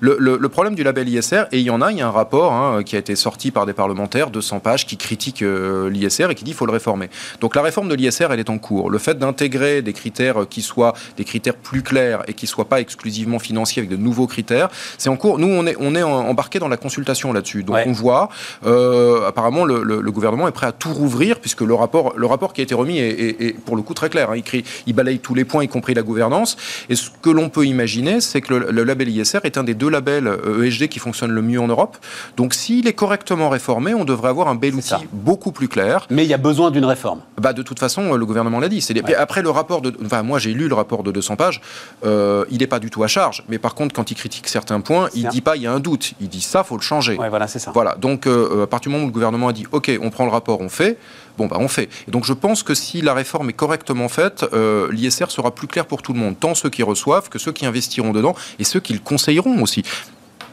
Le, 0.00 0.48
problème 0.48 0.74
du 0.74 0.82
label 0.82 1.08
ISR, 1.08 1.44
et 1.52 1.58
il 1.58 1.64
y 1.64 1.70
en 1.70 1.80
a, 1.80 1.92
il 1.92 1.98
y 1.98 2.02
a 2.02 2.06
un 2.06 2.10
rapport 2.10 2.52
hein, 2.52 2.82
qui 2.82 2.96
a 2.96 2.98
été 2.98 3.16
sorti 3.16 3.50
par 3.50 3.64
des 3.64 3.72
parlementaires, 3.72 4.30
200 4.30 4.60
pages, 4.60 4.86
qui 4.86 4.96
critique 4.96 5.42
euh, 5.42 5.88
l'ISR 5.88 6.30
et 6.30 6.34
qui 6.34 6.44
dit 6.44 6.50
qu'il 6.50 6.58
faut 6.58 6.66
le 6.66 6.72
réformer. 6.72 7.08
Donc 7.40 7.54
la 7.56 7.62
réforme 7.62 7.88
de 7.88 7.94
l'ISR, 7.94 8.26
elle 8.30 8.40
est 8.40 8.50
en 8.50 8.58
cours. 8.58 8.90
Le 8.90 8.98
fait 8.98 9.18
d'intégrer 9.18 9.80
des 9.80 9.92
critères 9.92 10.46
qui 10.48 10.60
soient 10.60 10.92
des 11.16 11.24
critères 11.24 11.56
plus 11.56 11.82
clairs 11.82 12.22
et 12.26 12.34
qui 12.34 12.44
ne 12.44 12.48
soient 12.48 12.68
pas 12.68 12.80
exclusivement 12.80 13.38
financiers 13.38 13.80
avec 13.80 13.90
de 13.90 13.96
nouveaux 13.96 14.26
critères 14.26 14.61
c'est 14.98 15.08
en 15.08 15.16
cours. 15.16 15.38
Nous, 15.38 15.48
on 15.48 15.66
est, 15.66 15.76
on 15.80 15.94
est 15.94 16.02
embarqué 16.02 16.58
dans 16.58 16.68
la 16.68 16.76
consultation 16.76 17.32
là-dessus. 17.32 17.62
Donc, 17.62 17.78
on 17.86 17.92
voit, 17.92 18.28
euh, 18.66 19.26
apparemment, 19.26 19.64
le, 19.64 20.12
gouvernement 20.12 20.46
est 20.46 20.52
prêt 20.52 20.66
à 20.66 20.72
tout 20.72 20.92
rouvrir, 20.92 21.40
puisque 21.40 21.62
le 21.62 21.74
rapport, 21.74 22.12
le 22.16 22.26
rapport 22.26 22.52
qui 22.52 22.60
a 22.60 22.64
été 22.64 22.74
remis 22.74 22.98
est, 22.98 23.58
pour 23.64 23.76
le 23.76 23.82
coup 23.82 23.94
très 23.94 24.10
clair. 24.10 24.30
Hein. 24.30 24.36
Il, 24.36 24.64
il 24.86 24.92
balaye 24.94 25.18
tous 25.18 25.34
les 25.34 25.44
points, 25.44 25.64
y 25.64 25.68
compris 25.68 25.94
la 25.94 26.02
gouvernance. 26.02 26.56
Et 26.88 26.96
ce 26.96 27.08
que 27.22 27.30
l'on 27.30 27.48
peut 27.48 27.66
imaginer, 27.66 28.20
c'est 28.20 28.40
que 28.40 28.54
le, 28.54 28.84
label 28.84 29.08
ISR 29.08 29.38
est 29.44 29.56
un 29.56 29.64
des 29.64 29.74
deux 29.74 29.88
labels 29.88 30.30
ESG 30.62 30.88
qui 30.88 30.98
fonctionnent 30.98 31.32
le 31.32 31.42
mieux 31.42 31.60
en 31.60 31.68
Europe. 31.68 31.96
Donc, 32.36 32.54
s'il 32.54 32.86
est 32.86 32.92
correctement 32.92 33.48
réformé, 33.48 33.94
on 33.94 34.04
devrait 34.04 34.28
avoir 34.28 34.48
un 34.48 34.54
bel 34.54 34.74
outil 34.74 34.94
beaucoup 35.12 35.52
plus 35.52 35.68
clair. 35.68 36.06
Mais 36.10 36.24
il 36.24 36.28
y 36.28 36.34
a 36.34 36.38
besoin 36.38 36.70
d'une 36.70 36.84
réforme. 36.84 37.20
Bah, 37.40 37.52
de 37.52 37.62
toute 37.62 37.78
façon, 37.78 38.14
le 38.14 38.26
gouvernement 38.26 38.60
l'a 38.60 38.68
dit. 38.68 38.86
Après, 39.16 39.42
le 39.42 39.50
rapport 39.50 39.80
de. 39.80 39.92
Enfin, 40.04 40.22
moi, 40.22 40.38
j'ai 40.38 40.52
lu 40.52 40.68
le 40.68 40.74
rapport 40.74 41.02
de 41.02 41.10
200 41.10 41.36
pages. 41.36 41.60
Euh, 42.04 42.44
il 42.50 42.58
n'est 42.58 42.66
pas 42.66 42.78
du 42.78 42.90
tout 42.90 43.02
à 43.02 43.08
charge. 43.08 43.44
Mais 43.48 43.58
par 43.58 43.74
contre, 43.74 43.94
quand 43.94 44.10
il 44.10 44.14
critique 44.14 44.48
certains 44.52 44.80
points, 44.80 45.08
il 45.14 45.24
ne 45.24 45.30
dit 45.30 45.40
pas 45.40 45.56
il 45.56 45.62
y 45.62 45.66
a 45.66 45.72
un 45.72 45.80
doute. 45.80 46.12
Il 46.20 46.28
dit 46.28 46.40
ça, 46.40 46.62
faut 46.62 46.76
le 46.76 46.82
changer. 46.82 47.16
voilà, 47.16 47.48
c'est 47.48 47.58
ça. 47.58 47.72
Voilà. 47.72 47.94
Donc, 47.96 48.26
euh, 48.26 48.64
à 48.64 48.66
partir 48.66 48.90
du 48.90 48.92
moment 48.92 49.04
où 49.04 49.08
le 49.08 49.12
gouvernement 49.12 49.48
a 49.48 49.52
dit 49.52 49.66
OK, 49.72 49.90
on 50.00 50.10
prend 50.10 50.24
le 50.24 50.30
rapport, 50.30 50.60
on 50.60 50.68
fait. 50.68 50.98
Bon, 51.38 51.46
bah, 51.46 51.56
on 51.58 51.68
fait. 51.68 51.88
Et 52.06 52.10
donc, 52.10 52.24
je 52.24 52.32
pense 52.32 52.62
que 52.62 52.74
si 52.74 53.00
la 53.00 53.14
réforme 53.14 53.48
est 53.50 53.54
correctement 53.54 54.08
faite, 54.08 54.44
euh, 54.52 54.88
l'ISR 54.92 55.30
sera 55.30 55.54
plus 55.54 55.66
clair 55.66 55.86
pour 55.86 56.02
tout 56.02 56.12
le 56.12 56.18
monde, 56.18 56.38
tant 56.38 56.54
ceux 56.54 56.68
qui 56.68 56.82
reçoivent 56.82 57.28
que 57.28 57.38
ceux 57.38 57.52
qui 57.52 57.64
investiront 57.66 58.12
dedans 58.12 58.34
et 58.58 58.64
ceux 58.64 58.80
qui 58.80 58.92
le 58.92 59.00
conseilleront 59.00 59.62
aussi. 59.62 59.82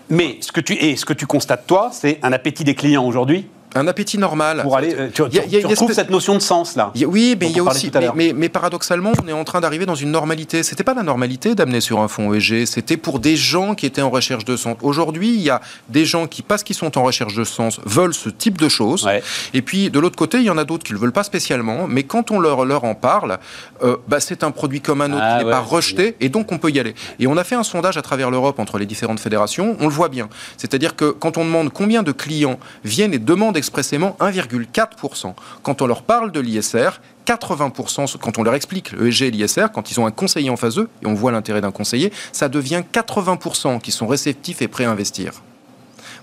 Mais 0.09 0.37
ce 0.41 0.51
que 0.51 0.61
tu, 0.61 0.73
et 0.73 0.95
ce 0.95 1.05
que 1.05 1.13
tu 1.13 1.27
constates, 1.27 1.67
toi, 1.67 1.91
c'est 1.93 2.19
un 2.23 2.31
appétit 2.31 2.63
des 2.63 2.75
clients 2.75 3.05
aujourd'hui? 3.05 3.47
Un 3.75 3.87
appétit 3.87 4.17
normal. 4.17 4.61
Pour 4.63 4.77
aller, 4.77 4.95
euh, 4.95 5.09
tu, 5.13 5.21
y 5.21 5.39
a, 5.39 5.43
tu, 5.43 5.49
y 5.49 5.63
a 5.63 5.67
retrouves 5.67 5.93
cette 5.93 6.09
notion 6.09 6.33
de 6.35 6.39
sens 6.39 6.75
là. 6.75 6.91
Oui, 7.05 7.35
mais 7.39 7.49
il 7.49 7.55
y 7.55 7.59
a 7.59 7.63
aussi, 7.63 7.91
mais, 7.93 8.09
mais, 8.15 8.33
mais, 8.35 8.49
paradoxalement, 8.49 9.11
on 9.23 9.27
est 9.27 9.33
en 9.33 9.43
train 9.43 9.61
d'arriver 9.61 9.85
dans 9.85 9.95
une 9.95 10.11
normalité. 10.11 10.63
C'était 10.63 10.83
pas 10.83 10.93
la 10.93 11.03
normalité 11.03 11.55
d'amener 11.55 11.81
sur 11.81 11.99
un 11.99 12.07
fonds 12.07 12.33
EG, 12.33 12.65
c'était 12.65 12.97
pour 12.97 13.19
des 13.19 13.35
gens 13.35 13.75
qui 13.75 13.85
étaient 13.85 14.01
en 14.01 14.09
recherche 14.09 14.45
de 14.45 14.57
sens. 14.57 14.75
Aujourd'hui, 14.81 15.29
il 15.29 15.41
y 15.41 15.49
a 15.49 15.61
des 15.89 16.05
gens 16.05 16.27
qui, 16.27 16.41
parce 16.41 16.63
qu'ils 16.63 16.75
sont 16.75 16.97
en 16.97 17.03
recherche 17.03 17.35
de 17.35 17.43
sens, 17.43 17.79
veulent 17.85 18.13
ce 18.13 18.29
type 18.29 18.57
de 18.57 18.69
choses. 18.69 19.05
Ouais. 19.05 19.21
Et 19.53 19.61
puis 19.61 19.89
de 19.89 19.99
l'autre 19.99 20.15
côté, 20.15 20.39
il 20.39 20.45
y 20.45 20.49
en 20.49 20.57
a 20.57 20.63
d'autres 20.63 20.83
qui 20.83 20.93
le 20.93 20.99
veulent 20.99 21.11
pas 21.11 21.23
spécialement, 21.23 21.87
mais 21.87 22.03
quand 22.03 22.31
on 22.31 22.39
leur 22.39 22.65
leur 22.65 22.83
en 22.83 22.95
parle, 22.95 23.37
euh, 23.83 23.97
bah, 24.07 24.19
c'est 24.19 24.43
un 24.43 24.51
produit 24.51 24.81
comme 24.81 25.01
un 25.01 25.11
autre 25.11 25.21
ah, 25.21 25.31
qui 25.31 25.39
n'est 25.39 25.45
ouais, 25.45 25.51
pas 25.51 25.61
rejeté, 25.61 26.15
et 26.19 26.29
donc 26.29 26.51
on 26.51 26.57
peut 26.57 26.71
y 26.71 26.79
aller. 26.79 26.95
Et 27.19 27.27
on 27.27 27.37
a 27.37 27.43
fait 27.43 27.55
un 27.55 27.63
sondage 27.63 27.97
à 27.97 28.01
travers 28.01 28.31
l'Europe 28.31 28.59
entre 28.59 28.77
les 28.77 28.85
différentes 28.85 29.19
fédérations. 29.19 29.77
On 29.79 29.87
le 29.87 29.93
voit 29.93 30.09
bien. 30.09 30.29
C'est-à-dire 30.57 30.95
que 30.95 31.11
quand 31.11 31.37
on 31.37 31.45
demande 31.45 31.71
combien 31.71 32.03
de 32.03 32.11
clients 32.11 32.59
viennent 32.83 33.13
et 33.13 33.19
demandent 33.19 33.57
expressément 33.59 34.17
1, 34.19 34.31
1,4%. 34.31 35.35
Quand 35.61 35.81
on 35.83 35.87
leur 35.87 36.01
parle 36.01 36.31
de 36.31 36.39
l'ISR, 36.39 36.99
80%, 37.27 38.17
quand 38.17 38.39
on 38.39 38.43
leur 38.43 38.55
explique 38.55 38.91
le 38.91 39.07
EG 39.07 39.27
et 39.27 39.31
l'ISR, 39.31 39.67
quand 39.71 39.91
ils 39.91 39.99
ont 39.99 40.07
un 40.07 40.11
conseiller 40.11 40.49
en 40.49 40.57
face 40.57 40.75
d'eux, 40.75 40.89
et 41.03 41.05
on 41.05 41.13
voit 41.13 41.31
l'intérêt 41.31 41.61
d'un 41.61 41.71
conseiller, 41.71 42.11
ça 42.31 42.49
devient 42.49 42.81
80% 42.91 43.79
qui 43.79 43.91
sont 43.91 44.07
réceptifs 44.07 44.63
et 44.63 44.67
prêts 44.67 44.85
à 44.85 44.91
investir. 44.91 45.43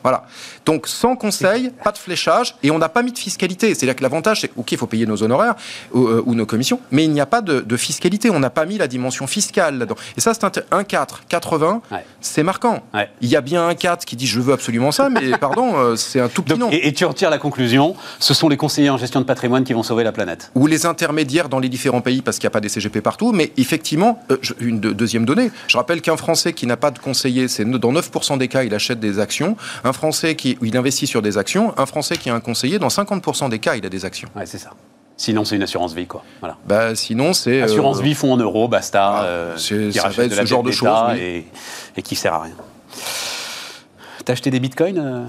Voilà. 0.03 0.25
Donc 0.65 0.87
sans 0.87 1.17
conseil, 1.17 1.71
pas 1.85 1.93
de 1.93 1.99
fléchage, 1.99 2.57
et 2.63 2.71
on 2.71 2.79
n'a 2.79 2.89
pas 2.89 3.03
mis 3.03 3.13
de 3.13 3.19
fiscalité. 3.19 3.75
C'est-à-dire 3.75 3.97
que 3.97 4.03
l'avantage, 4.03 4.41
c'est 4.43 4.51
ok, 4.57 4.73
il 4.73 4.79
faut 4.79 4.87
payer 4.87 5.07
nos 5.07 5.23
honoraires 5.23 5.55
ou, 5.93 6.07
euh, 6.07 6.23
ou, 6.27 6.35
nos 6.35 6.47
commissions, 6.47 6.81
mais 6.91 7.05
il 7.05 7.11
n'y 7.11 7.21
a 7.21 7.27
pas 7.27 7.41
de, 7.41 7.61
de 7.61 7.77
fiscalité. 7.77 8.31
On 8.31 8.41
n'a 8.41 8.51
pas 8.51 8.67
mis 8.67 8.79
la 8.79 8.89
dimension 8.89 9.27
fiscale 9.27 9.79
là-dedans. 9.79 9.97
Et 10.17 10.21
ça, 10.21 10.35
c'est 10.35 10.45
un 10.71 10.85
4, 10.85 11.27
80, 11.29 11.83
ouais. 11.91 12.05
c'est 12.21 12.43
marquant. 12.43 12.83
Ouais. 12.95 13.09
Il 13.21 13.29
y 13.29 13.37
a 13.37 13.41
bien 13.41 13.67
un 13.67 13.75
4 13.75 14.05
qui 14.05 14.17
dit 14.17 14.27
je 14.27 14.41
veux 14.41 14.53
absolument 14.53 14.93
ça, 14.93 15.09
mais 15.09 15.31
pardon, 15.41 15.77
euh, 15.77 15.97
c'est 15.97 16.21
un 16.21 16.29
tout 16.29 16.43
petit 16.43 16.59
nom. 16.59 16.71
Et, 16.71 16.89
et, 16.89 16.93
tu 16.93 17.05
retires 17.05 17.31
la 17.31 17.39
conclusion, 17.39 17.95
ce 18.19 18.35
sont 18.35 18.49
les 18.49 18.57
conseillers 18.57 18.91
en 18.91 18.97
gestion 18.97 19.21
de 19.21 19.27
patrimoine 19.27 19.65
qui 19.65 19.73
vont 19.73 19.83
sauver 19.83 20.05
la 20.05 20.13
planète. 20.13 20.51
Ou 20.55 20.67
les 20.67 20.87
intermédiaires 20.87 21.49
dans 21.49 21.59
les 21.59 21.69
différents 21.69 22.01
pays, 22.01 22.23
parce 22.23 22.39
qu'il 22.39 22.47
n'y 22.47 22.53
a 22.53 22.57
pas 22.57 22.61
des 22.61 22.69
CGP 22.69 23.01
partout, 23.01 23.33
mais 23.33 23.53
effectivement, 23.57 24.23
euh, 24.31 24.37
une 24.61 24.81
de, 24.81 24.93
deuxième 24.93 25.25
donnée, 25.25 25.51
je 25.69 25.77
rappelle 25.77 26.01
qu'un 26.01 26.17
Français 26.17 26.53
qui 26.53 26.67
n'a 26.67 26.77
pas 26.77 26.91
de 26.91 26.99
conseiller, 26.99 27.49
c'est 27.49 27.65
dans 27.65 27.93
9% 27.93 28.39
des 28.39 28.49
cas, 28.49 28.65
il 28.65 28.75
achète 28.75 29.01
des 29.01 29.19
actions. 29.19 29.57
Un 29.87 29.93
Français 29.93 30.35
qui 30.35 30.59
il 30.63 30.77
investit 30.77 31.07
sur 31.07 31.23
des 31.23 31.39
actions, 31.39 31.73
un 31.79 31.87
Français 31.87 32.17
qui 32.17 32.29
a 32.29 32.35
un 32.35 32.41
conseiller, 32.41 32.81
dans 32.81 32.89
50% 32.89 33.49
des 33.51 33.61
cas, 33.61 33.77
il 33.77 33.87
a 33.87 33.89
des 33.89 34.05
actions. 34.05 34.29
Ouais, 34.35 34.45
c'est 34.45 34.59
ça. 34.59 34.71
Sinon, 35.17 35.45
c'est 35.45 35.55
une 35.55 35.63
assurance 35.63 35.95
vie, 35.95 36.09
quoi. 36.09 36.25
Voilà. 36.41 36.57
Bah, 36.67 36.97
sinon, 36.97 37.33
c'est. 37.33 37.63
Assurance 37.63 38.01
euh, 38.01 38.03
vie, 38.03 38.15
fonds 38.15 38.33
en 38.33 38.37
euros, 38.37 38.67
basta. 38.67 39.21
Ah, 39.21 39.25
euh, 39.25 39.57
qui 39.57 39.93
ça 39.93 40.09
va 40.09 40.25
être 40.25 40.35
ce 40.35 40.45
genre 40.45 40.65
de 40.65 40.73
choses. 40.73 40.91
Oui. 41.13 41.21
Et, 41.21 41.47
et, 41.97 42.03
qui 42.03 42.17
sert 42.17 42.35
à 42.35 42.43
rien. 42.43 42.55
T'as 44.25 44.33
acheté 44.33 44.51
des 44.51 44.59
bitcoins 44.59 44.99
euh? 44.99 45.25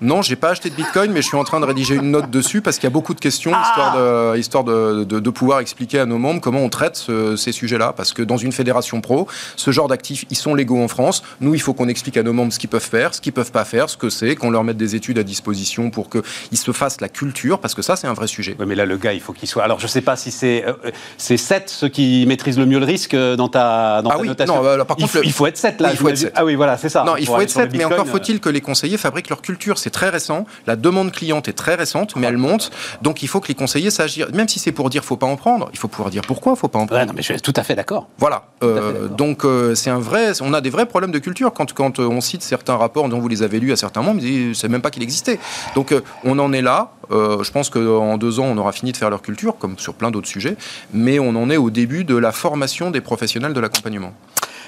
Non, 0.00 0.20
j'ai 0.20 0.36
pas 0.36 0.50
acheté 0.50 0.68
de 0.68 0.74
Bitcoin, 0.74 1.10
mais 1.12 1.22
je 1.22 1.28
suis 1.28 1.36
en 1.36 1.44
train 1.44 1.58
de 1.58 1.64
rédiger 1.64 1.94
une 1.94 2.10
note 2.10 2.30
dessus 2.30 2.60
parce 2.60 2.76
qu'il 2.76 2.84
y 2.84 2.86
a 2.88 2.90
beaucoup 2.90 3.14
de 3.14 3.20
questions, 3.20 3.52
ah 3.54 3.62
histoire, 3.62 3.96
de, 3.96 4.38
histoire 4.38 4.64
de, 4.64 5.04
de, 5.04 5.20
de, 5.20 5.30
pouvoir 5.30 5.60
expliquer 5.60 6.00
à 6.00 6.06
nos 6.06 6.18
membres 6.18 6.40
comment 6.40 6.60
on 6.60 6.68
traite 6.68 6.96
ce, 6.96 7.36
ces 7.36 7.52
sujets-là. 7.52 7.94
Parce 7.96 8.12
que 8.12 8.22
dans 8.22 8.36
une 8.36 8.52
fédération 8.52 9.00
pro, 9.00 9.26
ce 9.56 9.70
genre 9.70 9.88
d'actifs, 9.88 10.26
ils 10.28 10.36
sont 10.36 10.54
légaux 10.54 10.82
en 10.82 10.88
France. 10.88 11.22
Nous, 11.40 11.54
il 11.54 11.60
faut 11.60 11.72
qu'on 11.72 11.88
explique 11.88 12.16
à 12.18 12.22
nos 12.22 12.34
membres 12.34 12.52
ce 12.52 12.58
qu'ils 12.58 12.68
peuvent 12.68 12.82
faire, 12.82 13.14
ce 13.14 13.20
qu'ils 13.20 13.32
peuvent 13.32 13.52
pas 13.52 13.64
faire, 13.64 13.88
ce 13.88 13.96
que 13.96 14.10
c'est, 14.10 14.36
qu'on 14.36 14.50
leur 14.50 14.64
mette 14.64 14.76
des 14.76 14.94
études 14.94 15.18
à 15.18 15.22
disposition 15.22 15.90
pour 15.90 16.10
qu'ils 16.10 16.58
se 16.58 16.72
fassent 16.72 17.00
la 17.00 17.08
culture, 17.08 17.58
parce 17.58 17.74
que 17.74 17.82
ça, 17.82 17.96
c'est 17.96 18.06
un 18.06 18.14
vrai 18.14 18.26
sujet. 18.26 18.54
Oui, 18.58 18.66
mais 18.68 18.74
là, 18.74 18.84
le 18.84 18.98
gars, 18.98 19.14
il 19.14 19.20
faut 19.20 19.32
qu'il 19.32 19.48
soit. 19.48 19.64
Alors, 19.64 19.80
je 19.80 19.86
sais 19.86 20.02
pas 20.02 20.16
si 20.16 20.30
c'est 20.30 20.64
euh, 20.66 20.74
c'est 21.16 21.36
7 21.36 21.70
ceux 21.70 21.88
qui 21.88 22.24
maîtrisent 22.26 22.58
le 22.58 22.66
mieux 22.66 22.78
le 22.78 22.84
risque 22.84 23.14
euh, 23.14 23.36
dans 23.36 23.48
ta, 23.48 24.02
dans 24.02 24.10
ah 24.10 24.14
ta 24.14 24.20
oui, 24.20 24.28
notation. 24.28 24.56
Non, 24.56 24.62
bah, 24.62 24.84
par 24.84 24.96
contre, 24.96 25.08
il, 25.14 25.18
faut, 25.18 25.24
il 25.24 25.32
faut 25.32 25.46
être 25.46 25.56
7 25.56 25.80
là. 25.80 25.88
Oui, 25.88 25.94
il 25.94 25.98
faut 25.98 26.08
être 26.08 26.18
7. 26.18 26.32
Ah 26.34 26.44
oui, 26.44 26.54
voilà, 26.54 26.76
c'est 26.76 26.90
ça. 26.90 27.04
Non, 27.04 27.16
il 27.16 27.26
faut 27.26 27.40
être 27.40 27.50
7, 27.50 27.70
mais 27.72 27.84
encore 27.84 28.06
faut-il 28.06 28.40
que 28.40 28.50
les 28.50 28.60
conseillers 28.60 28.98
fabriquent 28.98 29.30
leur 29.30 29.40
culture. 29.40 29.78
C'est 29.86 29.90
très 29.90 30.08
récent. 30.08 30.46
La 30.66 30.74
demande 30.74 31.12
cliente 31.12 31.46
est 31.46 31.52
très 31.52 31.76
récente, 31.76 32.16
mais 32.16 32.26
elle 32.26 32.38
monte. 32.38 32.72
Donc 33.02 33.22
il 33.22 33.28
faut 33.28 33.38
que 33.38 33.46
les 33.46 33.54
conseillers 33.54 33.92
s'agissent. 33.92 34.28
Même 34.32 34.48
si 34.48 34.58
c'est 34.58 34.72
pour 34.72 34.90
dire 34.90 35.04
faut 35.04 35.16
pas 35.16 35.28
en 35.28 35.36
prendre, 35.36 35.68
il 35.72 35.78
faut 35.78 35.86
pouvoir 35.86 36.10
dire 36.10 36.22
pourquoi 36.26 36.56
faut 36.56 36.66
pas 36.66 36.80
en 36.80 36.86
prendre. 36.88 37.00
Ouais, 37.00 37.06
non, 37.06 37.12
mais 37.14 37.22
je 37.22 37.34
suis 37.34 37.40
tout 37.40 37.52
à 37.54 37.62
fait 37.62 37.76
d'accord. 37.76 38.08
Voilà. 38.18 38.46
Euh, 38.64 39.06
donc 39.06 39.44
euh, 39.44 39.76
c'est 39.76 39.90
un 39.90 40.00
vrai. 40.00 40.32
On 40.42 40.52
a 40.54 40.60
des 40.60 40.70
vrais 40.70 40.86
problèmes 40.86 41.12
de 41.12 41.20
culture 41.20 41.52
quand 41.52 41.72
quand 41.72 42.00
euh, 42.00 42.08
on 42.08 42.20
cite 42.20 42.42
certains 42.42 42.74
rapports 42.74 43.08
dont 43.08 43.20
vous 43.20 43.28
les 43.28 43.44
avez 43.44 43.60
lus 43.60 43.70
à 43.70 43.76
certains 43.76 44.02
moments, 44.02 44.20
on 44.20 44.54
c'est 44.54 44.68
même 44.68 44.82
pas 44.82 44.90
qu'il 44.90 45.04
existait. 45.04 45.38
Donc 45.76 45.92
euh, 45.92 46.00
on 46.24 46.40
en 46.40 46.52
est 46.52 46.62
là. 46.62 46.90
Je 47.08 47.50
pense 47.52 47.70
qu'en 47.70 48.18
deux 48.18 48.40
ans, 48.40 48.46
on 48.46 48.58
aura 48.58 48.72
fini 48.72 48.90
de 48.90 48.96
faire 48.96 49.10
leur 49.10 49.22
culture, 49.22 49.56
comme 49.56 49.78
sur 49.78 49.94
plein 49.94 50.10
d'autres 50.10 50.26
sujets. 50.26 50.56
Mais 50.92 51.20
on 51.20 51.28
en 51.36 51.48
est 51.48 51.56
au 51.56 51.70
début 51.70 52.02
de 52.02 52.16
la 52.16 52.32
formation 52.32 52.90
des 52.90 53.00
professionnels 53.00 53.52
de 53.52 53.60
l'accompagnement. 53.60 54.12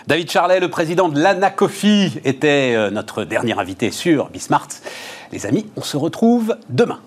David 0.08 0.30
Charlet, 0.30 0.58
le 0.58 0.70
président 0.70 1.10
de 1.10 1.20
l'ANACOFI, 1.20 2.20
était 2.24 2.90
notre 2.90 3.24
dernier 3.24 3.58
invité 3.58 3.90
sur 3.90 4.30
Bismart. 4.30 4.68
Les 5.32 5.44
amis, 5.44 5.66
on 5.76 5.82
se 5.82 5.98
retrouve 5.98 6.56
demain. 6.70 6.98